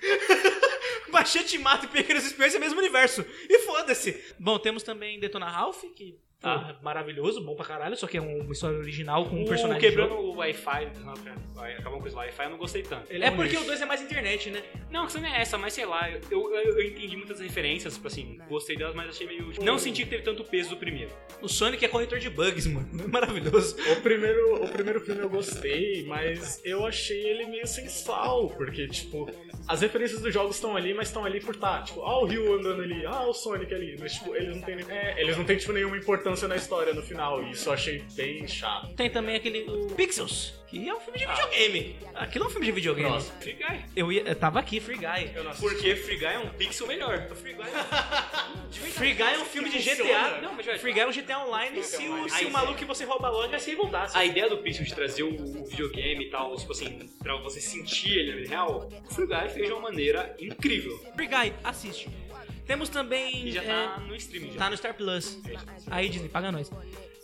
Machete 1.12 1.58
Mata 1.58 1.86
e 1.86 1.88
Pequenos 1.88 2.24
Espiões 2.24 2.54
é 2.54 2.58
o 2.58 2.60
mesmo 2.60 2.78
universo. 2.78 3.24
E 3.48 3.58
foda-se! 3.60 4.22
Bom, 4.38 4.58
temos 4.58 4.82
também 4.82 5.18
Detona 5.20 5.48
Ralph, 5.48 5.82
que 5.94 6.18
tá 6.40 6.76
maravilhoso, 6.82 7.42
bom 7.42 7.54
pra 7.54 7.64
caralho, 7.66 7.96
só 7.96 8.06
que 8.06 8.16
é 8.16 8.20
uma 8.20 8.52
história 8.52 8.78
original 8.78 9.26
com 9.26 9.36
um 9.36 9.44
O 9.44 9.48
personagem. 9.48 9.80
quebrando 9.80 10.10
jogo. 10.10 10.22
o 10.28 10.36
Wi-Fi, 10.36 10.90
não, 11.04 11.14
cara, 11.14 11.36
vai, 11.54 11.72
acabou 11.74 12.00
com 12.00 12.08
o 12.08 12.12
Wi-Fi, 12.14 12.44
eu 12.44 12.50
não 12.50 12.56
gostei 12.58 12.82
tanto. 12.82 13.04
Ele 13.12 13.24
É 13.24 13.30
um 13.30 13.36
porque 13.36 13.50
lixo. 13.52 13.64
o 13.64 13.66
2 13.66 13.80
é 13.82 13.86
mais 13.86 14.00
internet, 14.02 14.50
né? 14.50 14.62
Não, 14.90 15.00
a 15.02 15.04
questão 15.04 15.20
não 15.22 15.28
é 15.28 15.40
essa, 15.40 15.58
mas 15.58 15.72
sei 15.74 15.84
lá, 15.86 16.10
eu, 16.10 16.20
eu, 16.30 16.54
eu 16.78 16.82
entendi 16.86 17.16
muitas 17.16 17.40
referências, 17.40 17.94
tipo 17.94 18.06
assim, 18.06 18.38
gostei 18.48 18.76
delas, 18.76 18.94
mas 18.94 19.10
achei 19.10 19.26
meio. 19.26 19.52
Não 19.62 19.78
senti 19.78 20.04
que 20.04 20.10
teve 20.10 20.22
tanto 20.22 20.42
peso 20.44 20.70
do 20.70 20.76
primeiro. 20.76 21.10
O 21.42 21.48
Sonic 21.48 21.84
é 21.84 21.88
corretor 21.88 22.18
de 22.18 22.30
bugs, 22.30 22.66
mano. 22.66 22.88
É 23.04 23.06
maravilhoso. 23.06 23.76
O 23.92 23.96
primeiro, 24.00 24.62
o 24.64 24.68
primeiro 24.68 25.00
filme 25.00 25.20
eu 25.20 25.28
gostei, 25.28 26.04
mas 26.06 26.60
eu 26.64 26.86
achei 26.86 27.18
ele 27.26 27.46
meio 27.46 27.66
sem 27.66 27.88
sal, 27.88 28.48
porque, 28.50 28.86
tipo, 28.88 29.28
as 29.68 29.80
referências 29.80 30.20
dos 30.20 30.32
jogos 30.32 30.56
estão 30.56 30.76
ali, 30.76 30.94
mas 30.94 31.08
estão 31.08 31.24
ali 31.24 31.40
por 31.40 31.56
tá, 31.56 31.82
tipo, 31.82 32.00
ah, 32.02 32.20
o 32.20 32.26
Ryu 32.26 32.54
andando 32.54 32.82
ali, 32.82 33.04
ah, 33.06 33.26
o 33.26 33.32
Sonic 33.34 33.74
ali, 33.74 33.96
mas, 33.98 34.12
tipo, 34.14 34.34
eles 34.34 34.54
não 34.54 34.62
têm, 34.62 34.76
é, 34.88 35.20
eles 35.20 35.36
não 35.36 35.44
têm, 35.44 35.56
tipo, 35.56 35.72
nenhuma 35.72 35.96
importância 35.96 36.29
na 36.48 36.56
história 36.56 36.94
no 36.94 37.02
final, 37.02 37.42
e 37.42 37.50
isso 37.50 37.68
eu 37.68 37.72
achei 37.72 38.04
bem 38.14 38.46
chato. 38.46 38.94
Tem 38.94 39.10
também 39.10 39.36
aquele 39.36 39.62
o 39.70 39.86
Pixels, 39.94 40.54
que 40.66 40.88
é 40.88 40.94
um 40.94 41.00
filme 41.00 41.18
de 41.18 41.26
videogame. 41.26 41.96
Aquilo 42.14 42.44
é 42.44 42.46
um 42.46 42.50
filme 42.50 42.66
de 42.66 42.72
videogame. 42.72 43.10
Nossa. 43.10 43.32
Free 43.40 43.54
Guy. 43.54 43.84
Eu, 43.96 44.12
ia, 44.12 44.22
eu 44.22 44.36
tava 44.36 44.60
aqui, 44.60 44.78
Free 44.80 44.96
Guy. 44.96 45.32
Eu 45.34 45.44
não 45.44 45.50
assisti. 45.50 45.68
Porque 45.68 45.96
Free 45.96 46.16
Guy 46.16 46.26
é 46.26 46.38
um 46.38 46.48
pixel 46.50 46.86
melhor. 46.86 47.28
Free 47.34 47.54
Guy 47.54 47.62
é 47.64 48.70
Free 48.92 49.14
Guy 49.14 49.22
é 49.22 49.38
um 49.38 49.44
filme 49.44 49.68
de 49.68 49.78
GTA. 49.78 49.96
Funciona. 49.96 50.40
Não, 50.40 50.54
mas 50.54 50.66
vai, 50.66 50.78
Free 50.78 50.92
Guy 50.92 51.00
é 51.00 51.06
um 51.06 51.12
GTA 51.12 51.38
Online 51.40 51.82
se 51.82 52.08
o, 52.08 52.28
se 52.28 52.44
o 52.44 52.50
maluco 52.50 52.74
que 52.74 52.84
você 52.84 53.04
rouba 53.04 53.28
a 53.28 53.30
loja 53.30 53.48
vai 53.48 53.60
se 53.60 53.70
revoltar. 53.70 54.10
A 54.14 54.24
ideia 54.24 54.48
do 54.48 54.58
Pixel 54.58 54.84
de 54.84 54.94
trazer 54.94 55.22
o, 55.22 55.34
o 55.34 55.66
videogame 55.66 56.26
e 56.26 56.30
tal, 56.30 56.54
tipo 56.56 56.72
assim, 56.72 57.10
pra 57.18 57.36
você 57.36 57.60
sentir 57.60 58.18
ele 58.18 58.30
na 58.30 58.36
vida 58.36 58.48
real, 58.50 58.88
o 59.08 59.14
Free 59.14 59.26
Guy 59.26 59.48
fez 59.48 59.66
de 59.66 59.72
uma 59.72 59.82
maneira 59.82 60.36
incrível. 60.38 60.96
Free 61.14 61.26
Guy, 61.26 61.52
assiste. 61.64 62.08
Temos 62.70 62.88
também. 62.88 63.48
E 63.48 63.50
já 63.50 63.64
é, 63.64 63.66
tá 63.66 63.98
no 63.98 64.14
streaming 64.14 64.52
já. 64.52 64.58
tá 64.58 64.70
no 64.70 64.76
Star 64.76 64.94
Plus. 64.94 65.40
Aí 65.90 66.08
Disney, 66.08 66.28
paga 66.28 66.52
nós. 66.52 66.70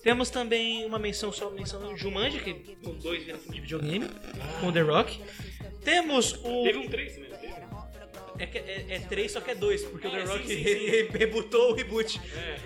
Temos 0.02 0.28
também 0.28 0.84
uma 0.84 0.98
menção, 0.98 1.30
só 1.30 1.50
menção 1.50 1.96
Jumanji, 1.96 2.40
que 2.40 2.52
com 2.82 2.94
dois 2.94 3.22
viram 3.22 3.38
filme 3.38 3.54
de 3.54 3.60
videogame, 3.60 4.10
com 4.60 4.72
The 4.72 4.80
Rock. 4.80 5.20
Temos 5.84 6.32
o. 6.42 6.64
Teve 6.64 6.78
um 6.78 6.88
3 6.88 7.12
também, 7.14 7.30
não 7.30 7.38
teve? 7.38 7.54
É, 8.38 8.44
é, 8.44 8.86
é 8.96 8.98
três, 9.08 9.30
só 9.30 9.40
que 9.40 9.52
é 9.52 9.54
dois, 9.54 9.84
porque 9.84 10.08
o 10.08 10.10
É, 10.10 10.18
The 10.18 10.26
sim, 10.26 10.32
Rock 10.32 10.46
sim, 10.48 10.54
re- 10.56 10.90
re- 11.02 11.08
rebutou 11.16 11.70
o 11.70 11.74
reboot. 11.76 12.20
É. 12.34 12.58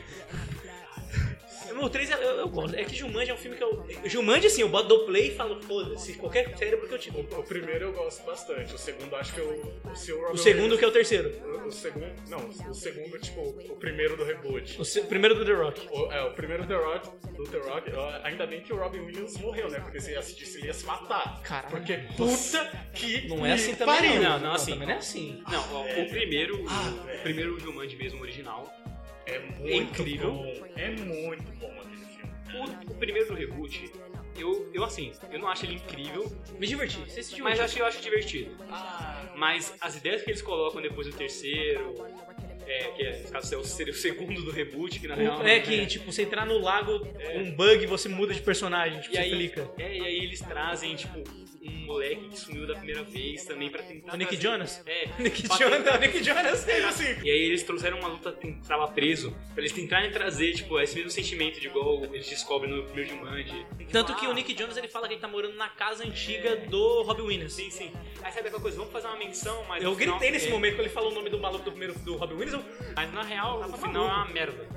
O 1.79 1.89
3 1.89 2.11
eu, 2.11 2.19
eu 2.19 2.49
gosto. 2.49 2.75
É 2.77 2.85
que 2.85 2.95
Jumanji 2.95 3.31
é 3.31 3.35
um 3.35 3.37
filme 3.39 3.57
que 3.57 3.63
eu. 3.63 3.85
Jumanji, 4.05 4.47
assim, 4.47 4.63
eu 4.63 4.69
boto 4.69 4.89
do 4.89 5.07
play 5.07 5.29
e 5.29 5.35
falo, 5.35 5.61
foda-se, 5.63 6.15
qualquer 6.15 6.57
cérebro 6.57 6.87
que 6.89 6.95
eu 6.95 6.99
te 6.99 7.11
dou. 7.11 7.23
O 7.23 7.43
primeiro 7.43 7.87
eu 7.87 7.93
gosto 7.93 8.25
bastante, 8.25 8.75
o 8.75 8.79
segundo 8.79 9.15
acho 9.17 9.33
que 9.35 9.41
eu... 9.41 9.81
Se 9.95 10.13
o, 10.13 10.31
O 10.33 10.37
segundo 10.37 10.77
que 10.79 10.85
é 10.85 10.89
o 10.89 10.93
terceiro. 10.93 11.31
O, 11.45 11.69
o 11.69 11.73
segundo... 11.73 12.07
Não, 12.29 12.49
o 12.71 12.75
segundo, 12.75 13.19
tipo, 13.19 13.41
o 13.41 13.77
primeiro 13.77 14.17
do 14.17 14.25
reboot. 14.25 14.81
O 14.81 14.85
se- 14.85 15.03
primeiro 15.03 15.35
do 15.35 15.45
The 15.45 15.53
Rock. 15.53 15.89
O, 15.91 16.13
é, 16.13 16.23
o 16.25 16.33
primeiro 16.35 16.67
The 16.67 16.75
Rock, 16.75 17.09
do 17.37 17.45
The 17.45 17.59
Rock, 17.59 17.91
ainda 18.25 18.47
bem 18.47 18.61
que 18.63 18.73
o 18.73 18.77
Robin 18.77 19.01
Williams 19.01 19.37
morreu, 19.39 19.69
né? 19.71 19.81
Porque 19.81 20.01
se 20.01 20.15
assistisse 20.17 20.59
ele 20.59 20.67
ia 20.69 20.75
se 20.75 20.85
matar. 20.87 21.41
Caralho. 21.43 21.71
Porque 21.71 21.95
puta 22.17 22.71
que 22.95 23.29
Não 23.29 23.45
é 23.47 23.53
assim 23.53 23.75
também, 23.75 23.95
pariu. 23.97 24.15
não. 24.15 24.31
Não, 24.31 24.39
não, 24.39 24.53
assim. 24.53 24.73
Também 24.73 24.89
não 24.89 24.95
é 24.95 24.99
assim. 24.99 25.43
Não, 25.51 25.75
ó, 25.75 25.83
o 25.85 26.09
primeiro, 26.09 26.65
Ah, 26.69 27.15
o 27.19 27.23
primeiro 27.23 27.59
Jumanji 27.59 27.97
mesmo, 27.97 28.21
original. 28.23 28.73
É 29.31 29.39
muito 29.59 29.71
É 29.71 29.77
incrível. 29.77 30.33
bom. 30.33 30.65
É 30.77 30.91
muito 30.91 31.53
bom 31.59 31.73
aquele 31.81 32.05
filme. 32.07 32.31
O, 32.89 32.93
o 32.93 32.95
primeiro 32.97 33.29
do 33.29 33.35
reboot, 33.35 33.93
eu, 34.37 34.71
eu 34.75 34.85
assim, 34.85 35.13
eu 35.31 35.39
não 35.39 35.49
acho 35.49 35.65
ele 35.67 35.75
incrível, 35.75 36.31
Me 36.59 36.67
diverti. 36.67 36.97
Você 36.99 37.23
se 37.23 37.31
mas 37.41 37.55
divertiu? 37.59 37.65
acho, 37.65 37.79
eu 37.79 37.87
acho 37.87 38.03
divertido. 38.03 38.57
Mas 39.37 39.75
as 39.81 39.97
ideias 39.97 40.23
que 40.23 40.31
eles 40.31 40.43
colocam 40.43 40.83
depois 40.83 41.07
do 41.07 41.13
terceiro, 41.17 41.95
é, 42.67 42.79
que 42.91 43.03
é, 43.03 43.23
caso 43.31 43.55
é 43.55 43.59
o- 43.59 43.65
seria 43.65 43.93
o 43.93 43.97
segundo 43.97 44.43
do 44.43 44.51
reboot, 44.51 44.99
que 45.01 45.07
na 45.09 45.15
real. 45.15 45.47
É 45.47 45.61
que, 45.61 45.87
tipo, 45.87 46.13
você 46.13 46.23
entrar 46.23 46.45
no 46.45 46.59
lago, 46.59 46.93
um 47.35 47.51
bug, 47.53 47.87
você 47.87 48.09
muda 48.09 48.35
de 48.35 48.41
personagem, 48.43 49.01
tipo, 49.01 49.15
E 49.15 49.17
você 49.17 49.23
aí, 49.23 49.31
clica. 49.31 49.71
é, 49.79 49.97
e 49.97 50.05
aí 50.05 50.17
eles 50.19 50.41
trazem, 50.41 50.95
tipo, 50.97 51.23
um 51.63 51.71
moleque 51.87 52.29
que 52.31 52.39
sumiu 52.39 52.67
da 52.67 52.75
primeira 52.75 53.03
vez 53.03 53.45
também 53.45 53.69
pra 53.71 53.83
tentar. 53.83 54.15
O 54.15 54.17
Nick 54.17 54.37
Jonas? 54.41 54.83
É. 54.87 55.09
Nick 55.19 55.43
Jonas, 55.47 55.77
tentar- 55.85 55.99
Nick 55.99 56.23
Jonas. 56.25 56.67
Assim, 56.69 57.05
E 57.25 57.31
aí 57.31 57.41
eles 57.43 57.63
trouxeram 57.63 57.99
uma 57.99 58.09
luta 58.09 58.33
que 58.33 58.53
tava 58.67 58.89
preso, 58.89 59.31
pra 59.53 59.61
eles 59.63 59.73
tentarem 59.73 60.11
trazer, 60.11 60.53
tipo, 60.55 60.79
esse 60.81 60.95
mesmo 60.97 61.11
sentimento 61.11 61.61
de 61.61 61.67
igual 61.67 62.03
eles 62.05 62.29
descobrem 62.29 62.71
no 62.75 62.83
primeiro 62.85 63.11
Jumanji. 63.11 63.67
Tanto 63.93 64.15
que 64.17 64.27
o 64.27 64.33
Nick 64.33 64.57
Jonas 64.59 64.77
ele 64.77 64.89
fala 64.89 65.07
que 65.07 65.15
ele 65.15 65.21
tá 65.21 65.29
morando 65.29 65.57
na 65.57 65.69
casa 65.69 66.05
antiga 66.05 66.57
do 66.57 67.03
Robbie 67.03 67.23
Williams. 67.23 67.53
Sim, 67.53 67.71
sim. 67.71 67.93
Aí 68.23 68.33
sabe 68.33 68.49
aquela 68.49 68.63
coisa, 68.63 68.77
vamos 68.79 68.93
fazer 68.93 69.07
uma 69.09 69.17
menção, 69.17 69.65
mas. 69.69 69.83
Eu 69.83 69.91
no 69.91 69.97
final- 69.97 70.19
gritei 70.19 70.31
nesse 70.33 70.47
é, 70.49 70.51
momento 70.51 70.75
quando 70.75 70.81
ele 70.87 70.89
falou 70.95 71.11
o 71.11 71.15
nome 71.15 71.29
do 71.31 71.39
maluco 71.39 71.65
do 71.65 71.71
primeiro 71.71 71.95
do 72.01 72.17
Robbie 72.17 72.35
Williams. 72.35 72.55
Eu... 72.55 72.93
Mas 72.97 73.13
na 73.13 73.23
real, 73.23 73.61
o 73.61 73.77
final 73.77 74.05
é 74.09 74.13
uma 74.13 74.25
merda. 74.27 74.69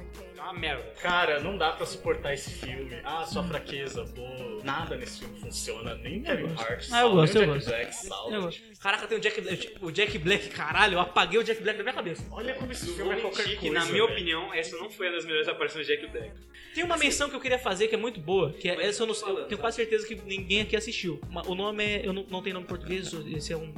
É 0.43 0.45
uma 0.45 0.53
merda. 0.59 0.83
cara, 1.01 1.39
não 1.39 1.57
dá 1.57 1.71
pra 1.71 1.85
suportar 1.85 2.33
esse 2.33 2.49
filme. 2.49 2.99
Ah, 3.03 3.25
sua 3.25 3.43
fraqueza, 3.43 4.03
pô. 4.13 4.61
Nada 4.61 4.97
nesse 4.97 5.19
filme 5.19 5.39
funciona. 5.39 5.95
Nem 5.95 6.21
Kevin 6.21 6.53
Hart. 6.57 6.87
Ah, 6.91 7.01
eu 7.01 7.11
gosto, 7.13 7.37
eu 7.37 7.47
gosto. 7.47 7.69
Jack 7.69 8.07
Black. 8.07 8.33
Eu 8.33 8.41
gosto. 8.41 8.61
Caraca, 8.79 9.07
tem 9.07 9.17
o 9.17 9.21
Jack 9.21 9.39
Black. 9.39 9.75
O 9.81 9.91
Jack 9.91 10.17
Black, 10.17 10.49
caralho, 10.49 10.95
eu 10.95 10.99
apaguei 10.99 11.39
o 11.39 11.43
Jack 11.43 11.61
Black 11.61 11.77
da 11.77 11.83
minha 11.83 11.93
cabeça. 11.95 12.25
Olha 12.29 12.53
como 12.55 12.71
esse 12.73 12.93
filme 12.93 13.13
é 13.13 13.21
qualquer 13.21 13.43
coisa. 13.43 13.59
que, 13.59 13.69
na 13.69 13.85
minha 13.85 13.93
velho. 13.93 14.05
opinião, 14.05 14.53
essa 14.53 14.75
não 14.77 14.89
foi 14.89 15.07
uma 15.07 15.15
das 15.15 15.25
melhores 15.25 15.47
aparições 15.47 15.87
de 15.87 15.95
Jack 15.95 16.11
Black. 16.11 16.31
Tem 16.75 16.83
uma 16.83 16.97
menção 16.97 17.29
que 17.29 17.35
eu 17.35 17.39
queria 17.39 17.59
fazer 17.59 17.87
que 17.87 17.95
é 17.95 17.97
muito 17.97 18.19
boa, 18.19 18.51
que 18.51 18.67
é, 18.67 18.75
Mas 18.75 18.87
essa 18.87 19.03
eu, 19.03 19.07
não, 19.07 19.15
eu 19.15 19.45
tenho 19.45 19.49
tá? 19.49 19.57
quase 19.57 19.77
certeza 19.77 20.05
que 20.05 20.15
ninguém 20.15 20.61
aqui 20.61 20.75
assistiu. 20.75 21.21
O 21.47 21.55
nome 21.55 21.83
é. 21.83 22.05
Eu 22.05 22.11
não, 22.11 22.25
não 22.29 22.41
tenho 22.41 22.55
nome 22.55 22.65
em 22.65 22.67
português, 22.69 23.13
esse 23.33 23.53
é 23.53 23.57
um. 23.57 23.73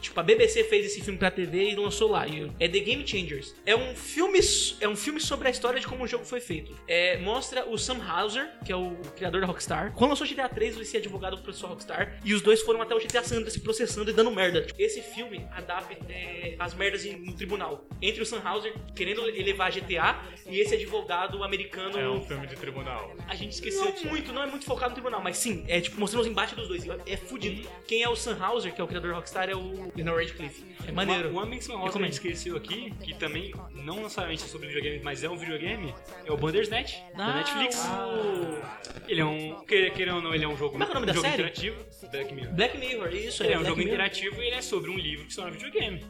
Tipo, 0.00 0.18
a 0.20 0.22
BBC 0.22 0.64
fez 0.64 0.86
esse 0.86 1.00
filme 1.02 1.18
pra 1.18 1.30
TV 1.30 1.70
e 1.70 1.76
lançou 1.76 2.10
lá. 2.10 2.26
E 2.26 2.50
é 2.58 2.68
The 2.68 2.78
Game 2.80 3.06
Changers. 3.06 3.54
É 3.66 3.76
um 3.76 3.94
filme, 3.94 4.38
é 4.80 4.88
um 4.88 4.96
filme 4.96 5.20
sobre 5.20 5.48
a 5.48 5.50
história 5.50 5.78
de 5.80 5.86
como 5.86 6.04
o 6.04 6.06
jogo 6.08 6.24
foi 6.24 6.40
feito. 6.40 6.74
É, 6.88 7.18
mostra 7.18 7.68
o 7.68 7.76
Sam 7.78 8.02
Hauser, 8.02 8.50
que 8.64 8.72
é 8.72 8.76
o 8.76 8.96
criador 9.16 9.40
da 9.40 9.46
Rockstar. 9.46 9.92
Quando 9.94 10.10
lançou 10.10 10.26
GTA 10.26 10.48
3, 10.48 10.76
ele 10.76 10.84
se 10.84 10.96
advogado 10.96 11.36
pro 11.36 11.52
pessoal 11.52 11.72
Rockstar. 11.72 12.18
E 12.24 12.32
os 12.34 12.40
dois 12.42 12.62
foram 12.62 12.80
até 12.82 12.94
o 12.94 12.98
GTA 12.98 13.22
San 13.22 13.36
Andreas 13.36 13.52
se 13.52 13.60
processando 13.60 14.10
e 14.10 14.14
dando 14.14 14.30
merda. 14.30 14.66
Esse 14.78 15.02
filme 15.02 15.46
adapta 15.52 15.96
é, 16.08 16.54
as 16.58 16.74
merdas 16.74 17.04
em- 17.04 17.16
no 17.18 17.34
tribunal. 17.34 17.86
Entre 18.00 18.22
o 18.22 18.26
Sam 18.26 18.40
Hauser 18.44 18.72
querendo 18.94 19.26
elevar 19.28 19.70
GTA 19.70 20.22
e 20.48 20.58
esse 20.60 20.74
advogado 20.74 21.42
americano 21.44 21.98
É 21.98 22.08
um 22.08 22.22
filme 22.24 22.46
de 22.46 22.56
tribunal. 22.56 23.14
a 23.28 23.34
gente 23.34 23.52
esqueceu 23.52 23.84
não 23.84 24.04
muito, 24.10 24.32
não 24.32 24.42
é 24.42 24.46
muito 24.46 24.64
focado 24.64 24.90
no 24.90 24.94
tribunal, 24.94 25.20
mas 25.22 25.36
sim, 25.36 25.64
é 25.68 25.80
tipo 25.80 25.98
mostrando 26.00 26.22
os 26.22 26.26
embates 26.28 26.54
dos 26.56 26.68
dois. 26.68 26.84
É 27.06 27.16
fudido. 27.16 27.68
Quem 27.86 28.02
é 28.02 28.08
o 28.08 28.16
Sam 28.16 28.36
Hauser, 28.40 28.74
que 28.74 28.80
é 28.80 28.84
o 28.84 28.86
criador 28.86 29.10
da 29.10 29.16
Rockstar, 29.16 29.48
é 29.50 29.54
o 29.54 29.89
Leonard 29.96 30.26
Radcliffe. 30.26 30.64
É 30.86 30.92
maneiro. 30.92 31.28
Uma, 31.30 31.42
uma 31.42 31.46
menção 31.46 31.76
rosa 31.78 31.92
que 31.92 31.98
a 31.98 32.02
gente 32.04 32.12
esqueceu 32.14 32.56
aqui, 32.56 32.92
que 33.02 33.14
também 33.14 33.52
não 33.74 33.96
necessariamente 34.02 34.44
é 34.44 34.46
sobre 34.46 34.68
videogame, 34.68 35.00
mas 35.02 35.22
é 35.24 35.28
um 35.28 35.36
videogame, 35.36 35.94
é 36.24 36.32
o 36.32 36.36
Bandersnatch, 36.36 36.94
da 37.16 37.24
Ah, 37.26 37.34
Netflix. 37.36 37.76
o- 37.76 39.08
Ele 39.08 39.20
é 39.20 39.24
um. 39.24 39.60
quer- 39.66 39.90
Querendo 39.92 40.16
ou 40.16 40.22
não, 40.22 40.34
ele 40.34 40.44
é 40.44 40.48
um 40.48 40.56
jogo, 40.56 40.72
Como 40.72 40.84
é 40.84 40.86
é 40.86 40.90
o 40.90 40.94
nome 40.94 41.04
um 41.04 41.06
da 41.08 41.12
jogo 41.12 41.26
série? 41.26 41.42
interativo. 41.42 41.76
Black 42.10 42.34
Mirror. 42.34 42.54
Black 42.54 42.78
Mirror, 42.78 43.14
isso 43.14 43.42
Ele 43.42 43.52
é 43.52 43.56
um 43.56 43.60
Black 43.60 43.68
jogo 43.68 43.78
Mirror. 43.78 43.94
interativo 43.94 44.42
e 44.42 44.46
ele 44.46 44.56
é 44.56 44.62
sobre 44.62 44.90
um 44.90 44.96
livro 44.98 45.24
que 45.26 45.30
se 45.32 45.36
torna 45.36 45.50
videogame. 45.52 46.04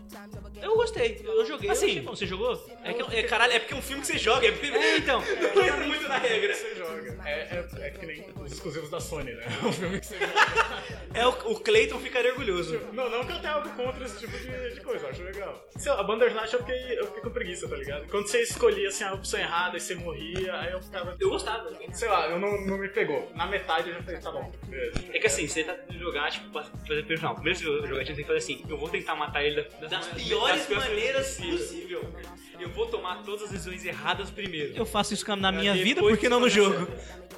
Eu 0.63 0.75
gostei, 0.77 1.21
eu 1.25 1.45
joguei. 1.47 1.71
Assim. 1.71 1.97
eu 1.99 2.03
bom. 2.05 2.11
Você 2.17 2.27
jogou? 2.27 2.67
É, 2.85 2.93
que, 2.95 3.17
é, 3.17 3.23
caralho, 3.25 3.53
é 3.55 3.59
porque 3.59 3.75
é 3.75 3.77
um 3.77 3.83
filme 3.83 4.01
que 4.03 4.07
você 4.07 4.19
joga. 4.19 4.47
É, 4.47 4.51
É, 4.51 4.97
então. 4.99 5.21
não 5.55 5.63
entra 5.67 5.87
muito 5.87 6.09
na 6.09 6.19
regra. 6.19 6.55
Você 6.55 6.75
joga. 6.77 7.19
É, 7.25 7.31
é, 7.33 7.87
é 7.87 7.91
que 7.91 8.07
nem 8.07 8.25
os 8.41 8.53
exclusivos 8.53 8.91
da 8.91 9.01
Sony, 9.01 9.33
né? 9.33 9.45
O 9.63 9.73
filme 9.73 10.01
que 10.01 10.07
você 10.07 10.17
joga. 10.21 10.81
É, 11.15 11.27
o, 11.27 11.31
o 11.53 11.61
Clayton 11.61 11.99
ficaria 11.99 12.31
orgulhoso. 12.33 12.79
Não, 12.93 13.11
não 13.11 13.25
que 13.25 13.33
eu 13.33 13.41
tenha 13.41 13.55
algo 13.55 13.69
contra 13.71 14.05
esse 14.05 14.19
tipo 14.19 14.37
de, 14.39 14.75
de 14.75 14.81
coisa, 14.81 15.07
eu 15.07 15.11
acho 15.11 15.23
legal. 15.23 15.69
Sei 15.77 15.91
lá, 15.93 16.01
a 16.01 16.03
Bandersnatch 16.03 16.53
eu 16.53 16.59
fiquei, 16.61 16.99
eu 16.99 17.07
fiquei 17.07 17.23
com 17.23 17.31
preguiça, 17.31 17.69
tá 17.69 17.77
ligado? 17.77 18.07
Quando 18.09 18.27
você 18.27 18.43
escolhia 18.43 18.89
assim, 18.89 19.05
a 19.05 19.13
opção 19.15 19.41
errada 19.41 19.77
e 19.77 19.81
você 19.81 19.95
morria, 19.95 20.55
aí 20.55 20.73
eu 20.73 20.81
ficava. 20.83 21.17
Eu 21.19 21.31
gostava. 21.31 21.71
Sei 21.93 22.09
lá, 22.09 22.29
eu 22.29 22.39
não, 22.39 22.61
não 22.67 22.79
me 22.79 22.89
pegou. 22.89 23.31
Na 23.35 23.47
metade 23.47 23.89
eu 23.91 23.95
já 23.95 24.03
falei, 24.03 24.21
tá 24.21 24.31
bom. 24.31 24.53
beleza. 24.67 25.01
É 25.13 25.19
que 25.19 25.27
assim, 25.27 25.47
você 25.47 25.65
tá 25.65 25.75
tentando 25.75 25.99
jogar, 25.99 26.31
tipo, 26.31 26.51
pra 26.51 26.63
fazer 26.63 27.05
pelo 27.07 27.19
final. 27.19 27.35
Primeiro 27.35 27.59
você 27.59 27.65
jogar, 27.65 27.89
você 28.05 28.05
tem 28.07 28.17
que 28.17 28.25
fazer 28.25 28.39
assim, 28.39 28.65
eu 28.69 28.77
vou 28.79 28.89
tentar 28.89 29.15
matar 29.17 29.45
ele 29.45 29.63
da- 29.63 29.87
Das 29.89 30.07
piores 30.09 30.69
maneiras 30.69 31.27
possíveis. 31.37 31.61
possível. 31.63 32.15
Eu 32.59 32.69
vou 32.69 32.87
tomar 32.87 33.23
todas 33.23 33.45
as 33.45 33.51
decisões 33.51 33.85
erradas 33.87 34.31
primeiro. 34.31 34.77
Eu 34.77 34.85
faço 34.85 35.15
isso 35.15 35.25
na 35.37 35.51
minha 35.51 35.73
Depois 35.73 35.83
vida, 35.89 36.01
por 36.03 36.19
que 36.19 36.29
não 36.29 36.41
no 36.41 36.49
jogo? 36.49 36.87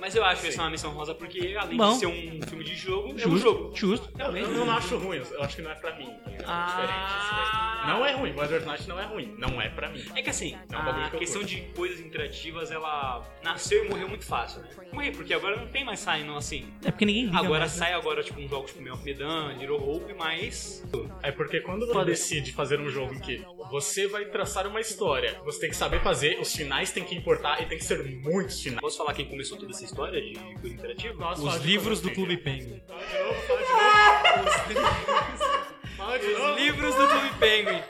Mas 0.00 0.16
eu 0.16 0.24
acho 0.24 0.44
essa 0.48 0.62
uma 0.62 0.70
missão 0.70 0.90
rosa 0.90 1.14
porque, 1.14 1.54
além 1.56 1.76
Bom. 1.76 1.92
de 1.92 1.98
ser 2.00 2.06
um 2.06 2.40
filme 2.48 2.64
de 2.64 2.74
jogo, 2.74 3.10
é 3.10 3.12
um 3.12 3.18
Justo, 3.18 3.38
jogo. 3.38 3.76
justo. 3.76 4.10
Eu, 4.18 4.36
eu 4.36 4.48
não 4.50 4.68
acho 4.72 4.96
ruim, 4.98 5.22
eu 5.30 5.42
acho 5.44 5.54
que 5.54 5.62
não 5.62 5.70
é 5.70 5.76
pra 5.76 5.94
mim. 5.96 6.12
Ah. 6.46 6.66
Diferente. 6.66 7.72
Não 7.84 8.06
é 8.06 8.12
ruim, 8.12 8.32
Bandersnatch 8.32 8.86
não 8.86 8.98
é 9.00 9.04
ruim. 9.04 9.34
Não 9.36 9.60
é 9.60 9.68
pra 9.68 9.88
mim. 9.88 10.04
É 10.14 10.22
que 10.22 10.30
assim, 10.30 10.56
É 10.70 10.78
um 10.78 10.84
bagulho 10.84 11.06
a 11.06 11.10
que 11.10 11.18
questão 11.18 11.40
curto. 11.40 11.52
de 11.56 11.60
coisas 11.74 11.98
interativas, 11.98 12.70
ela 12.70 13.22
nasceu 13.42 13.84
e 13.84 13.88
morreu 13.88 14.08
muito 14.08 14.24
fácil, 14.24 14.62
né? 14.62 14.68
Morreu, 14.92 15.10
porque 15.12 15.34
agora 15.34 15.56
não 15.56 15.66
tem 15.66 15.84
mais 15.84 15.98
saindo 15.98 16.32
assim. 16.36 16.72
É 16.84 16.92
porque 16.92 17.04
ninguém 17.04 17.24
liga 17.26 17.38
Agora 17.38 17.60
mais, 17.60 17.72
né? 17.72 17.78
sai 17.78 17.92
agora, 17.92 18.22
tipo, 18.22 18.38
um 18.40 18.48
jogo 18.48 18.66
tipo 18.68 18.80
Meal 18.80 18.94
of 18.94 19.04
Medan, 19.04 19.54
Little 19.58 19.78
Hope, 19.82 20.14
mas... 20.14 20.84
É 21.24 21.32
porque 21.32 21.60
quando 21.60 21.84
você 21.86 22.04
decide 22.04 22.52
fazer 22.52 22.78
um 22.78 22.88
jogo 22.88 23.14
em 23.14 23.18
que 23.18 23.44
você 23.68 24.06
vai 24.06 24.26
traçar 24.26 24.64
uma 24.68 24.80
história, 24.80 25.40
você 25.44 25.60
tem 25.62 25.70
que 25.70 25.76
saber 25.76 26.00
fazer, 26.02 26.38
os 26.38 26.54
finais 26.54 26.92
tem 26.92 27.02
que 27.02 27.16
importar 27.16 27.60
e 27.62 27.66
tem 27.66 27.78
que 27.78 27.84
ser 27.84 28.04
muitos 28.04 28.60
finais. 28.62 28.80
Posso 28.80 28.98
falar 28.98 29.12
quem 29.14 29.26
começou 29.26 29.58
toda 29.58 29.72
essa 29.72 29.84
história 29.84 30.20
de 30.20 30.34
coisa 30.60 30.68
interativa? 30.68 31.14
Nossa, 31.18 31.42
Os 31.42 31.56
livros 31.64 32.00
do 32.00 32.10
Clube 32.12 32.36
Penguin. 32.36 32.80
Fala 32.86 33.00
de 33.06 33.18
novo, 33.18 34.68
de 34.68 34.74
novo. 34.74 34.86
Fala 35.02 35.56
de 35.56 35.61
Os 36.08 36.58
livros 36.58 36.94
do 36.94 37.06
Clube 37.08 37.30
Penguin. 37.38 37.82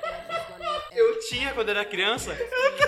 Eu 0.94 1.18
tinha 1.20 1.52
quando 1.52 1.70
era 1.70 1.84
criança, 1.84 2.36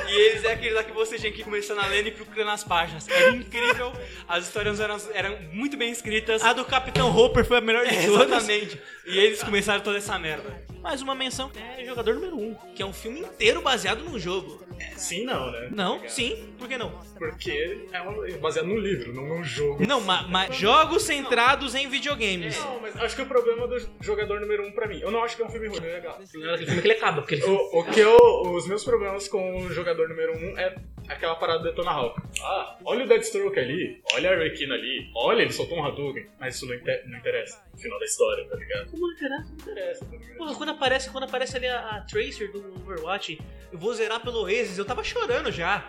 e 0.08 0.12
eles 0.14 0.44
é 0.44 0.52
aquele 0.52 0.74
lá 0.74 0.84
que 0.84 0.92
você 0.92 1.18
tinha 1.18 1.32
que 1.32 1.40
ir 1.40 1.44
começando 1.44 1.78
a 1.80 1.86
ler 1.86 2.06
e 2.06 2.10
procurando 2.10 2.50
as 2.50 2.62
páginas. 2.62 3.08
Era 3.08 3.30
incrível, 3.30 3.92
as 4.28 4.44
histórias 4.44 4.78
eram, 4.78 4.98
eram 5.14 5.38
muito 5.52 5.76
bem 5.78 5.90
escritas. 5.90 6.42
A 6.44 6.52
do 6.52 6.64
Capitão 6.66 7.16
Hopper 7.16 7.44
foi 7.46 7.56
a 7.56 7.60
melhor 7.62 7.86
de 7.86 7.94
É, 7.94 8.06
todas. 8.06 8.26
exatamente. 8.28 8.78
E 9.06 9.18
eles 9.18 9.42
começaram 9.42 9.80
toda 9.82 9.96
essa 9.96 10.18
merda. 10.18 10.62
Mais 10.84 11.00
uma 11.00 11.14
menção 11.14 11.50
é 11.78 11.82
Jogador 11.84 12.14
Número 12.14 12.36
1, 12.38 12.54
que 12.74 12.82
é 12.82 12.86
um 12.86 12.92
filme 12.92 13.20
inteiro 13.20 13.62
baseado 13.62 14.04
num 14.04 14.18
jogo. 14.18 14.62
Sim, 14.96 15.24
não, 15.24 15.50
né? 15.50 15.68
Não? 15.72 16.06
Sim? 16.08 16.52
Por 16.58 16.68
que 16.68 16.76
não? 16.76 16.90
Porque 17.18 17.86
é 17.90 18.02
um- 18.02 18.38
baseado 18.38 18.66
num 18.66 18.76
livro, 18.76 19.14
não 19.14 19.26
num 19.26 19.42
jogo. 19.42 19.84
Não, 19.86 19.98
mas 20.02 20.54
jogos 20.54 21.02
centrados 21.04 21.74
em 21.74 21.88
videogames. 21.88 22.58
Não, 22.58 22.80
mas 22.80 22.94
acho 22.96 23.16
que 23.16 23.22
o 23.22 23.26
problema 23.26 23.66
do 23.66 23.76
jogador 24.02 24.38
número 24.40 24.66
um 24.66 24.72
pra 24.72 24.86
mim, 24.86 25.00
eu 25.00 25.10
não 25.10 25.24
acho 25.24 25.36
que 25.36 25.42
é 25.42 25.46
um 25.46 25.48
filme 25.50 25.68
ruim, 25.68 25.78
é 25.78 25.94
legal. 25.94 26.16
Aquele 26.20 26.66
filme 26.66 26.82
que 26.82 26.86
ele 26.88 26.94
acaba, 26.94 27.22
porque 27.22 27.36
ele 27.36 27.44
O, 27.44 27.80
o 27.80 27.84
que 27.84 28.00
eu, 28.00 28.16
os 28.52 28.66
meus 28.68 28.84
problemas 28.84 29.26
com 29.26 29.56
o 29.62 29.70
jogador 29.72 30.06
número 30.08 30.36
um 30.36 30.58
é 30.58 30.74
aquela 31.08 31.34
parada 31.36 31.58
do 31.60 31.64
Detona 31.64 31.90
Hawk. 31.90 32.20
Ah, 32.42 32.76
olha 32.84 33.04
o 33.04 33.08
Deathstroke 33.08 33.58
ali, 33.58 34.02
olha 34.14 34.30
a 34.30 34.32
Arlequina 34.34 34.74
ali, 34.74 35.10
olha, 35.14 35.42
ele 35.42 35.52
soltou 35.52 35.78
um 35.78 35.84
Hadouken. 35.84 36.26
Mas 36.38 36.56
isso 36.56 36.66
não, 36.66 36.74
inte- 36.74 37.02
não 37.06 37.18
interessa 37.18 37.62
no 37.72 37.78
final 37.78 37.98
da 37.98 38.04
história, 38.04 38.48
tá 38.48 38.56
ligado? 38.56 38.90
Como 38.90 39.06
não 39.06 39.12
interessa? 39.14 39.44
Não 39.48 39.54
interessa, 39.54 40.04
tá 40.04 40.10
ligado? 40.16 40.36
Porra, 40.36 40.54
quando 40.54 40.68
aparece, 40.70 41.10
quando 41.10 41.24
aparece 41.24 41.56
ali 41.56 41.66
a, 41.68 41.78
a 41.80 42.00
Tracer 42.02 42.50
do 42.52 42.58
Overwatch, 42.82 43.40
eu 43.72 43.78
vou 43.78 43.92
zerar 43.94 44.20
pelo 44.20 44.42
Oasis, 44.42 44.78
eu 44.78 44.84
tava 44.84 45.02
chorando 45.04 45.50
já. 45.52 45.88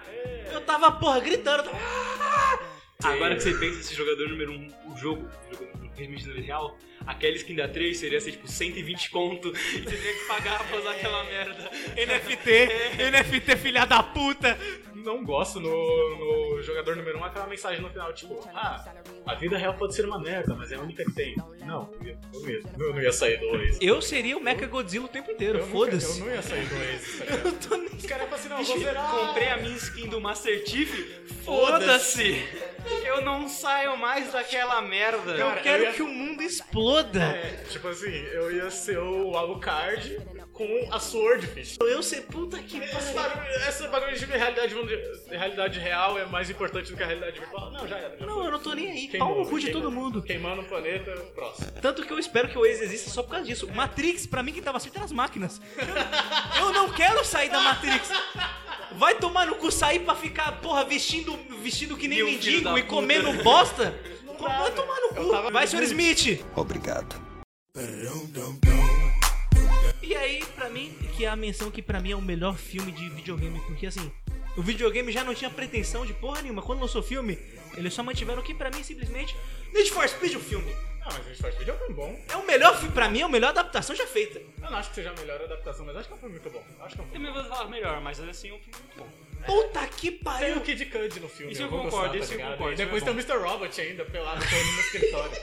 Eu 0.51 0.61
tava, 0.61 0.91
porra, 0.93 1.20
gritando. 1.20 1.63
tava- 1.63 2.76
Agora 3.03 3.36
que 3.36 3.41
você 3.41 3.53
pensa 3.53 3.80
esse 3.82 3.93
jogador 3.93 4.30
número 4.30 4.51
um, 4.53 4.68
o 4.91 4.97
jogo, 4.97 5.28
o 5.51 5.53
jogo 5.53 5.91
realmente 5.95 6.28
no 6.28 6.41
real, 6.41 6.78
aquela 7.06 7.36
skin 7.36 7.56
da 7.56 7.68
3 7.68 7.97
seria 7.97 8.20
ser 8.22 8.32
tipo 8.32 8.47
120 8.47 9.10
conto 9.10 9.49
e 9.49 9.80
você 9.82 9.95
teria 9.95 10.14
que 10.14 10.26
pagar 10.28 10.64
pra 10.68 10.78
usar 10.80 10.91
aquela 10.91 11.24
merda. 11.26 11.70
NFT, 11.95 12.70
NFT 13.12 13.56
filha 13.58 13.86
da 13.86 14.01
puta. 14.03 14.58
Não 14.93 15.24
gosto 15.24 15.60
no, 15.60 15.70
no 16.56 16.64
jogador 16.64 16.95
número 16.95 17.20
um 17.20 17.24
aquela 17.24 17.45
mensagem 17.45 17.80
no 17.80 17.89
final, 17.91 18.12
tipo, 18.12 18.39
ah, 18.56 18.84
a 19.28 19.36
vida 19.36 19.56
real 19.56 19.76
pode 19.76 19.93
ser 19.93 20.03
uma 20.03 20.20
merda, 20.20 20.56
mas 20.56 20.72
é 20.72 20.76
a 20.76 20.80
única 20.82 21.06
que 21.06 21.12
tem. 21.12 21.36
Não, 21.64 21.93
eu, 22.01 22.08
ia- 22.08 22.18
eu, 22.34 22.39
não, 22.41 22.49
ia, 22.49 22.62
eu 22.80 22.93
não 22.95 23.01
ia 23.03 23.12
sair 23.12 23.38
do 23.38 23.45
Oasis. 23.49 23.78
Eu 23.80 24.01
seria 24.01 24.36
o 24.36 24.41
Mecha 24.41 24.66
Godzilla 24.66 25.06
o 25.06 25.08
tempo 25.08 25.30
inteiro, 25.32 25.60
Eu 25.60 25.68
foda-se. 25.68 26.20
Eu 26.20 26.26
não 26.26 26.34
ia 26.34 26.41
sair 26.41 26.66
do 26.66 26.76
Oasis, 26.76 27.20
tá 27.20 27.26
ligado? 27.38 27.95
Os 27.97 28.06
caras 28.08 28.24
falam 28.30 28.36
assim, 28.39 28.49
não, 28.49 28.60
eu 28.60 28.66
vou 28.66 28.80
zerar. 28.80 29.12
Comprei 29.12 29.47
a 29.49 29.58
minha 29.58 29.76
skin 29.78 30.08
do 30.10 30.20
Master 30.20 30.68
Chief, 30.68 30.91
foda-se! 31.43 32.43
Eu 33.06 33.22
não 33.22 33.47
saio 33.47 33.95
mais 33.97 34.32
daquela 34.32 34.82
merda. 34.82 35.32
Eu 35.34 35.51
quero 35.62 35.84
eu 35.84 35.88
ia- 35.89 35.93
que 35.93 36.01
o 36.01 36.08
mundo 36.08 36.41
exploda. 36.41 36.94
É, 36.99 37.63
tipo 37.69 37.87
assim, 37.87 38.11
eu 38.11 38.51
ia 38.55 38.69
ser 38.71 38.97
o 38.97 39.35
Alucard 39.37 40.17
com 40.53 40.87
a 40.91 40.99
Swordfish. 40.99 41.75
Eu 41.81 42.01
sei, 42.01 42.21
puta 42.21 42.57
que 42.59 42.77
Esse 42.77 42.93
pariu. 43.13 43.13
bagulho, 43.35 43.55
essa 43.67 43.87
bagulho 43.89 44.17
de 44.17 44.25
realidade, 44.25 44.73
realidade 45.29 45.79
real 45.79 46.17
é 46.17 46.25
mais 46.25 46.49
importante 46.49 46.91
do 46.91 46.97
que 46.97 47.03
a 47.03 47.05
realidade 47.05 47.39
virtual. 47.39 47.71
Não, 47.71 47.85
já 47.87 47.97
era. 47.97 48.17
já 48.17 48.25
Não, 48.25 48.35
foi. 48.35 48.45
eu 48.47 48.51
não 48.51 48.59
tô 48.59 48.73
nem 48.73 48.89
aí. 48.89 49.07
Queimou, 49.09 49.29
Pau 49.35 49.43
no 49.43 49.49
cu 49.49 49.59
de 49.59 49.71
todo 49.71 49.91
mundo. 49.91 50.21
Queimando 50.21 50.61
o 50.61 50.65
planeta, 50.65 51.11
próximo. 51.35 51.71
Tanto 51.81 52.05
que 52.05 52.11
eu 52.13 52.19
espero 52.19 52.47
que 52.47 52.57
o 52.57 52.61
Oasis 52.61 52.81
exista 52.83 53.09
só 53.09 53.21
por 53.23 53.31
causa 53.31 53.45
disso. 53.45 53.69
Matrix, 53.73 54.25
pra 54.25 54.41
mim, 54.41 54.53
quem 54.53 54.63
tava 54.63 54.79
certo 54.79 54.95
eram 54.95 55.05
as 55.05 55.11
máquinas. 55.11 55.61
Eu, 56.57 56.65
eu 56.67 56.73
não 56.73 56.89
quero 56.91 57.23
sair 57.25 57.49
da 57.49 57.59
Matrix. 57.59 58.09
Vai 58.93 59.15
tomar 59.15 59.45
no 59.45 59.55
cu 59.55 59.69
sair 59.71 59.99
pra 59.99 60.15
ficar, 60.15 60.53
porra, 60.61 60.85
vestindo, 60.85 61.37
vestindo 61.61 61.97
que 61.97 62.07
nem 62.07 62.19
Meu 62.19 62.27
mendigo 62.27 62.69
e 62.77 62.81
puta. 62.81 62.95
comendo 62.95 63.33
bosta. 63.43 63.93
Vai 64.49 64.71
tomar 64.71 64.99
no 65.01 65.09
cu. 65.09 65.31
tava 65.31 65.51
Vai, 65.51 65.67
senhor. 65.67 65.83
Smith. 65.83 66.45
Obrigado. 66.55 67.15
E 70.01 70.15
aí, 70.15 70.45
pra 70.55 70.69
mim, 70.69 70.95
que 71.15 71.25
é 71.25 71.29
a 71.29 71.35
menção 71.35 71.71
que 71.71 71.81
pra 71.81 71.99
mim 71.99 72.11
é 72.11 72.15
o 72.15 72.21
melhor 72.21 72.55
filme 72.55 72.91
de 72.91 73.09
videogame, 73.09 73.59
porque 73.61 73.87
assim, 73.87 74.11
o 74.55 74.61
videogame 74.61 75.11
já 75.11 75.23
não 75.23 75.33
tinha 75.33 75.49
pretensão 75.49 76.05
de 76.05 76.13
porra 76.13 76.41
nenhuma. 76.41 76.61
Quando 76.61 76.81
lançou 76.81 77.01
o 77.01 77.03
filme, 77.03 77.37
eles 77.75 77.93
só 77.93 78.03
mantiveram 78.03 78.41
o 78.41 78.43
que 78.43 78.53
pra 78.53 78.69
mim 78.71 78.83
simplesmente 78.83 79.35
Need 79.73 79.91
for 79.91 80.07
Speed 80.07 80.35
o 80.35 80.39
filme. 80.39 80.73
Ah, 81.01 81.09
mas 81.11 81.25
Need 81.25 81.41
for 81.41 81.51
Speed 81.51 81.67
é 81.67 81.73
um 81.73 81.77
filme 81.77 81.93
bom. 81.93 82.19
É 82.31 82.37
o 82.37 82.45
melhor 82.45 82.77
filme, 82.77 82.93
pra 82.93 83.09
mim, 83.09 83.19
é 83.19 83.23
a 83.23 83.29
melhor 83.29 83.49
adaptação 83.49 83.95
já 83.95 84.07
feita. 84.07 84.39
Eu 84.39 84.71
não 84.71 84.77
acho 84.77 84.89
que 84.89 84.95
seja 84.95 85.09
a 85.09 85.13
melhor 85.13 85.41
adaptação, 85.41 85.85
mas 85.85 85.97
acho 85.97 86.07
que 86.07 86.13
é 86.13 86.17
um 86.17 86.19
filme 86.19 86.35
muito 86.35 86.49
bom. 86.49 86.63
Acho 86.81 86.95
que 86.95 87.01
é 87.01 87.03
um 87.03 87.07
filme 87.07 87.27
Também 87.27 87.43
vou 87.43 87.51
falar 87.51 87.69
melhor, 87.69 88.01
mas 88.01 88.19
assim 88.19 88.49
é 88.49 88.53
um 88.53 88.59
filme 88.59 88.79
muito 88.79 88.97
bom. 88.97 89.24
Puta 89.45 89.87
que 89.87 90.11
Tem 90.11 90.19
pariu. 90.19 90.57
o 90.57 90.61
Kid 90.61 90.85
Cudi 90.85 91.19
no 91.19 91.29
filme. 91.29 91.51
Isso 91.53 91.61
eu 91.63 91.69
vou 91.69 91.83
concordo, 91.83 92.07
gostar, 92.17 92.23
isso 92.23 92.33
eu 92.33 92.37
ligado? 92.37 92.51
concordo, 92.57 92.77
depois 92.77 93.01
é 93.03 93.05
tem 93.05 93.13
o 93.13 93.17
Mr. 93.19 93.37
Robot 93.37 93.81
ainda, 93.81 94.05
pelado 94.05 94.39
no 94.45 94.79
escritório. 94.81 95.37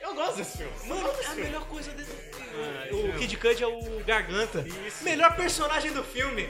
Eu 0.00 0.14
gosto 0.14 0.36
desse 0.36 0.58
filme. 0.58 0.72
eu 0.82 0.86
Mano, 0.94 1.08
é 1.08 1.10
a 1.10 1.14
filme. 1.30 1.42
melhor 1.44 1.64
coisa 1.66 1.90
desse 1.92 2.10
filme. 2.10 2.44
Ah, 2.56 2.94
o 2.94 3.18
Kid 3.18 3.36
Cudi 3.38 3.62
é 3.64 3.66
o 3.66 4.04
Garganta. 4.04 4.64
Isso. 4.86 5.02
Melhor 5.04 5.34
personagem 5.34 5.92
do 5.92 6.04
filme. 6.04 6.46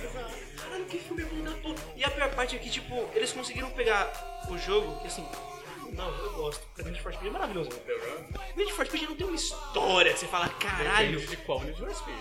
Caralho, 0.56 0.84
que 0.86 0.98
filme 0.98 1.24
bom 1.24 1.42
da 1.42 1.52
porra. 1.58 1.76
E 1.96 2.04
a 2.04 2.10
pior 2.10 2.30
parte 2.34 2.56
é 2.56 2.58
que, 2.58 2.68
tipo, 2.68 3.08
eles 3.14 3.32
conseguiram 3.32 3.70
pegar 3.70 4.44
o 4.50 4.58
jogo, 4.58 5.00
que 5.00 5.06
assim. 5.06 5.26
Não, 5.92 6.08
eu 6.18 6.32
gosto. 6.32 6.66
Porque 6.74 6.82
Need 6.90 7.00
for 7.00 7.12
Speed 7.14 7.28
é 7.28 7.30
maravilhoso. 7.30 7.70
The 7.70 7.92
Run. 7.92 8.24
Need 8.56 8.72
for 8.72 8.84
Speed 8.86 9.02
não 9.04 9.14
tem 9.14 9.26
uma 9.26 9.36
história 9.36 10.12
que 10.12 10.18
você 10.18 10.26
fala, 10.26 10.48
caralho. 10.48 11.12
Depende 11.20 11.36
de 11.36 11.36
qual 11.44 11.60
Need 11.62 11.78
for 11.78 11.94
Speed. 11.94 12.16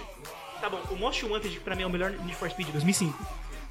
Tá 0.61 0.69
bom, 0.69 0.79
o 0.91 0.95
Most 0.95 1.25
Wanted 1.25 1.59
pra 1.61 1.75
mim 1.75 1.81
é 1.83 1.85
o 1.87 1.89
melhor 1.89 2.11
Need 2.11 2.35
for 2.35 2.49
Speed 2.51 2.67
de 2.67 2.71
2005. 2.73 3.17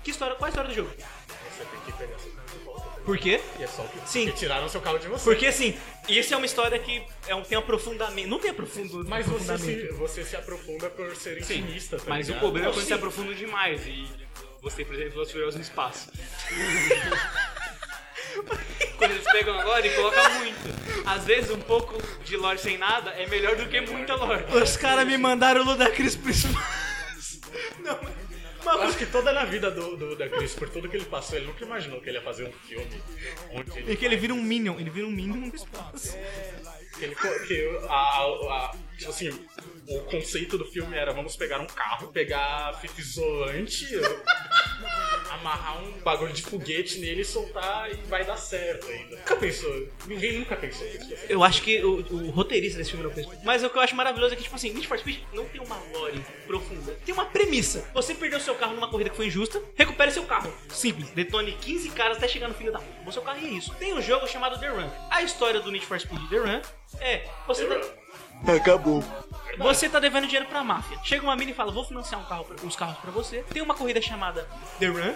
Que 0.02 0.10
história, 0.10 0.34
qual 0.36 0.46
é 0.46 0.48
a 0.48 0.50
história 0.50 0.70
do 0.70 0.74
jogo? 0.74 0.90
Você 0.90 1.64
tem 1.64 1.80
que 1.86 1.92
pegar 1.92 2.18
seu 2.18 2.32
carro 2.32 2.48
de 2.58 2.64
volta. 2.64 2.82
Por 3.04 3.18
quê? 3.18 3.40
E 3.58 3.62
é 3.62 3.66
só 3.66 3.82
o 3.82 3.88
que 3.88 4.08
Sim. 4.08 4.24
porque 4.26 4.38
tiraram 4.38 4.68
seu 4.68 4.80
carro 4.80 4.98
de 4.98 5.08
você. 5.08 5.24
Porque 5.24 5.46
assim, 5.46 5.76
isso 6.08 6.34
é 6.34 6.36
uma 6.36 6.46
história 6.46 6.78
que 6.78 7.02
é 7.26 7.34
um, 7.34 7.42
tem 7.42 7.58
aprofundamento. 7.58 8.28
Não 8.28 8.38
tem 8.38 8.50
aprofundo, 8.50 9.04
Mas 9.08 9.26
você 9.26 9.52
aprofundamento. 9.52 9.92
se, 9.92 9.92
você 9.98 10.24
se 10.24 10.36
aprofunda 10.36 10.90
por 10.90 11.14
ser 11.16 11.38
intimista, 11.38 11.98
tá 11.98 12.04
Mas 12.08 12.26
o 12.26 12.28
ligado? 12.28 12.40
problema 12.40 12.68
é 12.68 12.70
quando 12.72 12.80
sim. 12.82 12.88
você 12.88 12.94
aprofunda 12.94 13.34
demais 13.34 13.86
e 13.86 14.08
você, 14.60 14.84
por 14.84 14.94
exemplo, 14.94 15.22
e 15.22 15.26
Furiosos 15.26 15.56
no 15.56 15.62
espaço. 15.62 16.10
quando 18.96 19.10
eles 19.12 19.24
pegam 19.32 19.58
agora 19.58 19.86
e 19.86 19.94
colocam 19.94 20.34
muito. 20.34 20.60
Às 21.04 21.24
vezes 21.24 21.50
um 21.50 21.60
pouco 21.60 22.00
de 22.24 22.36
lore 22.36 22.58
sem 22.58 22.78
nada 22.78 23.10
é 23.10 23.26
melhor 23.26 23.56
do 23.56 23.66
que 23.66 23.80
muita 23.80 24.14
lore. 24.14 24.44
Os 24.62 24.76
caras 24.76 25.06
me 25.06 25.18
mandaram 25.18 25.62
o 25.62 25.64
Ludacris 25.64 26.14
pro 26.16 26.30
espaço. 26.30 27.40
Não, 27.80 27.98
mas... 28.02 28.31
Eu 28.64 28.82
acho 28.82 28.96
que 28.98 29.06
toda 29.06 29.32
na 29.32 29.44
vida 29.44 29.70
do, 29.70 29.96
do 29.96 30.16
da 30.16 30.28
Chris, 30.28 30.54
por 30.54 30.68
tudo 30.68 30.88
que 30.88 30.96
ele 30.96 31.04
passou, 31.04 31.36
ele 31.36 31.46
nunca 31.46 31.64
imaginou 31.64 32.00
que 32.00 32.08
ele 32.08 32.18
ia 32.18 32.22
fazer 32.24 32.44
um 32.44 32.52
filme 32.52 33.02
onde 33.52 33.78
ele 33.78 33.92
É 33.92 33.96
que 33.96 34.04
ele 34.04 34.16
vira 34.16 34.34
um 34.34 34.42
Minion, 34.42 34.78
ele 34.78 34.90
vira 34.90 35.06
um 35.06 35.10
Minion 35.10 35.46
no 35.48 35.54
espaço. 35.54 36.16
Que, 36.98 37.04
ele, 37.04 37.14
que 37.14 37.78
a, 37.88 37.94
a- 37.94 38.72
tipo 38.98 39.10
assim, 39.10 39.30
o 39.88 40.00
conceito 40.00 40.56
do 40.58 40.64
filme 40.64 40.96
era 40.96 41.12
vamos 41.12 41.36
pegar 41.36 41.58
um 41.60 41.66
carro, 41.66 42.08
pegar 42.08 42.72
fita 42.80 43.00
isolante, 43.00 43.86
amarrar 45.30 45.82
um 45.82 45.92
bagulho 46.00 46.32
de 46.32 46.42
foguete 46.42 46.98
nele 46.98 47.22
e 47.22 47.24
soltar 47.24 47.90
e 47.90 47.94
vai 48.08 48.24
dar 48.24 48.36
certo 48.36 48.86
ainda. 48.88 49.16
Nunca 49.16 49.36
pensou, 49.36 49.88
ninguém 50.06 50.38
nunca 50.38 50.56
pensou 50.56 50.86
nisso. 50.86 51.12
Eu 51.28 51.42
acho 51.42 51.62
que 51.62 51.82
o, 51.84 51.98
o 51.98 52.30
roteirista 52.30 52.78
desse 52.78 52.90
filme 52.90 53.04
não 53.04 53.12
fez. 53.12 53.26
Mas 53.42 53.62
o 53.64 53.70
que 53.70 53.76
eu 53.76 53.82
acho 53.82 53.94
maravilhoso 53.96 54.34
é 54.34 54.36
que, 54.36 54.42
tipo 54.42 54.54
assim, 54.54 54.72
Need 54.72 54.86
for 54.86 54.98
Speed 54.98 55.20
não 55.32 55.44
tem 55.46 55.60
uma 55.60 55.76
lore 55.92 56.24
profunda. 56.46 56.92
Tem 57.04 57.14
uma 57.14 57.24
premissa. 57.26 57.88
Você 57.94 58.14
perdeu 58.14 58.38
seu 58.40 58.54
carro 58.54 58.74
numa 58.74 58.88
corrida 58.88 59.10
que 59.10 59.16
foi 59.16 59.26
injusta, 59.26 59.62
recupere 59.76 60.10
seu 60.10 60.24
carro. 60.24 60.52
Simples. 60.68 61.10
Detone 61.10 61.52
15 61.52 61.88
caras 61.90 62.16
até 62.18 62.28
chegar 62.28 62.48
no 62.48 62.54
filho 62.54 62.72
da 62.72 62.78
puta. 62.78 63.12
Seu 63.12 63.22
carro 63.22 63.40
e 63.42 63.46
é 63.46 63.50
isso. 63.50 63.74
Tem 63.74 63.92
um 63.92 64.00
jogo 64.00 64.26
chamado 64.26 64.58
The 64.58 64.68
Run. 64.68 64.88
A 65.10 65.22
história 65.22 65.60
do 65.60 65.70
Need 65.70 65.84
for 65.84 65.98
Speed 66.00 66.28
The 66.30 66.36
Run 66.38 66.62
é... 67.00 67.28
Você 67.46 67.66
tá... 67.66 67.74
Você 69.58 69.88
tá 69.88 70.00
devendo 70.00 70.24
dinheiro 70.26 70.46
pra 70.46 70.64
máfia. 70.64 70.98
Chega 71.04 71.22
uma 71.22 71.36
mina 71.36 71.50
e 71.50 71.54
fala: 71.54 71.70
Vou 71.70 71.84
financiar 71.84 72.20
um 72.20 72.24
carro, 72.24 72.46
uns 72.64 72.74
carros 72.74 72.98
pra 72.98 73.10
você. 73.10 73.44
Tem 73.52 73.62
uma 73.62 73.74
corrida 73.74 74.00
chamada 74.00 74.48
The 74.78 74.86
Run. 74.86 75.14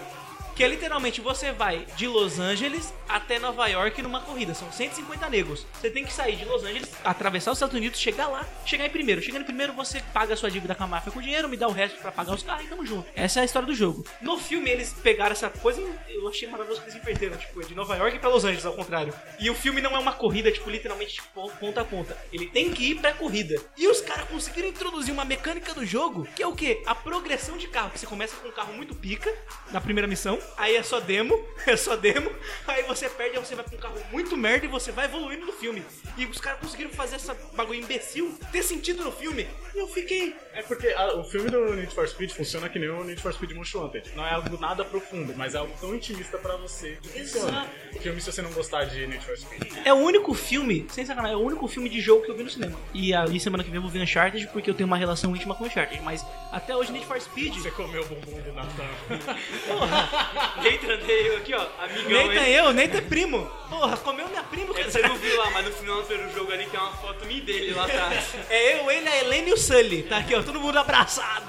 Que 0.57 0.63
é 0.63 0.67
literalmente 0.67 1.21
você 1.21 1.51
vai 1.51 1.85
de 1.95 2.07
Los 2.07 2.39
Angeles 2.39 2.91
até 3.07 3.37
Nova 3.37 3.67
York 3.67 4.01
numa 4.01 4.21
corrida. 4.21 4.55
São 4.55 4.71
150 4.71 5.29
negros. 5.29 5.67
Você 5.79 5.91
tem 5.91 6.03
que 6.03 6.11
sair 6.11 6.35
de 6.35 6.45
Los 6.45 6.63
Angeles, 6.63 6.91
atravessar 7.03 7.51
os 7.51 7.59
Estados 7.59 7.75
Unidos, 7.75 7.99
chegar 7.99 8.25
lá, 8.25 8.43
chegar 8.65 8.87
em 8.87 8.89
primeiro. 8.89 9.21
Chegando 9.21 9.43
em 9.43 9.45
primeiro, 9.45 9.71
você 9.73 10.01
paga 10.11 10.33
a 10.33 10.35
sua 10.35 10.49
dívida 10.49 10.73
com 10.73 10.83
a 10.83 10.87
máfia 10.87 11.11
com 11.11 11.21
dinheiro, 11.21 11.47
me 11.47 11.57
dá 11.57 11.67
o 11.67 11.71
resto 11.71 12.01
pra 12.01 12.11
pagar 12.11 12.33
os 12.33 12.41
carros 12.41 12.65
e 12.65 12.69
tamo 12.69 12.83
junto. 12.83 13.07
Essa 13.15 13.39
é 13.39 13.41
a 13.43 13.45
história 13.45 13.67
do 13.67 13.75
jogo. 13.75 14.03
No 14.19 14.39
filme, 14.39 14.67
eles 14.67 14.93
pegaram 14.93 15.33
essa 15.33 15.47
coisa 15.47 15.79
eu 16.17 16.27
achei 16.27 16.47
maravilhoso 16.47 16.81
que 16.81 16.89
eles 16.89 17.01
inverteram. 17.01 17.37
Tipo, 17.37 17.61
é 17.61 17.65
de 17.65 17.75
Nova 17.75 17.95
York 17.95 18.19
pra 18.19 18.29
Los 18.29 18.43
Angeles, 18.43 18.65
ao 18.65 18.73
contrário. 18.73 19.13
E 19.39 19.49
o 19.49 19.55
filme 19.55 19.81
não 19.81 19.95
é 19.95 19.99
uma 19.99 20.11
corrida, 20.11 20.51
tipo, 20.51 20.69
literalmente 20.69 21.15
tipo, 21.15 21.49
ponta 21.59 21.81
a 21.81 21.85
ponta. 21.85 22.17
Ele 22.33 22.47
tem 22.47 22.73
que 22.73 22.91
ir 22.91 22.95
pra 22.95 23.13
corrida. 23.13 23.61
E 23.77 23.87
os 23.87 24.01
caras 24.01 24.27
conseguiram 24.27 24.67
introduzir 24.67 25.13
uma 25.13 25.23
mecânica 25.23 25.73
do 25.73 25.85
jogo, 25.85 26.27
que 26.35 26.43
é 26.43 26.47
o 26.47 26.55
quê? 26.55 26.81
A 26.85 26.95
progressão 26.95 27.57
de 27.57 27.67
carro. 27.67 27.91
Você 27.95 28.05
começa 28.05 28.35
com 28.37 28.47
um 28.47 28.51
carro 28.51 28.73
muito 28.73 28.95
pica, 28.95 29.33
na 29.71 29.79
primeira 29.79 30.07
missão. 30.07 30.39
Aí 30.55 30.75
é 30.75 30.83
só 30.83 30.99
demo, 30.99 31.37
é 31.67 31.75
só 31.77 31.95
demo. 31.95 32.31
Aí 32.67 32.83
você 32.83 33.09
perde, 33.09 33.37
aí 33.37 33.43
você 33.45 33.55
vai 33.55 33.63
pra 33.65 33.75
um 33.75 33.79
carro 33.79 33.95
muito 34.11 34.35
merda 34.37 34.65
e 34.65 34.69
você 34.69 34.91
vai 34.91 35.05
evoluindo 35.05 35.45
no 35.45 35.53
filme. 35.53 35.83
E 36.17 36.25
os 36.25 36.39
caras 36.39 36.59
conseguiram 36.59 36.89
fazer 36.91 37.15
essa 37.17 37.33
bagulho 37.53 37.79
imbecil 37.81 38.37
ter 38.51 38.63
sentido 38.63 39.03
no 39.03 39.11
filme. 39.11 39.47
E 39.75 39.79
eu 39.79 39.87
fiquei... 39.87 40.35
É 40.53 40.63
porque 40.63 40.87
a- 40.87 41.13
o 41.15 41.23
filme 41.23 41.49
do 41.51 41.73
Need 41.75 41.93
for 41.93 42.07
Speed 42.07 42.31
funciona 42.31 42.67
que 42.69 42.79
nem 42.79 42.89
o 42.89 43.03
Need 43.03 43.21
for 43.21 43.31
Speed 43.33 43.51
Most 43.51 43.77
Wanted. 43.77 44.11
Não 44.15 44.25
é 44.25 44.31
algo 44.33 44.57
nada 44.59 44.83
profundo, 44.83 45.33
mas 45.35 45.53
é 45.53 45.59
algo 45.59 45.73
tão 45.79 45.93
intimista 45.95 46.37
pra 46.39 46.55
você 46.57 46.97
que 47.01 47.09
funciona. 47.09 47.67
O 47.95 47.99
filme, 47.99 48.19
se 48.21 48.31
você 48.31 48.41
não 48.41 48.51
gostar 48.51 48.85
de 48.85 49.05
Need 49.05 49.23
for 49.23 49.37
Speed. 49.37 49.73
É 49.85 49.93
o 49.93 49.97
único 49.97 50.33
filme, 50.33 50.87
sem 50.89 51.05
sacanagem, 51.05 51.35
é 51.35 51.37
o 51.37 51.41
único 51.45 51.67
filme 51.67 51.87
de 51.89 52.01
jogo 52.01 52.23
que 52.25 52.31
eu 52.31 52.35
vi 52.35 52.43
no 52.43 52.49
cinema. 52.49 52.79
E 52.93 53.13
aí 53.13 53.39
semana 53.39 53.63
que 53.63 53.69
vem 53.69 53.77
eu 53.77 53.81
vou 53.83 53.91
ver 53.91 54.01
Uncharted 54.01 54.47
porque 54.47 54.69
eu 54.69 54.73
tenho 54.73 54.87
uma 54.87 54.97
relação 54.97 55.35
íntima 55.35 55.53
com 55.53 55.65
Uncharted. 55.65 56.01
Mas 56.01 56.25
até 56.51 56.75
hoje 56.75 56.91
Need 56.91 57.05
for 57.05 57.21
Speed. 57.21 57.53
Você 57.55 57.69
comeu 57.71 58.01
o 58.01 58.05
bumbum 58.05 58.41
do 58.41 58.53
Natan. 58.53 58.87
Nathan 60.57 60.97
Dale 60.97 61.35
aqui, 61.37 61.53
ó, 61.53 61.67
amigão, 61.79 62.27
Nathan 62.27 62.41
hein? 62.43 62.53
eu, 62.53 62.73
Nathan 62.73 62.97
é 62.97 63.01
primo. 63.01 63.51
Porra, 63.69 63.97
comeu 63.97 64.27
minha 64.27 64.43
prima, 64.43 64.71
É, 64.71 64.77
cara. 64.77 64.91
Você 64.91 65.01
não 65.01 65.15
viu 65.17 65.37
lá, 65.37 65.49
mas 65.51 65.65
no 65.65 65.71
final 65.71 66.01
do 66.01 66.33
jogo 66.33 66.51
ali 66.51 66.65
tem 66.65 66.79
uma 66.79 66.91
foto 66.93 67.25
minha 67.25 67.41
dele 67.41 67.73
lá 67.73 67.85
atrás. 67.85 68.35
É 68.49 68.79
eu, 68.79 68.89
ele, 68.91 69.07
a 69.07 69.17
Helene 69.17 69.49
e 69.49 69.53
o 69.53 69.57
Sully. 69.57 70.03
Tá 70.03 70.17
aqui, 70.17 70.35
ó, 70.35 70.41
todo 70.41 70.59
mundo 70.59 70.77
abraçado. 70.77 71.45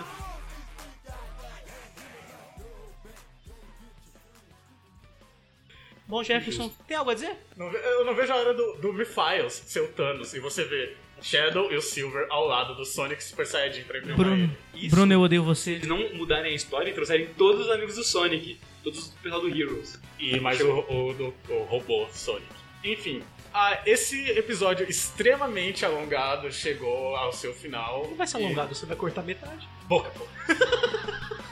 Bom, 6.07 6.25
Jefferson, 6.25 6.73
tem 6.87 6.97
algo 6.97 7.11
a 7.11 7.15
dizer? 7.15 7.37
Não 7.55 7.71
Eu 7.71 8.05
não 8.05 8.15
vejo 8.15 8.33
a 8.33 8.37
hora 8.37 8.55
do, 8.55 8.73
do 8.77 8.93
Refiles 8.93 9.63
ser 9.67 9.81
o 9.81 9.89
Thanos 9.89 10.33
e 10.33 10.41
você 10.41 10.65
vê 10.65 10.97
o 11.21 11.23
Shadow 11.23 11.71
e 11.71 11.77
o 11.77 11.83
Silver 11.83 12.27
ao 12.31 12.47
lado 12.47 12.75
do 12.75 12.85
Sonic 12.87 13.23
Super 13.23 13.47
Saiyajin 13.47 13.83
pra 13.83 14.01
Bruno. 14.01 14.51
Bruno, 14.89 15.13
eu 15.13 15.21
odeio 15.21 15.45
você. 15.45 15.73
Eles 15.73 15.87
não 15.87 16.15
mudarem 16.15 16.53
a 16.53 16.55
história 16.55 16.91
e 16.91 16.95
trouxerem 16.95 17.27
todos 17.37 17.67
os 17.67 17.71
amigos 17.71 17.97
do 17.97 18.05
Sonic. 18.05 18.59
Todos 18.91 19.09
o 19.09 19.13
pessoal 19.23 19.41
do 19.43 19.49
Heroes. 19.49 20.01
E 20.19 20.41
mais 20.41 20.61
o, 20.61 20.71
o, 20.81 21.13
do- 21.15 21.35
o 21.51 21.63
robô 21.65 22.07
Sonic. 22.13 22.47
Enfim, 22.83 23.23
ah, 23.53 23.81
esse 23.85 24.31
episódio 24.31 24.89
extremamente 24.89 25.85
alongado 25.85 26.51
chegou 26.53 27.15
ao 27.17 27.33
seu 27.33 27.53
final. 27.53 28.07
Não 28.09 28.17
vai 28.17 28.27
ser 28.27 28.41
E- 28.41 28.45
alongado, 28.47 28.75
você 28.75 28.87
vai 28.87 28.97
cortar 28.97 29.23
metade. 29.23 29.69
Boca, 29.87 30.11
pô. 30.11 30.25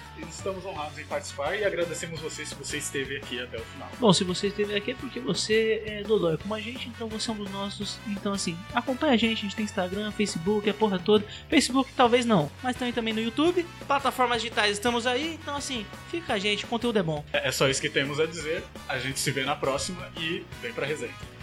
Estamos 0.46 0.64
honrados 0.64 0.96
em 0.96 1.04
participar 1.04 1.56
e 1.56 1.64
agradecemos 1.64 2.20
você 2.20 2.46
se 2.46 2.54
você 2.54 2.76
esteve 2.76 3.16
aqui 3.16 3.40
até 3.40 3.56
o 3.56 3.62
final. 3.62 3.90
Bom, 3.98 4.12
se 4.12 4.22
você 4.22 4.46
esteve 4.46 4.76
aqui 4.76 4.92
é 4.92 4.94
porque 4.94 5.18
você 5.18 5.82
é 5.84 6.02
dodói 6.04 6.36
como 6.36 6.54
a 6.54 6.60
gente, 6.60 6.88
então 6.88 7.08
você 7.08 7.30
é 7.30 7.32
um 7.32 7.38
dos 7.38 7.50
nossos. 7.50 7.98
Então, 8.06 8.32
assim, 8.32 8.56
acompanha 8.72 9.14
a 9.14 9.16
gente, 9.16 9.38
a 9.38 9.42
gente 9.42 9.56
tem 9.56 9.64
Instagram, 9.64 10.12
Facebook, 10.12 10.70
a 10.70 10.74
porra 10.74 11.00
toda. 11.00 11.26
Facebook 11.48 11.90
talvez 11.96 12.24
não, 12.24 12.48
mas 12.62 12.76
também 12.76 12.92
também 12.92 13.12
no 13.12 13.20
YouTube. 13.20 13.66
Plataformas 13.88 14.40
digitais 14.40 14.70
estamos 14.70 15.04
aí, 15.04 15.34
então, 15.34 15.56
assim, 15.56 15.84
fica 16.12 16.34
a 16.34 16.38
gente, 16.38 16.64
o 16.64 16.68
conteúdo 16.68 17.00
é 17.00 17.02
bom. 17.02 17.24
É 17.32 17.48
é 17.48 17.50
só 17.50 17.68
isso 17.68 17.80
que 17.80 17.90
temos 17.90 18.20
a 18.20 18.26
dizer. 18.26 18.62
A 18.88 19.00
gente 19.00 19.18
se 19.18 19.32
vê 19.32 19.44
na 19.44 19.56
próxima 19.56 20.08
e 20.16 20.44
vem 20.62 20.72
pra 20.72 20.86
resenha. 20.86 21.35